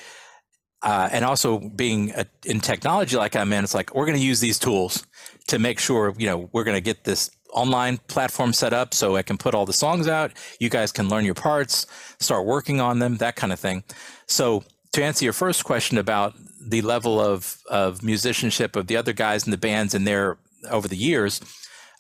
uh, 0.82 1.10
and 1.12 1.24
also 1.26 1.60
being 1.60 2.12
a, 2.12 2.26
in 2.46 2.60
technology 2.60 3.16
like 3.18 3.36
I'm 3.36 3.52
in, 3.54 3.64
it's 3.64 3.74
like 3.74 3.94
we're 3.96 4.06
going 4.06 4.18
to 4.18 4.24
use 4.24 4.40
these 4.40 4.60
tools 4.60 5.06
to 5.48 5.60
make 5.60 5.80
sure 5.80 6.14
you 6.18 6.28
know 6.28 6.50
we're 6.54 6.64
going 6.64 6.78
to 6.78 6.82
get 6.82 7.04
this 7.04 7.30
online 7.56 7.98
platform 8.08 8.54
set 8.54 8.74
up 8.74 8.94
so 8.94 9.16
I 9.16 9.24
can 9.24 9.38
put 9.38 9.56
all 9.56 9.66
the 9.66 9.74
songs 9.74 10.08
out. 10.08 10.32
You 10.60 10.70
guys 10.70 10.92
can 10.92 11.10
learn 11.10 11.26
your 11.26 11.34
parts, 11.36 11.88
start 12.20 12.46
working 12.46 12.80
on 12.82 13.00
them, 13.00 13.18
that 13.18 13.36
kind 13.36 13.52
of 13.54 13.60
thing. 13.60 13.84
So 14.28 14.64
to 14.94 15.04
answer 15.04 15.24
your 15.26 15.34
first 15.34 15.64
question 15.64 15.98
about 15.98 16.34
the 16.62 16.82
level 16.82 17.20
of 17.20 17.58
of 17.70 18.04
musicianship 18.04 18.76
of 18.76 18.88
the 18.88 18.98
other 18.98 19.14
guys 19.14 19.46
in 19.46 19.52
the 19.52 19.58
bands 19.58 19.94
and 19.96 20.06
their 20.06 20.38
over 20.70 20.88
the 20.88 20.98
years, 20.98 21.42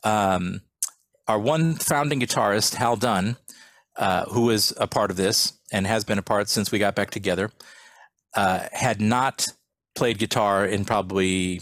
um, 0.03 0.62
our 1.28 1.39
one 1.39 1.76
founding 1.76 2.20
guitarist 2.20 2.76
Hal 2.76 2.95
Dunn, 2.97 3.38
uh, 3.95 4.26
who 4.26 4.43
was 4.43 4.74
a 4.78 4.88
part 4.88 5.10
of 5.12 5.18
this 5.18 5.53
and 5.72 5.88
has 5.88 6.03
been 6.03 6.18
a 6.18 6.24
part 6.24 6.49
since 6.49 6.72
we 6.72 6.80
got 6.80 6.95
back 6.95 7.10
together, 7.12 7.51
uh, 8.36 8.68
had 8.72 8.99
not 9.01 9.47
played 9.95 10.18
guitar 10.18 10.66
in 10.66 10.84
probably 10.86 11.62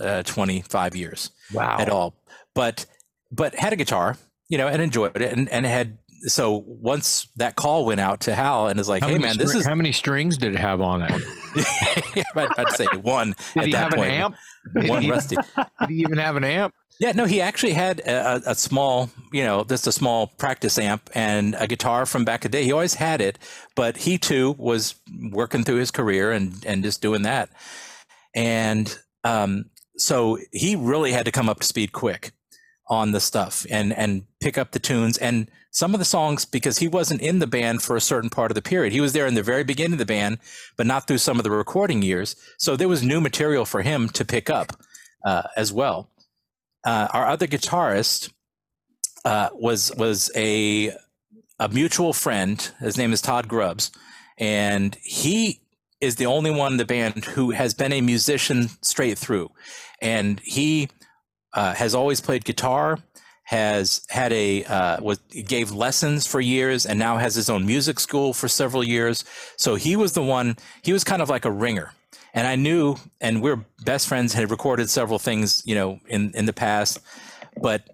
uh, 0.00 0.22
25 0.22 0.94
years 0.96 1.30
Wow. 1.52 1.78
at 1.80 1.88
all, 1.88 2.14
but 2.54 2.86
but 3.32 3.54
had 3.56 3.72
a 3.72 3.76
guitar, 3.76 4.16
you 4.48 4.58
know, 4.58 4.68
and 4.68 4.80
enjoyed 4.80 5.16
it, 5.16 5.32
and 5.32 5.48
and 5.48 5.66
had 5.66 5.98
so 6.24 6.62
once 6.66 7.26
that 7.36 7.56
call 7.56 7.84
went 7.84 8.00
out 8.00 8.20
to 8.20 8.34
Hal 8.34 8.68
and 8.68 8.78
is 8.78 8.88
like, 8.88 9.02
How 9.02 9.08
hey 9.08 9.18
man, 9.18 9.38
this 9.38 9.54
is 9.56 9.66
how 9.66 9.74
many 9.74 9.90
strings 9.90 10.36
did 10.36 10.54
it 10.54 10.58
have 10.60 10.80
on 10.80 11.02
it? 11.02 11.10
I'd, 12.36 12.46
I'd 12.58 12.70
say 12.74 12.86
one 13.00 13.34
Did 13.54 13.60
at 13.60 13.66
he 13.66 13.72
that 13.72 13.78
have 13.78 13.92
point. 13.92 14.10
an 14.10 14.20
amp? 14.20 14.36
One 14.88 15.08
rusty. 15.08 15.36
did 15.80 15.88
he 15.88 15.96
even 15.96 16.18
have 16.18 16.36
an 16.36 16.44
amp? 16.44 16.74
Yeah, 17.00 17.10
no, 17.12 17.24
he 17.24 17.40
actually 17.40 17.72
had 17.72 17.98
a, 18.00 18.36
a- 18.36 18.50
a 18.52 18.54
small, 18.54 19.10
you 19.32 19.42
know, 19.42 19.64
just 19.64 19.88
a 19.88 19.92
small 19.92 20.28
practice 20.28 20.78
amp 20.78 21.10
and 21.14 21.56
a 21.58 21.66
guitar 21.66 22.06
from 22.06 22.24
back 22.24 22.44
in 22.44 22.52
the 22.52 22.58
day. 22.58 22.64
He 22.64 22.70
always 22.70 22.94
had 22.94 23.20
it, 23.20 23.38
but 23.74 23.96
he 23.96 24.18
too 24.18 24.54
was 24.58 24.94
working 25.32 25.64
through 25.64 25.76
his 25.78 25.90
career 25.90 26.30
and 26.30 26.64
and 26.64 26.84
just 26.84 27.02
doing 27.02 27.22
that. 27.22 27.48
And 28.34 28.96
um, 29.24 29.66
so 29.96 30.38
he 30.52 30.76
really 30.76 31.10
had 31.12 31.24
to 31.24 31.32
come 31.32 31.48
up 31.48 31.60
to 31.60 31.66
speed 31.66 31.92
quick 31.92 32.32
on 32.92 33.12
the 33.12 33.20
stuff 33.20 33.66
and 33.70 33.92
and 33.94 34.24
pick 34.40 34.58
up 34.58 34.72
the 34.72 34.78
tunes 34.78 35.16
and 35.18 35.50
some 35.70 35.94
of 35.94 35.98
the 35.98 36.04
songs 36.04 36.44
because 36.44 36.78
he 36.78 36.88
wasn't 36.88 37.22
in 37.22 37.38
the 37.38 37.46
band 37.46 37.82
for 37.82 37.96
a 37.96 38.00
certain 38.00 38.28
part 38.28 38.50
of 38.50 38.54
the 38.54 38.62
period. 38.62 38.92
He 38.92 39.00
was 39.00 39.14
there 39.14 39.26
in 39.26 39.34
the 39.34 39.42
very 39.42 39.64
beginning 39.64 39.94
of 39.94 39.98
the 39.98 40.04
band, 40.04 40.38
but 40.76 40.86
not 40.86 41.06
through 41.06 41.18
some 41.18 41.38
of 41.38 41.44
the 41.44 41.50
recording 41.50 42.02
years. 42.02 42.36
So 42.58 42.76
there 42.76 42.88
was 42.88 43.02
new 43.02 43.22
material 43.22 43.64
for 43.64 43.80
him 43.80 44.10
to 44.10 44.24
pick 44.24 44.50
up 44.50 44.76
uh, 45.24 45.44
as 45.56 45.72
well 45.72 46.12
uh, 46.84 47.08
our 47.12 47.26
other 47.26 47.46
guitarist 47.46 48.32
uh, 49.24 49.50
was 49.54 49.92
was 49.96 50.30
a 50.36 50.92
a 51.58 51.68
mutual 51.68 52.12
friend. 52.12 52.70
His 52.80 52.96
name 52.96 53.12
is 53.12 53.20
Todd 53.20 53.48
Grubbs, 53.48 53.90
and 54.38 54.96
he 55.02 55.60
is 56.00 56.16
the 56.16 56.26
only 56.26 56.50
one 56.50 56.72
in 56.72 56.78
the 56.78 56.84
band 56.84 57.24
who 57.24 57.50
has 57.50 57.74
been 57.74 57.92
a 57.92 58.00
musician 58.00 58.68
straight 58.82 59.18
through, 59.18 59.50
and 60.00 60.40
he 60.40 60.88
uh, 61.54 61.74
has 61.74 61.94
always 61.94 62.20
played 62.20 62.44
guitar. 62.44 62.98
Has 63.44 64.02
had 64.08 64.32
a 64.32 64.64
uh, 64.64 65.02
was 65.02 65.18
gave 65.18 65.72
lessons 65.72 66.26
for 66.26 66.40
years, 66.40 66.86
and 66.86 66.98
now 66.98 67.18
has 67.18 67.34
his 67.34 67.50
own 67.50 67.66
music 67.66 67.98
school 68.00 68.32
for 68.32 68.48
several 68.48 68.84
years. 68.84 69.24
So 69.56 69.74
he 69.74 69.96
was 69.96 70.12
the 70.12 70.22
one. 70.22 70.56
He 70.82 70.92
was 70.92 71.04
kind 71.04 71.20
of 71.20 71.28
like 71.28 71.44
a 71.44 71.50
ringer 71.50 71.92
and 72.34 72.46
I 72.46 72.56
knew, 72.56 72.96
and 73.20 73.42
we're 73.42 73.64
best 73.84 74.08
friends, 74.08 74.32
had 74.32 74.50
recorded 74.50 74.88
several 74.88 75.18
things, 75.18 75.62
you 75.66 75.74
know, 75.74 76.00
in 76.08 76.32
in 76.34 76.46
the 76.46 76.52
past, 76.52 76.98
but 77.60 77.88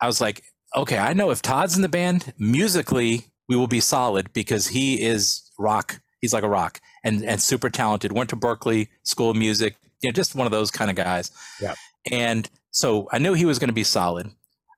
I 0.00 0.06
was 0.06 0.20
like, 0.20 0.42
okay, 0.76 0.98
I 0.98 1.12
know 1.14 1.30
if 1.30 1.40
Todd's 1.40 1.76
in 1.76 1.82
the 1.82 1.88
band, 1.88 2.32
musically 2.38 3.26
we 3.48 3.56
will 3.56 3.66
be 3.66 3.80
solid 3.80 4.32
because 4.32 4.68
he 4.68 5.00
is 5.02 5.50
rock. 5.58 6.00
He's 6.20 6.32
like 6.32 6.44
a 6.44 6.48
rock 6.48 6.80
and 7.02 7.24
and 7.24 7.40
super 7.40 7.70
talented. 7.70 8.12
Went 8.12 8.30
to 8.30 8.36
Berklee 8.36 8.88
School 9.02 9.30
of 9.30 9.36
Music, 9.36 9.76
you 10.02 10.08
know, 10.08 10.12
just 10.12 10.34
one 10.34 10.46
of 10.46 10.52
those 10.52 10.70
kind 10.70 10.90
of 10.90 10.96
guys. 10.96 11.30
Yeah. 11.60 11.74
And 12.10 12.48
so 12.74 13.08
I 13.12 13.18
knew 13.18 13.34
he 13.34 13.44
was 13.44 13.58
going 13.58 13.68
to 13.68 13.74
be 13.74 13.84
solid. 13.84 14.30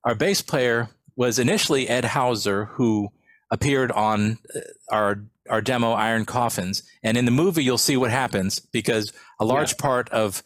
Our 0.04 0.14
bass 0.14 0.42
player 0.42 0.88
was 1.16 1.38
initially 1.38 1.88
Ed 1.88 2.04
Hauser, 2.04 2.66
who 2.66 3.08
appeared 3.50 3.90
on 3.92 4.38
uh, 4.54 4.60
our 4.92 5.24
our 5.48 5.60
demo 5.62 5.92
Iron 5.92 6.24
Coffins, 6.24 6.82
and 7.02 7.16
in 7.16 7.24
the 7.24 7.30
movie 7.30 7.64
you'll 7.64 7.78
see 7.78 7.96
what 7.96 8.10
happens 8.10 8.58
because 8.60 9.12
a 9.40 9.44
large 9.44 9.78
part 9.78 10.08
of 10.10 10.42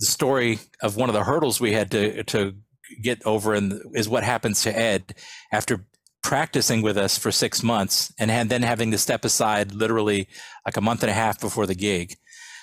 the 0.00 0.06
story 0.06 0.58
of 0.82 0.96
one 0.96 1.08
of 1.10 1.14
the 1.14 1.24
hurdles 1.24 1.60
we 1.60 1.72
had 1.72 1.90
to 1.92 2.24
to 2.24 2.54
get 3.02 3.24
over 3.24 3.54
and 3.54 3.80
is 3.94 4.08
what 4.08 4.24
happens 4.24 4.62
to 4.62 4.76
Ed 4.76 5.14
after 5.52 5.84
practicing 6.22 6.82
with 6.82 6.98
us 6.98 7.16
for 7.16 7.30
six 7.30 7.62
months 7.62 8.12
and 8.18 8.30
had, 8.30 8.48
then 8.48 8.62
having 8.62 8.90
to 8.90 8.98
step 8.98 9.24
aside 9.24 9.72
literally 9.72 10.28
like 10.66 10.76
a 10.76 10.80
month 10.80 11.02
and 11.02 11.10
a 11.10 11.14
half 11.14 11.40
before 11.40 11.66
the 11.66 11.74
gig. 11.74 12.16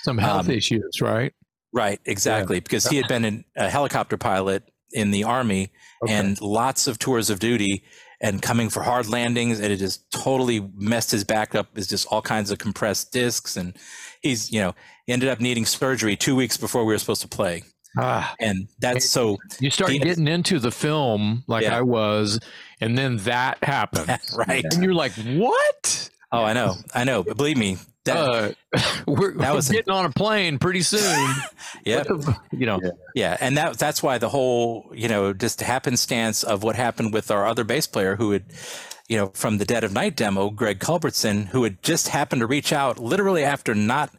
Some 0.04 0.18
health 0.18 0.48
Um, 0.48 0.52
issues, 0.52 1.02
right? 1.02 1.34
Right, 1.74 2.00
exactly, 2.06 2.60
because 2.60 2.88
he 2.88 2.98
had 2.98 3.08
been 3.08 3.26
an- 3.26 3.46
a 3.56 3.70
helicopter 3.70 4.18
pilot 4.18 4.64
in 4.94 5.12
the 5.12 5.24
army 5.26 5.72
Okay. 6.04 6.14
and 6.14 6.40
lots 6.42 6.88
of 6.88 6.98
tours 6.98 7.30
of 7.30 7.40
duty 7.40 7.84
and 8.22 8.42
coming 8.42 8.70
for 8.70 8.84
hard 8.84 9.08
landings 9.08 9.60
and 9.60 9.72
it 9.74 9.78
just 9.78 10.10
totally 10.12 10.60
messed 10.76 11.12
his 11.12 11.24
back 11.24 11.54
up 11.56 11.68
is 11.78 11.88
just 11.88 12.08
all 12.08 12.22
kinds 12.22 12.52
of 12.52 12.58
compressed 12.58 13.12
discs 13.12 13.58
and 13.58 13.76
he's 14.22 14.52
you 14.52 14.60
know 14.62 14.74
he 15.06 15.12
ended 15.14 15.28
up 15.30 15.40
needing 15.40 15.66
surgery 15.66 16.16
two 16.16 16.36
weeks 16.36 16.56
before 16.58 16.86
we 16.86 16.94
were 16.94 16.98
supposed 17.00 17.22
to 17.22 17.28
play 17.28 17.64
ah, 18.00 18.34
and 18.40 18.68
that's 18.80 19.10
so 19.10 19.38
you 19.60 19.70
start 19.70 19.92
he- 19.92 20.00
getting 20.00 20.28
into 20.28 20.58
the 20.60 20.72
film 20.72 21.44
like 21.48 21.64
Yeah. 21.64 21.78
I 21.78 21.82
was, 21.82 22.40
and 22.80 22.98
then 22.98 23.18
that 23.18 23.62
happened, 23.64 24.20
right 24.36 24.64
and 24.72 24.82
you're 24.84 24.94
like, 24.94 25.12
"What? 25.14 26.10
Oh 26.32 26.44
i 26.44 26.54
know 26.54 26.76
i 26.94 27.04
know 27.04 27.24
but 27.24 27.38
believe 27.38 27.58
me 27.58 27.78
that 28.06 28.18
uh, 28.18 28.52
we're, 29.08 29.34
that 29.34 29.50
we're 29.50 29.56
was- 29.56 29.70
getting 29.70 29.92
on 29.94 30.06
a 30.06 30.10
plane 30.12 30.60
pretty 30.60 30.82
soon." 30.82 31.36
yeah 31.86 32.04
you 32.52 32.66
know, 32.66 32.80
Yeah, 33.16 33.36
and 33.42 33.58
that 33.58 33.78
that's 33.78 34.02
why 34.02 34.18
the 34.18 34.30
whole 34.30 34.90
you 34.94 35.08
know 35.10 35.34
just 35.34 35.60
happenstance 35.62 36.44
of 36.44 36.64
what 36.64 36.76
happened 36.78 37.14
with 37.14 37.30
our 37.32 37.46
other 37.46 37.64
bass 37.66 37.86
player 37.86 38.16
who 38.16 38.32
had 38.32 38.46
you 39.10 39.18
know 39.18 39.28
from 39.34 39.58
the 39.58 39.66
Dead 39.66 39.84
of 39.84 39.92
Night 39.92 40.16
demo, 40.16 40.50
Greg 40.50 40.80
Culbertson, 40.80 41.48
who 41.48 41.64
had 41.64 41.84
just 41.84 42.08
happened 42.08 42.40
to 42.40 42.48
reach 42.48 42.72
out 42.72 42.98
literally 42.98 43.44
after 43.44 43.76
not. 43.76 44.10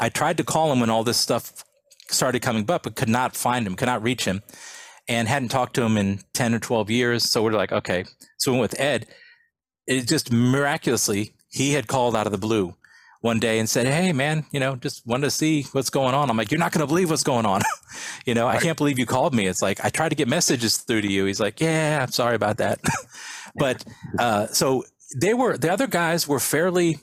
I 0.00 0.08
tried 0.08 0.36
to 0.38 0.44
call 0.44 0.72
him 0.72 0.80
when 0.80 0.90
all 0.90 1.04
this 1.04 1.18
stuff 1.18 1.64
started 2.10 2.40
coming 2.42 2.68
up, 2.68 2.82
but 2.82 2.96
could 2.96 3.08
not 3.08 3.36
find 3.36 3.66
him, 3.66 3.76
could 3.76 3.86
not 3.86 4.02
reach 4.02 4.24
him, 4.24 4.42
and 5.08 5.28
hadn't 5.28 5.50
talked 5.50 5.74
to 5.74 5.82
him 5.82 5.96
in 5.96 6.20
ten 6.34 6.54
or 6.54 6.58
twelve 6.58 6.90
years. 6.90 7.22
So 7.30 7.42
we're 7.42 7.52
like, 7.52 7.70
okay. 7.70 8.04
So 8.38 8.52
we 8.52 8.58
went 8.58 8.72
with 8.72 8.80
Ed. 8.80 9.06
It 9.86 10.08
just 10.08 10.32
miraculously 10.32 11.34
he 11.48 11.72
had 11.72 11.86
called 11.86 12.16
out 12.16 12.26
of 12.26 12.32
the 12.32 12.38
blue 12.38 12.74
one 13.20 13.40
day 13.40 13.58
and 13.58 13.68
said, 13.68 13.86
"Hey, 13.86 14.12
man, 14.12 14.44
you 14.52 14.60
know, 14.60 14.76
just 14.76 15.06
wanted 15.06 15.26
to 15.26 15.30
see 15.30 15.64
what's 15.72 15.90
going 15.90 16.14
on." 16.14 16.30
I'm 16.30 16.36
like, 16.36 16.50
"You're 16.50 16.58
not 16.58 16.72
going 16.72 16.80
to 16.80 16.86
believe 16.86 17.10
what's 17.10 17.24
going 17.24 17.46
on." 17.46 17.62
you 18.26 18.34
know, 18.34 18.46
I 18.46 18.58
can't 18.58 18.78
believe 18.78 18.98
you 18.98 19.06
called 19.06 19.34
me. 19.34 19.46
It's 19.46 19.62
like 19.62 19.84
I 19.84 19.88
tried 19.88 20.10
to 20.10 20.14
get 20.14 20.28
messages 20.28 20.76
through 20.78 21.02
to 21.02 21.10
you. 21.10 21.24
He's 21.24 21.40
like, 21.40 21.60
"Yeah, 21.60 22.00
I'm 22.02 22.12
sorry 22.12 22.36
about 22.36 22.58
that." 22.58 22.80
but 23.56 23.84
uh, 24.18 24.46
so 24.48 24.84
they 25.16 25.34
were 25.34 25.56
the 25.56 25.72
other 25.72 25.86
guys 25.86 26.28
were 26.28 26.40
fairly, 26.40 26.98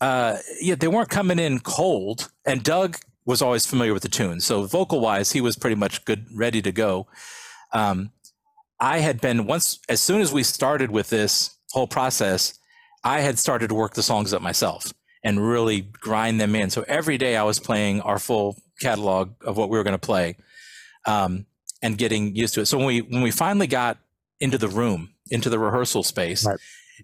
uh, 0.00 0.38
yeah, 0.60 0.74
they 0.74 0.88
weren't 0.88 1.10
coming 1.10 1.38
in 1.38 1.60
cold. 1.60 2.30
And 2.44 2.62
Doug 2.62 2.98
was 3.24 3.42
always 3.42 3.66
familiar 3.66 3.92
with 3.92 4.02
the 4.02 4.08
tune. 4.08 4.40
so 4.40 4.64
vocal 4.64 5.00
wise, 5.00 5.32
he 5.32 5.40
was 5.40 5.56
pretty 5.56 5.76
much 5.76 6.04
good, 6.04 6.26
ready 6.34 6.60
to 6.62 6.72
go. 6.72 7.06
Um, 7.72 8.10
I 8.80 8.98
had 8.98 9.20
been 9.20 9.46
once 9.46 9.78
as 9.88 10.00
soon 10.00 10.20
as 10.20 10.32
we 10.32 10.42
started 10.42 10.90
with 10.90 11.10
this 11.10 11.56
whole 11.70 11.86
process, 11.86 12.58
I 13.04 13.20
had 13.20 13.38
started 13.38 13.68
to 13.68 13.74
work 13.74 13.94
the 13.94 14.02
songs 14.02 14.32
up 14.32 14.42
myself 14.42 14.92
and 15.24 15.46
really 15.46 15.80
grind 15.80 16.40
them 16.40 16.54
in. 16.54 16.70
So 16.70 16.84
every 16.88 17.18
day 17.18 17.36
I 17.36 17.42
was 17.44 17.58
playing 17.58 18.00
our 18.00 18.18
full 18.18 18.56
catalog 18.80 19.30
of 19.44 19.56
what 19.56 19.68
we 19.70 19.78
were 19.78 19.84
going 19.84 19.92
to 19.98 20.06
play, 20.06 20.36
um, 21.06 21.46
and 21.82 21.98
getting 21.98 22.34
used 22.36 22.54
to 22.54 22.60
it. 22.60 22.66
So 22.66 22.78
when 22.78 22.86
we 22.86 23.00
when 23.00 23.22
we 23.22 23.30
finally 23.30 23.66
got 23.66 23.98
into 24.40 24.58
the 24.58 24.68
room, 24.68 25.10
into 25.30 25.50
the 25.50 25.58
rehearsal 25.58 26.02
space, 26.02 26.46
Right. 26.46 26.58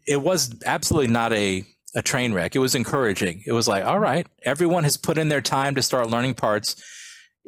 it 0.06 0.22
was 0.22 0.54
absolutely 0.66 1.12
not 1.12 1.32
a 1.32 1.64
a 1.94 2.02
train 2.02 2.32
wreck. 2.32 2.54
It 2.54 2.58
was 2.60 2.74
encouraging. 2.74 3.42
It 3.46 3.52
was 3.52 3.66
like, 3.66 3.84
all 3.84 3.98
right, 3.98 4.26
everyone 4.42 4.84
has 4.84 4.96
put 4.96 5.18
in 5.18 5.30
their 5.30 5.40
time 5.40 5.74
to 5.74 5.82
start 5.82 6.10
learning 6.10 6.34
parts. 6.34 6.76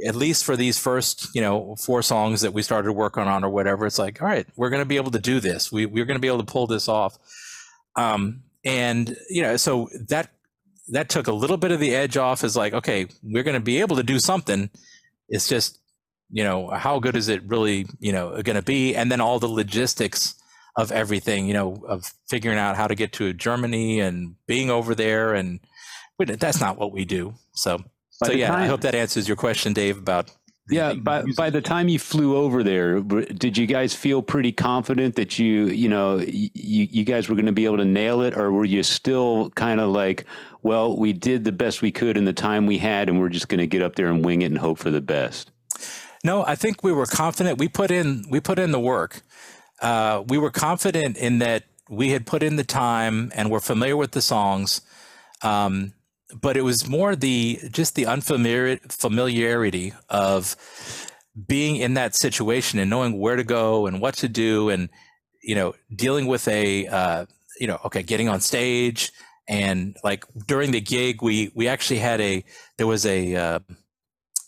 At 0.06 0.14
least 0.14 0.44
for 0.44 0.56
these 0.56 0.78
first, 0.78 1.28
you 1.34 1.42
know, 1.42 1.76
four 1.76 2.00
songs 2.02 2.40
that 2.40 2.54
we 2.54 2.62
started 2.62 2.92
working 2.94 3.24
on 3.24 3.44
or 3.44 3.50
whatever, 3.50 3.84
it's 3.86 3.98
like, 3.98 4.22
all 4.22 4.28
right, 4.28 4.46
we're 4.56 4.70
going 4.70 4.80
to 4.80 4.86
be 4.88 4.96
able 4.96 5.10
to 5.10 5.18
do 5.18 5.40
this. 5.40 5.70
We 5.70 5.84
we're 5.84 6.06
going 6.06 6.16
to 6.16 6.20
be 6.20 6.28
able 6.28 6.38
to 6.38 6.50
pull 6.52 6.66
this 6.66 6.88
off. 6.88 7.18
Um, 7.96 8.42
and 8.64 9.16
you 9.28 9.42
know, 9.42 9.56
so 9.56 9.88
that 10.08 10.30
that 10.88 11.08
took 11.08 11.26
a 11.26 11.32
little 11.32 11.56
bit 11.56 11.72
of 11.72 11.80
the 11.80 11.94
edge 11.94 12.16
off. 12.16 12.44
Is 12.44 12.56
like, 12.56 12.74
okay, 12.74 13.06
we're 13.22 13.42
going 13.42 13.54
to 13.54 13.60
be 13.60 13.80
able 13.80 13.96
to 13.96 14.02
do 14.02 14.18
something. 14.18 14.70
It's 15.28 15.48
just, 15.48 15.78
you 16.30 16.44
know, 16.44 16.68
how 16.70 16.98
good 16.98 17.16
is 17.16 17.28
it 17.28 17.42
really, 17.46 17.86
you 18.00 18.12
know, 18.12 18.42
going 18.42 18.56
to 18.56 18.62
be? 18.62 18.94
And 18.94 19.10
then 19.10 19.20
all 19.20 19.38
the 19.38 19.48
logistics 19.48 20.34
of 20.76 20.92
everything, 20.92 21.46
you 21.46 21.54
know, 21.54 21.82
of 21.88 22.12
figuring 22.28 22.58
out 22.58 22.76
how 22.76 22.86
to 22.86 22.94
get 22.94 23.12
to 23.14 23.32
Germany 23.32 24.00
and 24.00 24.34
being 24.46 24.70
over 24.70 24.94
there. 24.94 25.34
And 25.34 25.60
that's 26.18 26.60
not 26.60 26.78
what 26.78 26.92
we 26.92 27.04
do. 27.04 27.34
So, 27.54 27.78
by 28.20 28.26
so 28.26 28.32
yeah, 28.32 28.48
time, 28.48 28.62
I 28.62 28.66
hope 28.66 28.82
that 28.82 28.94
answers 28.94 29.26
your 29.26 29.36
question, 29.36 29.72
Dave, 29.72 29.96
about. 29.98 30.30
Yeah, 30.70 30.94
by, 30.94 31.24
by 31.36 31.50
the 31.50 31.60
time 31.60 31.88
you 31.88 31.98
flew 31.98 32.36
over 32.36 32.62
there, 32.62 33.00
did 33.00 33.58
you 33.58 33.66
guys 33.66 33.94
feel 33.94 34.22
pretty 34.22 34.52
confident 34.52 35.16
that 35.16 35.38
you, 35.38 35.66
you 35.66 35.88
know, 35.88 36.18
you, 36.18 36.50
you 36.54 37.04
guys 37.04 37.28
were 37.28 37.34
going 37.34 37.46
to 37.46 37.52
be 37.52 37.64
able 37.64 37.78
to 37.78 37.84
nail 37.84 38.22
it? 38.22 38.36
Or 38.36 38.52
were 38.52 38.64
you 38.64 38.82
still 38.82 39.50
kind 39.50 39.80
of 39.80 39.90
like, 39.90 40.24
well, 40.62 40.96
we 40.96 41.12
did 41.12 41.44
the 41.44 41.52
best 41.52 41.82
we 41.82 41.90
could 41.90 42.16
in 42.16 42.24
the 42.24 42.32
time 42.32 42.66
we 42.66 42.78
had, 42.78 43.08
and 43.08 43.20
we're 43.20 43.28
just 43.28 43.48
going 43.48 43.60
to 43.60 43.66
get 43.66 43.82
up 43.82 43.96
there 43.96 44.06
and 44.06 44.24
wing 44.24 44.42
it 44.42 44.46
and 44.46 44.58
hope 44.58 44.78
for 44.78 44.90
the 44.90 45.00
best? 45.00 45.50
No, 46.22 46.44
I 46.44 46.54
think 46.54 46.82
we 46.82 46.92
were 46.92 47.06
confident. 47.06 47.58
We 47.58 47.68
put 47.68 47.90
in 47.90 48.26
we 48.28 48.40
put 48.40 48.58
in 48.58 48.72
the 48.72 48.80
work 48.80 49.22
uh, 49.80 50.22
we 50.28 50.38
were 50.38 50.50
confident 50.50 51.16
in 51.16 51.38
that 51.38 51.64
we 51.88 52.10
had 52.10 52.26
put 52.26 52.42
in 52.42 52.56
the 52.56 52.64
time 52.64 53.32
and 53.34 53.50
we're 53.50 53.60
familiar 53.60 53.96
with 53.96 54.12
the 54.12 54.22
songs. 54.22 54.82
Um, 55.42 55.94
but 56.34 56.56
it 56.56 56.62
was 56.62 56.88
more 56.88 57.16
the 57.16 57.58
just 57.70 57.94
the 57.94 58.06
unfamiliar 58.06 58.78
familiarity 58.88 59.92
of 60.08 60.56
being 61.46 61.76
in 61.76 61.94
that 61.94 62.14
situation 62.14 62.78
and 62.78 62.90
knowing 62.90 63.18
where 63.18 63.36
to 63.36 63.44
go 63.44 63.86
and 63.86 64.00
what 64.00 64.14
to 64.14 64.28
do 64.28 64.68
and 64.68 64.88
you 65.42 65.54
know 65.54 65.74
dealing 65.94 66.26
with 66.26 66.46
a 66.48 66.86
uh, 66.86 67.26
you 67.58 67.66
know 67.66 67.78
okay 67.84 68.02
getting 68.02 68.28
on 68.28 68.40
stage 68.40 69.12
and 69.48 69.96
like 70.04 70.24
during 70.46 70.70
the 70.70 70.80
gig 70.80 71.22
we 71.22 71.50
we 71.54 71.68
actually 71.68 71.98
had 71.98 72.20
a 72.20 72.44
there 72.78 72.86
was 72.86 73.06
a 73.06 73.34
uh, 73.34 73.58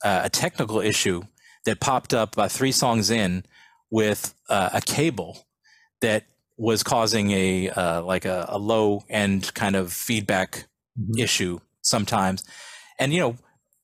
a 0.02 0.30
technical 0.30 0.80
issue 0.80 1.22
that 1.64 1.80
popped 1.80 2.12
up 2.12 2.34
about 2.34 2.50
three 2.50 2.72
songs 2.72 3.10
in 3.10 3.44
with 3.90 4.34
uh, 4.48 4.70
a 4.72 4.80
cable 4.80 5.46
that 6.00 6.24
was 6.56 6.82
causing 6.82 7.30
a 7.30 7.70
uh, 7.70 8.02
like 8.02 8.24
a, 8.24 8.46
a, 8.48 8.58
low 8.58 9.02
end 9.08 9.52
kind 9.54 9.76
of 9.76 9.92
feedback 9.92 10.66
mm-hmm. 10.98 11.18
issue 11.18 11.58
sometimes 11.82 12.44
and 12.98 13.12
you 13.12 13.20
know 13.20 13.36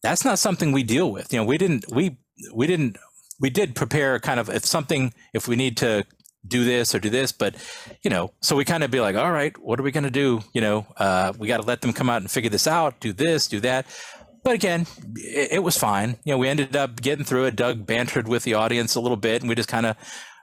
that's 0.02 0.24
not 0.24 0.38
something 0.38 0.72
we 0.72 0.82
deal 0.82 1.10
with 1.10 1.32
you 1.32 1.38
know 1.38 1.44
we 1.44 1.58
didn't 1.58 1.84
we 1.90 2.16
we 2.54 2.66
didn't 2.66 2.96
we 3.40 3.50
did 3.50 3.74
prepare 3.74 4.18
kind 4.18 4.40
of 4.40 4.48
if 4.48 4.64
something 4.64 5.12
if 5.34 5.48
we 5.48 5.56
need 5.56 5.76
to 5.76 6.04
do 6.46 6.64
this 6.64 6.94
or 6.94 7.00
do 7.00 7.10
this 7.10 7.32
but 7.32 7.54
you 8.02 8.10
know 8.10 8.32
so 8.40 8.56
we 8.56 8.64
kind 8.64 8.84
of 8.84 8.90
be 8.90 9.00
like 9.00 9.16
all 9.16 9.32
right 9.32 9.58
what 9.58 9.78
are 9.78 9.82
we 9.82 9.90
going 9.90 10.04
to 10.04 10.10
do 10.10 10.40
you 10.52 10.60
know 10.60 10.86
uh, 10.96 11.32
we 11.38 11.48
got 11.48 11.60
to 11.60 11.66
let 11.66 11.80
them 11.80 11.92
come 11.92 12.08
out 12.08 12.22
and 12.22 12.30
figure 12.30 12.50
this 12.50 12.66
out 12.66 13.00
do 13.00 13.12
this 13.12 13.48
do 13.48 13.60
that 13.60 13.86
but 14.44 14.54
again, 14.54 14.86
it, 15.16 15.52
it, 15.52 15.62
was 15.62 15.76
fine. 15.76 16.16
You 16.24 16.32
know, 16.32 16.38
we 16.38 16.48
ended 16.48 16.76
up 16.76 17.02
getting 17.02 17.24
through 17.24 17.44
it. 17.44 17.56
Doug 17.56 17.84
bantered 17.84 18.28
with 18.28 18.44
the 18.44 18.54
audience 18.54 18.94
a 18.94 19.00
little 19.00 19.16
bit, 19.16 19.42
and 19.42 19.48
we 19.48 19.54
just 19.54 19.68
kind 19.68 19.84
of 19.84 19.96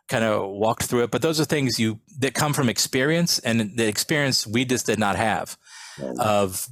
kind 0.08 0.24
of 0.24 0.48
walked 0.50 0.84
through 0.84 1.04
it. 1.04 1.12
But 1.12 1.22
those 1.22 1.40
are 1.40 1.46
things 1.46 1.80
you 1.80 2.00
that 2.20 2.34
come 2.34 2.54
from 2.54 2.70
experience, 2.70 3.40
and 3.40 3.76
the 3.76 3.88
experience 3.88 4.46
we 4.46 4.66
just 4.66 4.86
did 4.86 5.00
not 5.00 5.16
have 5.16 5.58
of 6.20 6.68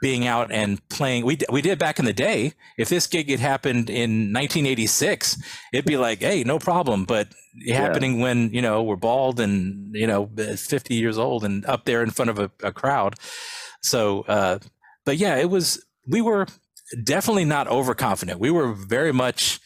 being 0.00 0.26
out 0.26 0.50
and 0.50 0.86
playing. 0.88 1.24
We 1.24 1.38
we 1.50 1.62
did 1.62 1.78
back 1.78 1.98
in 1.98 2.04
the 2.04 2.12
day. 2.12 2.52
If 2.78 2.88
this 2.88 3.06
gig 3.06 3.30
had 3.30 3.40
happened 3.40 3.90
in 3.90 4.32
1986, 4.32 5.38
it'd 5.72 5.84
be 5.84 5.96
like, 5.96 6.20
hey, 6.20 6.44
no 6.44 6.58
problem. 6.58 7.04
But 7.04 7.28
yeah. 7.54 7.76
happening 7.76 8.20
when 8.20 8.52
you 8.52 8.62
know 8.62 8.82
we're 8.82 8.96
bald 8.96 9.40
and 9.40 9.94
you 9.94 10.06
know 10.06 10.26
50 10.36 10.94
years 10.94 11.18
old 11.18 11.44
and 11.44 11.64
up 11.66 11.84
there 11.84 12.02
in 12.02 12.10
front 12.10 12.30
of 12.30 12.38
a, 12.38 12.50
a 12.62 12.72
crowd. 12.72 13.14
So, 13.82 14.22
uh, 14.22 14.58
but 15.04 15.16
yeah, 15.16 15.36
it 15.36 15.50
was 15.50 15.84
we 16.06 16.20
were 16.20 16.46
definitely 17.02 17.44
not 17.44 17.68
overconfident. 17.68 18.40
We 18.40 18.50
were 18.50 18.72
very 18.72 19.12
much 19.12 19.60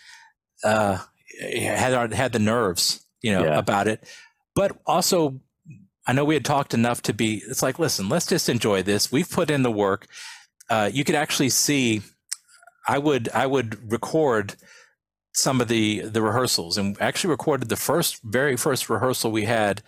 uh, 0.64 0.98
had 1.40 1.94
our, 1.94 2.08
had 2.08 2.32
the 2.32 2.38
nerves, 2.38 3.04
you 3.22 3.32
know, 3.32 3.44
yeah. 3.44 3.58
about 3.58 3.88
it. 3.88 4.04
But 4.54 4.78
also, 4.86 5.40
I 6.10 6.12
know 6.12 6.24
we 6.24 6.34
had 6.34 6.44
talked 6.44 6.74
enough 6.74 7.02
to 7.02 7.14
be. 7.14 7.40
It's 7.48 7.62
like, 7.62 7.78
listen, 7.78 8.08
let's 8.08 8.26
just 8.26 8.48
enjoy 8.48 8.82
this. 8.82 9.12
We've 9.12 9.30
put 9.30 9.48
in 9.48 9.62
the 9.62 9.70
work. 9.70 10.08
Uh, 10.68 10.90
you 10.92 11.04
could 11.04 11.14
actually 11.14 11.50
see. 11.50 12.02
I 12.88 12.98
would 12.98 13.28
I 13.28 13.46
would 13.46 13.92
record 13.92 14.56
some 15.32 15.60
of 15.60 15.68
the 15.68 16.00
the 16.00 16.20
rehearsals 16.20 16.76
and 16.76 17.00
actually 17.00 17.30
recorded 17.30 17.68
the 17.68 17.76
first 17.76 18.20
very 18.24 18.56
first 18.56 18.90
rehearsal 18.90 19.30
we 19.30 19.44
had 19.44 19.84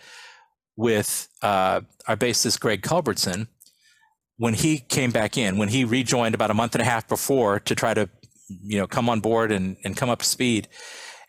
with 0.76 1.26
uh, 1.42 1.80
our 2.06 2.16
bassist 2.16 2.60
Greg 2.60 2.82
Culbertson 2.82 3.48
when 4.36 4.54
he 4.54 4.78
came 4.78 5.10
back 5.10 5.36
in, 5.36 5.58
when 5.58 5.70
he 5.70 5.84
rejoined 5.84 6.36
about 6.36 6.52
a 6.52 6.54
month 6.54 6.76
and 6.76 6.82
a 6.82 6.84
half 6.84 7.08
before 7.08 7.58
to 7.58 7.74
try 7.74 7.94
to, 7.94 8.08
you 8.48 8.78
know, 8.78 8.86
come 8.86 9.08
on 9.08 9.18
board 9.18 9.50
and, 9.50 9.76
and 9.84 9.96
come 9.96 10.08
up 10.08 10.20
to 10.20 10.24
speed. 10.24 10.68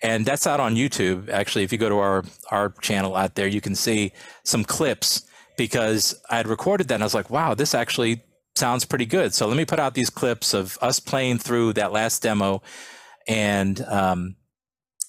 And 0.03 0.25
that's 0.25 0.45
out 0.45 0.59
on 0.59 0.75
YouTube. 0.75 1.29
Actually, 1.29 1.63
if 1.63 1.71
you 1.71 1.77
go 1.77 1.89
to 1.89 1.97
our, 1.97 2.23
our 2.51 2.69
channel 2.81 3.15
out 3.15 3.35
there, 3.35 3.47
you 3.47 3.61
can 3.61 3.73
see 3.73 4.11
some 4.43 4.63
clips 4.63 5.23
because 5.57 6.21
I 6.29 6.37
had 6.37 6.47
recorded 6.47 6.89
that 6.89 6.95
and 6.95 7.03
I 7.03 7.05
was 7.05 7.15
like, 7.15 7.29
wow, 7.29 7.53
this 7.53 7.73
actually 7.73 8.21
sounds 8.55 8.85
pretty 8.85 9.05
good. 9.05 9.33
So 9.33 9.47
let 9.47 9.57
me 9.57 9.65
put 9.65 9.79
out 9.79 9.93
these 9.93 10.09
clips 10.09 10.53
of 10.53 10.77
us 10.81 10.99
playing 10.99 11.39
through 11.39 11.73
that 11.73 11.91
last 11.91 12.21
demo 12.21 12.61
and, 13.27 13.81
um, 13.85 14.35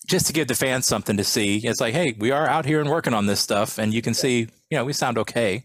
just 0.07 0.27
to 0.27 0.33
give 0.35 0.49
the 0.49 0.55
fans 0.55 0.87
something 0.87 1.17
to 1.17 1.25
see. 1.25 1.57
It's 1.57 1.81
like, 1.81 1.95
hey, 1.95 2.15
we 2.19 2.31
are 2.31 2.47
out 2.47 2.67
here 2.67 2.79
and 2.79 2.91
working 2.91 3.15
on 3.15 3.25
this 3.25 3.41
stuff, 3.41 3.79
and 3.79 3.95
you 3.95 4.03
can 4.03 4.13
see, 4.13 4.41
you 4.69 4.77
know, 4.77 4.85
we 4.85 4.93
sound 4.93 5.17
okay. 5.17 5.65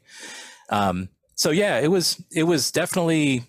Um, 0.70 1.10
so 1.36 1.52
yeah, 1.52 1.80
it 1.80 1.90
was 1.90 2.24
it 2.32 2.44
was 2.44 2.72
definitely 2.72 3.44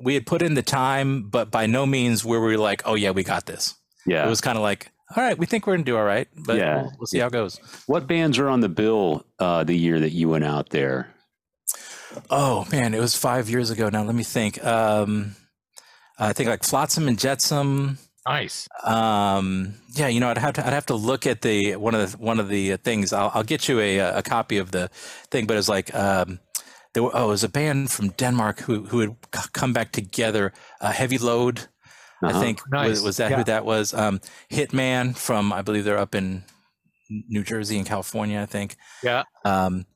we 0.00 0.14
had 0.14 0.24
put 0.24 0.40
in 0.40 0.54
the 0.54 0.62
time, 0.62 1.28
but 1.28 1.50
by 1.50 1.66
no 1.66 1.84
means 1.84 2.24
were 2.24 2.44
we 2.44 2.56
like, 2.56 2.82
oh 2.84 2.94
yeah, 2.94 3.10
we 3.10 3.24
got 3.24 3.46
this. 3.46 3.74
Yeah, 4.06 4.24
it 4.24 4.28
was 4.28 4.40
kind 4.40 4.56
of 4.56 4.62
like, 4.62 4.92
all 5.16 5.22
right, 5.22 5.36
we 5.36 5.46
think 5.46 5.66
we're 5.66 5.74
gonna 5.74 5.84
do 5.84 5.96
all 5.96 6.04
right, 6.04 6.28
but 6.34 6.56
yeah. 6.56 6.82
we'll, 6.82 6.92
we'll 7.00 7.06
see 7.06 7.18
how 7.18 7.26
it 7.26 7.32
goes. 7.32 7.58
What 7.86 8.06
bands 8.06 8.38
are 8.38 8.48
on 8.48 8.60
the 8.60 8.68
bill 8.68 9.26
uh, 9.38 9.64
the 9.64 9.74
year 9.74 10.00
that 10.00 10.10
you 10.10 10.28
went 10.28 10.44
out 10.44 10.70
there? 10.70 11.14
Oh 12.30 12.66
man, 12.70 12.94
it 12.94 13.00
was 13.00 13.14
five 13.14 13.50
years 13.50 13.70
ago 13.70 13.88
now. 13.88 14.02
Let 14.02 14.14
me 14.14 14.24
think. 14.24 14.64
Um, 14.64 15.36
I 16.18 16.32
think 16.32 16.48
like 16.48 16.62
Flotsam 16.62 17.08
and 17.08 17.18
Jetsam. 17.18 17.98
Nice. 18.26 18.68
Um, 18.82 19.74
yeah, 19.94 20.08
you 20.08 20.20
know, 20.20 20.30
I'd 20.30 20.38
have 20.38 20.54
to 20.54 20.66
I'd 20.66 20.72
have 20.72 20.86
to 20.86 20.94
look 20.94 21.26
at 21.26 21.42
the 21.42 21.76
one 21.76 21.94
of 21.94 22.12
the 22.12 22.18
one 22.18 22.40
of 22.40 22.48
the 22.48 22.76
things. 22.76 23.12
I'll, 23.12 23.30
I'll 23.34 23.42
get 23.42 23.68
you 23.68 23.80
a 23.80 23.98
a 23.98 24.22
copy 24.22 24.58
of 24.58 24.70
the 24.70 24.88
thing, 25.30 25.46
but 25.46 25.56
it's 25.56 25.68
like 25.68 25.94
um, 25.94 26.38
there 26.94 27.02
were, 27.02 27.10
oh, 27.12 27.26
it 27.26 27.28
was 27.28 27.44
a 27.44 27.48
band 27.48 27.90
from 27.90 28.08
Denmark 28.10 28.60
who 28.60 28.84
who 28.84 29.00
had 29.00 29.16
come 29.52 29.72
back 29.72 29.92
together. 29.92 30.52
Uh, 30.80 30.92
Heavy 30.92 31.18
Load, 31.18 31.68
uh-huh. 32.24 32.38
I 32.38 32.42
think 32.42 32.60
nice. 32.70 32.90
was, 32.90 33.02
was, 33.02 33.16
that 33.18 33.30
yeah. 33.30 33.36
who 33.38 33.44
that 33.44 33.64
was? 33.64 33.94
Um, 33.94 34.20
Hittman 34.50 35.16
from 35.16 35.52
I 35.52 35.62
believe 35.62 35.84
they're 35.84 35.98
up 35.98 36.14
in 36.14 36.44
New 37.10 37.42
Jersey 37.42 37.78
and 37.78 37.86
California. 37.86 38.40
I 38.40 38.46
think. 38.46 38.76
Yeah. 39.02 39.24
Um, 39.44 39.86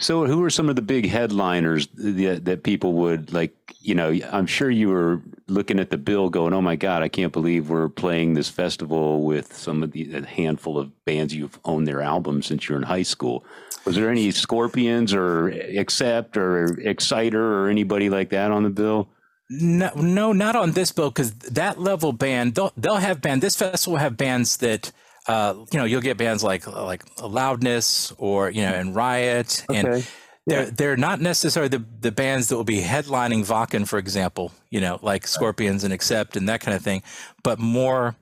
so, 0.00 0.26
who 0.26 0.44
are 0.44 0.50
some 0.50 0.68
of 0.68 0.76
the 0.76 0.82
big 0.82 1.08
headliners 1.08 1.86
that, 1.94 2.44
that 2.44 2.62
people 2.62 2.92
would 2.94 3.32
like? 3.32 3.54
You 3.80 3.94
know, 3.94 4.18
I'm 4.30 4.46
sure 4.46 4.70
you 4.70 4.90
were 4.90 5.22
looking 5.46 5.80
at 5.80 5.88
the 5.88 5.96
bill, 5.96 6.28
going, 6.28 6.52
"Oh 6.52 6.60
my 6.60 6.76
God, 6.76 7.02
I 7.02 7.08
can't 7.08 7.32
believe 7.32 7.70
we're 7.70 7.88
playing 7.88 8.34
this 8.34 8.50
festival 8.50 9.22
with 9.22 9.54
some 9.54 9.82
of 9.82 9.92
the 9.92 10.20
handful 10.28 10.78
of 10.78 11.04
bands 11.06 11.34
you've 11.34 11.58
owned 11.64 11.88
their 11.88 12.02
albums 12.02 12.46
since 12.46 12.68
you're 12.68 12.76
in 12.76 12.84
high 12.84 13.02
school." 13.02 13.44
Was 13.86 13.96
there 13.96 14.10
any 14.10 14.30
Scorpions 14.30 15.14
or 15.14 15.48
Accept 15.48 16.36
or 16.36 16.78
Exciter 16.80 17.64
or 17.64 17.70
anybody 17.70 18.10
like 18.10 18.28
that 18.30 18.50
on 18.50 18.64
the 18.64 18.70
bill? 18.70 19.08
No, 19.50 19.90
no, 19.94 20.32
not 20.32 20.56
on 20.56 20.72
this 20.72 20.92
bill 20.92 21.10
because 21.10 21.32
that 21.32 21.80
level 21.80 22.12
band 22.12 22.54
they'll 22.54 22.72
they'll 22.76 22.96
have 22.96 23.20
band. 23.20 23.42
This 23.42 23.56
festival 23.56 23.94
will 23.94 24.00
have 24.00 24.16
bands 24.16 24.58
that 24.58 24.92
uh, 25.26 25.54
you 25.72 25.78
know 25.78 25.84
you'll 25.84 26.02
get 26.02 26.16
bands 26.16 26.44
like 26.44 26.66
like 26.66 27.04
Loudness 27.22 28.12
or 28.18 28.50
you 28.50 28.62
know 28.62 28.74
and 28.74 28.94
Riot 28.94 29.64
okay. 29.70 29.78
and. 29.78 30.06
They're, 30.46 30.62
yeah. 30.62 30.70
they're 30.72 30.96
not 30.96 31.20
necessarily 31.20 31.68
the, 31.68 31.84
the 32.00 32.10
bands 32.10 32.48
that 32.48 32.56
will 32.56 32.64
be 32.64 32.80
headlining 32.80 33.44
Wacken, 33.44 33.86
for 33.86 33.98
example, 33.98 34.50
you 34.70 34.80
know, 34.80 34.98
like 35.02 35.26
Scorpions 35.26 35.84
and 35.84 35.92
Accept 35.92 36.38
and 36.38 36.48
that 36.48 36.62
kind 36.62 36.74
of 36.74 36.82
thing, 36.82 37.02
but 37.42 37.58
more, 37.58 38.16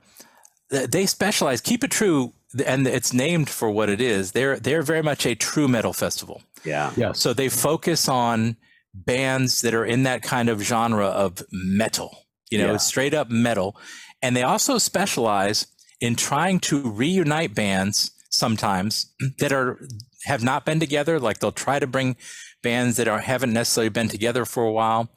they 0.69 1.07
specialize. 1.07 1.61
Keep 1.61 1.85
it 1.85 1.93
true 1.93 2.33
and 2.65 2.87
it's 2.87 3.13
named 3.13 3.51
for 3.51 3.71
what 3.71 3.89
it 3.89 4.01
is. 4.01 4.33
They're 4.33 4.59
they're 4.59 4.83
very 4.83 5.03
much 5.03 5.27
a 5.27 5.35
true 5.35 5.69
metal 5.69 5.93
festival. 5.93 6.43
Yeah. 6.65 6.93
Yeah. 6.97 7.13
So 7.13 7.33
they 7.33 7.49
focus 7.49 8.09
on 8.09 8.57
bands 9.05 9.61
that 9.63 9.75
are 9.75 9.85
in 9.85 10.05
that 10.05 10.23
kind 10.23 10.49
of 10.49 10.63
genre 10.63 11.07
of 11.07 11.43
metal. 11.53 12.27
You 12.51 12.59
know, 12.59 12.73
yeah. 12.73 12.77
straight 12.77 13.15
up 13.15 13.29
metal. 13.29 13.77
And 14.23 14.37
they 14.37 14.43
also 14.43 14.79
specialize 14.79 15.67
in 16.01 16.15
trying 16.15 16.61
to 16.61 16.81
reunite 16.81 17.55
bands 17.55 18.13
sometimes 18.31 19.13
that 19.39 19.53
are 19.53 19.79
have 20.25 20.43
not 20.43 20.65
been 20.65 20.81
together. 20.81 21.19
Like 21.19 21.39
they'll 21.39 21.53
try 21.53 21.79
to 21.79 21.87
bring 21.87 22.17
bands 22.63 22.97
that 22.97 23.09
are 23.09 23.21
haven't 23.21 23.53
necessarily 23.53 23.91
been 23.91 24.09
together 24.09 24.45
for 24.45 24.65
a 24.65 24.73
while, 24.73 25.11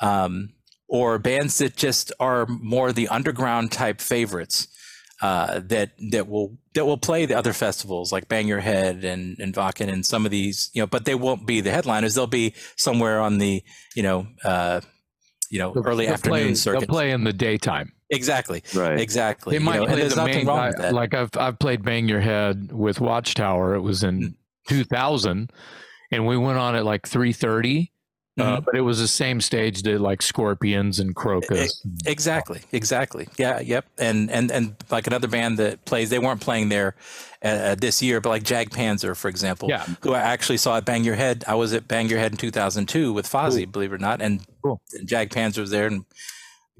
um, 0.00 0.50
or 0.88 1.18
bands 1.18 1.58
that 1.58 1.76
just 1.76 2.12
are 2.20 2.46
more 2.46 2.92
the 2.92 3.08
underground 3.08 3.72
type 3.72 4.00
favorites 4.00 4.68
uh, 5.22 5.60
that 5.66 5.92
that 6.10 6.28
will 6.28 6.58
that 6.74 6.84
will 6.84 6.98
play 6.98 7.24
the 7.26 7.36
other 7.36 7.52
festivals 7.52 8.12
like 8.12 8.28
Bang 8.28 8.46
Your 8.48 8.60
Head 8.60 9.04
and 9.04 9.38
and 9.38 9.54
Wacken 9.54 9.88
and 9.92 10.04
some 10.04 10.24
of 10.24 10.30
these, 10.30 10.70
you 10.74 10.82
know, 10.82 10.86
but 10.86 11.04
they 11.04 11.14
won't 11.14 11.46
be 11.46 11.60
the 11.60 11.70
headliners. 11.70 12.14
They'll 12.14 12.26
be 12.26 12.54
somewhere 12.76 13.20
on 13.20 13.38
the 13.38 13.62
you 13.94 14.02
know 14.02 14.26
uh, 14.44 14.80
you 15.50 15.58
know 15.58 15.72
They'll- 15.72 15.86
early 15.86 16.06
they'll 16.06 16.14
afternoon 16.14 16.38
play, 16.48 16.54
circuit. 16.54 16.80
They'll 16.80 16.88
play 16.88 17.10
in 17.12 17.24
the 17.24 17.32
daytime. 17.32 17.92
Exactly, 18.10 18.62
Right. 18.74 19.00
exactly. 19.00 19.52
They 19.56 19.58
you 19.60 19.64
might 19.64 19.76
know, 19.80 19.86
play 19.86 19.96
there's 19.96 20.14
the 20.14 20.20
nothing 20.20 20.36
main. 20.38 20.46
wrong 20.46 20.58
I- 20.58 20.66
with 20.68 20.76
that. 20.78 20.92
like 20.94 21.14
I've 21.14 21.30
I've 21.36 21.58
played 21.58 21.84
Bang 21.84 22.06
Your 22.08 22.20
Head 22.20 22.70
with 22.72 23.00
Watchtower. 23.00 23.74
It 23.74 23.80
was 23.80 24.02
in 24.04 24.20
Mm. 24.20 24.34
2000, 24.68 25.50
and 26.12 26.26
we 26.26 26.36
went 26.36 26.58
on 26.58 26.74
at 26.74 26.84
like 26.84 27.08
3:30. 27.08 27.90
Uh, 28.36 28.56
Mhm. 28.56 28.64
but 28.64 28.74
it 28.74 28.80
was 28.80 28.98
the 28.98 29.06
same 29.06 29.40
stage 29.40 29.82
that 29.82 30.00
like 30.00 30.20
Scorpions 30.20 30.98
and 30.98 31.14
Krokus. 31.14 31.70
Exactly, 32.04 32.62
exactly. 32.72 33.28
Yeah, 33.38 33.60
yep. 33.60 33.84
And 33.96 34.28
and 34.28 34.50
and 34.50 34.74
like 34.90 35.06
another 35.06 35.28
band 35.28 35.56
that 35.58 35.84
plays, 35.84 36.10
they 36.10 36.18
weren't 36.18 36.40
playing 36.40 36.68
there 36.68 36.96
uh, 37.42 37.76
this 37.76 38.02
year, 38.02 38.20
but 38.20 38.30
like 38.30 38.42
Jag 38.42 38.70
Panzer, 38.70 39.14
for 39.16 39.28
example, 39.28 39.68
Yeah. 39.68 39.86
who 40.00 40.14
I 40.14 40.20
actually 40.20 40.56
saw 40.56 40.78
at 40.78 40.84
Bang 40.84 41.04
Your 41.04 41.14
Head. 41.14 41.44
I 41.46 41.54
was 41.54 41.72
at 41.74 41.86
Bang 41.86 42.08
Your 42.08 42.18
Head 42.18 42.32
in 42.32 42.38
2002 42.38 43.12
with 43.12 43.30
Fozzy, 43.30 43.70
believe 43.70 43.92
it 43.92 43.96
or 43.96 43.98
not, 43.98 44.20
and, 44.20 44.40
Cool. 44.62 44.80
and 44.94 45.06
Jag 45.06 45.30
Panzer 45.30 45.58
was 45.58 45.70
there, 45.70 45.86
and 45.86 46.04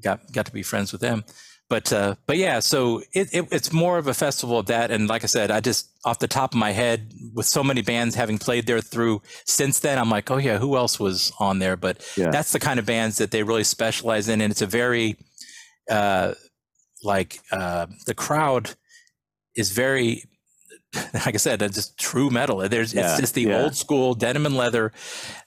got 0.01 0.19
got 0.33 0.45
to 0.47 0.51
be 0.51 0.61
friends 0.63 0.91
with 0.91 0.99
them. 1.01 1.23
But 1.67 1.91
uh, 1.91 2.15
but 2.27 2.37
yeah, 2.37 2.59
so 2.59 2.99
it, 3.11 3.29
it 3.33 3.47
it's 3.51 3.73
more 3.73 3.97
of 3.97 4.07
a 4.07 4.13
festival 4.13 4.59
of 4.59 4.67
that, 4.67 4.91
and 4.91 5.07
like 5.09 5.23
I 5.23 5.27
said, 5.27 5.49
I 5.49 5.61
just 5.61 5.89
off 6.05 6.19
the 6.19 6.27
top 6.27 6.53
of 6.53 6.59
my 6.59 6.71
head, 6.71 7.11
with 7.33 7.47
so 7.47 7.63
many 7.63 7.81
bands 7.81 8.13
having 8.13 8.37
played 8.37 8.67
there 8.67 8.81
through 8.81 9.23
since 9.45 9.79
then, 9.79 9.97
I'm 9.97 10.09
like, 10.11 10.29
oh 10.29 10.37
yeah, 10.37 10.59
who 10.59 10.77
else 10.77 10.99
was 10.99 11.31
on 11.39 11.57
there? 11.57 11.75
But 11.75 12.07
Yeah. 12.15 12.29
that's 12.29 12.51
the 12.51 12.59
kind 12.59 12.79
of 12.79 12.85
bands 12.85 13.17
that 13.17 13.31
they 13.31 13.41
really 13.41 13.63
specialize 13.63 14.29
in, 14.29 14.41
and 14.41 14.51
it's 14.51 14.61
a 14.61 14.67
very 14.67 15.17
uh, 15.89 16.35
like 17.03 17.39
uh, 17.51 17.87
the 18.05 18.13
crowd 18.13 18.71
is 19.55 19.71
very 19.71 20.23
like 21.13 21.33
I 21.33 21.37
said, 21.37 21.63
it's 21.63 21.75
just 21.75 21.97
true 21.97 22.29
metal. 22.29 22.57
There's 22.69 22.93
Yeah, 22.93 23.09
it's 23.11 23.19
just 23.19 23.33
the 23.33 23.41
yeah. 23.43 23.63
old 23.63 23.75
school 23.75 24.13
denim 24.13 24.45
and 24.45 24.55
leather. 24.55 24.91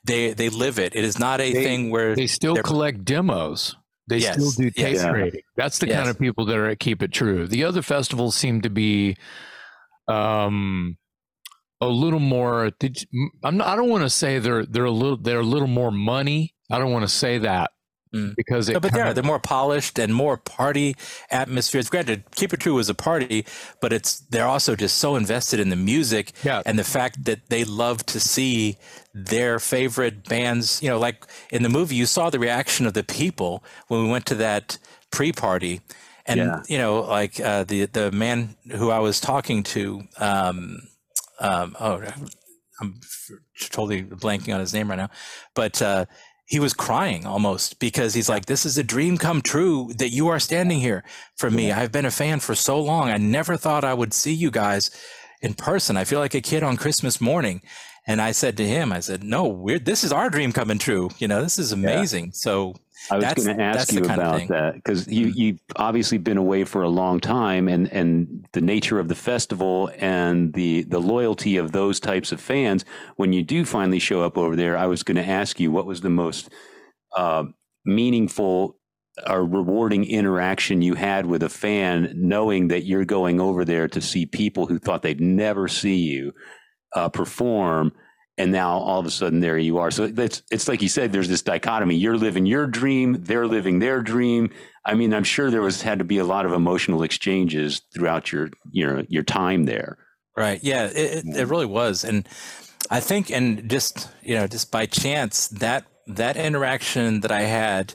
They 0.02 0.32
they 0.34 0.48
live 0.48 0.80
it. 0.80 0.96
It 0.96 1.04
is 1.04 1.16
not 1.18 1.40
a 1.40 1.52
They- 1.52 1.62
thing 1.62 1.90
where 1.90 2.16
They 2.16 2.26
still 2.26 2.56
collect 2.56 3.04
demos. 3.04 3.76
They 4.08 4.18
Yes, 4.18 4.34
still 4.34 4.50
do 4.64 4.70
tape 4.70 4.94
yes. 4.94 5.02
Yeah. 5.04 5.10
trading. 5.10 5.40
That's 5.56 5.78
the 5.78 5.86
kind 5.86 6.08
of 6.08 6.18
people 6.18 6.44
that 6.46 6.56
are 6.56 6.66
at 6.68 6.80
Keep 6.80 7.02
It 7.02 7.12
True. 7.12 7.46
The 7.46 7.64
other 7.64 7.82
festivals 7.82 8.34
seem 8.36 8.62
to 8.62 8.70
be 8.70 9.16
um 10.08 10.96
a 11.80 11.86
little 11.88 12.18
more 12.20 12.70
did 12.80 13.04
you- 13.10 13.30
I'm 13.44 13.58
not, 13.58 13.68
I 13.68 13.76
don't 13.76 13.88
want 13.90 14.02
to 14.04 14.10
say 14.10 14.38
they're 14.38 14.64
they're 14.66 14.84
a 14.84 14.90
little 14.90 15.16
they're 15.18 15.40
a 15.40 15.44
little 15.44 15.68
more 15.68 15.90
money. 15.92 16.54
I 16.70 16.78
don't 16.78 16.92
want 16.92 17.04
to 17.04 17.08
say 17.08 17.38
that 17.38 17.70
Mm. 18.14 18.34
because 18.36 18.68
No, 18.70 18.80
but 18.80 18.92
they 18.92 19.00
are. 19.00 19.08
of- 19.08 19.14
They're 19.14 19.24
more 19.24 19.38
polished 19.38 19.98
and 19.98 20.14
more 20.14 20.36
party 20.38 20.96
atmospheres. 21.30 21.90
Granted, 21.90 22.24
Keep 22.36 22.54
It 22.54 22.60
True 22.60 22.74
was 22.74 22.88
a 22.88 22.94
party, 22.94 23.44
but 23.82 23.92
it's 23.92 24.20
they're 24.30 24.46
also 24.46 24.74
just 24.74 24.96
so 24.98 25.14
invested 25.16 25.60
in 25.60 25.68
the 25.68 25.76
music 25.76 26.32
Yeah. 26.42 26.62
and 26.64 26.78
the 26.78 26.84
fact 26.84 27.24
that 27.24 27.50
they 27.50 27.64
love 27.64 28.06
to 28.06 28.18
see 28.20 28.78
their 29.12 29.58
favorite 29.58 30.24
bands. 30.28 30.80
You 30.82 30.88
know, 30.88 30.98
like 30.98 31.26
in 31.50 31.62
the 31.62 31.68
movie, 31.68 31.96
you 31.96 32.06
saw 32.06 32.30
the 32.30 32.38
reaction 32.38 32.86
of 32.86 32.94
the 32.94 33.04
people 33.04 33.62
when 33.88 34.02
we 34.04 34.08
went 34.10 34.24
to 34.26 34.34
that 34.36 34.78
pre-party, 35.10 35.80
and 36.26 36.38
Yeah. 36.40 36.62
you 36.68 36.78
know, 36.78 37.00
like 37.00 37.38
uh, 37.40 37.64
the 37.64 37.86
the 37.86 38.10
man 38.12 38.56
who 38.72 38.90
I 38.90 39.00
was 39.00 39.20
talking 39.20 39.62
to. 39.64 40.02
Um, 40.18 40.80
um, 41.40 41.76
oh, 41.78 42.02
I'm 42.80 43.00
totally 43.70 44.02
blanking 44.02 44.54
on 44.54 44.60
his 44.60 44.72
name 44.72 44.88
right 44.88 44.96
now, 44.96 45.10
but. 45.54 45.82
Uh, 45.82 46.06
he 46.48 46.58
was 46.58 46.72
crying 46.72 47.26
almost 47.26 47.78
because 47.78 48.14
he's 48.14 48.30
like, 48.30 48.46
This 48.46 48.64
is 48.64 48.78
a 48.78 48.82
dream 48.82 49.18
come 49.18 49.42
true 49.42 49.92
that 49.98 50.10
you 50.10 50.28
are 50.28 50.40
standing 50.40 50.80
here 50.80 51.04
for 51.36 51.50
me. 51.50 51.70
I've 51.70 51.92
been 51.92 52.06
a 52.06 52.10
fan 52.10 52.40
for 52.40 52.54
so 52.54 52.80
long. 52.80 53.10
I 53.10 53.18
never 53.18 53.58
thought 53.58 53.84
I 53.84 53.92
would 53.92 54.14
see 54.14 54.32
you 54.32 54.50
guys 54.50 54.90
in 55.42 55.52
person. 55.52 55.98
I 55.98 56.04
feel 56.04 56.20
like 56.20 56.34
a 56.34 56.40
kid 56.40 56.62
on 56.62 56.78
Christmas 56.78 57.20
morning. 57.20 57.60
And 58.06 58.22
I 58.22 58.32
said 58.32 58.56
to 58.56 58.66
him, 58.66 58.90
I 58.94 59.00
said, 59.00 59.22
No, 59.22 59.46
we're 59.46 59.78
this 59.78 60.02
is 60.02 60.10
our 60.10 60.30
dream 60.30 60.52
coming 60.52 60.78
true. 60.78 61.10
You 61.18 61.28
know, 61.28 61.42
this 61.42 61.58
is 61.58 61.70
amazing. 61.70 62.32
So 62.32 62.76
I 63.10 63.16
was 63.16 63.32
going 63.34 63.56
to 63.56 63.62
ask 63.62 63.92
you 63.92 64.04
about 64.04 64.48
that 64.48 64.74
because 64.74 65.06
you 65.08 65.28
Mhm. 65.28 65.36
you've 65.36 65.60
obviously 65.76 66.18
been 66.18 66.36
away 66.36 66.64
for 66.64 66.82
a 66.82 66.88
long 66.88 67.20
time, 67.20 67.68
and 67.68 67.90
and 67.92 68.46
the 68.52 68.60
nature 68.60 68.98
of 68.98 69.08
the 69.08 69.14
festival 69.14 69.90
and 69.98 70.52
the 70.52 70.82
the 70.82 71.00
loyalty 71.00 71.56
of 71.56 71.72
those 71.72 72.00
types 72.00 72.32
of 72.32 72.40
fans. 72.40 72.84
When 73.16 73.32
you 73.32 73.42
do 73.42 73.64
finally 73.64 73.98
show 73.98 74.22
up 74.22 74.36
over 74.36 74.56
there, 74.56 74.76
I 74.76 74.86
was 74.86 75.02
going 75.02 75.16
to 75.16 75.26
ask 75.26 75.58
you 75.60 75.70
what 75.70 75.86
was 75.86 76.00
the 76.00 76.10
most 76.10 76.50
uh, 77.16 77.44
meaningful 77.84 78.76
or 79.28 79.44
rewarding 79.44 80.04
interaction 80.04 80.82
you 80.82 80.94
had 80.94 81.26
with 81.26 81.42
a 81.42 81.48
fan, 81.48 82.12
knowing 82.14 82.68
that 82.68 82.84
you're 82.84 83.04
going 83.04 83.40
over 83.40 83.64
there 83.64 83.88
to 83.88 84.00
see 84.00 84.26
people 84.26 84.66
who 84.66 84.78
thought 84.78 85.02
they'd 85.02 85.20
never 85.20 85.66
see 85.66 85.96
you 85.96 86.32
uh, 86.94 87.08
perform 87.08 87.92
and 88.38 88.50
now 88.50 88.78
all 88.78 89.00
of 89.00 89.06
a 89.06 89.10
sudden 89.10 89.40
there 89.40 89.58
you 89.58 89.76
are. 89.78 89.90
So 89.90 90.04
it's 90.04 90.42
it's 90.50 90.68
like 90.68 90.80
you 90.80 90.88
said, 90.88 91.12
there's 91.12 91.28
this 91.28 91.42
dichotomy. 91.42 91.96
You're 91.96 92.16
living 92.16 92.46
your 92.46 92.66
dream, 92.66 93.16
they're 93.20 93.46
living 93.46 93.80
their 93.80 94.00
dream. 94.00 94.50
I 94.84 94.94
mean, 94.94 95.12
I'm 95.12 95.24
sure 95.24 95.50
there 95.50 95.60
was 95.60 95.82
had 95.82 95.98
to 95.98 96.04
be 96.04 96.18
a 96.18 96.24
lot 96.24 96.46
of 96.46 96.52
emotional 96.52 97.02
exchanges 97.02 97.82
throughout 97.92 98.32
your 98.32 98.48
your 98.70 99.02
your 99.08 99.24
time 99.24 99.64
there. 99.64 99.98
Right. 100.38 100.62
Yeah, 100.62 100.84
it, 100.84 100.94
it, 100.94 101.00
it 101.00 101.24
mm-hmm. 101.24 101.50
really 101.50 101.66
was. 101.66 102.04
And 102.04 102.28
I 102.92 103.00
think, 103.00 103.28
and 103.28 103.68
just, 103.68 104.08
you 104.22 104.36
know, 104.36 104.46
just 104.46 104.70
by 104.70 104.86
chance, 104.86 105.48
that, 105.48 105.84
that 106.06 106.36
interaction 106.36 107.22
that 107.22 107.32
I 107.32 107.42
had 107.42 107.94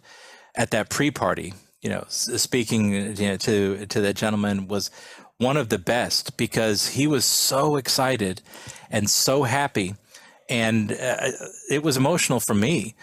at 0.54 0.72
that 0.72 0.90
pre-party, 0.90 1.54
you 1.82 1.90
know, 1.90 2.04
speaking 2.10 3.16
you 3.16 3.28
know, 3.30 3.38
to, 3.38 3.86
to 3.86 4.02
that 4.02 4.18
gentleman 4.18 4.68
was 4.68 4.92
one 5.38 5.56
of 5.56 5.70
the 5.70 5.80
best 5.80 6.36
because 6.36 6.90
he 6.90 7.08
was 7.08 7.24
so 7.24 7.78
excited 7.78 8.42
and 8.92 9.10
so 9.10 9.44
happy. 9.44 9.96
And 10.50 10.92
uh, 10.92 11.32
it 11.70 11.84
was 11.84 11.98
emotional 11.98 12.40
for 12.40 12.54
me 12.54 12.96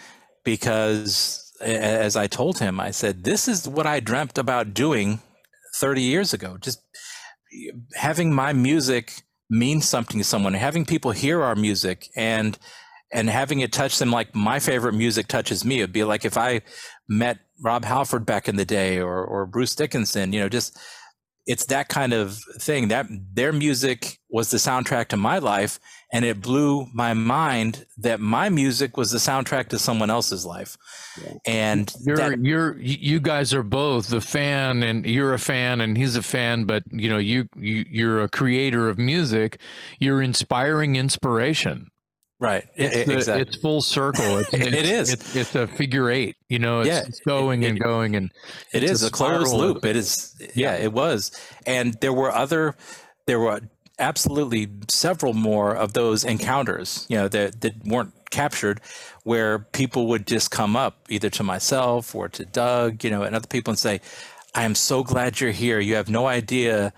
because 0.43 1.51
as 1.61 2.15
I 2.15 2.27
told 2.27 2.59
him, 2.59 2.79
I 2.79 2.91
said, 2.91 3.23
this 3.23 3.47
is 3.47 3.67
what 3.67 3.85
I 3.85 3.99
dreamt 3.99 4.37
about 4.37 4.73
doing 4.73 5.19
30 5.75 6.01
years 6.01 6.33
ago. 6.33 6.57
Just 6.59 6.81
having 7.95 8.33
my 8.33 8.53
music 8.53 9.23
mean 9.49 9.81
something 9.81 10.17
to 10.17 10.23
someone, 10.23 10.53
having 10.53 10.85
people 10.85 11.11
hear 11.11 11.43
our 11.43 11.55
music 11.55 12.09
and 12.15 12.57
and 13.13 13.29
having 13.29 13.59
it 13.59 13.73
touch 13.73 13.99
them 13.99 14.09
like 14.09 14.33
my 14.33 14.57
favorite 14.57 14.93
music 14.93 15.27
touches 15.27 15.65
me. 15.65 15.79
It'd 15.79 15.91
be 15.91 16.05
like 16.05 16.23
if 16.23 16.37
I 16.37 16.61
met 17.09 17.39
Rob 17.61 17.83
Halford 17.83 18.25
back 18.25 18.47
in 18.47 18.55
the 18.55 18.65
day 18.65 18.99
or 18.99 19.23
or 19.23 19.45
Bruce 19.45 19.75
Dickinson, 19.75 20.31
you 20.31 20.39
know, 20.39 20.49
just 20.49 20.77
it's 21.45 21.65
that 21.65 21.89
kind 21.89 22.13
of 22.13 22.37
thing. 22.59 22.87
That 22.87 23.07
their 23.33 23.51
music 23.51 24.19
was 24.29 24.51
the 24.51 24.57
soundtrack 24.57 25.07
to 25.09 25.17
my 25.17 25.39
life, 25.39 25.79
and 26.11 26.25
it 26.25 26.41
blew 26.41 26.87
my 26.93 27.13
mind 27.13 27.85
that 27.97 28.19
my 28.19 28.49
music 28.49 28.97
was 28.97 29.11
the 29.11 29.17
soundtrack 29.17 29.69
to 29.69 29.79
someone 29.79 30.09
else's 30.09 30.45
life. 30.45 30.75
And 31.45 31.91
You're 32.05 32.17
that, 32.17 32.39
you're 32.43 32.77
you 32.79 33.19
guys 33.19 33.53
are 33.53 33.63
both 33.63 34.07
the 34.09 34.21
fan 34.21 34.83
and 34.83 35.05
you're 35.05 35.33
a 35.33 35.39
fan 35.39 35.81
and 35.81 35.97
he's 35.97 36.15
a 36.15 36.21
fan, 36.23 36.65
but 36.65 36.83
you 36.91 37.09
know 37.09 37.17
you, 37.17 37.47
you 37.55 37.85
you're 37.89 38.21
a 38.21 38.29
creator 38.29 38.89
of 38.89 38.97
music. 38.97 39.59
You're 39.99 40.21
inspiring 40.21 40.95
inspiration. 40.95 41.87
right, 42.39 42.65
It's, 42.75 42.95
e- 42.95 43.03
the- 43.03 43.13
exactly. 43.17 43.41
it's 43.43 43.55
full 43.57 43.81
circle. 43.81 44.37
It's, 44.39 44.53
It 44.53 44.73
it's- 44.73 45.13
It's, 45.13 45.35
it's 45.35 45.55
a 45.55 45.67
figure 45.67 46.09
eight. 46.09 46.35
You 46.49 46.59
know, 46.59 46.81
it's, 46.81 46.87
Yeah, 46.89 47.03
going 47.25 47.63
it- 47.63 47.69
and 47.71 47.79
going 47.79 48.15
and 48.15 48.31
it's 48.73 49.03
a 49.03 49.07
a, 49.07 49.09
closed 49.11 49.53
loop. 49.53 49.85
It 49.85 49.95
is, 49.95 50.33
yeah, 50.55 50.73
it 50.75 50.91
was. 50.93 51.31
And 51.65 51.93
there 52.01 52.13
were 52.13 52.31
other, 52.31 52.75
there 53.27 53.39
were 53.39 53.61
absolutely 54.01 54.67
several 54.89 55.33
more 55.33 55.73
of 55.73 55.93
those 55.93 56.23
encounters, 56.23 57.05
you 57.07 57.15
know, 57.15 57.27
that, 57.29 57.61
that 57.61 57.85
weren't 57.85 58.13
captured 58.31 58.81
where 59.23 59.59
people 59.59 60.07
would 60.07 60.25
just 60.25 60.51
come 60.51 60.75
up 60.75 61.05
either 61.09 61.29
to 61.29 61.43
myself 61.43 62.15
or 62.15 62.27
to 62.29 62.43
Doug, 62.43 63.03
you 63.03 63.09
know, 63.09 63.23
and 63.23 63.35
other 63.35 63.47
people 63.47 63.71
and 63.71 63.79
say, 63.79 64.01
I 64.55 64.63
am 64.63 64.75
so 64.75 65.03
glad 65.03 65.39
you're 65.39 65.51
here. 65.51 65.79
You 65.79 65.95
have 65.95 66.09
no 66.09 66.27
idea 66.27 66.91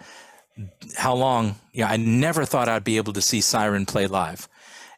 how 0.97 1.13
long, 1.13 1.55
you 1.73 1.81
know, 1.83 1.89
I 1.89 1.97
never 1.97 2.45
thought 2.45 2.69
I'd 2.69 2.83
be 2.83 2.97
able 2.97 3.13
to 3.13 3.21
see 3.21 3.41
Siren 3.41 3.85
play 3.85 4.07
live. 4.07 4.47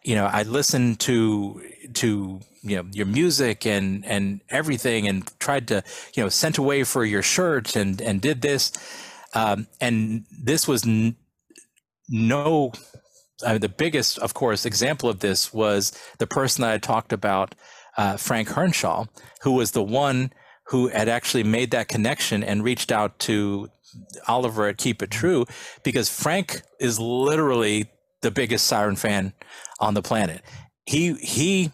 You 0.04 0.16
know, 0.16 0.26
I 0.26 0.44
listened 0.44 1.00
to, 1.02 1.62
to, 1.96 2.40
you 2.62 2.76
know, 2.76 2.86
your 2.92 3.08
music 3.08 3.66
and, 3.66 4.06
and 4.06 4.42
everything 4.50 5.08
and 5.08 5.28
tried 5.40 5.68
to, 5.70 5.84
you 6.14 6.24
know, 6.24 6.30
sent 6.30 6.58
away 6.58 6.84
for 6.84 7.04
your 7.04 7.24
shirt 7.24 7.76
and, 7.76 8.00
and 8.02 8.22
did 8.22 8.42
this. 8.42 8.72
Um, 9.34 9.68
and 9.82 10.26
this 10.32 10.68
was 10.68 10.86
no, 12.10 12.72
I 13.46 13.54
mean, 13.54 13.62
the 13.62 13.70
biggest, 13.70 14.18
of 14.20 14.34
course, 14.34 14.66
example 14.66 15.10
of 15.10 15.20
this 15.20 15.54
was 15.54 15.98
the 16.20 16.28
person 16.28 16.62
that 16.62 16.72
I 16.72 16.78
talked 16.78 17.12
about, 17.12 17.56
uh, 17.98 18.18
Frank 18.18 18.50
Hernshaw, 18.50 19.06
who 19.42 19.52
was 19.52 19.72
the 19.72 19.84
one 19.84 20.32
who 20.68 20.88
had 20.88 21.10
actually 21.10 21.44
made 21.44 21.72
that 21.72 21.88
connection 21.88 22.44
and 22.44 22.64
reached 22.64 22.92
out 22.92 23.20
to 23.20 23.70
Oliver 24.28 24.68
at 24.68 24.78
Keep 24.78 25.04
It 25.04 25.12
True, 25.12 25.46
because 25.84 26.10
Frank 26.10 26.62
is 26.80 27.00
literally 27.00 27.90
the 28.22 28.32
biggest 28.32 28.68
Siren 28.68 28.96
fan 28.96 29.34
on 29.80 29.94
the 29.94 30.02
planet. 30.02 30.42
He 30.86 31.14
he 31.16 31.72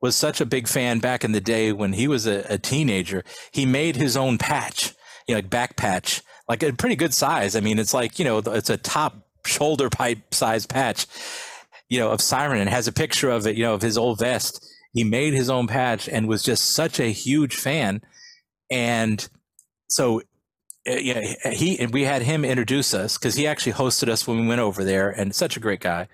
was 0.00 0.14
such 0.14 0.40
a 0.40 0.46
big 0.46 0.68
fan 0.68 1.00
back 1.00 1.24
in 1.24 1.32
the 1.32 1.40
day 1.40 1.72
when 1.72 1.92
he 1.92 2.06
was 2.06 2.26
a, 2.26 2.44
a 2.48 2.58
teenager. 2.58 3.24
He 3.50 3.66
made 3.66 3.96
his 3.96 4.16
own 4.16 4.38
patch, 4.38 4.94
you 5.26 5.34
know, 5.34 5.38
like 5.38 5.50
back 5.50 5.76
patch, 5.76 6.22
like 6.48 6.62
a 6.62 6.72
pretty 6.72 6.96
good 6.96 7.12
size. 7.12 7.56
I 7.56 7.60
mean, 7.60 7.78
it's 7.78 7.94
like 7.94 8.18
you 8.18 8.24
know, 8.24 8.38
it's 8.38 8.70
a 8.70 8.76
top 8.76 9.27
shoulder 9.48 9.88
pipe 9.90 10.34
size 10.34 10.66
patch, 10.66 11.06
you 11.88 11.98
know, 11.98 12.10
of 12.10 12.20
Siren, 12.20 12.60
and 12.60 12.70
has 12.70 12.86
a 12.86 12.92
picture 12.92 13.30
of 13.30 13.46
it, 13.46 13.56
you 13.56 13.64
know, 13.64 13.74
of 13.74 13.82
his 13.82 13.98
old 13.98 14.18
vest. 14.18 14.64
He 14.92 15.04
made 15.04 15.34
his 15.34 15.50
own 15.50 15.66
patch 15.66 16.08
and 16.08 16.28
was 16.28 16.42
just 16.42 16.70
such 16.70 17.00
a 17.00 17.12
huge 17.12 17.56
fan, 17.56 18.00
and 18.70 19.28
so 19.88 20.22
uh, 20.88 20.94
yeah, 20.94 21.50
he 21.50 21.78
and 21.78 21.92
we 21.92 22.04
had 22.04 22.22
him 22.22 22.44
introduce 22.44 22.94
us 22.94 23.18
because 23.18 23.34
he 23.34 23.46
actually 23.46 23.72
hosted 23.72 24.08
us 24.08 24.26
when 24.26 24.40
we 24.40 24.46
went 24.46 24.60
over 24.60 24.84
there, 24.84 25.10
and 25.10 25.34
such 25.34 25.56
a 25.56 25.60
great 25.60 25.80
guy. 25.80 26.08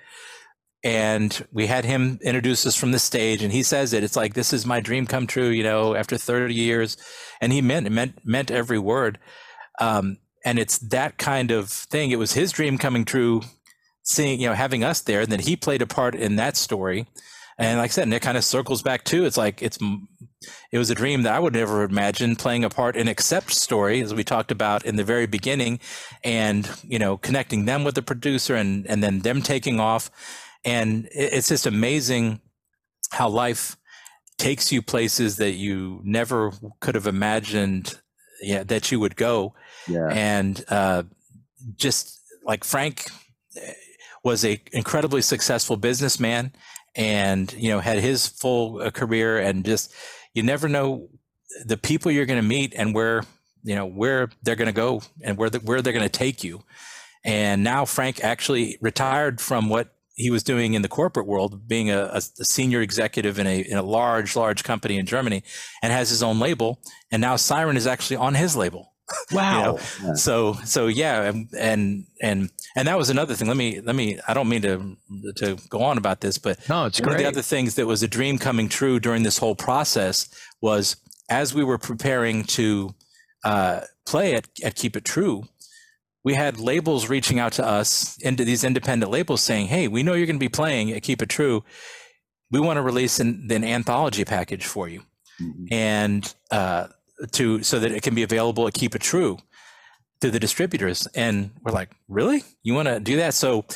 And 0.82 1.46
we 1.50 1.66
had 1.66 1.84
him 1.84 2.18
introduce 2.22 2.66
us 2.66 2.76
from 2.76 2.92
the 2.92 2.98
stage, 2.98 3.42
and 3.42 3.52
he 3.52 3.62
says 3.62 3.92
it. 3.92 4.04
It's 4.04 4.16
like 4.16 4.34
this 4.34 4.52
is 4.52 4.66
my 4.66 4.80
dream 4.80 5.06
come 5.06 5.26
true, 5.26 5.48
you 5.48 5.62
know, 5.62 5.94
after 5.94 6.18
30 6.18 6.54
years, 6.54 6.96
and 7.40 7.52
he 7.52 7.62
meant 7.62 7.86
it 7.86 7.90
meant 7.90 8.18
meant 8.24 8.50
every 8.50 8.78
word. 8.78 9.18
Um, 9.80 10.18
and 10.44 10.58
it's 10.58 10.78
that 10.78 11.18
kind 11.18 11.50
of 11.50 11.70
thing. 11.70 12.10
It 12.10 12.18
was 12.18 12.34
his 12.34 12.52
dream 12.52 12.78
coming 12.78 13.04
true, 13.04 13.42
seeing 14.02 14.40
you 14.40 14.48
know 14.48 14.54
having 14.54 14.84
us 14.84 15.00
there, 15.00 15.20
and 15.20 15.32
then 15.32 15.40
he 15.40 15.56
played 15.56 15.82
a 15.82 15.86
part 15.86 16.14
in 16.14 16.36
that 16.36 16.56
story. 16.56 17.06
And 17.56 17.78
like 17.78 17.90
I 17.90 17.92
said, 17.92 18.02
and 18.02 18.14
it 18.14 18.20
kind 18.20 18.36
of 18.36 18.44
circles 18.44 18.82
back 18.82 19.04
too. 19.04 19.24
It's 19.24 19.36
like 19.36 19.62
it's 19.62 19.78
it 20.72 20.78
was 20.78 20.90
a 20.90 20.94
dream 20.94 21.22
that 21.22 21.34
I 21.34 21.38
would 21.38 21.54
never 21.54 21.84
imagine 21.84 22.36
playing 22.36 22.64
a 22.64 22.70
part 22.70 22.96
in 22.96 23.08
Accept 23.08 23.52
story, 23.52 24.00
as 24.00 24.12
we 24.12 24.24
talked 24.24 24.50
about 24.50 24.84
in 24.84 24.96
the 24.96 25.04
very 25.04 25.26
beginning, 25.26 25.80
and 26.22 26.68
you 26.82 26.98
know 26.98 27.16
connecting 27.16 27.64
them 27.64 27.84
with 27.84 27.94
the 27.94 28.02
producer 28.02 28.54
and 28.54 28.86
and 28.86 29.02
then 29.02 29.20
them 29.20 29.40
taking 29.40 29.80
off, 29.80 30.10
and 30.64 31.08
it's 31.12 31.48
just 31.48 31.66
amazing 31.66 32.40
how 33.12 33.28
life 33.28 33.76
takes 34.36 34.72
you 34.72 34.82
places 34.82 35.36
that 35.36 35.52
you 35.52 36.00
never 36.02 36.52
could 36.80 36.96
have 36.96 37.06
imagined 37.06 38.00
yeah, 38.42 38.62
that 38.64 38.90
you 38.90 39.00
would 39.00 39.16
go. 39.16 39.54
Yeah. 39.88 40.08
And 40.10 40.64
uh, 40.68 41.04
just 41.76 42.20
like 42.44 42.64
Frank 42.64 43.06
eh, 43.56 43.72
was 44.22 44.44
a 44.44 44.60
incredibly 44.72 45.22
successful 45.22 45.76
businessman 45.76 46.52
and 46.94 47.52
you 47.54 47.70
know 47.70 47.80
had 47.80 47.98
his 47.98 48.26
full 48.26 48.80
uh, 48.80 48.90
career 48.90 49.38
and 49.38 49.64
just 49.64 49.92
you 50.32 50.42
never 50.42 50.68
know 50.68 51.08
the 51.64 51.76
people 51.76 52.10
you're 52.10 52.26
going 52.26 52.40
to 52.40 52.48
meet 52.48 52.72
and 52.76 52.94
where 52.94 53.22
you 53.62 53.74
know 53.74 53.86
where 53.86 54.30
they're 54.42 54.56
going 54.56 54.66
to 54.66 54.72
go 54.72 55.02
and 55.22 55.36
where 55.36 55.50
the, 55.50 55.58
where 55.60 55.82
they're 55.82 55.92
going 55.92 56.04
to 56.04 56.08
take 56.08 56.44
you. 56.44 56.62
And 57.24 57.64
now 57.64 57.84
frank 57.84 58.22
actually 58.22 58.78
retired 58.80 59.40
from 59.40 59.68
what 59.68 59.94
he 60.16 60.30
was 60.30 60.44
doing 60.44 60.74
in 60.74 60.82
the 60.82 60.88
corporate 60.88 61.26
world 61.26 61.66
being 61.66 61.90
a, 61.90 62.04
a, 62.12 62.20
senior 62.20 62.80
executive 62.80 63.40
in 63.40 63.48
a, 63.48 63.60
in 63.62 63.76
a 63.76 63.82
large 63.82 64.36
large 64.36 64.62
company 64.62 64.96
in 64.96 65.06
germany 65.06 65.42
and 65.82 65.92
has 65.92 66.10
his 66.10 66.22
own 66.22 66.38
label. 66.38 66.80
And 67.10 67.20
now 67.20 67.36
siren 67.36 67.76
is 67.76 67.86
actually 67.86 68.16
on 68.16 68.34
his 68.34 68.56
label 68.56 68.93
Wow. 69.32 69.58
You 69.58 69.64
know? 69.64 69.78
yeah. 70.02 70.14
So 70.14 70.52
so 70.64 70.86
yeah, 70.86 71.22
and, 71.22 71.48
and 71.58 72.06
and 72.22 72.50
and 72.76 72.88
that 72.88 72.98
was 72.98 73.10
another 73.10 73.34
thing. 73.34 73.48
Let 73.48 73.56
me 73.56 73.80
let 73.80 73.94
me. 73.94 74.18
I 74.26 74.34
don't 74.34 74.48
mean 74.48 74.62
to 74.62 74.96
to 75.36 75.56
go 75.68 75.82
on 75.82 75.98
about 75.98 76.20
this, 76.20 76.38
but 76.38 76.66
no, 76.68 76.86
it's 76.86 77.00
one 77.00 77.10
great. 77.10 77.16
of 77.16 77.22
the 77.22 77.28
other 77.28 77.42
things 77.42 77.74
that 77.76 77.86
was 77.86 78.02
a 78.02 78.08
dream 78.08 78.38
coming 78.38 78.68
true 78.68 78.98
during 78.98 79.22
this 79.22 79.38
whole 79.38 79.54
process 79.54 80.28
was 80.60 80.96
as 81.28 81.54
we 81.54 81.64
were 81.64 81.78
preparing 81.78 82.44
to 82.44 82.94
uh, 83.44 83.80
play 84.06 84.34
at, 84.34 84.48
at 84.62 84.74
Keep 84.74 84.96
It 84.96 85.04
True, 85.04 85.44
we 86.22 86.34
had 86.34 86.58
labels 86.58 87.08
reaching 87.08 87.38
out 87.38 87.52
to 87.54 87.66
us 87.66 88.16
into 88.18 88.44
these 88.44 88.64
independent 88.64 89.12
labels 89.12 89.42
saying, 89.42 89.68
"Hey, 89.68 89.88
we 89.88 90.02
know 90.02 90.14
you're 90.14 90.26
going 90.26 90.36
to 90.36 90.40
be 90.40 90.48
playing 90.48 90.90
at 90.92 91.02
Keep 91.02 91.22
It 91.22 91.28
True. 91.28 91.64
We 92.50 92.60
want 92.60 92.78
to 92.78 92.82
release 92.82 93.20
an, 93.20 93.48
an 93.50 93.64
anthology 93.64 94.24
package 94.24 94.66
for 94.66 94.88
you." 94.88 95.02
Mm-hmm. 95.40 95.66
And 95.70 96.34
uh, 96.50 96.88
to 97.32 97.62
so 97.62 97.78
that 97.78 97.92
it 97.92 98.02
can 98.02 98.14
be 98.14 98.22
available 98.22 98.66
at 98.66 98.74
Keep 98.74 98.94
It 98.94 99.02
True 99.02 99.38
to 100.20 100.30
the 100.30 100.40
distributors. 100.40 101.06
And 101.14 101.50
we're 101.62 101.72
like, 101.72 101.90
really? 102.08 102.44
You 102.62 102.74
want 102.74 102.88
to 102.88 103.00
do 103.00 103.16
that? 103.16 103.34
So 103.34 103.66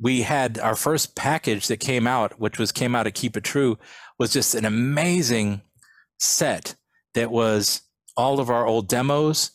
we 0.00 0.22
had 0.22 0.58
our 0.58 0.74
first 0.74 1.14
package 1.14 1.68
that 1.68 1.78
came 1.78 2.06
out, 2.06 2.40
which 2.40 2.58
was 2.58 2.72
came 2.72 2.94
out 2.94 3.06
at 3.06 3.14
Keep 3.14 3.36
It 3.36 3.44
True, 3.44 3.78
was 4.18 4.32
just 4.32 4.54
an 4.54 4.64
amazing 4.64 5.62
set 6.18 6.74
that 7.14 7.30
was 7.30 7.82
all 8.16 8.40
of 8.40 8.50
our 8.50 8.66
old 8.66 8.88
demos, 8.88 9.52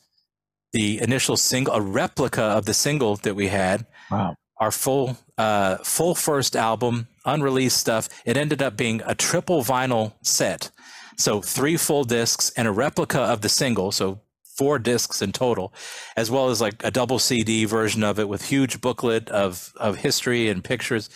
the 0.74 1.02
initial 1.02 1.38
single, 1.38 1.74
a 1.74 1.82
replica 1.82 2.44
of 2.44 2.66
the 2.66 2.74
single 2.74 3.16
that 3.18 3.36
we 3.36 3.48
had. 3.48 3.86
Wow. 4.12 4.36
Our 4.60 4.72
full 4.72 5.18
uh, 5.38 5.78
full 5.78 6.16
first 6.16 6.56
album, 6.56 7.08
unreleased 7.26 7.78
stuff. 7.78 8.10
It 8.26 8.38
ended 8.38 8.62
up 8.62 8.76
being 8.76 9.02
a 9.06 9.14
triple 9.14 9.64
vinyl 9.64 10.14
set 10.24 10.72
so 11.18 11.42
three 11.42 11.78
full 11.78 12.04
discs 12.04 12.52
and 12.56 12.68
a 12.68 12.72
replica 12.72 13.20
of 13.20 13.42
the 13.42 13.50
single. 13.50 13.92
So 13.92 14.22
four 14.58 14.80
discs 14.80 15.22
in 15.22 15.32
total, 15.32 15.74
as 16.16 16.32
well 16.32 16.50
as 16.50 16.60
like 16.60 16.84
a 16.84 16.92
double 16.92 17.20
CD 17.20 17.66
version 17.66 18.04
of 18.04 18.20
it 18.20 18.28
with 18.28 18.46
huge 18.46 18.82
booklet 18.82 19.30
of 19.30 19.72
of 19.78 19.98
history 19.98 20.50
and 20.50 20.64
pictures. 20.64 21.10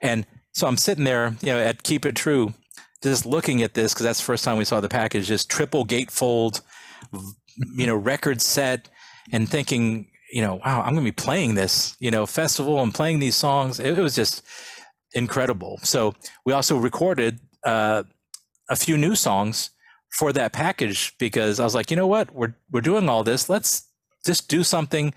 And 0.00 0.26
so 0.52 0.66
I'm 0.66 0.76
sitting 0.76 1.04
there, 1.04 1.36
you 1.40 1.52
know, 1.52 1.58
at 1.58 1.82
Keep 1.84 2.04
It 2.06 2.16
True, 2.16 2.54
just 3.02 3.24
looking 3.24 3.62
at 3.62 3.74
this 3.74 3.94
because 3.94 4.04
that's 4.04 4.18
the 4.18 4.24
first 4.24 4.44
time 4.44 4.58
we 4.58 4.64
saw 4.64 4.80
the 4.80 4.88
package, 4.88 5.28
just 5.28 5.48
triple 5.50 5.86
gatefold, 5.86 6.60
you 7.76 7.86
know, 7.86 7.94
record 7.94 8.42
set, 8.42 8.88
and 9.32 9.48
thinking, 9.48 10.08
you 10.32 10.42
know, 10.42 10.56
wow, 10.56 10.80
I'm 10.80 10.94
going 10.94 11.04
to 11.04 11.12
be 11.12 11.12
playing 11.12 11.54
this, 11.54 11.96
you 12.00 12.10
know, 12.10 12.26
festival 12.26 12.82
and 12.82 12.92
playing 12.92 13.20
these 13.20 13.36
songs. 13.36 13.78
It, 13.78 13.98
it 13.98 14.02
was 14.02 14.16
just 14.16 14.42
incredible. 15.14 15.78
So 15.82 16.14
we 16.44 16.52
also 16.52 16.76
recorded 16.76 17.38
uh, 17.64 18.02
a 18.68 18.76
few 18.76 18.96
new 18.96 19.14
songs 19.14 19.70
for 20.10 20.32
that 20.32 20.52
package 20.52 21.14
because 21.18 21.60
I 21.60 21.64
was 21.64 21.74
like, 21.74 21.90
you 21.90 21.96
know 21.96 22.06
what, 22.06 22.34
we're 22.34 22.54
we're 22.70 22.80
doing 22.80 23.08
all 23.08 23.24
this. 23.24 23.48
Let's 23.48 23.88
just 24.24 24.48
do 24.48 24.62
something. 24.62 25.14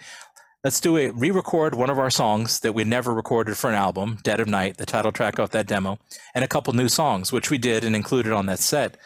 Let's 0.64 0.80
do 0.80 0.98
a 0.98 1.10
re-record 1.10 1.74
one 1.74 1.90
of 1.90 1.98
our 1.98 2.12
songs 2.12 2.60
that 2.60 2.74
we 2.74 2.84
never 2.84 3.14
recorded 3.14 3.58
for 3.58 3.70
an 3.70 3.76
album, 3.76 4.20
"Dead 4.24 4.40
of 4.40 4.48
Night," 4.48 4.78
the 4.78 4.86
title 4.86 5.12
track 5.12 5.40
off 5.40 5.52
that 5.52 5.68
demo, 5.68 5.98
and 6.36 6.44
a 6.44 6.48
couple 6.48 6.74
new 6.74 6.90
songs, 6.90 7.32
which 7.32 7.50
we 7.50 7.58
did 7.58 7.84
and 7.84 7.96
included 7.96 8.32
on 8.32 8.46
that 8.46 8.60
set. 8.60 8.98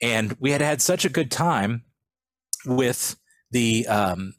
And 0.00 0.36
we 0.38 0.52
had 0.52 0.60
had 0.60 0.80
such 0.80 1.04
a 1.04 1.08
good 1.10 1.30
time 1.30 1.84
with 2.64 3.16
the 3.50 3.86
um, 3.88 4.34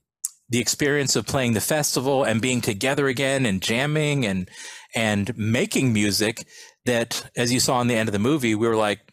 the 0.50 0.60
experience 0.60 1.16
of 1.16 1.26
playing 1.26 1.54
the 1.54 1.62
festival 1.62 2.24
and 2.24 2.42
being 2.42 2.62
together 2.62 3.08
again 3.08 3.46
and 3.46 3.62
jamming 3.62 4.26
and 4.26 4.50
and 4.96 5.38
making 5.38 5.92
music 5.92 6.48
that, 6.86 7.30
as 7.36 7.52
you 7.52 7.60
saw 7.60 7.82
in 7.82 7.88
the 7.88 7.96
end 7.96 8.08
of 8.08 8.14
the 8.14 8.20
movie, 8.20 8.56
we 8.56 8.68
were 8.68 8.76
like, 8.76 9.07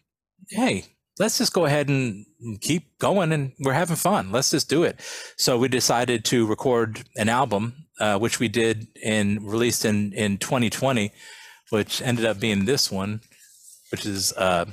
hey, 0.49 0.85
let's 1.19 1.37
just 1.37 1.53
go 1.53 1.65
ahead 1.65 1.89
and 1.89 2.25
keep 2.61 2.97
going 2.99 3.31
and 3.31 3.53
we're 3.59 3.73
having 3.73 3.95
fun. 3.95 4.31
Let's 4.31 4.51
just 4.51 4.69
do 4.69 4.83
it. 4.83 4.99
So 5.37 5.57
we 5.57 5.67
decided 5.67 6.25
to 6.25 6.45
record 6.45 7.03
an 7.15 7.29
album, 7.29 7.87
uh, 7.99 8.19
which 8.19 8.39
we 8.39 8.47
did 8.47 8.87
and 9.03 9.41
released 9.49 9.85
in, 9.85 10.13
in 10.13 10.37
2020, 10.37 11.11
which 11.69 12.01
ended 12.01 12.25
up 12.25 12.39
being 12.39 12.65
this 12.65 12.91
one, 12.91 13.21
which 13.91 14.05
is 14.05 14.33
uh, 14.33 14.65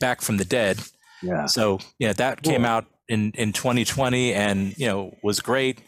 Back 0.00 0.20
from 0.20 0.36
the 0.36 0.44
Dead. 0.44 0.80
Yeah. 1.22 1.46
So, 1.46 1.78
yeah, 1.98 2.12
that 2.14 2.42
cool. 2.42 2.52
came 2.52 2.64
out 2.64 2.86
in, 3.08 3.30
in 3.32 3.52
2020 3.52 4.34
and, 4.34 4.76
you 4.76 4.86
know, 4.86 5.16
was 5.22 5.40
great. 5.40 5.82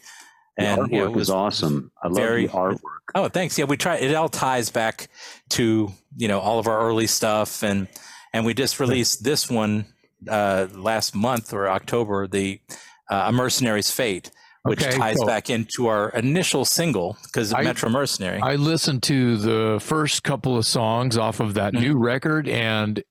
The 0.56 0.64
and 0.64 0.92
you 0.92 1.00
know, 1.00 1.10
was 1.10 1.30
awesome. 1.30 1.90
I 2.00 2.06
love 2.06 2.16
very, 2.16 2.46
the 2.46 2.52
artwork. 2.52 2.78
Oh, 3.14 3.28
thanks. 3.28 3.58
Yeah, 3.58 3.64
we 3.64 3.76
try. 3.76 3.96
It 3.96 4.14
all 4.14 4.28
ties 4.28 4.70
back 4.70 5.08
to 5.50 5.90
you 6.16 6.28
know 6.28 6.38
all 6.38 6.60
of 6.60 6.68
our 6.68 6.80
early 6.80 7.08
stuff, 7.08 7.64
and 7.64 7.88
and 8.34 8.44
we 8.44 8.52
just 8.52 8.80
released 8.80 9.22
this 9.22 9.48
one 9.48 9.86
uh, 10.28 10.66
last 10.72 11.14
month 11.14 11.54
or 11.54 11.68
October, 11.68 12.26
the 12.26 12.60
uh, 13.08 13.26
A 13.28 13.32
Mercenary's 13.32 13.90
Fate, 13.90 14.30
which 14.64 14.82
okay, 14.82 14.96
ties 14.96 15.18
so 15.18 15.24
back 15.24 15.50
into 15.50 15.86
our 15.86 16.10
initial 16.10 16.64
single 16.64 17.16
because 17.22 17.52
of 17.52 17.58
I, 17.58 17.62
Metal 17.62 17.88
Mercenary. 17.88 18.40
I 18.42 18.56
listened 18.56 19.04
to 19.04 19.36
the 19.36 19.78
first 19.80 20.24
couple 20.24 20.58
of 20.58 20.66
songs 20.66 21.16
off 21.16 21.38
of 21.38 21.54
that 21.54 21.74
mm-hmm. 21.74 21.84
new 21.84 21.98
record, 21.98 22.48
and 22.48 23.02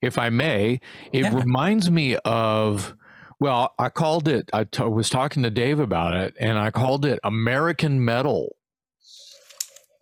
if 0.00 0.18
I 0.18 0.30
may, 0.30 0.80
it 1.12 1.24
yeah. 1.24 1.34
reminds 1.34 1.90
me 1.90 2.16
of. 2.24 2.94
Well, 3.40 3.72
I 3.78 3.88
called 3.88 4.28
it. 4.28 4.50
I 4.52 4.64
t- 4.64 4.84
was 4.84 5.08
talking 5.08 5.42
to 5.44 5.50
Dave 5.50 5.80
about 5.80 6.14
it, 6.14 6.36
and 6.38 6.58
I 6.58 6.70
called 6.70 7.06
it 7.06 7.18
American 7.24 8.04
metal. 8.04 8.54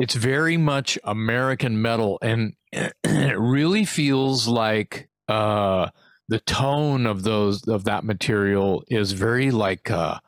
It's 0.01 0.17
very 0.17 0.57
much 0.57 0.99
American 1.05 1.81
metal, 1.81 2.19
and 2.21 2.55
it 2.73 3.39
really 3.39 3.85
feels 3.85 4.47
like 4.49 5.09
uh, 5.29 5.89
the 6.29 6.41
tone 6.41 7.07
of 7.07 7.23
those 7.23 7.67
of 7.69 7.85
that 7.85 8.05
material 8.05 8.85
is 8.89 9.13
very 9.13 9.51
like 9.51 9.91
uh, 9.91 10.19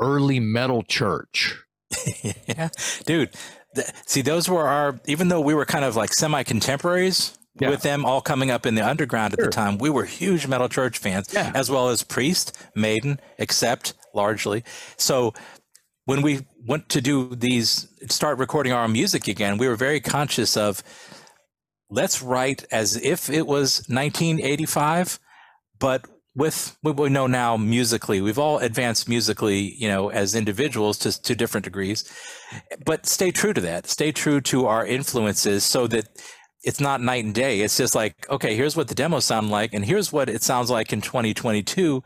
early 0.00 0.40
metal 0.40 0.82
church. 0.82 1.62
yeah, 2.46 2.68
dude. 3.04 3.30
Th- 3.74 3.88
see, 4.06 4.22
those 4.22 4.48
were 4.48 4.66
our. 4.66 5.00
Even 5.06 5.28
though 5.28 5.40
we 5.40 5.54
were 5.54 5.66
kind 5.66 5.84
of 5.84 5.96
like 5.96 6.12
semi 6.12 6.42
contemporaries 6.42 7.36
yeah. 7.60 7.70
with 7.70 7.82
them 7.82 8.04
all 8.04 8.20
coming 8.20 8.50
up 8.50 8.66
in 8.66 8.74
the 8.74 8.86
underground 8.86 9.32
at 9.34 9.38
sure. 9.38 9.46
the 9.46 9.52
time, 9.52 9.78
we 9.78 9.90
were 9.90 10.04
huge 10.04 10.46
metal 10.46 10.68
church 10.68 10.98
fans, 10.98 11.28
yeah. 11.32 11.52
as 11.54 11.70
well 11.70 11.88
as 11.88 12.02
Priest, 12.02 12.56
Maiden, 12.74 13.20
Accept 13.38 13.94
largely. 14.14 14.64
So 14.96 15.34
when 16.06 16.22
we 16.22 16.46
went 16.66 16.88
to 16.90 17.00
do 17.00 17.34
these, 17.34 17.88
start 18.08 18.38
recording 18.38 18.72
our 18.72 18.88
music 18.88 19.28
again, 19.28 19.58
we 19.58 19.68
were 19.68 19.76
very 19.76 20.00
conscious 20.00 20.56
of 20.56 20.82
let's 21.90 22.22
write 22.22 22.64
as 22.70 22.96
if 22.96 23.30
it 23.30 23.46
was 23.46 23.84
1985, 23.88 25.18
but 25.78 26.06
with 26.34 26.76
what 26.82 26.98
we 26.98 27.08
know 27.08 27.26
now 27.26 27.56
musically, 27.56 28.20
we've 28.20 28.38
all 28.38 28.58
advanced 28.58 29.08
musically, 29.08 29.74
you 29.78 29.88
know, 29.88 30.10
as 30.10 30.34
individuals 30.34 30.98
to, 30.98 31.22
to 31.22 31.34
different 31.34 31.64
degrees, 31.64 32.10
but 32.84 33.06
stay 33.06 33.30
true 33.30 33.54
to 33.54 33.60
that. 33.62 33.86
Stay 33.86 34.12
true 34.12 34.42
to 34.42 34.66
our 34.66 34.86
influences 34.86 35.64
so 35.64 35.86
that 35.86 36.08
it's 36.62 36.80
not 36.80 37.00
night 37.00 37.24
and 37.24 37.34
day. 37.34 37.60
It's 37.60 37.78
just 37.78 37.94
like, 37.94 38.28
okay, 38.28 38.54
here's 38.54 38.76
what 38.76 38.88
the 38.88 38.94
demo 38.94 39.20
sound 39.20 39.50
like, 39.50 39.72
and 39.72 39.84
here's 39.84 40.12
what 40.12 40.28
it 40.28 40.42
sounds 40.42 40.68
like 40.68 40.92
in 40.92 41.00
2022. 41.00 42.02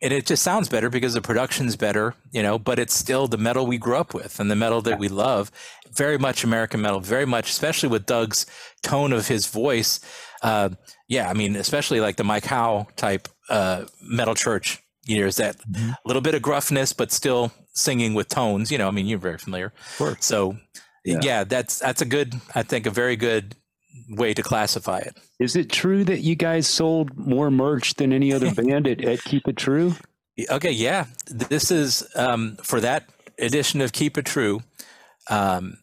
And 0.00 0.12
it 0.12 0.26
just 0.26 0.42
sounds 0.42 0.68
better 0.68 0.90
because 0.90 1.14
the 1.14 1.20
production's 1.20 1.76
better, 1.76 2.14
you 2.32 2.42
know, 2.42 2.58
but 2.58 2.78
it's 2.78 2.94
still 2.94 3.28
the 3.28 3.38
metal 3.38 3.66
we 3.66 3.78
grew 3.78 3.96
up 3.96 4.14
with 4.14 4.40
and 4.40 4.50
the 4.50 4.56
metal 4.56 4.82
that 4.82 4.98
we 4.98 5.08
love. 5.08 5.50
Very 5.92 6.18
much 6.18 6.44
American 6.44 6.80
metal, 6.80 7.00
very 7.00 7.26
much, 7.26 7.50
especially 7.50 7.88
with 7.88 8.06
Doug's 8.06 8.46
tone 8.82 9.12
of 9.12 9.28
his 9.28 9.46
voice. 9.46 10.00
Uh, 10.42 10.70
yeah, 11.08 11.28
I 11.28 11.34
mean, 11.34 11.54
especially 11.54 12.00
like 12.00 12.16
the 12.16 12.24
Mike 12.24 12.46
Howe 12.46 12.88
type 12.96 13.28
uh, 13.48 13.84
metal 14.00 14.34
church. 14.34 14.82
You 15.04 15.16
know, 15.16 15.22
there's 15.22 15.36
that 15.36 15.58
mm-hmm. 15.58 15.92
little 16.04 16.22
bit 16.22 16.34
of 16.34 16.42
gruffness, 16.42 16.92
but 16.96 17.12
still 17.12 17.52
singing 17.74 18.14
with 18.14 18.28
tones. 18.28 18.70
You 18.72 18.78
know, 18.78 18.88
I 18.88 18.92
mean, 18.92 19.06
you're 19.06 19.18
very 19.18 19.38
familiar. 19.38 19.72
So, 20.22 20.56
yeah. 21.04 21.20
yeah, 21.22 21.44
that's 21.44 21.78
that's 21.78 22.02
a 22.02 22.06
good, 22.06 22.34
I 22.54 22.62
think, 22.62 22.86
a 22.86 22.90
very 22.90 23.16
good 23.16 23.56
way 24.08 24.34
to 24.34 24.42
classify 24.42 24.98
it. 24.98 25.16
Is 25.42 25.56
it 25.56 25.70
true 25.70 26.04
that 26.04 26.20
you 26.20 26.36
guys 26.36 26.68
sold 26.68 27.16
more 27.18 27.50
merch 27.50 27.94
than 27.94 28.12
any 28.12 28.32
other 28.32 28.54
band 28.54 28.86
at, 28.86 29.04
at 29.04 29.24
Keep 29.24 29.48
It 29.48 29.56
True? 29.56 29.96
Okay, 30.48 30.70
yeah. 30.70 31.06
This 31.26 31.72
is 31.72 32.06
um, 32.14 32.56
for 32.62 32.80
that 32.80 33.08
edition 33.40 33.80
of 33.80 33.92
Keep 33.92 34.18
It 34.18 34.24
True. 34.24 34.60
Um, 35.28 35.78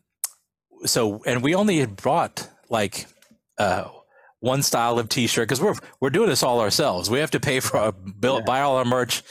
so, 0.85 1.21
and 1.25 1.43
we 1.43 1.55
only 1.55 1.79
had 1.79 1.97
brought 1.97 2.47
like 2.69 3.07
uh, 3.57 3.89
one 4.39 4.63
style 4.63 4.97
of 4.97 5.09
t-shirt 5.09 5.49
because 5.49 5.59
we're 5.59 5.75
we're 5.99 6.09
doing 6.09 6.29
this 6.29 6.41
all 6.41 6.61
ourselves. 6.61 7.09
We 7.09 7.19
have 7.19 7.31
to 7.31 7.39
pay 7.41 7.59
for 7.59 7.77
our 7.77 7.91
bill, 7.91 8.37
yeah. 8.39 8.45
buy 8.45 8.61
all 8.61 8.77
our 8.77 8.85
merch, 8.85 9.23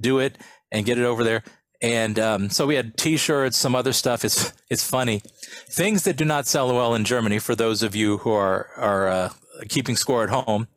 do 0.00 0.20
it, 0.20 0.38
and 0.70 0.86
get 0.86 0.96
it 0.96 1.04
over 1.04 1.24
there. 1.24 1.42
And 1.82 2.20
um, 2.20 2.50
so 2.50 2.68
we 2.68 2.76
had 2.76 2.96
t-shirts, 2.96 3.58
some 3.58 3.74
other 3.74 3.92
stuff. 3.92 4.24
It's 4.24 4.52
it's 4.70 4.88
funny, 4.88 5.22
things 5.68 6.04
that 6.04 6.16
do 6.16 6.24
not 6.24 6.46
sell 6.46 6.72
well 6.72 6.94
in 6.94 7.04
Germany. 7.04 7.40
For 7.40 7.56
those 7.56 7.82
of 7.82 7.96
you 7.96 8.18
who 8.18 8.30
are 8.30 8.68
are 8.76 9.08
uh, 9.08 9.30
keeping 9.68 9.96
score 9.96 10.22
at 10.22 10.30
home, 10.30 10.68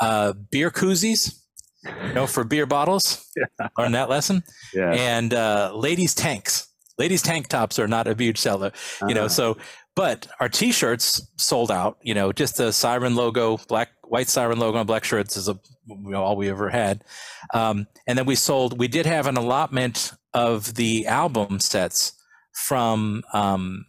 uh, 0.00 0.32
beer 0.50 0.70
koozies, 0.70 1.40
you 1.84 2.12
know, 2.14 2.26
for 2.26 2.44
beer 2.44 2.66
bottles. 2.66 3.20
Yeah. 3.36 3.68
Learn 3.76 3.92
that 3.92 4.08
lesson. 4.08 4.44
Yeah. 4.72 4.92
And 4.92 5.34
uh, 5.34 5.72
ladies 5.74 6.14
tanks. 6.14 6.68
Ladies 6.98 7.20
tank 7.20 7.48
tops 7.48 7.80
are 7.80 7.88
not 7.88 8.06
a 8.06 8.14
huge 8.14 8.38
seller. 8.38 8.70
You 9.00 9.06
uh-huh. 9.06 9.14
know, 9.14 9.28
so 9.28 9.56
but 9.96 10.28
our 10.38 10.48
T-shirts 10.48 11.20
sold 11.36 11.72
out. 11.72 11.98
You 12.00 12.14
know, 12.14 12.30
just 12.30 12.58
the 12.58 12.72
siren 12.72 13.16
logo, 13.16 13.58
black 13.68 13.90
white 14.04 14.28
siren 14.28 14.60
logo 14.60 14.78
on 14.78 14.86
black 14.86 15.02
shirts 15.02 15.36
is 15.36 15.48
a 15.48 15.58
you 15.86 16.10
know, 16.10 16.22
all 16.22 16.36
we 16.36 16.50
ever 16.50 16.68
had. 16.70 17.04
Um, 17.52 17.86
and 18.06 18.16
then 18.16 18.26
we 18.26 18.34
sold. 18.34 18.78
We 18.78 18.88
did 18.88 19.06
have 19.06 19.26
an 19.26 19.36
allotment 19.36 20.12
of 20.32 20.74
the 20.74 21.06
album 21.06 21.60
sets 21.60 22.12
from 22.52 23.22
um, 23.32 23.84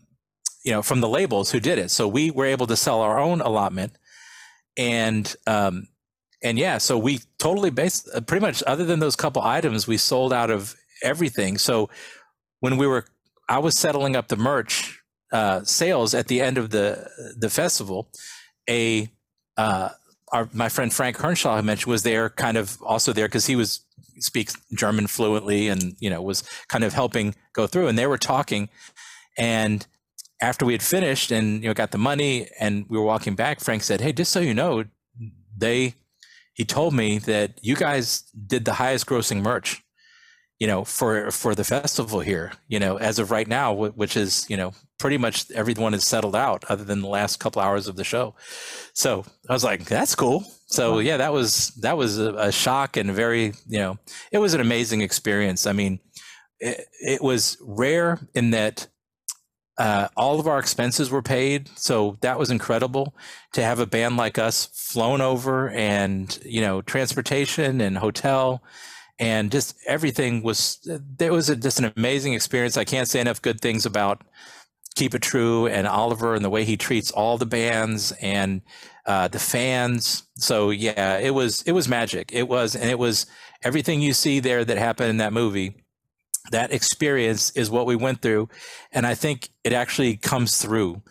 you 0.63 0.72
know 0.72 0.81
from 0.81 1.01
the 1.01 1.09
labels 1.09 1.51
who 1.51 1.59
did 1.59 1.77
it. 1.77 1.91
So 1.91 2.07
we 2.07 2.31
were 2.31 2.45
able 2.45 2.67
to 2.67 2.76
sell 2.76 3.01
our 3.01 3.19
own 3.19 3.41
allotment, 3.41 3.97
and 4.77 5.35
um, 5.47 5.88
and 6.41 6.60
yeah, 6.60 6.77
so 6.77 6.97
we 6.97 7.22
totally 7.39 7.69
based 7.69 8.10
uh, 8.14 8.22
pretty 8.22 8.45
much 8.45 8.61
other 8.68 8.85
than 8.85 8.99
those 8.99 9.15
couple 9.15 9.41
items, 9.41 9.88
we 9.88 9.97
sold 9.97 10.34
out 10.34 10.52
of 10.52 10.76
everything. 11.02 11.57
So 11.57 11.89
when 12.60 12.77
we 12.77 12.88
were, 12.88 13.06
I 13.49 13.60
was 13.60 13.77
settling 13.77 14.15
up 14.15 14.27
the 14.27 14.35
merch 14.35 15.02
uh, 15.31 15.64
sales 15.64 16.14
at 16.14 16.27
the 16.27 16.41
end 16.41 16.57
of 16.57 16.69
the 16.69 17.10
the 17.38 17.49
festival, 17.49 18.10
a 18.69 19.10
uh, 19.57 19.89
our 20.31 20.49
my 20.53 20.69
friend 20.69 20.93
Frank 20.93 21.18
Hernshaw 21.18 21.56
I 21.56 21.61
mentioned 21.61 21.91
was 21.91 22.03
there, 22.03 22.30
kind 22.30 22.57
of 22.57 22.81
also 22.81 23.14
there 23.14 23.27
because 23.27 23.47
he 23.47 23.56
was 23.56 23.81
speaks 24.19 24.56
German 24.73 25.07
fluently 25.07 25.68
and 25.68 25.95
you 25.99 26.10
know 26.10 26.22
was 26.22 26.43
kind 26.69 26.84
of 26.84 26.93
helping 26.93 27.35
go 27.53 27.68
through, 27.68 27.88
and 27.88 27.97
they 27.97 28.07
were 28.07 28.18
talking, 28.18 28.69
and 29.38 29.88
after 30.41 30.65
we 30.65 30.73
had 30.73 30.83
finished 30.83 31.31
and 31.31 31.63
you 31.63 31.69
know 31.69 31.73
got 31.73 31.91
the 31.91 31.97
money 31.97 32.49
and 32.59 32.85
we 32.89 32.97
were 32.97 33.03
walking 33.05 33.35
back, 33.35 33.59
Frank 33.59 33.83
said, 33.83 34.01
"Hey, 34.01 34.13
just 34.13 34.31
so 34.31 34.39
you 34.39 34.53
know, 34.53 34.85
they." 35.57 35.95
He 36.53 36.63
told 36.63 36.93
me 36.93 37.17
that 37.19 37.59
you 37.61 37.75
guys 37.75 38.21
did 38.47 38.63
the 38.63 38.75
highest 38.75 39.05
grossing 39.07 39.41
merch 39.41 39.83
you 40.57 40.67
know 40.67 40.85
for 40.85 41.31
for 41.31 41.53
the 41.53 41.65
festival 41.65 42.21
here 42.21 42.53
you 42.67 42.79
know 42.79 42.97
as 42.97 43.19
of 43.19 43.29
right 43.29 43.47
now 43.47 43.73
which 43.73 44.15
is 44.15 44.45
you 44.49 44.55
know 44.55 44.71
pretty 44.97 45.17
much 45.17 45.49
everyone 45.51 45.93
is 45.93 46.05
settled 46.05 46.35
out 46.35 46.63
other 46.69 46.83
than 46.83 47.01
the 47.01 47.07
last 47.07 47.39
couple 47.39 47.61
hours 47.61 47.87
of 47.87 47.95
the 47.95 48.03
show. 48.03 48.33
So 48.93 49.25
i 49.49 49.53
was 49.53 49.63
like 49.63 49.85
that's 49.85 50.15
cool. 50.15 50.45
So 50.67 50.99
yeah 50.99 51.17
that 51.17 51.33
was 51.33 51.69
that 51.81 51.97
was 51.97 52.17
a, 52.17 52.33
a 52.35 52.51
shock 52.51 52.97
and 52.97 53.11
very 53.11 53.53
you 53.67 53.79
know 53.79 53.97
it 54.31 54.39
was 54.39 54.53
an 54.53 54.61
amazing 54.61 55.01
experience. 55.01 55.67
I 55.67 55.73
mean 55.73 55.99
it, 56.59 56.87
it 57.01 57.21
was 57.21 57.57
rare 57.61 58.19
in 58.33 58.51
that 58.51 58.87
uh, 59.77 60.07
all 60.15 60.39
of 60.39 60.47
our 60.47 60.60
expenses 60.60 61.10
were 61.10 61.22
paid 61.22 61.69
so 61.76 62.18
that 62.22 62.39
was 62.39 62.49
incredible 62.49 63.15
to 63.53 63.61
have 63.61 63.80
a 63.80 63.85
band 63.85 64.18
like 64.18 64.38
us 64.38 64.68
flown 64.73 65.22
over 65.22 65.69
and 65.72 66.39
you 66.45 66.61
know 66.61 66.81
transportation 66.81 67.81
and 67.81 67.97
hotel 67.97 68.64
and 69.19 69.52
just 69.52 69.77
everything 69.88 70.43
was 70.43 70.80
there 71.18 71.31
was 71.31 71.49
a, 71.49 71.56
just 71.56 71.80
an 71.80 71.91
amazing 71.95 72.34
experience. 72.34 72.77
I 72.77 72.84
can't 72.84 73.07
say 73.07 73.19
enough 73.22 73.41
good 73.41 73.61
things 73.61 73.85
about 73.85 74.23
Keep 74.95 75.15
It 75.15 75.22
True 75.22 75.68
and 75.68 75.88
Oliver 75.88 76.35
and 76.35 76.43
the 76.43 76.49
way 76.49 76.65
he 76.65 76.77
treats 76.77 77.11
all 77.11 77.38
the 77.38 77.45
bands 77.45 78.11
and 78.22 78.61
uh, 79.06 79.27
the 79.27 79.39
fans. 79.39 80.23
So 80.38 80.69
yeah, 80.69 81.18
it 81.18 81.34
was 81.34 81.61
it 81.64 81.72
was 81.72 81.88
magic. 81.88 82.31
It 82.34 82.47
was 82.47 82.76
and 82.76 82.89
it 82.89 82.99
was 82.99 83.26
everything 83.64 84.02
you 84.02 84.14
see 84.14 84.39
there 84.39 84.65
that 84.65 84.77
happened 84.77 85.10
in 85.10 85.18
that 85.18 85.34
movie. 85.34 85.84
That 86.51 86.72
experience 86.72 87.51
is 87.51 87.69
what 87.69 87.85
we 87.85 87.95
went 87.95 88.22
through, 88.22 88.49
and 88.91 89.05
I 89.05 89.15
think 89.15 89.49
it 89.63 89.73
actually 89.73 90.17
comes 90.17 90.57
through. 90.57 91.01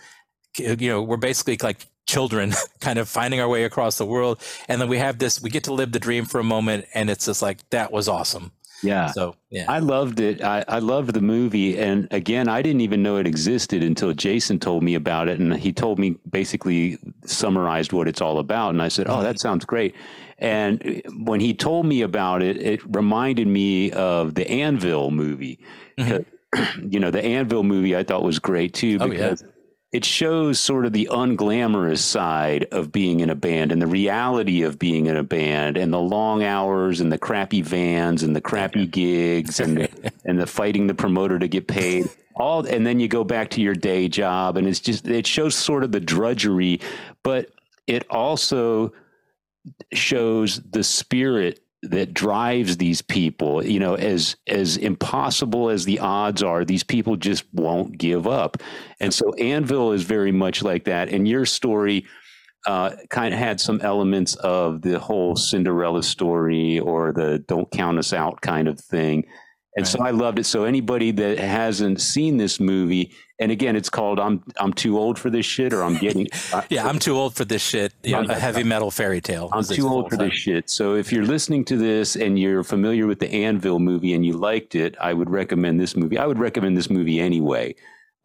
You 0.56 0.88
know, 0.88 1.02
we're 1.02 1.16
basically 1.16 1.58
like 1.60 1.86
children 2.06 2.52
kind 2.80 2.98
of 2.98 3.08
finding 3.08 3.40
our 3.40 3.48
way 3.48 3.64
across 3.64 3.98
the 3.98 4.06
world. 4.06 4.40
And 4.68 4.80
then 4.80 4.88
we 4.88 4.98
have 4.98 5.18
this 5.18 5.42
we 5.42 5.50
get 5.50 5.64
to 5.64 5.74
live 5.74 5.92
the 5.92 5.98
dream 5.98 6.24
for 6.24 6.38
a 6.38 6.44
moment 6.44 6.86
and 6.94 7.10
it's 7.10 7.26
just 7.26 7.42
like 7.42 7.68
that 7.70 7.92
was 7.92 8.08
awesome. 8.08 8.52
Yeah. 8.82 9.06
So 9.12 9.36
yeah. 9.50 9.64
I 9.68 9.78
loved 9.78 10.20
it. 10.20 10.42
I, 10.42 10.62
I 10.68 10.78
loved 10.78 11.14
the 11.14 11.20
movie. 11.20 11.78
And 11.78 12.06
again 12.10 12.48
i 12.48 12.60
didn't 12.60 12.82
even 12.82 13.02
know 13.02 13.16
it 13.16 13.26
existed 13.26 13.82
until 13.82 14.12
jason 14.12 14.58
told 14.58 14.82
me 14.82 14.94
about 14.94 15.28
it. 15.28 15.40
And 15.40 15.54
he 15.54 15.72
told 15.72 15.98
me 15.98 16.16
basically 16.30 16.98
summarized 17.24 17.92
what 17.92 18.08
it's 18.08 18.20
all 18.20 18.38
about. 18.38 18.70
And 18.70 18.82
i 18.82 18.88
said 18.88 19.06
oh 19.08 19.22
that 19.22 19.40
sounds 19.40 19.64
great 19.64 19.94
and 20.44 21.02
when 21.24 21.40
he 21.40 21.54
told 21.54 21.86
me 21.86 22.02
about 22.02 22.42
it 22.42 22.58
it 22.58 22.80
reminded 22.94 23.48
me 23.48 23.90
of 23.92 24.34
the 24.34 24.48
anvil 24.50 25.10
movie. 25.10 25.58
Mm-hmm. 25.98 26.22
you 26.92 27.00
know 27.00 27.10
the 27.10 27.24
anvil 27.24 27.64
movie 27.64 27.96
i 27.96 28.04
thought 28.04 28.22
was 28.22 28.38
great 28.38 28.74
too 28.74 28.98
because 28.98 29.42
oh, 29.42 29.46
yeah. 29.46 29.52
it 29.92 30.04
shows 30.04 30.60
sort 30.60 30.86
of 30.86 30.92
the 30.92 31.08
unglamorous 31.10 31.98
side 31.98 32.64
of 32.70 32.92
being 32.92 33.20
in 33.20 33.30
a 33.30 33.34
band 33.34 33.72
and 33.72 33.82
the 33.82 33.86
reality 33.86 34.62
of 34.62 34.78
being 34.78 35.06
in 35.06 35.16
a 35.16 35.22
band 35.22 35.76
and 35.76 35.92
the 35.92 35.98
long 35.98 36.44
hours 36.44 37.00
and 37.00 37.10
the 37.10 37.18
crappy 37.18 37.60
vans 37.60 38.22
and 38.22 38.36
the 38.36 38.40
crappy 38.40 38.86
gigs 38.86 39.58
and 39.58 39.78
the, 39.78 40.12
and 40.24 40.38
the 40.38 40.46
fighting 40.46 40.86
the 40.86 40.94
promoter 40.94 41.40
to 41.40 41.48
get 41.48 41.66
paid. 41.66 42.08
All 42.36 42.64
and 42.66 42.86
then 42.86 43.00
you 43.00 43.08
go 43.08 43.24
back 43.24 43.50
to 43.50 43.60
your 43.60 43.74
day 43.74 44.08
job 44.08 44.56
and 44.56 44.68
it's 44.68 44.80
just 44.80 45.08
it 45.08 45.26
shows 45.26 45.56
sort 45.56 45.82
of 45.82 45.90
the 45.90 46.00
drudgery 46.00 46.80
but 47.22 47.50
it 47.86 48.06
also 48.10 48.92
shows 49.92 50.60
the 50.70 50.82
spirit 50.82 51.60
that 51.82 52.14
drives 52.14 52.78
these 52.78 53.02
people 53.02 53.64
you 53.64 53.78
know 53.78 53.94
as 53.94 54.36
as 54.46 54.78
impossible 54.78 55.68
as 55.68 55.84
the 55.84 55.98
odds 55.98 56.42
are 56.42 56.64
these 56.64 56.82
people 56.82 57.14
just 57.16 57.44
won't 57.52 57.98
give 57.98 58.26
up 58.26 58.56
and 59.00 59.12
so 59.12 59.34
anvil 59.34 59.92
is 59.92 60.02
very 60.02 60.32
much 60.32 60.62
like 60.62 60.84
that 60.84 61.08
and 61.10 61.28
your 61.28 61.44
story 61.44 62.06
uh, 62.66 62.96
kind 63.10 63.34
of 63.34 63.38
had 63.38 63.60
some 63.60 63.78
elements 63.82 64.36
of 64.36 64.80
the 64.80 64.98
whole 64.98 65.36
cinderella 65.36 66.02
story 66.02 66.78
or 66.78 67.12
the 67.12 67.44
don't 67.46 67.70
count 67.70 67.98
us 67.98 68.14
out 68.14 68.40
kind 68.40 68.68
of 68.68 68.80
thing 68.80 69.22
and 69.76 69.84
right. 69.84 69.92
so 69.92 70.02
I 70.02 70.10
loved 70.10 70.38
it. 70.38 70.44
So 70.44 70.64
anybody 70.64 71.10
that 71.12 71.38
hasn't 71.38 72.00
seen 72.00 72.36
this 72.36 72.60
movie, 72.60 73.12
and 73.38 73.50
again, 73.50 73.74
it's 73.76 73.90
called 73.90 74.20
"I'm 74.20 74.42
I'm 74.58 74.72
too 74.72 74.98
old 74.98 75.18
for 75.18 75.30
this 75.30 75.44
shit" 75.46 75.72
or 75.72 75.82
"I'm 75.82 75.96
getting." 75.98 76.28
yeah, 76.70 76.86
I'm 76.86 76.98
too 76.98 77.16
old 77.16 77.34
for 77.34 77.44
this 77.44 77.62
shit. 77.62 77.92
Yeah, 78.02 78.22
a 78.28 78.34
heavy 78.34 78.62
metal 78.64 78.90
fairy 78.90 79.20
tale. 79.20 79.48
I'm 79.52 79.64
too 79.64 79.88
old 79.88 80.10
for 80.10 80.16
time. 80.16 80.28
this 80.28 80.38
shit. 80.38 80.70
So 80.70 80.94
if 80.94 81.12
you're 81.12 81.24
listening 81.26 81.64
to 81.66 81.76
this 81.76 82.16
and 82.16 82.38
you're 82.38 82.62
familiar 82.64 83.06
with 83.06 83.18
the 83.18 83.30
Anvil 83.30 83.78
movie 83.80 84.12
and 84.14 84.24
you 84.24 84.34
liked 84.34 84.74
it, 84.74 84.96
I 85.00 85.12
would 85.14 85.30
recommend 85.30 85.80
this 85.80 85.96
movie. 85.96 86.18
I 86.18 86.26
would 86.26 86.38
recommend 86.38 86.76
this 86.76 86.88
movie 86.90 87.18
anyway. 87.20 87.74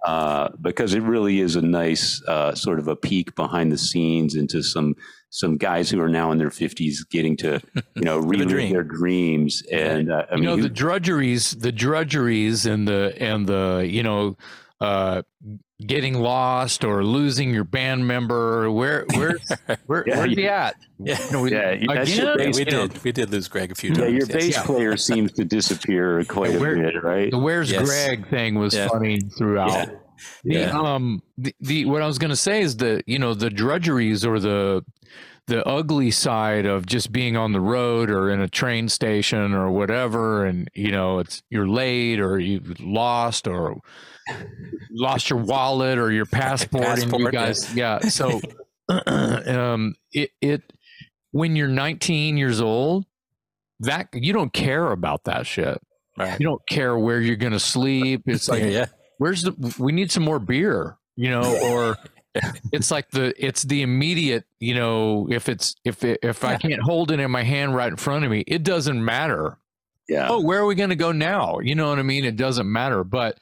uh, 0.06 0.48
because 0.62 0.94
it 0.94 1.02
really 1.04 1.42
is 1.42 1.56
a 1.58 1.62
nice 1.62 2.24
uh, 2.28 2.56
sort 2.56 2.80
of 2.80 2.88
a 2.88 2.96
peek 2.96 3.36
behind 3.36 3.70
the 3.72 3.78
scenes 3.78 4.36
into 4.36 4.64
some 4.64 4.96
some 5.32 5.58
guys 5.58 5.90
who 5.92 6.00
are 6.02 6.08
now 6.10 6.32
in 6.32 6.38
their 6.40 6.50
50s 6.50 7.08
getting 7.12 7.36
to 7.38 7.60
you 7.96 8.02
know 8.04 8.18
relive 8.32 8.48
dream. 8.48 8.72
their 8.72 8.84
dreams 8.84 9.62
and 9.72 10.10
uh, 10.12 10.26
I 10.32 10.36
you 10.36 10.42
mean 10.42 10.46
know 10.50 10.56
who- 10.56 10.62
the 10.64 10.70
drudgeries 10.70 11.52
the 11.60 11.72
drudgeries 11.74 12.66
and 12.66 12.88
the 12.88 13.14
and 13.20 13.46
the 13.46 13.86
you 13.90 14.02
know 14.02 14.38
uh 14.82 15.22
getting 15.86 16.14
lost 16.20 16.84
or 16.84 17.04
losing 17.04 17.54
your 17.54 17.64
band 17.64 18.06
member 18.08 18.70
where 18.72 19.06
where 19.16 19.38
where 19.88 20.04
Yeah, 20.08 20.18
where's 20.18 20.32
you- 20.32 20.38
he 20.38 20.48
at 20.48 20.76
Yeah. 21.00 21.26
You 21.26 21.32
know, 21.32 21.46
yeah 21.46 21.58
again? 21.70 21.90
Yeah, 22.08 22.36
we 22.52 22.60
you 22.60 22.66
know, 22.66 22.88
did. 22.88 23.04
We 23.04 23.12
did 23.12 23.30
lose 23.30 23.48
Greg 23.48 23.72
a 23.72 23.76
few 23.76 23.90
times. 23.94 24.00
yeah 24.00 24.06
times. 24.06 24.18
your 24.30 24.38
yes. 24.40 24.46
bass 24.46 24.56
Yeah. 24.56 24.64
player 24.66 24.98
seems 25.10 25.32
to 25.34 25.46
disappear 25.46 26.24
quite 26.26 26.56
a 26.56 26.60
Where- 26.60 26.76
bit 26.76 27.04
right 27.04 27.32
the 27.32 27.38
where's 27.38 27.72
Yes. 27.72 27.86
greg 27.88 28.28
thing 28.30 28.56
was 28.56 28.74
Yeah. 28.74 28.88
funny 28.90 29.20
throughout 29.38 29.90
Yeah. 30.44 30.66
The, 30.72 30.76
um 30.76 31.24
the, 31.38 31.56
the 31.62 31.86
what 31.86 32.02
I 32.02 32.08
was 32.08 32.18
going 32.18 32.30
to 32.32 32.36
say 32.36 32.62
is 32.62 32.78
that 32.78 33.04
you 33.08 33.20
know 33.20 33.34
the 33.34 33.50
drudgeries 33.50 34.26
or 34.26 34.40
the 34.40 34.84
the 35.48 35.66
ugly 35.68 36.12
side 36.12 36.66
of 36.68 36.86
just 36.86 37.12
being 37.12 37.36
on 37.36 37.54
the 37.54 37.62
road 37.62 38.12
or 38.12 38.30
in 38.30 38.40
a 38.40 38.48
train 38.48 38.88
station 38.90 39.54
or 39.54 39.72
whatever 39.72 40.46
and 40.46 40.70
you 40.76 40.92
know 40.92 41.20
it's 41.20 41.42
you're 41.50 41.68
late 41.68 42.20
or 42.20 42.38
you 42.38 42.62
lost 42.80 43.48
or 43.48 43.80
lost 44.92 45.30
your 45.30 45.40
wallet 45.40 45.98
or 45.98 46.12
your 46.12 46.26
passport, 46.26 46.84
and 46.86 47.04
you 47.04 47.10
Passport, 47.10 47.34
yeah. 47.34 47.46
guys 47.46 47.76
yeah. 47.76 48.00
so 48.00 48.42
um 49.08 49.96
it 50.12 50.32
it 50.42 50.74
when 51.32 51.56
you're 51.56 51.68
19 51.68 52.38
years 52.38 52.60
old 52.60 53.06
that 53.82 54.10
you 54.14 54.34
don't 54.34 54.52
care 54.52 54.92
about 54.92 55.24
that 55.26 55.46
shit. 55.46 55.80
Right. 56.18 56.38
you 56.38 56.46
don't 56.46 56.66
care 56.68 56.98
where 56.98 57.22
you're 57.22 57.38
going 57.38 57.54
to 57.54 57.62
sleep. 57.62 58.24
It's 58.26 58.50
like 58.50 58.64
yeah, 58.64 58.70
yeah. 58.70 58.86
where's 59.20 59.44
the 59.44 59.76
we 59.80 59.94
need 59.94 60.12
some 60.12 60.24
more 60.24 60.40
beer 60.40 60.98
you 61.20 61.30
know 61.30 61.60
or 61.66 61.98
it's 62.72 62.90
like 62.90 63.12
the 63.12 63.34
it's 63.38 63.64
the 63.64 63.82
immediate 63.82 64.46
you 64.60 64.74
know 64.74 65.28
if 65.30 65.50
it's 65.50 65.76
if 65.84 66.04
it, 66.06 66.20
if 66.24 66.46
i 66.46 66.56
can't 66.56 66.82
hold 66.82 67.12
it 67.12 67.20
in 67.20 67.30
my 67.30 67.44
hand 67.44 67.76
right 67.76 67.90
in 67.90 67.98
front 67.98 68.24
of 68.24 68.32
me 68.32 68.40
it 68.48 68.64
doesn't 68.64 69.04
matter. 69.04 69.58
Yeah. 70.08 70.28
Oh 70.30 70.40
where 70.40 70.60
are 70.60 70.66
we 70.66 70.76
going 70.76 70.90
to 70.90 70.96
go 70.96 71.12
now? 71.12 71.60
You 71.60 71.76
know 71.76 71.90
what 71.90 72.00
i 72.00 72.04
mean? 72.04 72.26
It 72.26 72.36
doesn't 72.36 72.72
matter. 72.72 73.04
But 73.04 73.38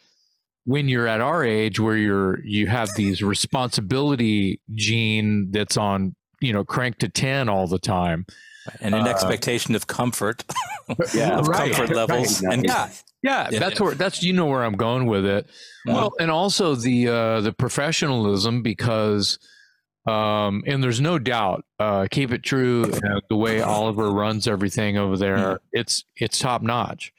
when 0.68 0.89
you're 0.89 1.07
at 1.07 1.22
our 1.22 1.45
age 1.45 1.80
where 1.80 1.95
you're 1.95 2.39
you 2.45 2.68
have 2.68 2.89
these 2.98 3.23
responsibility 3.23 4.60
gene 4.76 5.49
that's 5.52 5.77
on 5.77 6.14
you 6.41 6.52
know 6.52 6.64
crank 6.65 6.98
to 6.99 7.07
10 7.10 7.48
all 7.49 7.68
the 7.68 7.80
time. 7.80 8.26
And 8.81 8.94
an 8.94 9.07
Uh, 9.07 9.10
expectation 9.10 9.76
of 9.76 9.88
comfort, 9.88 10.44
Yeah, 11.14 11.39
of 11.39 11.48
right, 11.48 11.72
comfort 11.72 11.95
right. 11.95 11.95
levels, 12.10 12.41
and 12.44 12.65
yeah. 12.65 12.89
Yeah, 13.23 13.48
Yeah. 13.49 13.60
that's 13.60 13.80
where 13.80 13.95
that's 13.95 14.22
you 14.22 14.34
know 14.34 14.45
where 14.45 14.64
i'm 14.64 14.76
going 14.76 15.06
with 15.07 15.26
it. 15.26 15.48
Well 15.85 16.11
and 16.19 16.30
also 16.30 16.76
the 16.76 17.07
uh 17.07 17.41
the 17.41 17.53
professionalism 17.53 18.61
because 18.61 19.39
um 20.07 20.63
and 20.65 20.81
there's 20.81 21.01
no 21.01 21.19
doubt 21.19 21.65
uh 21.79 22.07
keep 22.09 22.31
it 22.31 22.41
true 22.41 22.84
uh, 22.85 23.19
the 23.29 23.35
way 23.35 23.61
oliver 23.61 24.09
runs 24.11 24.47
everything 24.47 24.97
over 24.97 25.17
there 25.17 25.59
it's 25.73 26.05
it's 26.15 26.39
top 26.39 26.61
notch 26.61 27.11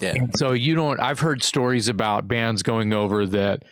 yeah, 0.00 0.12
and 0.14 0.36
so 0.36 0.52
you 0.52 0.74
don't 0.74 1.00
i've 1.00 1.20
heard 1.20 1.42
stories 1.42 1.88
about 1.88 2.28
bands 2.28 2.62
going 2.62 2.92
over 2.92 3.26
that 3.26 3.62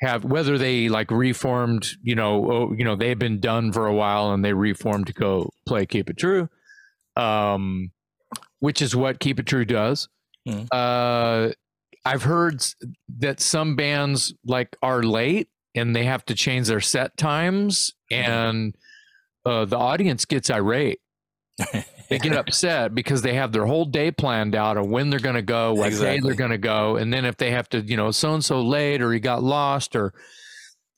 have 0.00 0.24
whether 0.24 0.58
they 0.58 0.88
like 0.88 1.10
reformed 1.10 1.86
you 2.02 2.14
know 2.14 2.50
oh, 2.50 2.74
you 2.76 2.84
know 2.84 2.94
they've 2.96 3.18
been 3.18 3.40
done 3.40 3.72
for 3.72 3.86
a 3.86 3.94
while 3.94 4.32
and 4.32 4.44
they 4.44 4.52
reformed 4.52 5.06
to 5.06 5.12
go 5.12 5.50
play 5.66 5.86
keep 5.86 6.10
it 6.10 6.18
true 6.18 6.48
um 7.16 7.90
which 8.60 8.82
is 8.82 8.94
what 8.94 9.18
keep 9.20 9.40
it 9.40 9.46
true 9.46 9.64
does. 9.64 10.08
Mhm. 10.46 10.66
uh 10.72 11.52
i've 12.04 12.22
heard 12.22 12.64
that 13.18 13.40
some 13.40 13.76
bands 13.76 14.34
like 14.44 14.76
are 14.82 15.02
late 15.02 15.48
and 15.74 15.94
they 15.94 16.04
have 16.04 16.24
to 16.24 16.34
change 16.34 16.68
their 16.68 16.80
set 16.80 17.16
times 17.16 17.92
and 18.10 18.74
uh 19.44 19.64
the 19.64 19.78
audience 19.78 20.24
gets 20.24 20.50
irate 20.50 21.00
they 22.08 22.18
get 22.18 22.32
upset 22.36 22.94
because 22.94 23.22
they 23.22 23.34
have 23.34 23.52
their 23.52 23.66
whole 23.66 23.84
day 23.84 24.10
planned 24.10 24.54
out 24.54 24.76
of 24.76 24.86
when 24.86 25.10
they're 25.10 25.20
going 25.20 25.36
to 25.36 25.42
go, 25.42 25.74
what 25.74 25.90
day 25.90 26.20
they're 26.20 26.34
going 26.34 26.50
to 26.50 26.58
go, 26.58 26.96
and 26.96 27.12
then 27.12 27.24
if 27.24 27.36
they 27.36 27.50
have 27.50 27.68
to, 27.70 27.80
you 27.80 27.96
know, 27.96 28.10
so 28.10 28.34
and 28.34 28.44
so 28.44 28.60
late 28.60 29.02
or 29.02 29.12
he 29.12 29.20
got 29.20 29.42
lost 29.42 29.96
or 29.96 30.12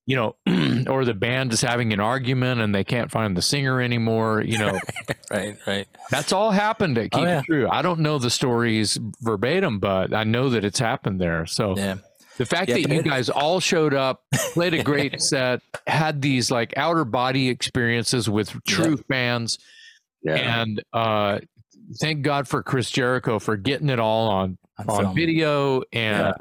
you 0.04 0.16
know, 0.16 0.34
or 0.90 1.04
the 1.04 1.14
band 1.14 1.52
is 1.52 1.60
having 1.60 1.92
an 1.92 2.00
argument 2.00 2.60
and 2.60 2.74
they 2.74 2.82
can't 2.82 3.10
find 3.10 3.36
the 3.36 3.42
singer 3.42 3.80
anymore, 3.80 4.40
you 4.40 4.58
know, 4.58 4.76
right, 5.30 5.56
right. 5.64 5.86
that's 6.10 6.32
all 6.32 6.50
happened 6.50 6.98
at 6.98 7.10
Oh, 7.12 7.22
yeah. 7.22 7.38
It 7.38 7.44
True. 7.44 7.68
I 7.70 7.82
don't 7.82 8.00
know 8.00 8.18
the 8.18 8.28
stories 8.30 8.98
verbatim, 9.20 9.78
but 9.78 10.12
I 10.12 10.24
know 10.24 10.50
that 10.50 10.64
it's 10.64 10.80
happened 10.80 11.20
there. 11.20 11.46
So 11.46 11.76
Yeah, 11.76 11.96
the 12.38 12.46
fact 12.46 12.68
Yeah, 12.68 12.74
that 12.76 12.88
you 12.90 13.02
guys 13.02 13.28
all 13.28 13.60
showed 13.60 13.94
up, 13.94 14.22
played 14.54 14.74
a 14.74 14.82
great 14.90 15.20
set, 15.20 15.60
had 15.86 16.22
these 16.22 16.50
like 16.50 16.72
outer 16.76 17.04
body 17.04 17.48
experiences 17.48 18.28
with 18.30 18.52
true 18.66 18.96
fans, 19.08 19.58
yeah 20.22 20.60
and 20.60 20.82
uh, 20.92 21.38
thank 22.00 22.22
God 22.22 22.48
for 22.48 22.62
Chris 22.62 22.90
Jericho 22.90 23.38
for 23.38 23.56
getting 23.56 23.88
it 23.90 23.98
all 24.00 24.28
on 24.30 24.58
on 24.78 24.88
on 24.88 25.02
film. 25.04 25.14
video 25.14 25.82
and. 25.92 26.34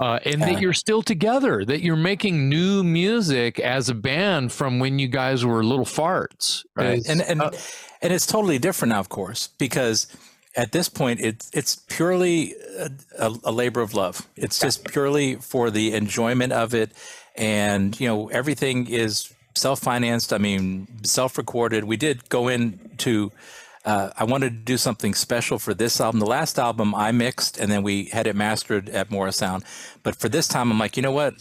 Uh, 0.00 0.18
and 0.24 0.40
Yeah. 0.40 0.46
that 0.54 0.60
you're 0.60 0.72
still 0.72 1.00
together, 1.00 1.64
that 1.64 1.80
you're 1.80 1.94
making 1.94 2.48
new 2.48 2.82
music 2.82 3.60
as 3.60 3.88
a 3.88 3.94
band 3.94 4.50
from 4.50 4.80
when 4.80 4.98
you 4.98 5.06
guys 5.06 5.44
were 5.44 5.62
little 5.62 5.84
farts. 5.84 6.64
right 6.74 7.00
and 7.08 7.20
and 7.22 7.40
uh, 7.40 7.50
and 8.00 8.12
it's 8.12 8.26
totally 8.26 8.58
different 8.58 8.90
now 8.90 8.98
of 8.98 9.08
course 9.08 9.50
because 9.58 10.08
at 10.56 10.72
this 10.72 10.88
point 10.88 11.20
it's 11.20 11.50
it's 11.52 11.76
purely 11.76 12.54
a, 13.18 13.32
a, 13.44 13.52
labor 13.52 13.80
of 13.80 13.94
love 13.94 14.28
it's 14.36 14.58
just 14.58 14.84
purely 14.84 15.36
for 15.36 15.70
the 15.70 15.94
enjoyment 15.94 16.52
of 16.52 16.74
it 16.74 16.92
and 17.36 17.98
you 17.98 18.06
know 18.06 18.28
everything 18.28 18.86
is 18.86 19.32
self-financed 19.54 20.32
i 20.32 20.38
mean 20.38 20.86
self-recorded 21.02 21.84
we 21.84 21.96
did 21.96 22.28
go 22.28 22.48
into 22.48 23.30
uh, 23.84 24.10
I 24.16 24.22
wanted 24.22 24.50
to 24.50 24.58
do 24.58 24.76
something 24.76 25.12
special 25.12 25.58
for 25.58 25.74
this 25.74 26.00
album. 26.00 26.20
The 26.20 26.26
last 26.26 26.56
album 26.56 26.94
I 26.94 27.10
mixed 27.10 27.58
and 27.58 27.68
then 27.68 27.82
we 27.82 28.04
had 28.04 28.28
it 28.28 28.36
mastered 28.36 28.88
at 28.88 29.10
Morrisound. 29.10 29.64
But 30.04 30.14
for 30.14 30.28
this 30.28 30.46
time, 30.46 30.70
I'm 30.70 30.78
like, 30.78 30.96
you 30.96 31.02
know 31.02 31.10
what? 31.10 31.34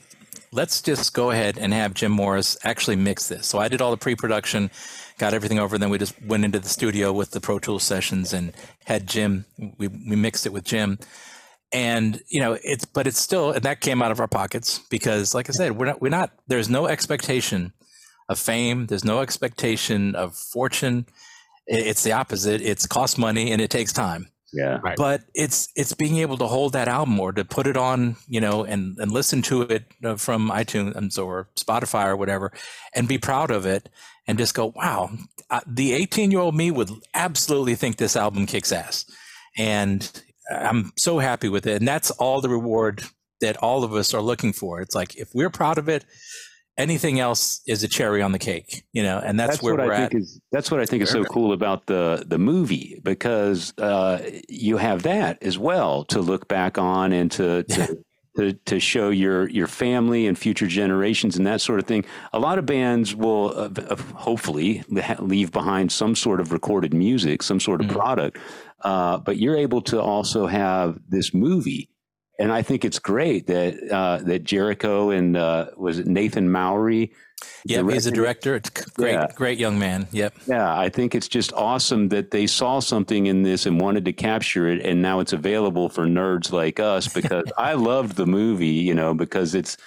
let's 0.51 0.81
just 0.81 1.13
go 1.13 1.31
ahead 1.31 1.57
and 1.57 1.73
have 1.73 1.93
Jim 1.93 2.11
Morris 2.11 2.57
actually 2.63 2.97
mix 2.97 3.29
this. 3.29 3.47
So 3.47 3.59
I 3.59 3.67
did 3.67 3.81
all 3.81 3.91
the 3.91 3.97
pre-production, 3.97 4.69
got 5.21 5.33
everything 5.33 5.59
over, 5.59 5.77
then 5.77 5.89
we 5.91 5.97
just 5.99 6.21
went 6.25 6.43
into 6.43 6.59
the 6.59 6.67
studio 6.67 7.13
with 7.13 7.31
the 7.31 7.39
Pro 7.39 7.59
Tools 7.59 7.83
sessions 7.83 8.33
and 8.33 8.51
had 8.85 9.07
Jim. 9.07 9.45
We 9.77 9.87
we 9.87 10.15
mixed 10.15 10.45
it 10.45 10.51
with 10.51 10.65
Jim, 10.65 10.97
and 11.71 12.19
you 12.27 12.41
know 12.41 12.57
it's 12.63 12.85
but 12.85 13.07
it's 13.07 13.19
still 13.19 13.51
and 13.51 13.63
that 13.63 13.79
came 13.81 14.01
out 14.01 14.11
of 14.11 14.19
our 14.19 14.27
pockets 14.27 14.79
because 14.89 15.33
like 15.33 15.47
I 15.49 15.53
said, 15.53 15.77
we're 15.77 15.85
not 15.85 16.01
we're 16.01 16.09
not. 16.09 16.31
There's 16.47 16.69
no 16.69 16.87
expectation 16.87 17.71
of 18.27 18.39
fame. 18.39 18.87
There's 18.87 19.05
no 19.05 19.21
expectation 19.21 20.15
of 20.15 20.35
fortune. 20.35 21.05
It's 21.67 22.03
the 22.03 22.13
opposite. 22.13 22.61
It's 22.61 22.87
cost 22.87 23.17
money 23.17 23.51
and 23.51 23.61
it 23.61 23.69
takes 23.69 23.93
time 23.93 24.27
yeah 24.53 24.79
Right. 24.83 24.97
but 24.97 25.21
it's 25.33 25.69
it's 25.75 25.93
being 25.93 26.17
able 26.17 26.37
to 26.37 26.47
hold 26.47 26.73
that 26.73 26.87
album 26.87 27.19
or 27.19 27.31
to 27.31 27.45
put 27.45 27.67
it 27.67 27.77
on 27.77 28.17
you 28.27 28.41
know 28.41 28.63
and 28.65 28.97
and 28.99 29.11
listen 29.11 29.41
to 29.43 29.61
it 29.61 29.85
uh, 30.03 30.15
from 30.15 30.49
itunes 30.49 31.17
or 31.17 31.47
spotify 31.55 32.07
or 32.07 32.17
whatever 32.17 32.51
and 32.93 33.07
be 33.07 33.17
proud 33.17 33.49
of 33.51 33.65
it 33.65 33.89
and 34.27 34.37
just 34.37 34.53
go 34.53 34.73
wow 34.75 35.09
uh, 35.49 35.61
the 35.67 35.93
18 35.93 36.31
year 36.31 36.39
old 36.39 36.55
me 36.55 36.71
would 36.71 36.89
absolutely 37.13 37.75
think 37.75 37.97
this 37.97 38.15
album 38.15 38.45
kicks 38.45 38.71
ass. 38.71 39.05
And 39.57 40.09
i'm 40.49 40.91
so 40.97 41.19
happy 41.19 41.47
with 41.47 41.65
it 41.65 41.77
and 41.77 41.87
that's 41.87 42.11
all 42.11 42.41
the 42.41 42.49
reward 42.49 43.03
that 43.41 43.57
all 43.57 43.83
of 43.83 43.93
us 43.93 44.13
are 44.13 44.21
looking 44.21 44.53
for. 44.53 44.81
It's 44.81 44.93
like 44.93 45.15
if 45.15 45.29
we're 45.33 45.49
proud 45.49 45.77
of 45.77 45.89
it 45.89 46.05
anything 46.77 47.19
else 47.19 47.61
is 47.67 47.83
a 47.83 47.87
cherry 47.87 48.21
on 48.21 48.31
the 48.31 48.39
cake 48.39 48.83
you 48.93 49.03
know 49.03 49.19
and 49.23 49.39
that's, 49.39 49.61
where 49.61 49.75
what 49.75 49.85
we're 49.85 49.93
I 49.93 50.01
at. 50.03 50.11
think 50.11 50.23
is 50.23 50.39
that's 50.51 50.71
what 50.71 50.79
I 50.79 50.85
think 50.85 51.03
is 51.03 51.09
so 51.09 51.23
cool 51.25 51.51
about 51.51 51.85
the 51.85 52.23
the 52.25 52.37
movie 52.37 52.99
because 53.03 53.73
uh, 53.77 54.19
you 54.47 54.77
have 54.77 55.03
that 55.03 55.43
as 55.43 55.57
well 55.57 56.05
to 56.05 56.21
look 56.21 56.47
back 56.47 56.77
on 56.77 57.11
and 57.11 57.29
to 57.33 57.63
to, 57.63 57.97
to 58.37 58.53
to 58.53 58.79
show 58.79 59.09
your 59.09 59.49
your 59.49 59.67
family 59.67 60.27
and 60.27 60.37
future 60.37 60.67
generations 60.67 61.37
and 61.37 61.45
that 61.45 61.61
sort 61.61 61.79
of 61.79 61.85
thing. 61.85 62.05
A 62.33 62.39
lot 62.39 62.57
of 62.59 62.65
bands 62.65 63.15
will 63.15 63.49
uh, 63.55 63.69
uh, 63.89 63.95
hopefully 64.15 64.83
leave 65.19 65.51
behind 65.51 65.91
some 65.91 66.15
sort 66.15 66.39
of 66.39 66.51
recorded 66.51 66.93
music, 66.93 67.43
some 67.43 67.59
sort 67.59 67.81
of 67.81 67.87
Mhm. 67.87 67.93
product, 67.93 68.37
uh, 68.83 69.17
but 69.17 69.37
you're 69.37 69.57
able 69.57 69.81
to 69.81 70.01
also 70.01 70.47
have 70.47 70.99
this 71.09 71.33
movie. 71.33 71.89
And 72.39 72.51
I 72.51 72.63
think 72.63 72.83
it's 72.85 72.97
great 72.99 73.47
that 73.47 73.75
uh, 73.91 74.17
that 74.23 74.43
Jericho 74.43 75.11
and 75.11 75.37
uh, 75.37 75.67
was 75.77 75.99
it 75.99 76.07
Nathan 76.07 76.49
Mowry 76.49 77.11
yeah 77.65 77.83
he's 77.89 78.05
a 78.05 78.11
director 78.11 78.55
It's 78.55 78.69
great 78.69 79.13
Yeah. 79.13 79.27
great 79.35 79.57
young 79.59 79.77
man 79.79 80.07
yep 80.11 80.33
Yeah, 80.47 80.77
I 80.77 80.89
think 80.89 81.15
it's 81.15 81.27
just 81.27 81.53
awesome 81.53 82.09
that 82.09 82.31
they 82.31 82.47
saw 82.47 82.79
something 82.79 83.27
in 83.27 83.43
this 83.43 83.65
and 83.65 83.79
wanted 83.79 84.05
to 84.05 84.13
capture 84.13 84.67
it, 84.67 84.83
and 84.85 85.01
now 85.01 85.19
it's 85.19 85.33
available 85.33 85.89
for 85.89 86.05
nerds 86.05 86.51
like 86.51 86.79
us. 86.79 87.07
Because 87.13 87.51
I 87.57 87.73
loved 87.73 88.15
the 88.15 88.25
movie, 88.25 88.67
you 88.89 88.93
know, 88.93 89.13
because 89.13 89.55
it's 89.55 89.77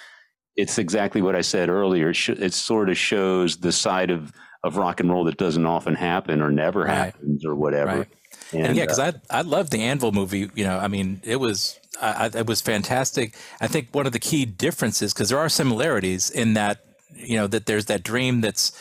it's 0.55 0.77
exactly 0.77 1.21
what 1.21 1.35
I 1.35 1.41
said 1.41 1.67
earlier. 1.69 2.09
It, 2.11 2.15
sh- 2.15 2.29
it 2.29 2.53
sort 2.53 2.89
of 2.89 2.97
shows 2.97 3.57
the 3.57 3.71
side 3.71 4.09
of 4.11 4.31
of 4.63 4.77
rock 4.77 4.99
and 4.99 5.11
roll 5.11 5.25
that 5.25 5.37
doesn't 5.37 5.65
often 5.65 5.95
happen 5.95 6.41
or 6.41 6.49
never 6.51 6.81
Right. 6.81 6.95
happens 7.13 7.45
or 7.45 7.55
whatever. 7.55 7.97
Right. 7.99 8.07
And, 8.53 8.75
yeah, 8.77 8.83
because 8.83 8.99
uh, 8.99 9.11
I 9.31 9.39
I 9.39 9.41
loved 9.41 9.71
the 9.71 9.81
Anvil 9.81 10.11
movie. 10.11 10.49
You 10.55 10.63
know, 10.65 10.77
I 10.77 10.87
mean, 10.87 11.19
it 11.23 11.39
was 11.39 11.79
I, 12.01 12.29
it 12.33 12.47
was 12.47 12.61
fantastic. 12.61 13.35
I 13.61 13.67
think 13.67 13.89
one 13.93 14.05
of 14.05 14.11
the 14.11 14.19
key 14.19 14.45
differences, 14.45 15.13
because 15.13 15.29
there 15.29 15.39
are 15.39 15.49
similarities 15.49 16.29
in 16.29 16.53
that, 16.55 16.79
you 17.13 17.35
know, 17.37 17.47
that 17.47 17.65
there's 17.65 17.85
that 17.85 18.03
dream 18.03 18.41
that's 18.41 18.71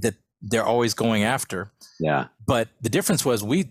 that 0.00 0.14
they're 0.40 0.64
always 0.64 0.94
going 0.94 1.22
after. 1.24 1.70
Yeah. 2.00 2.28
But 2.46 2.68
the 2.80 2.88
difference 2.88 3.24
was 3.24 3.42
we 3.44 3.70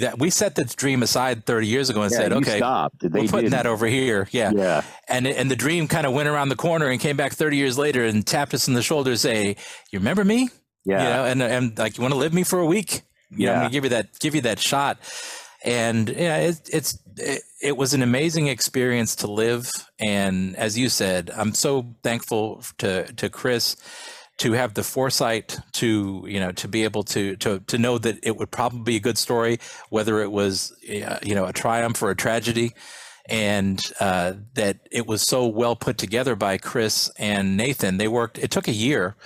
that 0.00 0.18
we 0.18 0.28
set 0.30 0.54
the 0.54 0.64
dream 0.64 1.02
aside 1.02 1.46
30 1.46 1.66
years 1.66 1.88
ago 1.88 2.02
and 2.02 2.10
Yeah, 2.12 2.18
said, 2.18 2.32
okay, 2.32 2.58
stopped. 2.58 2.96
They 3.00 3.08
we're 3.22 3.28
putting 3.28 3.50
that 3.50 3.66
over 3.66 3.86
here. 3.86 4.28
Yeah. 4.30 4.52
Yeah. 4.54 4.82
And 5.08 5.26
and 5.26 5.50
the 5.50 5.56
dream 5.56 5.88
kind 5.88 6.06
of 6.06 6.12
went 6.12 6.28
around 6.28 6.48
the 6.50 6.56
corner 6.56 6.88
and 6.88 7.00
came 7.00 7.16
back 7.16 7.32
30 7.32 7.56
years 7.56 7.78
later 7.78 8.04
and 8.04 8.26
tapped 8.26 8.52
us 8.54 8.68
in 8.68 8.74
the 8.74 8.82
shoulder, 8.82 9.12
and 9.12 9.20
say, 9.20 9.56
"You 9.90 9.98
remember 9.98 10.24
me? 10.24 10.50
Yeah. 10.84 11.02
You 11.02 11.08
know, 11.10 11.24
and 11.24 11.42
and 11.42 11.78
like 11.78 11.96
you 11.96 12.02
want 12.02 12.12
to 12.12 12.18
live 12.18 12.34
me 12.34 12.42
for 12.42 12.58
a 12.58 12.66
week? 12.66 13.02
You 13.30 13.46
know, 13.46 13.52
I'm 13.52 13.56
Yeah. 13.56 13.62
gonna 13.62 13.70
give 13.72 13.84
you 13.84 13.90
that 13.90 14.18
give 14.20 14.34
you 14.34 14.40
that 14.42 14.58
shot." 14.58 14.98
And 15.64 16.08
yeah, 16.08 16.36
it, 16.38 16.60
it's 16.72 16.98
it, 17.16 17.42
it 17.62 17.76
was 17.76 17.94
an 17.94 18.02
amazing 18.02 18.48
experience 18.48 19.16
to 19.16 19.30
live. 19.30 19.70
And 20.00 20.56
as 20.56 20.76
you 20.76 20.88
said, 20.88 21.30
I'm 21.34 21.54
so 21.54 21.94
thankful 22.02 22.62
to 22.78 23.04
to 23.12 23.30
Chris 23.30 23.76
to 24.38 24.52
have 24.52 24.74
the 24.74 24.82
foresight 24.82 25.58
to 25.72 26.24
you 26.26 26.40
know 26.40 26.52
to 26.52 26.68
be 26.68 26.84
able 26.84 27.04
to 27.04 27.36
to 27.36 27.60
to 27.60 27.78
know 27.78 27.98
that 27.98 28.18
it 28.22 28.36
would 28.36 28.50
probably 28.50 28.82
be 28.82 28.96
a 28.96 29.00
good 29.00 29.18
story, 29.18 29.58
whether 29.90 30.20
it 30.20 30.32
was 30.32 30.74
you 30.82 31.34
know 31.34 31.46
a 31.46 31.52
triumph 31.52 32.02
or 32.02 32.10
a 32.10 32.16
tragedy, 32.16 32.72
and 33.28 33.92
uh, 34.00 34.34
that 34.54 34.80
it 34.90 35.06
was 35.06 35.22
so 35.22 35.46
well 35.46 35.76
put 35.76 35.98
together 35.98 36.34
by 36.34 36.58
Chris 36.58 37.10
and 37.16 37.56
Nathan. 37.56 37.96
They 37.98 38.08
worked. 38.08 38.38
It 38.38 38.50
took 38.50 38.68
a 38.68 38.72
year 38.72 39.16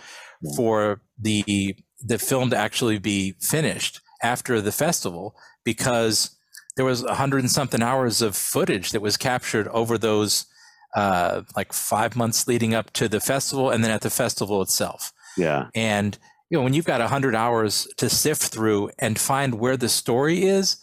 for 0.57 1.01
the 1.19 1.75
the 2.05 2.19
film 2.19 2.51
to 2.51 2.57
actually 2.57 2.99
be 2.99 3.35
finished 3.41 4.01
after 4.23 4.61
the 4.61 4.73
festival 4.73 5.35
because 5.65 6.36
there 6.77 6.85
was 6.85 7.03
a 7.03 7.15
hundred 7.15 7.41
and 7.41 7.51
something 7.51 7.83
hours 7.83 8.23
of 8.23 8.37
footage 8.37 8.91
that 8.91 9.03
was 9.03 9.17
captured 9.17 9.69
over 9.69 9.99
those 9.99 10.47
uh, 10.95 11.43
like 11.57 11.73
five 11.73 12.17
months 12.17 12.47
leading 12.47 12.75
up 12.75 12.93
to 12.93 13.09
the 13.09 13.21
festival 13.21 13.71
and 13.71 13.83
then 13.83 13.91
at 13.91 14.03
the 14.03 14.11
festival 14.11 14.63
itself. 14.63 15.13
Yeah. 15.37 15.69
And 15.75 16.19
you 16.49 16.57
know, 16.57 16.65
when 16.65 16.75
you've 16.75 16.87
got 16.87 17.01
a 17.01 17.09
hundred 17.09 17.35
hours 17.35 17.89
to 17.97 18.09
sift 18.09 18.43
through 18.43 18.91
and 18.99 19.19
find 19.19 19.59
where 19.59 19.77
the 19.77 19.89
story 19.89 20.45
is, 20.45 20.77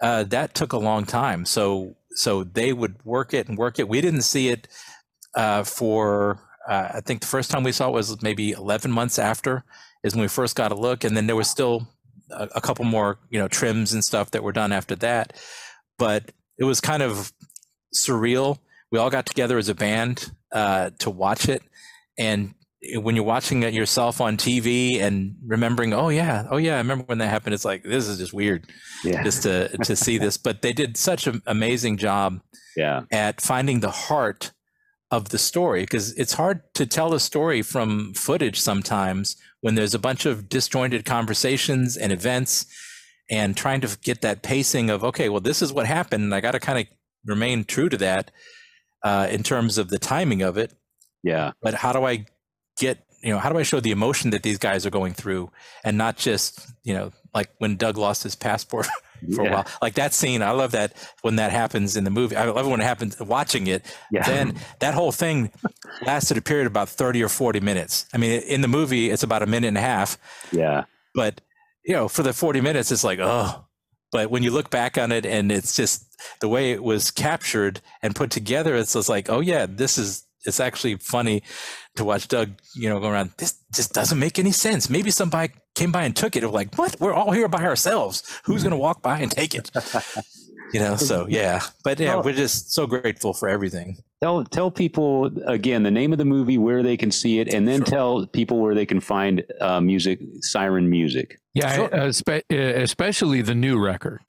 uh, 0.00 0.24
that 0.24 0.54
took 0.54 0.72
a 0.72 0.78
long 0.78 1.04
time. 1.04 1.44
So 1.44 1.96
so 2.10 2.44
they 2.44 2.72
would 2.72 3.04
work 3.04 3.34
it 3.34 3.48
and 3.48 3.58
work 3.58 3.78
it. 3.78 3.88
We 3.88 4.00
didn't 4.00 4.22
see 4.22 4.48
it 4.48 4.68
uh, 5.34 5.64
for 5.64 6.40
uh, 6.68 6.88
I 6.94 7.00
think 7.00 7.20
the 7.20 7.26
first 7.26 7.50
time 7.50 7.62
we 7.62 7.72
saw 7.72 7.88
it 7.88 7.94
was 7.94 8.22
maybe 8.22 8.52
eleven 8.52 8.90
months 8.90 9.18
after 9.18 9.64
is 10.04 10.14
when 10.14 10.22
we 10.22 10.28
first 10.28 10.56
got 10.56 10.72
a 10.72 10.76
look, 10.76 11.04
and 11.04 11.16
then 11.16 11.26
there 11.26 11.36
was 11.36 11.48
still 11.48 11.88
a, 12.30 12.48
a 12.56 12.60
couple 12.60 12.84
more 12.84 13.18
you 13.30 13.38
know 13.38 13.48
trims 13.48 13.92
and 13.92 14.02
stuff 14.04 14.30
that 14.32 14.42
were 14.42 14.52
done 14.52 14.72
after 14.72 14.94
that. 14.96 15.34
But 15.98 16.32
it 16.58 16.64
was 16.64 16.80
kind 16.80 17.02
of 17.02 17.32
surreal. 17.94 18.58
We 18.90 18.98
all 18.98 19.10
got 19.10 19.26
together 19.26 19.58
as 19.58 19.68
a 19.68 19.74
band 19.74 20.30
uh, 20.52 20.90
to 21.00 21.10
watch 21.10 21.48
it, 21.48 21.62
and 22.18 22.54
when 22.94 23.16
you're 23.16 23.24
watching 23.24 23.64
it 23.64 23.74
yourself 23.74 24.20
on 24.20 24.36
TV 24.36 25.00
and 25.00 25.34
remembering, 25.44 25.92
oh 25.92 26.10
yeah, 26.10 26.46
oh 26.50 26.56
yeah, 26.58 26.74
I 26.74 26.78
remember 26.78 27.04
when 27.06 27.18
that 27.18 27.28
happened. 27.28 27.54
It's 27.54 27.64
like 27.64 27.82
this 27.82 28.06
is 28.06 28.18
just 28.18 28.32
weird 28.32 28.66
Yeah. 29.04 29.22
just 29.24 29.42
to 29.42 29.76
to 29.84 29.96
see 29.96 30.16
this. 30.18 30.36
But 30.36 30.62
they 30.62 30.72
did 30.72 30.96
such 30.96 31.26
an 31.26 31.42
amazing 31.46 31.96
job 31.96 32.40
Yeah. 32.76 33.02
at 33.10 33.40
finding 33.40 33.80
the 33.80 33.90
heart 33.90 34.52
of 35.10 35.30
the 35.30 35.38
story 35.38 35.80
because 35.82 36.12
it's 36.18 36.34
hard 36.34 36.60
to 36.74 36.86
tell 36.86 37.14
a 37.14 37.20
story 37.20 37.62
from 37.62 38.12
footage 38.14 38.60
sometimes 38.60 39.36
when 39.60 39.74
there's 39.74 39.94
a 39.94 39.98
bunch 39.98 40.24
of 40.26 40.48
disjointed 40.48 41.04
conversations 41.04 41.96
and 41.96 42.12
events 42.12 42.66
and 43.30 43.56
trying 43.56 43.80
to 43.80 43.98
get 44.02 44.20
that 44.22 44.42
pacing 44.42 44.88
of 44.90 45.04
okay 45.04 45.28
well 45.28 45.40
this 45.40 45.60
is 45.62 45.72
what 45.72 45.86
happened 45.86 46.24
and 46.24 46.34
i 46.34 46.40
got 46.40 46.52
to 46.52 46.60
kind 46.60 46.78
of 46.78 46.86
remain 47.26 47.64
true 47.64 47.88
to 47.88 47.96
that 47.96 48.30
uh, 49.04 49.28
in 49.30 49.42
terms 49.42 49.78
of 49.78 49.90
the 49.90 49.98
timing 49.98 50.42
of 50.42 50.56
it 50.56 50.72
Yeah. 51.22 51.52
but 51.62 51.74
how 51.74 51.92
do 51.92 52.04
i 52.04 52.26
get 52.78 53.04
you 53.22 53.30
know 53.32 53.38
how 53.38 53.50
do 53.50 53.58
i 53.58 53.62
show 53.62 53.80
the 53.80 53.90
emotion 53.90 54.30
that 54.30 54.42
these 54.42 54.58
guys 54.58 54.86
are 54.86 54.90
going 54.90 55.12
through 55.12 55.50
and 55.84 55.98
not 55.98 56.16
just 56.16 56.70
you 56.84 56.94
know 56.94 57.12
like 57.34 57.50
when 57.58 57.76
doug 57.76 57.96
lost 57.98 58.22
his 58.22 58.34
passport 58.36 58.86
for 59.34 59.46
a 59.46 59.50
while. 59.50 59.66
Like 59.82 59.94
that 59.94 60.14
scene 60.14 60.42
i 60.42 60.50
love 60.50 60.72
that 60.72 60.92
when 61.22 61.36
that 61.36 61.50
happens 61.52 61.96
in 61.96 62.04
the 62.04 62.10
movie. 62.10 62.36
I 62.36 62.44
love 62.46 62.66
it 62.66 62.70
when 62.70 62.80
it 62.80 62.84
happens 62.84 63.18
watching 63.20 63.66
it. 63.66 63.84
Yeah. 64.10 64.22
then 64.24 64.54
that 64.80 64.94
whole 64.94 65.12
thing 65.12 65.50
lasted 66.06 66.36
a 66.36 66.42
period 66.42 66.66
of 66.66 66.72
about 66.72 66.88
30 66.88 67.22
or 67.22 67.28
40 67.28 67.60
minutes. 67.60 68.06
I 68.12 68.18
mean 68.18 68.42
in 68.42 68.60
the 68.60 68.68
movie 68.68 69.10
it's 69.10 69.22
about 69.22 69.42
a 69.42 69.46
minute 69.46 69.68
and 69.68 69.78
a 69.78 69.82
half. 69.82 70.18
Yeah. 70.52 70.84
but 71.14 71.40
you 71.84 71.94
know 71.94 72.08
for 72.08 72.22
the 72.22 72.32
40 72.32 72.60
minutes 72.60 72.90
it's 72.92 73.04
like 73.04 73.18
oh 73.20 73.64
but 74.12 74.30
when 74.30 74.42
you 74.42 74.50
look 74.50 74.70
back 74.70 74.96
on 74.98 75.12
it 75.12 75.26
and 75.26 75.50
it's 75.52 75.76
just 75.76 76.04
the 76.40 76.48
way 76.48 76.72
it 76.72 76.82
was 76.82 77.10
captured 77.10 77.80
and 78.02 78.14
put 78.14 78.30
together 78.30 78.74
it's 78.76 78.92
just 78.94 79.08
like 79.08 79.28
oh 79.30 79.40
yeah 79.40 79.66
this 79.68 79.98
is 79.98 80.24
it's 80.46 80.60
actually 80.60 80.96
funny 80.96 81.42
to 81.96 82.04
watch 82.04 82.28
doug 82.28 82.50
you 82.74 82.88
know 82.88 83.00
go 83.00 83.08
around 83.08 83.30
this 83.38 83.58
just 83.74 83.92
doesn't 83.92 84.18
make 84.18 84.38
any 84.38 84.52
sense 84.52 84.88
maybe 84.88 85.10
somebody 85.10 85.52
came 85.74 85.92
by 85.92 86.04
and 86.04 86.14
took 86.16 86.36
it 86.36 86.42
We're 86.44 86.50
like 86.50 86.74
what 86.76 86.96
we're 87.00 87.12
all 87.14 87.32
here 87.32 87.48
by 87.48 87.64
ourselves 87.64 88.22
who's 88.44 88.62
going 88.62 88.70
to 88.72 88.76
walk 88.78 89.02
by 89.02 89.18
and 89.20 89.30
take 89.30 89.54
it 89.54 89.70
you 90.72 90.80
know 90.80 90.96
so 90.96 91.26
yeah 91.28 91.60
but 91.84 91.98
yeah 92.00 92.14
Well- 92.14 92.24
we're 92.24 92.34
just 92.34 92.72
so 92.72 92.86
grateful 92.86 93.32
for 93.34 93.48
everything 93.48 93.96
Tell 94.20 94.42
tell 94.44 94.68
people 94.72 95.30
again 95.46 95.84
the 95.84 95.92
name 95.92 96.10
of 96.10 96.18
the 96.18 96.24
movie, 96.24 96.58
where 96.58 96.82
they 96.82 96.96
can 96.96 97.12
see 97.12 97.38
it, 97.38 97.54
and 97.54 97.68
then 97.68 97.84
Sure. 97.84 97.86
tell 97.86 98.26
people 98.26 98.58
where 98.58 98.74
they 98.74 98.84
can 98.84 98.98
find 98.98 99.44
uh, 99.60 99.80
music, 99.80 100.18
Siren 100.40 100.90
Music. 100.90 101.38
Yeah, 101.54 101.76
Sure. 101.76 101.94
uh, 101.94 102.10
spe- 102.10 102.42
uh, 102.52 102.56
especially 102.56 103.42
the 103.42 103.54
new 103.54 103.78
record. 103.78 104.20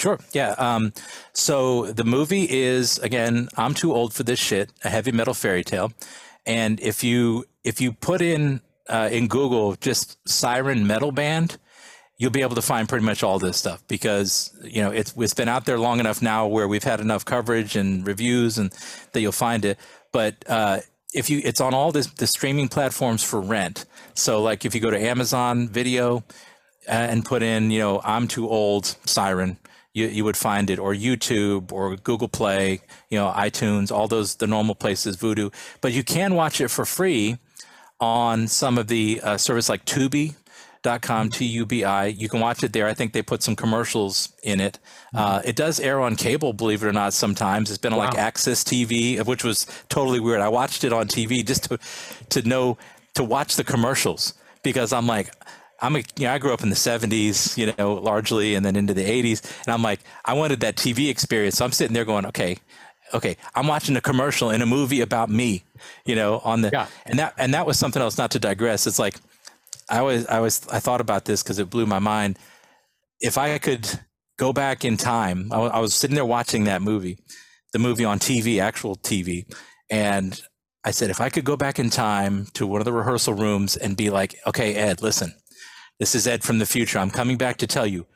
Sure. 0.00 0.18
Yeah. 0.32 0.52
Um, 0.52 0.94
so 1.34 1.92
the 1.92 2.04
movie 2.04 2.48
is 2.48 2.98
again, 3.00 3.50
I'm 3.58 3.74
too 3.74 3.92
old 3.92 4.14
for 4.14 4.22
this 4.22 4.38
shit, 4.38 4.72
a 4.82 4.88
heavy 4.88 5.12
metal 5.12 5.34
fairy 5.34 5.62
tale. 5.62 5.92
And 6.46 6.80
if 6.80 7.04
you 7.04 7.44
if 7.64 7.82
you 7.82 7.92
put 7.92 8.22
in 8.22 8.62
uh, 8.88 9.10
in 9.12 9.28
Google 9.28 9.74
just 9.74 10.16
Siren 10.26 10.86
Metal 10.86 11.12
Band, 11.12 11.58
you'll 12.16 12.30
be 12.30 12.40
able 12.40 12.54
to 12.54 12.62
find 12.62 12.88
pretty 12.88 13.04
much 13.04 13.22
all 13.22 13.38
this 13.38 13.58
stuff 13.58 13.86
because 13.88 14.56
you 14.64 14.80
know 14.80 14.90
it's 14.90 15.12
it's 15.18 15.34
been 15.34 15.48
out 15.48 15.66
there 15.66 15.78
long 15.78 16.00
enough 16.00 16.22
now 16.22 16.46
where 16.46 16.66
we've 16.66 16.84
had 16.84 17.00
enough 17.00 17.26
coverage 17.26 17.76
and 17.76 18.06
reviews 18.06 18.56
and 18.56 18.72
that 19.12 19.20
you'll 19.20 19.32
find 19.32 19.66
it. 19.66 19.78
But 20.12 20.36
uh, 20.48 20.80
if 21.12 21.28
you 21.28 21.42
it's 21.44 21.60
on 21.60 21.74
all 21.74 21.92
this 21.92 22.06
the 22.06 22.26
streaming 22.26 22.68
platforms 22.68 23.22
for 23.22 23.38
rent. 23.38 23.84
So 24.14 24.42
like 24.42 24.64
if 24.64 24.74
you 24.74 24.80
go 24.80 24.90
to 24.90 24.98
Amazon 24.98 25.68
Video 25.68 26.24
uh, 26.88 26.92
and 26.92 27.22
put 27.22 27.42
in 27.42 27.70
you 27.70 27.80
know 27.80 28.00
I'm 28.02 28.28
too 28.28 28.48
old 28.48 28.96
Siren. 29.04 29.58
You, 29.92 30.06
you 30.06 30.24
would 30.24 30.36
find 30.36 30.70
it 30.70 30.78
or 30.78 30.94
YouTube 30.94 31.72
or 31.72 31.96
Google 31.96 32.28
Play, 32.28 32.82
you 33.08 33.18
know, 33.18 33.32
iTunes, 33.34 33.90
all 33.90 34.06
those 34.06 34.36
the 34.36 34.46
normal 34.46 34.74
places, 34.76 35.16
Vudu. 35.16 35.52
But 35.80 35.92
you 35.92 36.04
can 36.04 36.34
watch 36.34 36.60
it 36.60 36.68
for 36.68 36.84
free 36.84 37.38
on 38.00 38.48
some 38.48 38.78
of 38.78 38.86
the 38.86 39.20
uh, 39.22 39.36
service 39.36 39.68
like 39.68 39.84
Tubi.com, 39.84 41.30
T 41.30 41.44
U 41.44 41.66
B 41.66 41.84
I. 41.84 42.06
You 42.06 42.28
can 42.28 42.40
watch 42.40 42.62
it 42.62 42.72
there. 42.72 42.86
I 42.86 42.94
think 42.94 43.12
they 43.12 43.22
put 43.22 43.42
some 43.42 43.56
commercials 43.56 44.32
in 44.42 44.60
it. 44.60 44.78
Uh, 45.14 45.42
it 45.44 45.56
does 45.56 45.80
air 45.80 46.00
on 46.00 46.16
cable, 46.16 46.52
believe 46.52 46.82
it 46.82 46.86
or 46.86 46.92
not, 46.92 47.12
sometimes. 47.12 47.68
It's 47.68 47.78
been 47.78 47.92
on 47.92 47.98
like 47.98 48.14
AXS 48.14 48.64
TV, 48.64 49.24
which 49.26 49.44
was 49.44 49.66
totally 49.88 50.20
weird. 50.20 50.40
I 50.40 50.48
watched 50.48 50.84
it 50.84 50.92
on 50.92 51.08
TV 51.08 51.44
just 51.44 51.64
to, 51.64 51.78
to 52.30 52.48
know, 52.48 52.78
to 53.14 53.24
watch 53.24 53.56
the 53.56 53.64
commercials 53.64 54.34
because 54.62 54.92
I'm 54.92 55.06
like, 55.06 55.32
I'm 55.82 55.96
a, 55.96 55.98
you 56.16 56.26
know, 56.26 56.32
I 56.32 56.38
grew 56.38 56.52
up 56.52 56.62
in 56.62 56.70
the 56.70 56.76
70s, 56.76 57.56
you 57.56 57.72
know, 57.78 57.94
largely, 57.94 58.54
and 58.54 58.64
then 58.64 58.76
into 58.76 58.94
the 58.94 59.04
80s. 59.04 59.42
And 59.64 59.72
I'm 59.72 59.82
like, 59.82 60.00
I 60.24 60.34
wanted 60.34 60.60
that 60.60 60.76
TV 60.76 61.08
experience. 61.08 61.56
So 61.56 61.64
I'm 61.64 61.72
sitting 61.72 61.94
there 61.94 62.04
going, 62.04 62.26
okay, 62.26 62.58
okay, 63.14 63.36
I'm 63.54 63.66
watching 63.66 63.96
a 63.96 64.00
commercial 64.00 64.50
in 64.50 64.62
a 64.62 64.66
movie 64.66 65.00
about 65.00 65.30
me, 65.30 65.64
you 66.04 66.14
know, 66.14 66.40
on 66.44 66.60
the, 66.62 66.70
Yeah. 66.72 66.86
and 67.06 67.18
that, 67.18 67.34
and 67.38 67.54
that 67.54 67.66
was 67.66 67.78
something 67.78 68.00
else, 68.02 68.18
not 68.18 68.30
to 68.32 68.38
digress. 68.38 68.86
It's 68.86 68.98
like, 68.98 69.16
I 69.88 69.98
always, 69.98 70.26
I 70.26 70.40
was, 70.40 70.66
I 70.68 70.78
thought 70.80 71.00
about 71.00 71.24
this 71.24 71.42
because 71.42 71.58
it 71.58 71.70
blew 71.70 71.86
my 71.86 71.98
mind. 71.98 72.38
If 73.20 73.36
I 73.38 73.58
could 73.58 73.88
go 74.38 74.52
back 74.52 74.84
in 74.84 74.96
time, 74.96 75.48
I 75.52 75.58
wa- 75.58 75.66
I 75.68 75.80
was 75.80 75.94
sitting 75.94 76.14
there 76.14 76.24
watching 76.24 76.64
that 76.64 76.82
movie, 76.82 77.18
the 77.72 77.78
movie 77.78 78.04
on 78.04 78.18
TV, 78.18 78.60
actual 78.60 78.96
TV. 78.96 79.44
And 79.90 80.40
I 80.84 80.92
said, 80.92 81.10
if 81.10 81.20
I 81.20 81.28
could 81.28 81.44
go 81.44 81.56
back 81.56 81.78
in 81.78 81.90
time 81.90 82.46
to 82.54 82.66
one 82.66 82.80
of 82.80 82.84
the 82.84 82.92
rehearsal 82.92 83.34
rooms 83.34 83.76
and 83.76 83.96
be 83.96 84.08
like, 84.10 84.36
okay, 84.46 84.74
Ed, 84.76 85.02
listen, 85.02 85.34
this 86.00 86.16
is 86.16 86.26
Ed 86.26 86.42
from 86.42 86.58
the 86.58 86.66
future. 86.66 86.98
I'm 86.98 87.10
coming 87.10 87.36
back 87.36 87.58
to 87.58 87.66
tell 87.68 87.86
you. 87.86 88.06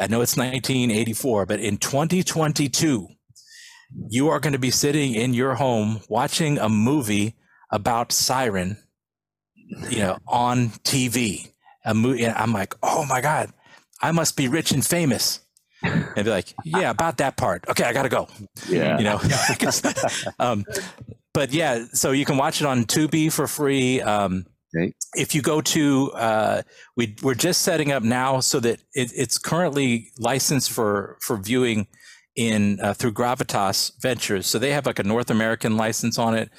I 0.00 0.06
know 0.08 0.22
it's 0.22 0.36
1984, 0.36 1.46
but 1.46 1.60
in 1.60 1.76
2022, 1.76 3.06
you 4.08 4.28
are 4.28 4.40
going 4.40 4.54
to 4.54 4.58
be 4.58 4.70
sitting 4.70 5.14
in 5.14 5.34
your 5.34 5.54
home 5.54 6.00
watching 6.08 6.58
a 6.58 6.68
movie 6.70 7.36
about 7.70 8.10
Siren, 8.10 8.78
you 9.90 9.98
know, 9.98 10.18
on 10.26 10.70
TV. 10.84 11.52
A 11.84 11.94
movie. 11.94 12.24
And 12.24 12.34
I'm 12.34 12.52
like, 12.52 12.74
oh 12.82 13.04
my 13.06 13.20
God, 13.20 13.52
I 14.02 14.10
must 14.12 14.36
be 14.36 14.48
rich 14.48 14.72
and 14.72 14.84
famous. 14.84 15.40
And 15.82 16.14
be 16.14 16.24
like, 16.24 16.54
yeah, 16.64 16.90
about 16.90 17.18
that 17.18 17.36
part. 17.36 17.68
Okay, 17.68 17.84
I 17.84 17.92
got 17.92 18.02
to 18.02 18.08
go 18.10 18.28
Yeah. 18.68 18.98
you 18.98 19.04
know, 19.04 19.18
um, 20.38 20.64
but 21.32 21.52
yeah 21.52 21.84
so 21.92 22.10
you 22.10 22.24
can 22.24 22.36
watch 22.36 22.60
it 22.60 22.66
on 22.66 22.84
tubi 22.84 23.32
for 23.32 23.46
free 23.46 24.00
um, 24.00 24.46
Okay. 24.76 24.94
if 25.14 25.34
you 25.34 25.42
go 25.42 25.60
to 25.60 26.12
uh, 26.12 26.62
we, 26.96 27.16
we're 27.22 27.34
just 27.34 27.62
setting 27.62 27.90
up 27.90 28.04
now 28.04 28.38
so 28.38 28.60
that 28.60 28.78
it, 28.94 29.12
it's 29.16 29.36
currently 29.36 30.12
licensed 30.18 30.70
for 30.70 31.18
for 31.20 31.36
viewing 31.36 31.88
in 32.36 32.78
uh, 32.80 32.94
through 32.94 33.12
Gravitas 33.12 33.92
Ventures. 34.00 34.46
So 34.46 34.58
they 34.58 34.72
have 34.72 34.86
like 34.86 34.98
a 34.98 35.02
North 35.02 35.30
American 35.30 35.76
license 35.76 36.18
on 36.18 36.34
it, 36.34 36.50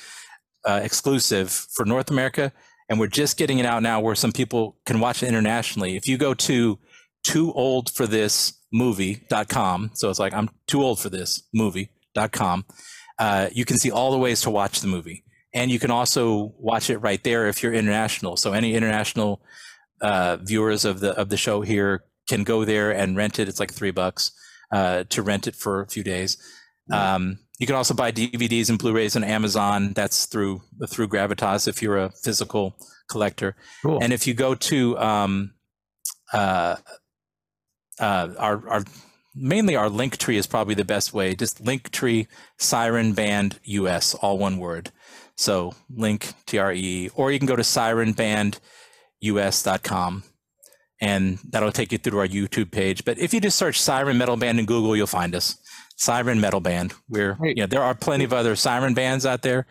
uh, 0.66 0.82
exclusive 0.84 1.52
for 1.52 1.86
North 1.86 2.12
America, 2.12 2.52
and 2.90 3.00
we're 3.00 3.08
just 3.08 3.38
getting 3.38 3.60
it 3.60 3.66
out 3.66 3.82
now 3.82 4.00
where 4.00 4.16
some 4.16 4.32
people 4.32 4.78
can 4.86 5.00
watch 5.00 5.24
it 5.24 5.28
internationally. 5.28 5.96
If 5.96 6.08
you 6.08 6.18
go 6.18 6.34
to 6.34 6.78
too 7.24 7.54
old 7.54 7.90
for 7.92 8.06
this 8.08 8.54
movie.com, 8.74 9.92
so 9.94 10.10
it's 10.10 10.20
like 10.20 10.34
I'm 10.34 10.50
too 10.68 10.84
old 10.84 11.00
for 11.00 11.10
this 11.10 11.48
movie.com, 11.54 12.66
uh, 13.18 13.50
you 13.54 13.66
can 13.66 13.78
see 13.78 13.92
all 13.92 14.12
the 14.12 14.18
ways 14.18 14.42
to 14.42 14.50
watch 14.50 14.82
the 14.82 14.88
movie. 14.88 15.24
And 15.54 15.70
you 15.70 15.80
can 15.80 15.92
also 15.92 16.54
watch 16.58 16.90
it 16.90 16.98
right 17.00 17.22
there 17.24 17.48
if 17.48 17.62
you're 17.62 17.74
international. 17.74 18.38
So 18.38 18.54
any 18.54 18.74
international 18.74 19.42
uh, 20.02 20.38
viewers 20.38 20.86
of 20.86 21.00
the 21.00 21.12
of 21.20 21.30
the 21.30 21.38
show 21.38 21.62
here 21.62 22.04
can 22.30 22.44
go 22.44 22.64
there 22.66 22.92
and 22.92 23.18
rent 23.18 23.40
it. 23.40 23.50
It's 23.50 23.60
like 23.60 23.74
three 23.74 23.92
bucks 23.92 24.32
uh, 24.72 25.04
to 25.10 25.22
rent 25.22 25.48
it 25.48 25.56
for 25.56 25.82
a 25.82 25.88
few 25.88 26.04
days. 26.04 26.38
Um, 26.92 27.40
you 27.60 27.68
can 27.68 27.76
also 27.76 27.94
buy 27.94 28.12
DVDs 28.12 28.70
and 28.70 28.80
Blu-rays 28.80 29.16
on 29.16 29.24
Amazon. 29.24 29.94
That's 29.94 30.26
through 30.26 30.62
through 30.90 31.10
Gravitas 31.10 31.68
if 31.68 31.82
you're 31.82 31.98
a 31.98 32.12
physical 32.24 32.76
collector. 33.10 33.56
Cool. 33.84 34.00
And 34.02 34.12
if 34.12 34.26
you 34.26 34.34
go 34.34 34.56
to 34.56 34.98
um, 34.98 35.54
uh, 36.34 36.78
uh, 38.00 38.30
our 38.38 38.68
our 38.68 38.84
mainly 39.36 39.76
our 39.76 39.90
Linktree 39.90 40.38
is 40.38 40.48
probably 40.48 40.76
the 40.76 40.86
best 40.86 41.14
way. 41.14 41.36
Just 41.36 41.64
Linktree 41.64 42.28
Siren 42.58 43.14
Band 43.14 43.60
US, 43.64 44.16
all 44.16 44.38
one 44.38 44.58
word. 44.58 44.92
So 45.36 45.74
link 45.96 46.34
T 46.46 46.60
R 46.60 46.72
E, 46.74 47.10
or 47.16 47.32
you 47.32 47.40
can 47.40 47.48
go 47.48 47.56
to 47.56 47.64
sirenbandus.com 47.64 50.24
and 51.04 51.40
that'll 51.50 51.72
take 51.72 51.92
you 51.92 51.98
through 51.98 52.20
our 52.20 52.28
YouTube 52.28 52.70
page. 52.72 53.04
But 53.06 53.18
if 53.18 53.34
you 53.34 53.42
just 53.42 53.58
search 53.58 53.82
Siren 53.82 54.18
Metal 54.20 54.38
Band 54.38 54.60
in 54.60 54.66
Google, 54.66 54.96
you'll 54.96 55.08
find 55.08 55.34
us. 55.36 55.58
Siren 55.98 56.40
Metal 56.40 56.60
Band. 56.60 56.94
We're 57.10 57.34
Right. 57.40 57.56
you 57.58 57.64
know 57.64 57.68
there 57.68 57.82
are 57.84 57.94
plenty 57.96 58.24
of 58.24 58.34
other 58.34 58.56
siren 58.56 58.94
bands 58.94 59.26
out 59.26 59.42
there, 59.44 59.66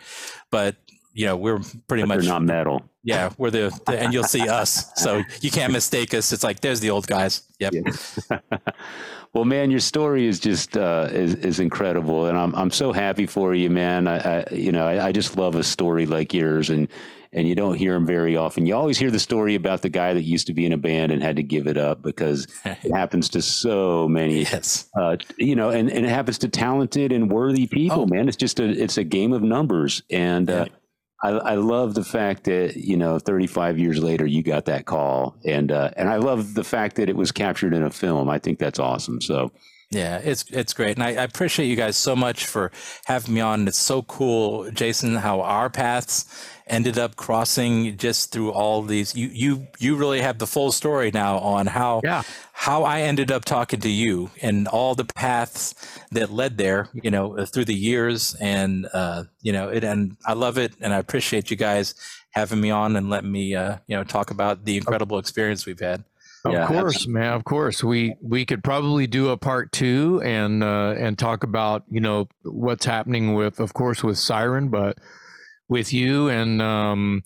but 0.51 0.77
you 1.13 1.27
know 1.27 1.37
we're 1.37 1.59
pretty 1.89 2.03
But 2.03 2.09
much 2.09 2.21
they're 2.21 2.29
not 2.33 2.43
metal. 2.45 2.83
yeah 3.03 3.31
we're 3.37 3.51
the, 3.51 3.77
the 3.87 3.99
and 3.99 4.13
you'll 4.13 4.23
see 4.25 4.49
us. 4.49 4.93
So 4.97 5.23
you 5.41 5.51
can't 5.51 5.73
mistake 5.73 6.15
us. 6.15 6.31
It's 6.33 6.45
like 6.45 6.61
there's 6.61 6.79
the 6.81 6.91
old 6.91 7.07
guys. 7.09 7.43
Yep. 7.59 7.73
well, 9.33 9.45
man, 9.45 9.71
your 9.71 9.81
story 9.81 10.27
is 10.27 10.41
just 10.41 10.77
uh, 10.77 11.09
is 11.11 11.35
is 11.37 11.61
incredible, 11.61 12.27
and 12.27 12.37
I'm 12.37 12.55
I'm 12.55 12.71
so 12.71 12.93
happy 12.93 13.27
for 13.27 13.55
you, 13.55 13.71
man. 13.71 14.09
I, 14.09 14.41
I 14.41 14.45
you 14.53 14.73
know 14.73 14.87
I, 14.87 15.09
I 15.09 15.13
just 15.13 15.37
love 15.37 15.55
a 15.55 15.63
story 15.65 16.07
like 16.07 16.35
yours, 16.35 16.71
and 16.71 16.89
and 17.33 17.47
you 17.49 17.55
don't 17.55 17.77
hear 17.77 17.93
them 17.95 18.05
very 18.07 18.37
often. 18.37 18.67
You 18.67 18.75
always 18.75 18.99
hear 18.99 19.11
the 19.13 19.21
story 19.21 19.55
about 19.55 19.83
the 19.83 19.89
guy 19.89 20.15
that 20.15 20.23
used 20.25 20.49
to 20.49 20.53
be 20.53 20.67
in 20.67 20.73
a 20.73 20.77
band 20.77 21.13
and 21.13 21.23
had 21.23 21.37
to 21.37 21.45
give 21.45 21.69
it 21.69 21.77
up 21.77 22.03
because 22.03 22.49
it 22.65 22.93
happens 22.93 23.29
to 23.29 23.41
so 23.43 24.09
many 24.09 24.41
Yes. 24.41 24.89
uh, 24.99 25.17
you 25.39 25.55
know, 25.55 25.71
and, 25.71 25.89
and 25.93 26.05
it 26.05 26.09
happens 26.09 26.39
to 26.39 26.49
talented 26.49 27.13
and 27.13 27.31
worthy 27.31 27.69
people, 27.69 28.03
Oh. 28.03 28.07
man. 28.07 28.27
It's 28.27 28.37
just 28.37 28.59
a, 28.59 28.65
it's 28.69 28.99
a 28.99 29.05
game 29.05 29.33
of 29.33 29.43
numbers. 29.45 30.03
And, 30.11 30.51
uh. 30.51 30.67
I, 31.23 31.29
I 31.31 31.55
love 31.55 31.95
the 31.95 32.05
fact 32.05 32.45
that, 32.45 32.77
you 32.77 32.97
know, 32.97 33.19
35 33.19 33.79
years 33.79 34.03
later, 34.03 34.27
you 34.27 34.43
got 34.43 34.65
that 34.67 34.87
call. 34.87 35.37
And, 35.45 35.71
uh, 35.71 35.91
and 35.97 36.09
I 36.09 36.17
love 36.17 36.55
the 36.55 36.65
fact 36.65 36.97
that 36.97 37.09
it 37.09 37.17
was 37.17 37.31
captured 37.31 37.75
in 37.75 37.83
a 37.83 37.91
film. 37.91 38.31
I 38.31 38.39
think 38.39 38.59
that's 38.59 38.79
awesome. 38.79 39.21
So, 39.21 39.53
Yeah, 39.91 40.19
it's 40.19 40.45
it's 40.51 40.73
great, 40.73 40.97
and 40.97 41.03
I, 41.03 41.09
I 41.09 41.25
appreciate 41.25 41.67
you 41.67 41.75
guys 41.75 41.97
so 41.97 42.15
much 42.15 42.47
for 42.47 42.71
having 43.07 43.35
me 43.35 43.41
on. 43.41 43.67
It's 43.67 43.77
so 43.77 44.03
cool, 44.03 44.71
Jason, 44.71 45.17
how 45.17 45.41
our 45.41 45.69
paths 45.69 46.27
ended 46.71 46.97
up 46.99 47.17
crossing 47.17 47.97
just 47.99 48.33
through 48.33 48.53
all 48.53 48.83
these. 48.83 49.15
You 49.15 49.29
you 49.29 49.67
you 49.79 49.97
really 49.97 50.21
have 50.23 50.39
the 50.39 50.47
full 50.47 50.73
story 50.73 51.11
now 51.13 51.39
on 51.39 51.67
how 51.67 52.01
Yeah. 52.05 52.23
how 52.53 52.85
I 52.85 53.03
ended 53.03 53.31
up 53.31 53.45
talking 53.45 53.81
to 53.81 53.91
you 53.91 54.31
and 54.41 54.69
all 54.69 54.95
the 54.95 55.05
paths 55.05 55.75
that 56.13 56.31
led 56.31 56.57
there. 56.57 56.89
You 56.95 57.11
know, 57.11 57.45
through 57.45 57.67
the 57.67 57.75
years, 57.75 58.35
and 58.41 58.89
uh, 58.95 59.25
you 59.43 59.53
know, 59.53 59.69
it 59.69 59.85
and 59.85 60.17
I 60.27 60.33
love 60.35 60.57
it, 60.59 60.73
and 60.81 60.95
I 60.95 60.99
appreciate 60.99 61.51
you 61.51 61.57
guys 61.57 61.95
having 62.31 62.61
me 62.61 62.71
on 62.71 62.97
and 62.97 63.11
letting 63.11 63.33
me 63.33 63.55
uh, 63.55 63.79
you 63.87 63.97
know 63.97 64.05
talk 64.05 64.31
about 64.31 64.65
the 64.65 64.77
incredible 64.77 65.19
experience 65.19 65.67
we've 65.67 65.81
had. 65.81 66.05
Of 66.45 66.53
Yeah, 66.53 66.67
course, 66.69 67.07
man. 67.07 67.35
Of 67.35 67.45
course, 67.45 67.85
we 67.85 68.15
we 68.23 68.47
could 68.47 68.65
probably 68.65 69.07
do 69.07 69.29
a 69.29 69.37
part 69.37 69.73
two 69.73 70.23
and 70.25 70.63
uh, 70.65 70.95
and 70.97 71.19
talk 71.19 71.43
about 71.45 71.85
you 71.91 72.01
know 72.01 72.29
what's 72.45 72.87
happening 72.87 73.35
with, 73.35 73.61
of 73.61 73.75
course, 73.75 74.03
with 74.03 74.17
Siren, 74.17 74.69
but 74.69 74.97
with 75.71 75.93
you 75.95 76.29
and 76.29 76.61
um 76.61 77.23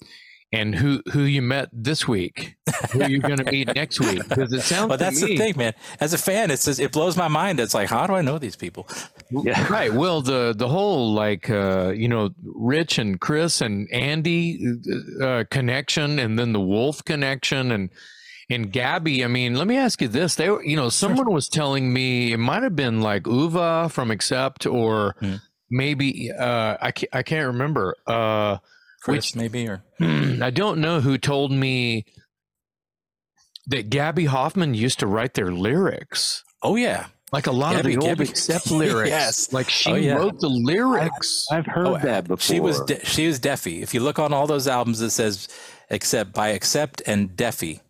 and 0.52 0.72
who 0.76 1.02
who 1.12 1.22
you 1.22 1.42
met 1.42 1.68
this 1.72 2.06
week, 2.06 2.54
who 2.92 3.04
you're 3.08 3.18
going 3.18 3.38
to 3.44 3.50
meet 3.50 3.74
next 3.74 3.98
week, 3.98 4.22
because 4.28 4.52
it 4.52 4.60
sounds. 4.60 4.88
But 4.88 4.98
to 4.98 5.04
that's 5.04 5.20
me, 5.20 5.30
the 5.30 5.36
thing, 5.36 5.54
man. 5.56 5.72
As 5.98 6.12
a 6.12 6.18
fan, 6.18 6.52
it's 6.52 6.64
just, 6.66 6.78
it 6.78 6.92
blows 6.92 7.16
my 7.16 7.26
mind. 7.26 7.58
It's 7.58 7.74
like, 7.74 7.88
how 7.88 8.06
do 8.06 8.14
I 8.14 8.22
know 8.22 8.38
these 8.38 8.54
people? 8.54 8.86
yeah. 9.30 9.66
Right. 9.72 9.92
Well, 9.92 10.20
the 10.22 10.54
the 10.56 10.68
whole 10.68 11.12
like 11.12 11.50
uh, 11.50 11.92
you 11.96 12.06
know 12.06 12.30
Rich 12.44 12.98
and 12.98 13.20
Chris 13.20 13.60
and 13.60 13.90
Andy 13.90 14.64
uh, 15.20 15.42
connection, 15.50 16.20
and 16.20 16.38
then 16.38 16.52
the 16.52 16.60
Wolf 16.60 17.04
connection, 17.04 17.72
and 17.72 17.90
and 18.48 18.70
Gabby. 18.70 19.24
I 19.24 19.26
mean, 19.26 19.56
let 19.56 19.66
me 19.66 19.76
ask 19.76 20.00
you 20.00 20.06
this: 20.06 20.36
they 20.36 20.50
were, 20.50 20.62
you 20.62 20.76
know, 20.76 20.88
someone 20.88 21.32
was 21.32 21.48
telling 21.48 21.92
me 21.92 22.32
it 22.32 22.38
might 22.38 22.62
have 22.62 22.76
been 22.76 23.00
like 23.00 23.24
Uwe 23.24 23.90
from 23.90 24.12
Accept, 24.12 24.66
or 24.66 25.16
Hmm. 25.18 25.34
Maybe 25.76 26.30
uh, 26.30 26.76
I 26.80 26.92
can't, 26.92 27.14
I 27.14 27.22
can't 27.24 27.46
remember. 27.48 27.96
Uh, 28.06 28.58
Chris, 29.02 29.34
maybe, 29.34 29.66
or 29.68 29.82
I 30.00 30.50
don't 30.50 30.78
know 30.80 31.00
who 31.00 31.18
told 31.18 31.50
me 31.50 32.04
that 33.66 33.90
Gabby 33.90 34.26
Hoffmann 34.26 34.74
used 34.74 35.00
to 35.00 35.06
write 35.06 35.34
their 35.34 35.50
lyrics. 35.50 36.44
oh 36.62 36.76
yeah, 36.76 37.06
Like 37.32 37.46
a 37.46 37.50
lot 37.52 37.74
Gabby- 37.74 37.94
of 37.96 38.00
the 38.00 38.06
old 38.08 38.18
Gabby- 38.18 38.30
accept 38.30 38.70
lyrics. 38.70 39.10
Yes. 39.10 39.52
Like 39.52 39.68
she 39.68 39.90
Oh, 39.90 39.94
yeah. 39.96 40.14
wrote 40.14 40.38
the 40.40 40.48
lyrics. 40.48 41.46
I've 41.50 41.66
heard 41.66 41.86
Oh, 41.86 41.98
that 41.98 42.28
before. 42.28 42.38
she 42.38 42.60
was 42.60 42.80
de- 42.82 43.04
she 43.04 43.26
was 43.26 43.40
Deaffy. 43.40 43.82
If 43.82 43.94
you 43.94 44.00
look 44.00 44.18
on 44.18 44.32
all 44.32 44.46
those 44.46 44.68
albums, 44.68 45.00
it 45.00 45.10
says 45.10 45.48
"Accept" 45.90 46.32
by 46.32 46.48
Accept 46.48 47.02
and 47.06 47.30
Deaffy. 47.30 47.80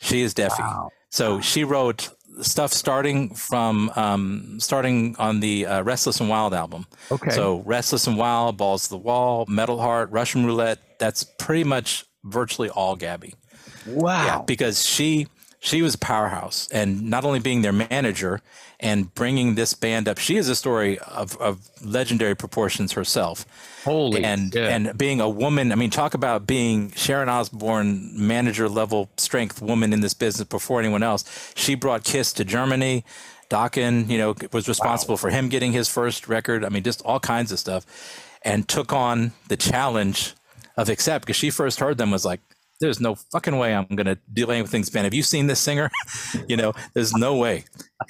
She 0.00 0.22
is 0.22 0.32
Deaffy. 0.34 0.88
So 1.10 1.40
she 1.40 1.64
wrote 1.64 2.10
stuff 2.40 2.72
starting 2.72 3.34
from 3.34 3.90
um, 3.96 4.58
starting 4.60 5.16
on 5.18 5.40
the 5.40 5.66
uh, 5.66 5.82
Restless 5.82 6.20
and 6.20 6.28
Wild 6.28 6.54
album. 6.54 6.86
okay. 7.10 7.30
So 7.30 7.62
Restless 7.64 8.06
and 8.06 8.16
Wild, 8.16 8.56
Balls 8.56 8.84
to 8.84 8.90
the 8.90 8.98
Wall, 8.98 9.44
Metal 9.48 9.80
Heart, 9.80 10.10
Russian 10.10 10.46
Roulette. 10.46 10.98
That's 10.98 11.24
pretty 11.24 11.64
much 11.64 12.04
virtually 12.24 12.68
all 12.70 12.96
Gabby. 12.96 13.34
wow. 13.86 14.24
Yeah, 14.24 14.42
because 14.46 14.84
she 14.84 15.28
she 15.66 15.82
was 15.82 15.96
a 15.96 15.98
powerhouse, 15.98 16.68
and 16.70 17.10
not 17.10 17.24
only 17.24 17.40
being 17.40 17.62
their 17.62 17.72
manager 17.72 18.40
and 18.78 19.12
bringing 19.14 19.56
this 19.56 19.74
band 19.74 20.06
up, 20.06 20.16
she 20.16 20.36
is 20.36 20.48
a 20.48 20.54
story 20.54 20.96
of, 21.00 21.36
of 21.38 21.68
legendary 21.84 22.36
proportions 22.36 22.92
herself. 22.92 23.44
Holy 23.82 24.22
and 24.22 24.52
shit. 24.52 24.70
and 24.70 24.96
being 24.96 25.20
a 25.20 25.28
woman, 25.28 25.72
I 25.72 25.74
mean, 25.74 25.90
talk 25.90 26.14
about 26.14 26.46
being 26.46 26.92
Sharon 26.92 27.28
Osbourne 27.28 28.12
manager 28.14 28.68
level 28.68 29.10
strength 29.16 29.60
woman 29.60 29.92
in 29.92 30.00
this 30.00 30.14
business 30.14 30.46
before 30.46 30.78
anyone 30.78 31.02
else. 31.02 31.52
She 31.56 31.74
brought 31.74 32.04
Kiss 32.04 32.32
to 32.34 32.44
Germany. 32.44 33.04
Dokken, 33.50 34.08
you 34.08 34.18
know, 34.18 34.36
was 34.52 34.68
responsible 34.68 35.16
for 35.16 35.30
him 35.30 35.48
getting 35.48 35.72
his 35.72 35.88
first 35.88 36.28
record. 36.28 36.64
I 36.64 36.68
mean, 36.68 36.84
just 36.84 37.02
all 37.02 37.18
kinds 37.18 37.50
of 37.50 37.58
stuff, 37.58 37.84
and 38.42 38.68
took 38.68 38.92
on 38.92 39.32
the 39.48 39.56
challenge 39.56 40.34
of 40.76 40.88
Accept 40.88 41.26
because 41.26 41.36
she 41.36 41.50
first 41.50 41.80
heard 41.80 41.98
them 41.98 42.12
was 42.12 42.24
like, 42.24 42.40
"There's 42.80 43.00
no 43.00 43.14
fucking 43.14 43.56
way 43.58 43.74
I'm 43.74 43.86
gonna 43.94 44.18
do 44.32 44.50
anything 44.50 44.62
with 44.62 44.70
this 44.86 44.90
band. 44.90 45.04
Have 45.04 45.14
you 45.14 45.22
seen 45.22 45.46
this 45.46 45.60
singer? 45.60 45.90
you 46.48 46.56
know, 46.56 46.72
there's 46.94 47.12
no 47.14 47.36
way." 47.36 47.64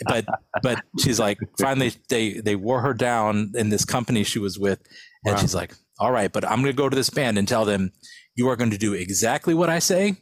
But 0.06 0.26
but 0.62 0.82
she's 0.98 1.18
like, 1.20 1.38
finally 1.58 1.92
they 2.08 2.40
they 2.40 2.56
wore 2.56 2.80
her 2.80 2.94
down 2.94 3.52
in 3.54 3.68
this 3.70 3.84
company 3.84 4.24
she 4.24 4.38
was 4.38 4.58
with, 4.58 4.80
and 5.24 5.34
Wow. 5.34 5.40
she's 5.40 5.54
like, 5.54 5.74
"All 5.98 6.12
right, 6.12 6.32
but 6.32 6.44
I'm 6.44 6.60
gonna 6.60 6.72
go 6.72 6.88
to 6.88 6.96
this 6.96 7.10
band 7.10 7.38
and 7.38 7.46
tell 7.48 7.64
them 7.64 7.92
you 8.34 8.48
are 8.48 8.56
going 8.56 8.70
to 8.70 8.78
do 8.78 8.92
exactly 8.92 9.54
what 9.54 9.70
I 9.70 9.78
say," 9.78 10.16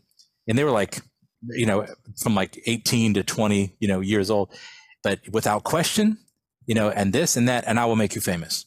and 0.48 0.58
they 0.58 0.64
were 0.64 0.70
like, 0.70 1.00
you 1.50 1.66
know, 1.66 1.86
from 2.22 2.34
like 2.34 2.60
18 2.66 3.14
to 3.14 3.22
20, 3.22 3.76
you 3.80 3.88
know, 3.88 4.00
years 4.00 4.30
old, 4.30 4.50
but 5.02 5.20
without 5.32 5.64
question, 5.64 6.18
you 6.66 6.74
know, 6.74 6.88
and 6.90 7.12
this 7.12 7.36
and 7.36 7.48
that, 7.48 7.64
and 7.66 7.78
I 7.78 7.84
will 7.86 7.96
make 7.96 8.14
you 8.14 8.20
famous. 8.20 8.66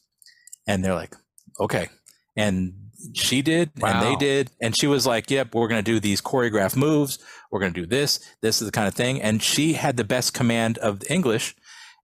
And 0.67 0.83
they're 0.83 0.93
like, 0.93 1.15
okay. 1.59 1.87
And 2.35 2.86
she 3.13 3.41
did, 3.41 3.71
and 3.83 4.01
they 4.01 4.15
did. 4.15 4.51
And 4.61 4.75
she 4.77 4.87
was 4.87 5.05
like, 5.05 5.29
yep, 5.31 5.53
we're 5.53 5.67
going 5.67 5.83
to 5.83 5.91
do 5.91 5.99
these 5.99 6.21
choreographed 6.21 6.75
moves. 6.75 7.19
We're 7.51 7.59
going 7.59 7.73
to 7.73 7.81
do 7.81 7.85
this. 7.87 8.19
This 8.41 8.61
is 8.61 8.67
the 8.67 8.71
kind 8.71 8.87
of 8.87 8.93
thing. 8.93 9.21
And 9.21 9.41
she 9.41 9.73
had 9.73 9.97
the 9.97 10.03
best 10.03 10.33
command 10.33 10.77
of 10.79 11.01
English 11.09 11.55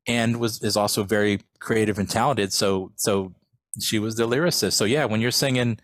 and 0.08 0.40
was, 0.40 0.62
is 0.64 0.78
also 0.78 1.04
very 1.04 1.42
creative 1.60 1.98
and 2.00 2.10
talented. 2.10 2.54
So, 2.54 2.92
so 2.96 3.34
she 3.80 4.00
was 4.00 4.16
the 4.16 4.28
lyricist. 4.28 4.74
So 4.74 4.86
yeah, 4.86 5.06
when 5.06 5.20
you're 5.22 5.32
singing 5.32 5.80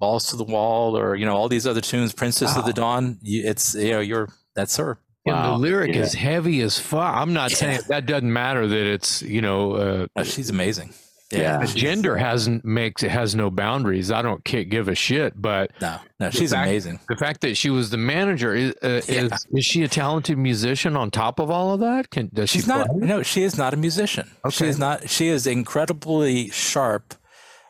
balls 0.00 0.28
to 0.30 0.36
the 0.36 0.44
wall 0.44 0.96
or, 0.96 1.14
you 1.16 1.26
know, 1.26 1.36
all 1.36 1.48
these 1.48 1.66
other 1.66 1.80
tunes, 1.80 2.12
Princess 2.12 2.56
of 2.56 2.64
the 2.64 2.72
Dawn, 2.72 3.18
you, 3.22 3.42
it's, 3.48 3.74
you 3.74 3.92
know, 3.92 4.00
you're, 4.00 4.28
that's 4.54 4.76
her. 4.76 4.98
And 5.26 5.44
the 5.44 5.58
lyric 5.58 5.94
Yeah. 5.94 6.02
is 6.02 6.14
heavy 6.14 6.62
as 6.62 6.78
fuck. 6.78 7.14
I'm 7.14 7.34
not 7.34 7.50
saying 7.50 7.80
that 7.88 8.06
doesn't 8.06 8.32
matter 8.32 8.66
that 8.66 8.86
it's, 8.86 9.20
you 9.22 9.42
know, 9.42 9.72
uh, 9.72 10.06
Uh, 10.16 10.24
she's 10.24 10.48
amazing. 10.50 10.94
Yeah. 11.30 11.60
she's- 11.64 11.74
Gender 11.74 12.16
hasn't 12.16 12.64
makes 12.64 13.02
it 13.02 13.10
has 13.10 13.34
no 13.34 13.50
boundaries. 13.50 14.10
I 14.10 14.22
don't 14.22 14.42
ki- 14.44 14.64
give 14.64 14.88
a 14.88 14.94
shit. 14.94 15.40
But 15.40 15.70
No, 15.80 15.98
no, 16.18 16.30
she's 16.30 16.52
fact- 16.52 16.66
amazing. 16.68 17.00
the 17.08 17.16
fact 17.16 17.42
that 17.42 17.56
she 17.56 17.68
was 17.70 17.90
the 17.90 17.96
manager 17.98 18.54
is 18.54 18.74
uh, 18.82 19.02
Yeah. 19.08 19.22
is, 19.24 19.46
is 19.52 19.64
she 19.64 19.82
a 19.82 19.88
talented 19.88 20.38
musician 20.38 20.96
on 20.96 21.10
top 21.10 21.38
of 21.38 21.50
all 21.50 21.74
of 21.74 21.80
that? 21.80 22.10
Can 22.10 22.30
does 22.32 22.48
She's 22.50 22.62
she 22.64 22.68
not. 22.68 22.86
play? 22.88 23.06
No, 23.06 23.22
she 23.22 23.42
is 23.42 23.58
not 23.58 23.74
a 23.74 23.76
musician. 23.76 24.30
She 24.50 24.64
Okay. 24.64 24.68
is 24.70 24.78
not. 24.78 25.10
She 25.10 25.28
is 25.28 25.46
incredibly 25.46 26.48
sharp. 26.50 27.14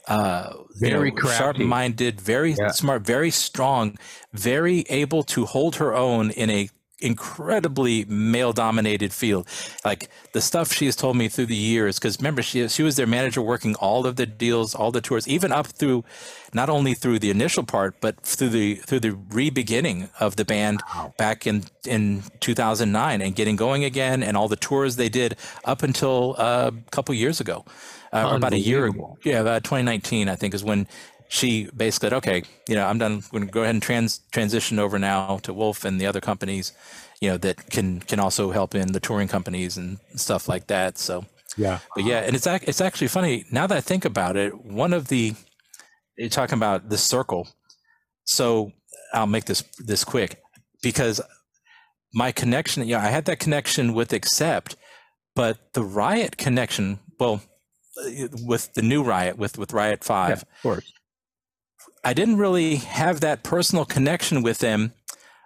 Uh, 0.07 0.53
you 0.81 0.89
Very 0.89 1.11
know, 1.11 1.29
sharp-minded, 1.29 2.19
very 2.19 2.55
Yeah. 2.59 2.69
smart, 2.71 3.03
very 3.05 3.31
strong, 3.31 3.99
very 4.33 4.87
able 4.89 5.23
to 5.25 5.45
hold 5.45 5.77
her 5.77 5.95
own 5.95 6.31
in 6.31 6.49
a 6.49 6.71
incredibly 7.01 8.05
male-dominated 8.07 9.13
field. 9.13 9.47
Like 9.85 10.09
the 10.33 10.41
stuff 10.41 10.73
she 10.73 10.87
has 10.87 10.97
told 10.97 11.17
me 11.17 11.29
through 11.29 11.47
the 11.47 11.57
years, 11.57 11.99
because 11.99 12.19
remember 12.19 12.43
she 12.43 12.67
she 12.69 12.83
was 12.83 12.97
their 12.97 13.07
manager, 13.07 13.41
working 13.43 13.75
all 13.77 14.07
of 14.07 14.17
the 14.17 14.27
deals, 14.27 14.75
all 14.75 14.91
the 14.91 15.01
tours, 15.01 15.29
even 15.29 15.53
up 15.53 15.67
through, 15.67 16.05
not 16.53 16.69
only 16.69 16.95
through 16.95 17.19
the 17.19 17.31
initial 17.31 17.63
part, 17.63 18.01
but 18.01 18.21
through 18.21 18.51
the 18.51 18.77
through 18.77 19.01
the 19.01 19.13
re-beginning 19.13 20.09
of 20.21 20.37
the 20.37 20.45
band 20.45 20.83
back 21.17 21.47
in 21.47 21.65
in 21.87 22.23
2009 22.41 23.23
and 23.23 23.35
getting 23.35 23.57
going 23.57 23.85
again, 23.85 24.23
and 24.23 24.37
all 24.37 24.49
the 24.49 24.57
tours 24.57 24.97
they 24.97 25.09
did 25.09 25.37
up 25.65 25.83
until 25.83 26.35
uh, 26.39 26.71
a 26.75 26.91
couple 26.91 27.15
years 27.15 27.41
ago, 27.41 27.65
uh, 28.13 28.33
about 28.35 28.53
a 28.53 28.59
year 28.59 28.87
ago. 28.87 29.19
Yeah, 29.25 29.41
about 29.41 29.65
2019, 29.65 30.29
I 30.29 30.37
think, 30.37 30.55
is 30.55 30.65
when 30.65 30.87
she 31.29 31.69
basically 31.77 32.07
said, 32.09 32.17
"Okay, 32.17 32.43
you 32.69 32.75
know, 32.75 32.87
I'm 32.87 32.99
done. 32.99 33.13
I'm 33.13 33.21
going 33.31 33.47
to 33.47 33.51
go 33.53 33.63
ahead 33.63 33.75
and 33.75 33.83
trans 33.83 34.21
transition 34.33 34.79
over 34.79 34.99
now 34.99 35.39
to 35.43 35.53
Wolf 35.53 35.85
and 35.85 36.01
the 36.01 36.07
other 36.07 36.21
companies, 36.21 36.73
you 37.21 37.29
know, 37.31 37.37
that 37.39 37.71
can 37.71 38.01
can 38.01 38.21
also 38.21 38.51
help 38.53 38.75
in 38.75 38.93
the 38.93 39.01
touring 39.01 39.29
companies 39.29 39.77
and 39.77 39.99
stuff 40.17 40.49
like 40.49 40.67
that." 40.69 40.99
So, 40.99 41.25
Yeah. 41.57 41.79
but 41.95 42.05
yeah, 42.05 42.21
and 42.21 42.35
it's 42.37 42.47
ac- 42.47 42.65
it's 42.67 42.81
actually 42.81 43.09
funny 43.09 43.45
now 43.51 43.67
that 43.67 43.79
I 43.79 43.81
think 43.83 44.05
about 44.05 44.37
it. 44.37 44.53
One 44.65 44.93
of 44.93 45.09
the 45.09 45.35
you're 46.17 46.29
talking 46.29 46.57
about 46.59 46.89
the 46.89 46.99
circle. 46.99 47.47
So 48.25 48.73
I'll 49.15 49.27
make 49.27 49.45
this 49.45 49.63
this 49.87 50.05
quick 50.05 50.41
because 50.83 51.21
my 52.15 52.33
connection. 52.33 52.87
Yeah, 52.89 53.01
I 53.01 53.11
had 53.11 53.25
that 53.27 53.39
connection 53.39 53.95
with 53.95 54.13
Accept, 54.13 54.77
but 55.35 55.59
the 55.75 55.83
Riot 55.85 56.37
connection. 56.39 56.99
Well, 57.21 57.41
uh, 57.99 58.29
with 58.47 58.73
the 58.75 58.83
new 58.83 59.03
Riot 59.03 59.37
with 59.39 59.59
with 59.59 59.73
Riot 59.73 60.05
Five. 60.05 60.43
of 60.43 60.45
course. 60.63 60.93
I 62.05 62.15
didn't 62.15 62.37
really 62.37 62.77
have 62.77 63.21
that 63.21 63.43
personal 63.43 63.85
connection 63.85 64.43
with 64.43 64.59
them 64.59 64.93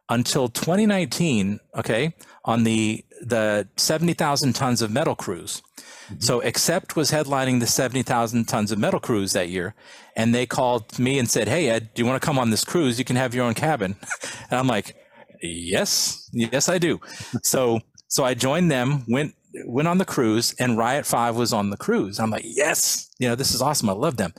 until 0.09 0.49
2019. 0.49 1.61
Okay, 1.79 2.15
on 2.45 2.65
the 2.65 3.05
the 3.23 3.69
70,000 3.77 4.53
tons 4.53 4.83
of 4.83 4.91
metal 4.91 5.15
cruise. 5.15 5.63
Mm-hmm. 5.77 6.21
So 6.21 6.43
Accept 6.43 6.97
was 6.97 7.13
headlining 7.13 7.61
the 7.61 7.69
70,000 7.69 8.47
tons 8.47 8.73
of 8.73 8.79
metal 8.79 8.99
cruise 8.99 9.33
that 9.33 9.49
year, 9.49 9.75
and 10.17 10.35
they 10.35 10.45
called 10.45 10.99
me 10.99 11.19
and 11.19 11.31
said, 11.31 11.49
"Hey 11.49 11.69
Ed, 11.69 11.95
do 11.95 12.03
you 12.03 12.07
want 12.07 12.21
to 12.21 12.27
come 12.27 12.39
on 12.39 12.51
this 12.51 12.65
cruise? 12.65 12.99
You 12.99 13.05
can 13.05 13.17
have 13.17 13.35
your 13.35 13.45
own 13.45 13.55
cabin." 13.55 13.97
And 14.51 14.59
I'm 14.59 14.67
like, 14.67 14.97
"Yes, 15.43 16.29
yes, 16.33 16.69
I 16.69 16.79
do." 16.79 17.01
so 17.43 17.81
so 18.09 18.25
I 18.25 18.35
joined 18.35 18.71
them, 18.71 19.05
went 19.09 19.35
went 19.67 19.89
on 19.89 19.99
the 19.99 20.05
cruise, 20.05 20.55
and 20.59 20.77
Riot 20.77 21.07
Five 21.07 21.37
was 21.37 21.53
on 21.53 21.71
the 21.71 21.77
cruise. 21.77 22.19
I'm 22.19 22.31
like, 22.31 22.45
"Yes, 22.45 23.09
you 23.19 23.29
know 23.29 23.35
this 23.35 23.55
is 23.55 23.63
awesome. 23.63 23.89
I 23.89 23.95
love 23.95 24.17
them." 24.17 24.35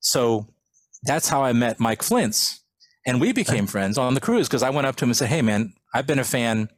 So 0.00 0.48
that's 1.02 1.28
how 1.28 1.42
I 1.42 1.52
met 1.52 1.80
Mike 1.80 2.00
Flyntz. 2.02 2.58
And 3.06 3.20
we 3.20 3.32
became 3.32 3.66
friends 3.66 3.98
on 3.98 4.14
the 4.14 4.20
cruise 4.20 4.48
because 4.48 4.62
I 4.62 4.70
went 4.70 4.86
up 4.86 4.96
to 4.96 5.04
him 5.04 5.10
and 5.10 5.16
said, 5.16 5.28
Hey, 5.28 5.42
man, 5.42 5.72
I've 5.94 6.06
been 6.06 6.20
a 6.20 6.24
fan 6.24 6.68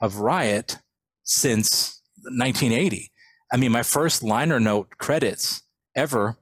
of 0.00 0.16
Riot 0.16 0.78
since 1.22 2.00
1980. 2.24 3.10
I 3.52 3.56
mean, 3.56 3.72
my 3.72 3.82
first 3.82 4.22
liner 4.22 4.58
note 4.60 4.88
credits 4.98 5.62
ever 5.96 6.36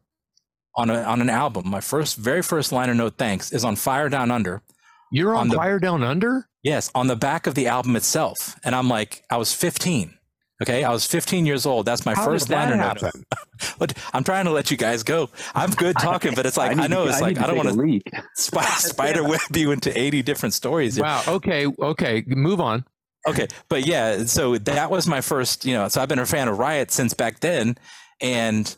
on, 0.77 0.91
a, 0.91 1.03
on 1.03 1.21
an 1.21 1.31
album, 1.31 1.69
my 1.69 1.81
first, 1.81 2.17
very 2.17 2.43
first 2.43 2.73
liner 2.73 2.95
note 2.95 3.17
thanks 3.19 3.53
is 3.53 3.65
on 3.65 3.77
Fire 3.77 4.09
Down 4.09 4.31
Under. 4.31 4.63
You're 5.11 5.35
on, 5.35 5.43
On 5.43 5.49
the- 5.49 5.57
Fire 5.57 5.79
Down 5.79 6.03
Under? 6.03 6.49
Yes, 6.63 6.91
on 6.95 7.07
the 7.07 7.17
back 7.17 7.47
of 7.47 7.55
the 7.55 7.67
album 7.67 7.97
itself. 7.97 8.59
And 8.65 8.75
I'm 8.75 8.89
like, 8.89 9.23
I 9.31 9.37
was 9.37 9.53
15. 9.55 10.18
Okay, 10.61 10.83
I 10.83 10.91
was 10.91 11.07
15 11.07 11.47
years 11.47 11.67
old. 11.67 11.87
That's 11.87 12.05
my 12.05 12.15
How 12.15 12.25
first 12.25 12.49
did 12.49 12.55
that 12.57 12.65
liner 12.71 12.77
note. 12.77 13.01
happen? 13.01 13.25
But 13.79 13.97
I'm 14.13 14.23
trying 14.23 14.45
to 14.45 14.53
let 14.53 14.71
you 14.71 14.77
guys 14.77 15.03
go. 15.03 15.31
I'm 15.55 15.71
good 15.71 15.97
talking, 16.01 16.35
but 16.35 16.47
it's 16.47 16.57
like 16.57 16.73
I, 16.77 16.83
need 16.83 16.91
know 16.91 17.05
to, 17.05 17.11
it's 17.11 17.19
I 17.19 17.21
like 17.23 17.39
I 17.39 17.47
don't 17.47 17.57
want 17.57 17.69
to 17.69 17.75
leak. 17.75 18.09
Sp- 18.39 18.63
spider 18.79 19.25
web 19.25 19.41
you 19.55 19.73
into 19.73 19.97
80 19.99 20.23
different 20.23 20.55
stories. 20.55 20.95
here. 20.95 21.05
Wow. 21.05 21.23
Okay. 21.27 21.67
Okay. 21.67 22.23
Move 22.29 22.61
on. 22.61 22.85
Okay. 23.27 23.49
But 23.69 23.85
yeah, 23.85 24.25
so 24.25 24.59
that 24.59 24.91
was 24.93 25.07
my 25.09 25.21
first, 25.21 25.65
you 25.65 25.75
know, 25.75 25.89
so 25.89 26.01
I've 26.01 26.09
been 26.09 26.21
a 26.21 26.27
fan 26.27 26.47
of 26.49 26.59
Riot 26.59 26.93
since 26.93 27.15
back 27.15 27.41
then. 27.41 27.77
And 28.21 28.75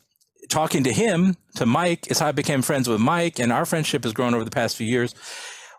talking 0.48 0.82
to 0.84 0.92
him, 0.92 1.36
to 1.56 1.66
Mike, 1.66 2.10
is 2.10 2.18
how 2.18 2.28
I 2.28 2.32
became 2.32 2.62
friends 2.62 2.88
with 2.88 3.00
Mike. 3.00 3.38
And 3.38 3.52
our 3.52 3.66
friendship 3.66 4.04
has 4.04 4.14
grown 4.14 4.32
over 4.34 4.44
the 4.44 4.50
past 4.50 4.76
few 4.76 4.86
years, 4.86 5.14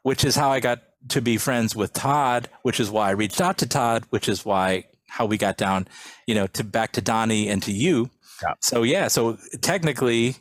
which 0.04 0.24
is 0.24 0.36
how 0.36 0.52
I 0.52 0.60
got 0.60 0.80
to 1.10 1.22
be 1.22 1.38
friends 1.38 1.76
with 1.76 1.94
Todd, 1.94 2.50
which 2.62 2.80
is 2.80 2.92
why 2.92 3.10
I 3.10 3.12
reached 3.12 3.42
out 3.42 3.58
to 3.60 3.68
Todd, 3.68 4.04
which 4.12 4.30
is 4.30 4.46
why 4.46 4.86
how 5.12 5.26
we 5.26 5.38
got 5.38 5.58
down, 5.58 5.88
you 6.26 6.34
know, 6.34 6.48
to 6.48 6.64
back 6.64 6.94
to 6.94 7.02
Donnie 7.02 7.50
and 7.50 7.62
to 7.64 7.72
you. 7.72 8.10
Yeah. 8.42 8.54
So 8.62 8.84
yeah, 8.84 9.08
so 9.10 9.38
technically 9.62 10.38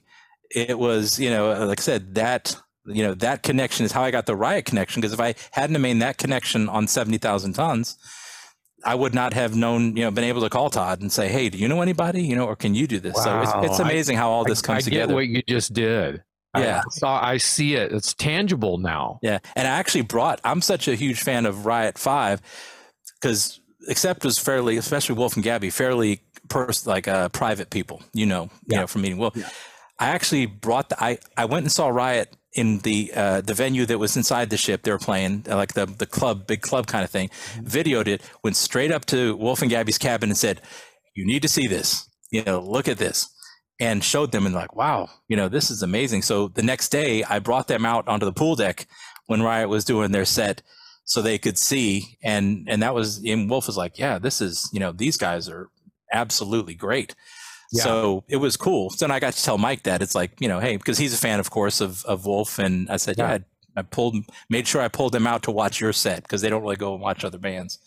it 0.55 0.79
was, 0.79 1.19
you 1.19 1.29
know, 1.29 1.51
uh, 1.51 1.67
like 1.67 1.81
I 1.81 1.83
said, 1.83 2.15
that 2.15 2.57
you 2.87 3.03
know 3.03 3.15
that 3.15 3.43
connection 3.43 3.85
is 3.85 3.93
how 3.93 4.03
I 4.03 4.11
got 4.11 4.27
the 4.27 4.37
riot 4.37 4.65
connection. 4.65 5.01
Because 5.01 5.13
if 5.13 5.21
I 5.21 5.35
hadn't 5.51 5.75
have 5.75 5.83
made 5.83 6.01
that 6.01 6.19
connection 6.19 6.69
on 6.69 6.87
seventy 6.87 7.19
thousand 7.19 7.55
tons, 7.55 7.99
I 8.85 8.95
would 8.95 9.13
not 9.13 9.35
have 9.35 9.55
known, 9.55 9.97
you 9.97 10.05
know, 10.05 10.11
been 10.11 10.25
able 10.25 10.41
to 10.43 10.49
call 10.49 10.71
Todd 10.71 11.01
and 11.01 11.13
say, 11.13 11.29
"Hey, 11.29 11.51
do 11.51 11.59
you 11.59 11.69
know 11.69 11.83
anybody? 11.83 12.23
You 12.23 12.37
know, 12.37 12.47
or 12.47 12.57
can 12.57 12.75
you 12.75 12.87
do 12.87 13.01
this?" 13.01 13.17
So 13.23 13.43
it's, 13.43 13.53
it's 13.73 13.79
amazing 13.81 14.17
how 14.17 14.31
all 14.31 14.45
this 14.45 14.63
I, 14.63 14.67
comes 14.67 14.87
I 14.87 14.91
get 14.91 14.97
together. 14.97 15.15
what 15.15 15.27
you 15.27 15.43
just 15.49 15.73
did. 15.73 16.23
Yeah. 16.57 16.83
I, 16.85 16.91
saw. 16.91 17.25
I 17.25 17.37
see 17.37 17.75
it. 17.75 17.93
It's 17.93 18.15
tangible 18.15 18.79
now. 18.79 19.19
Yeah, 19.23 19.39
and 19.55 19.69
I 19.69 19.73
actually 19.73 20.03
brought. 20.03 20.41
I'm 20.43 20.63
such 20.63 20.89
a 20.89 20.95
huge 20.95 21.21
fan 21.21 21.45
of 21.45 21.67
Riot 21.67 21.99
Five 21.99 22.41
because 23.21 23.61
Accept 23.89 24.25
was 24.25 24.39
fairly, 24.39 24.77
especially 24.77 25.15
Wolf 25.15 25.35
and 25.35 25.45
Gabby, 25.45 25.71
fairly 25.71 26.23
pers- 26.49 26.87
like 26.87 27.09
uh, 27.09 27.29
private 27.31 27.71
people. 27.71 28.03
You 28.13 28.27
know, 28.27 28.51
you 28.67 28.77
know 28.77 28.87
from 28.87 29.03
meeting. 29.03 29.19
Well, 29.19 29.35
I 29.99 30.09
actually 30.09 30.47
brought 30.47 30.89
the. 30.91 31.03
I 31.03 31.19
I 31.37 31.47
went 31.47 31.65
and 31.65 31.73
saw 31.73 31.89
Riot 31.89 32.37
in 32.53 32.79
the 32.79 33.13
uh, 33.15 33.41
the 33.41 33.55
venue 33.55 33.87
that 33.87 33.99
was 33.99 34.17
inside 34.17 34.51
the 34.51 34.57
ship. 34.57 34.83
They 34.83 34.91
were 34.91 34.99
playing 34.99 35.47
uh, 35.49 35.57
like 35.57 35.75
the 35.75 35.87
the 35.87 36.07
club, 36.07 36.47
big 36.47 36.61
club 36.61 36.87
kind 36.87 37.05
of 37.05 37.11
thing. 37.11 37.31
Videoed 37.59 38.07
it. 38.07 38.23
Went 38.43 38.57
straight 38.57 38.93
up 38.93 39.07
to 39.07 39.37
Wolf 39.37 39.63
and 39.63 39.71
Gabby's 39.71 39.99
cabin 39.99 40.31
and 40.31 40.37
said, 40.37 40.61
"You 41.15 41.27
need 41.27 41.43
to 41.43 41.49
see 41.49 41.67
this. 41.67 42.09
You 42.31 42.45
know, 42.45 42.61
look 42.61 42.89
at 42.89 42.99
this." 42.99 43.29
and 43.81 44.05
showed 44.05 44.31
them 44.31 44.45
and 44.45 44.55
like, 44.55 44.77
wow, 44.77 45.09
you 45.27 45.37
know, 45.37 45.49
this 45.49 45.71
is 45.71 45.83
amazing. 45.83 46.21
So 46.21 46.49
the 46.49 46.63
next 46.63 46.91
day 46.91 47.25
I 47.25 47.39
brought 47.39 47.67
them 47.67 47.87
out 47.87 48.07
onto 48.07 48.27
the 48.27 48.33
pool 48.33 48.55
deck 48.55 48.87
when 49.27 49.43
Riot 49.43 49.71
was 49.71 49.87
doing 49.87 50.13
their 50.13 50.27
set 50.27 50.63
so 51.11 51.21
they 51.21 51.39
could 51.39 51.59
see. 51.59 52.17
And, 52.23 52.69
and 52.71 52.85
that 52.85 52.95
was, 52.95 53.21
and 53.27 53.51
Wolf 53.51 53.67
was 53.67 53.77
like, 53.77 53.99
yeah, 53.99 54.21
this 54.21 54.41
is, 54.41 54.71
you 54.73 54.79
know, 54.79 54.93
these 54.93 55.17
guys 55.17 55.49
are 55.49 55.69
absolutely 56.13 56.75
great. 56.77 57.17
Yeah. 57.73 57.83
So 57.83 58.25
it 58.29 58.37
was 58.37 58.57
cool. 58.57 58.91
So 58.91 59.07
then 59.07 59.11
I 59.11 59.19
got 59.19 59.33
to 59.33 59.43
tell 59.43 59.59
Mike 59.59 59.83
that 59.83 60.03
it's 60.03 60.15
like, 60.15 60.41
you 60.41 60.47
know, 60.47 60.61
hey, 60.61 60.77
because 60.77 60.99
he's 60.99 61.13
a 61.13 61.17
fan, 61.17 61.41
of 61.41 61.51
course, 61.51 61.81
of, 61.81 62.05
of 62.05 62.27
Wolf. 62.27 62.61
And 62.61 62.89
I 62.89 62.97
said, 62.97 63.17
yeah, 63.19 63.27
Yeah. 63.27 63.39
I, 63.77 63.81
I 63.81 63.83
pulled, 63.83 64.19
made 64.49 64.69
sure 64.69 64.83
I 64.83 64.87
pulled 64.87 65.13
them 65.13 65.27
out 65.27 65.43
to 65.45 65.51
watch 65.51 65.81
your 65.81 65.93
set 65.93 66.23
because 66.23 66.43
they 66.43 66.49
don't 66.49 66.63
really 66.63 66.77
go 66.77 66.93
and 66.93 67.03
watch 67.03 67.25
other 67.25 67.39
bands. 67.39 67.81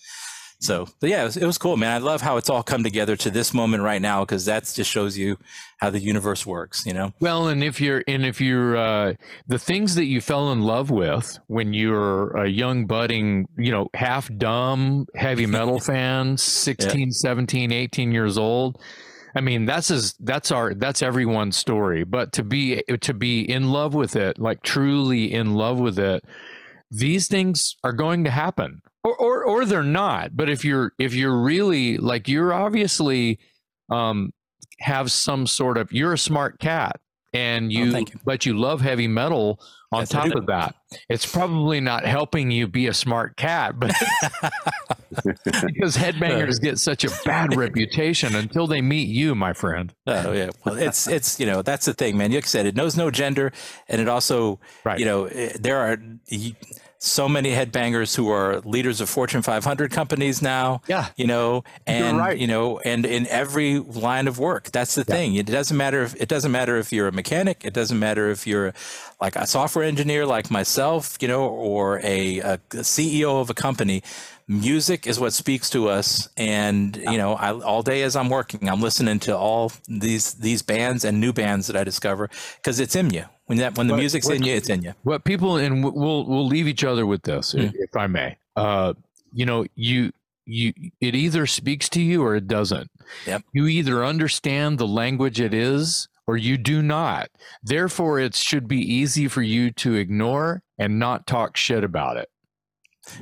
So, 0.64 0.88
but 1.02 1.10
yeah, 1.10 1.24
it 1.24 1.26
was, 1.26 1.38
it 1.38 1.46
was 1.46 1.58
cool, 1.58 1.76
man. 1.76 1.92
I 1.92 1.98
love 1.98 2.22
how 2.22 2.38
it's 2.38 2.50
all 2.50 2.64
come 2.64 2.84
together 2.84 3.18
to 3.18 3.30
this 3.30 3.54
moment 3.54 3.84
right 3.84 4.02
now 4.02 4.22
because 4.22 4.46
that 4.46 4.72
just 4.74 4.90
shows 4.90 5.18
you 5.18 5.38
how 5.80 5.90
the 5.90 6.00
universe 6.00 6.46
works, 6.46 6.86
you 6.86 6.94
know? 6.94 7.12
Well, 7.20 7.50
and 7.50 7.62
if 7.62 7.82
you're 7.82 8.02
and 8.08 8.26
if 8.26 8.40
you're 8.40 8.78
uh, 8.78 9.14
the 9.46 9.60
things 9.60 9.96
that 9.96 10.06
you 10.06 10.22
fell 10.22 10.54
in 10.54 10.62
love 10.62 10.90
with 10.90 11.38
when 11.48 11.74
you 11.74 11.92
were 11.92 12.32
a 12.38 12.48
young 12.48 12.86
budding, 12.86 13.46
you 13.58 13.74
know, 13.74 13.90
half 13.94 14.34
dumb 14.38 15.06
heavy 15.16 15.46
metal 15.46 15.80
fan, 15.82 16.38
16, 16.38 17.12
17, 17.12 17.74
18 17.74 18.12
years 18.14 18.38
old. 18.38 18.80
I 19.36 19.42
mean, 19.42 19.66
that's 19.66 19.92
as 19.92 20.14
that's 20.20 20.52
our 20.52 20.74
that's 20.74 21.02
everyone's 21.02 21.58
story. 21.58 22.06
But 22.06 22.32
to 22.34 22.44
be 22.44 22.84
to 23.02 23.14
be 23.14 23.42
in 23.42 23.70
love 23.72 23.94
with 23.94 24.16
it, 24.16 24.40
like 24.40 24.64
truly 24.64 25.34
in 25.34 25.56
love 25.56 25.80
with 25.80 26.00
it, 26.00 26.24
these 26.90 27.28
things 27.28 27.76
are 27.84 27.94
going 27.94 28.24
to 28.24 28.30
happen. 28.30 28.82
Or 29.04 29.16
or 29.18 29.33
or 29.46 29.66
they're 29.66 29.84
not. 29.84 30.36
But 30.36 30.50
if 30.50 30.64
you're 30.66 30.94
if 31.00 31.14
you're 31.14 31.42
really 31.42 31.98
like 31.98 32.28
you're 32.28 32.54
obviously 32.54 33.40
um 33.90 34.32
have 34.80 35.12
some 35.12 35.48
sort 35.48 35.78
of 35.78 35.92
you're 35.92 36.14
a 36.14 36.18
smart 36.18 36.60
cat 36.60 37.00
and 37.34 37.72
you, 37.72 37.92
thank 37.92 38.14
you. 38.14 38.20
but 38.26 38.46
you 38.46 38.58
love 38.58 38.82
heavy 38.82 39.08
metal 39.08 39.60
on 39.92 40.02
Yes, 40.02 40.10
top 40.10 40.32
of 40.32 40.46
that 40.48 40.76
it's 41.10 41.26
probably 41.32 41.80
not 41.80 42.06
helping 42.06 42.50
you 42.52 42.68
be 42.68 42.88
a 42.88 42.94
smart 42.94 43.38
cat 43.38 43.80
but 43.80 43.92
because 45.66 45.96
headbangers 45.96 46.62
get 46.62 46.80
such 46.80 47.04
a 47.04 47.10
bad 47.26 47.56
reputation 47.58 48.36
until 48.36 48.68
they 48.68 48.82
meet 48.82 49.08
you 49.08 49.36
my 49.36 49.54
friend 49.54 49.94
Oh 50.08 50.32
yeah, 50.34 50.50
well, 50.66 50.78
it's 50.78 51.08
it's 51.08 51.40
you 51.40 51.46
know 51.46 51.62
that's 51.62 51.86
the 51.86 51.94
thing, 51.94 52.18
man. 52.18 52.32
Like 52.32 52.44
I 52.44 52.48
said, 52.48 52.66
it 52.66 52.76
knows 52.76 52.98
no 52.98 53.10
gender, 53.12 53.52
and 53.88 54.02
it 54.02 54.08
also 54.10 54.60
Right. 54.84 55.00
you 55.00 55.06
know 55.06 55.26
eh, 55.26 55.54
there 55.60 55.78
are 55.80 55.98
so 57.04 57.28
many 57.28 57.52
headbangers 57.52 58.16
who 58.16 58.30
are 58.30 58.62
leaders 58.62 59.02
of 59.02 59.10
Fortune 59.10 59.42
500 59.42 59.92
companies 59.92 60.42
now. 60.42 60.82
Yeah. 60.88 61.10
You 61.18 61.28
know, 61.28 61.66
and 61.86 62.18
right. 62.18 62.38
you 62.38 62.48
know, 62.48 62.80
and 62.80 63.06
in 63.06 63.28
every 63.28 63.80
line 63.80 64.28
of 64.28 64.40
work. 64.40 64.72
That's 64.72 64.96
the 64.96 65.04
thing. 65.04 65.36
It 65.36 65.46
doesn't 65.46 65.76
matter 65.76 66.04
if 66.04 66.16
it 66.16 66.30
doesn't 66.30 66.52
matter 66.52 66.78
if 66.78 66.94
you're 66.94 67.10
a 67.10 67.12
mechanic. 67.12 67.66
It 67.66 67.74
doesn't 67.74 68.00
matter 68.00 68.30
if 68.30 68.48
you're 68.48 68.74
like 69.20 69.36
a 69.36 69.46
software 69.46 69.84
engineer 69.84 70.26
like 70.26 70.50
myself, 70.50 71.18
you 71.20 71.28
know, 71.28 71.46
or 71.46 72.00
a, 72.04 72.40
a 72.40 72.58
CEO 72.72 73.42
of 73.42 73.50
a 73.50 73.54
company. 73.54 74.02
Music 74.48 75.06
is 75.06 75.20
what 75.20 75.34
speaks 75.34 75.70
to 75.70 75.88
us, 75.90 76.28
and 76.36 76.98
you 76.98 77.18
know, 77.18 77.34
I, 77.34 77.54
all 77.54 77.82
day 77.82 78.04
as 78.04 78.16
I'm 78.16 78.30
working, 78.30 78.70
I'm 78.70 78.82
listening 78.82 79.20
to 79.22 79.38
all 79.38 79.72
these 79.88 80.34
these 80.36 80.62
bands 80.62 81.06
and 81.06 81.20
new 81.20 81.32
bands 81.32 81.68
that 81.68 81.78
I 81.78 81.84
discover 81.84 82.30
because 82.58 82.80
it's 82.80 82.96
in 82.96 83.10
you. 83.10 83.26
When 83.46 83.58
that 83.58 83.78
when 83.78 83.88
the 83.88 83.94
What- 83.94 84.00
music's 84.00 84.28
what- 84.28 84.38
in 84.38 84.44
you, 84.44 84.54
it's 84.56 84.70
in 84.70 84.82
you. 84.84 84.94
what 85.04 85.24
people 85.26 85.58
and 85.58 85.84
we'll 85.84 86.26
we'll 86.26 86.48
leave 86.48 86.68
each 86.68 86.84
other 86.84 87.06
with 87.06 87.24
this 87.24 87.54
if, 87.54 87.74
if 87.76 87.96
i 87.96 88.08
may. 88.08 88.38
Uh 88.56 88.94
you 89.34 89.46
know 89.46 89.66
you 89.76 90.12
you 90.46 90.74
it 91.02 91.16
either 91.16 91.46
speaks 91.46 91.90
to 91.90 92.02
you 92.02 92.24
or 92.24 92.36
it 92.36 92.48
doesn't. 92.48 92.90
Yep. 93.28 93.44
you 93.54 93.68
either 93.68 94.04
understand 94.06 94.78
the 94.78 94.88
language 94.88 95.40
it 95.42 95.54
is 95.54 96.08
or 96.28 96.38
you 96.38 96.58
do 96.58 96.82
not. 96.82 97.30
Therefore 97.64 98.20
it 98.20 98.34
should 98.36 98.68
be 98.68 98.80
easy 98.80 99.28
for 99.28 99.42
you 99.42 99.72
to 99.72 99.96
ignore 99.96 100.62
and 100.78 100.98
not 101.00 101.28
talk 101.28 101.58
shit 101.58 101.84
about 101.84 102.18
it 102.18 102.30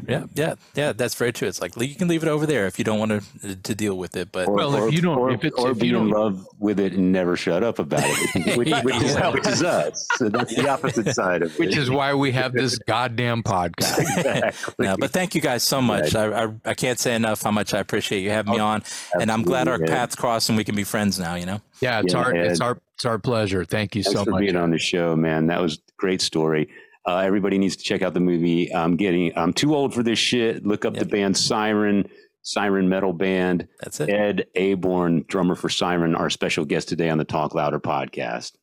Yeah, 0.07 0.25
yeah, 0.35 0.55
yeah. 0.75 0.93
That's 0.93 1.15
very 1.15 1.33
true. 1.33 1.47
It's 1.47 1.59
like 1.59 1.75
you 1.75 1.95
can 1.95 2.07
leave 2.07 2.21
it 2.21 2.29
over 2.29 2.45
there 2.45 2.67
if 2.67 2.77
you 2.77 2.85
don't 2.85 2.99
want 2.99 3.23
to 3.41 3.55
to 3.55 3.73
deal 3.75 3.97
with 3.97 4.15
it. 4.15 4.31
But 4.31 4.47
Or, 4.47 4.53
Well, 4.55 4.75
if 4.75 4.81
or- 4.83 4.89
you 4.89 5.01
don't- 5.01 5.17
or, 5.17 5.31
if 5.31 5.43
it's- 5.43 5.59
or 5.63 5.71
if 5.71 5.79
be 5.79 5.87
you 5.87 5.97
in 5.97 6.09
don't- 6.09 6.19
love 6.21 6.47
with 6.59 6.79
it 6.79 6.93
and 6.93 7.11
never 7.11 7.35
shut 7.35 7.63
up 7.63 7.79
about 7.79 8.03
it, 8.05 8.57
which, 8.57 8.69
which, 8.83 8.95
is, 9.01 9.13
Yeah. 9.15 9.29
which 9.29 9.47
is 9.47 9.63
us. 9.63 10.07
So 10.17 10.29
that's 10.29 10.53
the 10.55 10.69
opposite 10.69 11.13
side 11.15 11.41
of 11.41 11.51
it. 11.53 11.59
which 11.59 11.75
is 11.75 11.89
why 11.89 12.13
we 12.13 12.31
have 12.33 12.53
this 12.53 12.77
goddamn 12.77 13.41
podcast 13.43 13.97
exactly. 14.17 14.85
no, 14.85 14.95
but 14.97 15.11
thank 15.11 15.33
you 15.33 15.41
guys 15.41 15.63
so 15.63 15.81
much. 15.81 16.13
I, 16.15 16.45
I 16.45 16.53
I 16.65 16.73
can't 16.75 16.99
say 16.99 17.15
enough 17.15 17.41
how 17.41 17.51
much 17.51 17.73
I 17.73 17.79
appreciate 17.79 18.21
you 18.21 18.29
having 18.29 18.53
me 18.53 18.59
on, 18.59 18.83
and 19.19 19.31
I'm 19.31 19.41
glad 19.43 19.67
our 19.67 19.73
Absolutely, 19.75 19.95
paths 19.95 20.15
crossed 20.15 20.49
and 20.49 20.57
we 20.57 20.63
can 20.63 20.75
be 20.75 20.83
friends 20.83 21.17
now. 21.19 21.35
You 21.35 21.45
know. 21.47 21.61
yeah 21.81 22.01
it's 22.01 22.13
Yeah, 22.13 22.19
our 22.19 22.35
it's 22.35 22.61
our 22.61 22.77
it's 22.95 23.05
our 23.05 23.17
pleasure 23.17 23.65
thank 23.65 23.95
you 23.95 24.03
Thanks 24.03 24.13
so 24.19 24.25
much 24.25 24.33
for 24.35 24.39
being 24.39 24.55
on 24.55 24.69
the 24.69 24.77
show, 24.77 25.15
man. 25.15 25.47
That 25.47 25.59
was 25.59 25.75
a 25.75 25.79
great 25.97 26.21
story. 26.21 26.69
Uh, 27.07 27.17
everybody 27.17 27.57
needs 27.57 27.75
to 27.75 27.83
check 27.83 28.01
out 28.01 28.13
the 28.13 28.19
movie. 28.19 28.73
I'm 28.73 28.95
getting. 28.95 29.35
I'm 29.37 29.53
too 29.53 29.75
old 29.75 29.93
for 29.93 30.03
this 30.03 30.19
shit. 30.19 30.65
Look 30.65 30.85
up 30.85 30.93
the 30.93 31.05
band 31.05 31.35
Siren, 31.35 32.09
Siren 32.43 32.89
Metal 32.89 33.13
Band. 33.13 33.67
That's 33.81 33.99
it. 33.99 34.09
Ed 34.09 34.45
Aborn, 34.55 35.25
drummer 35.27 35.55
for 35.55 35.69
Siren, 35.69 36.15
our 36.15 36.29
special 36.29 36.65
guest 36.65 36.89
today 36.89 37.09
on 37.09 37.17
the 37.17 37.25
Talk 37.25 37.55
Louder 37.55 37.79
podcast. 37.79 38.53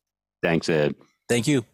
Thanks, 0.41 0.69
Ed. 0.69 0.95
Thank 1.27 1.47
you. 1.47 1.65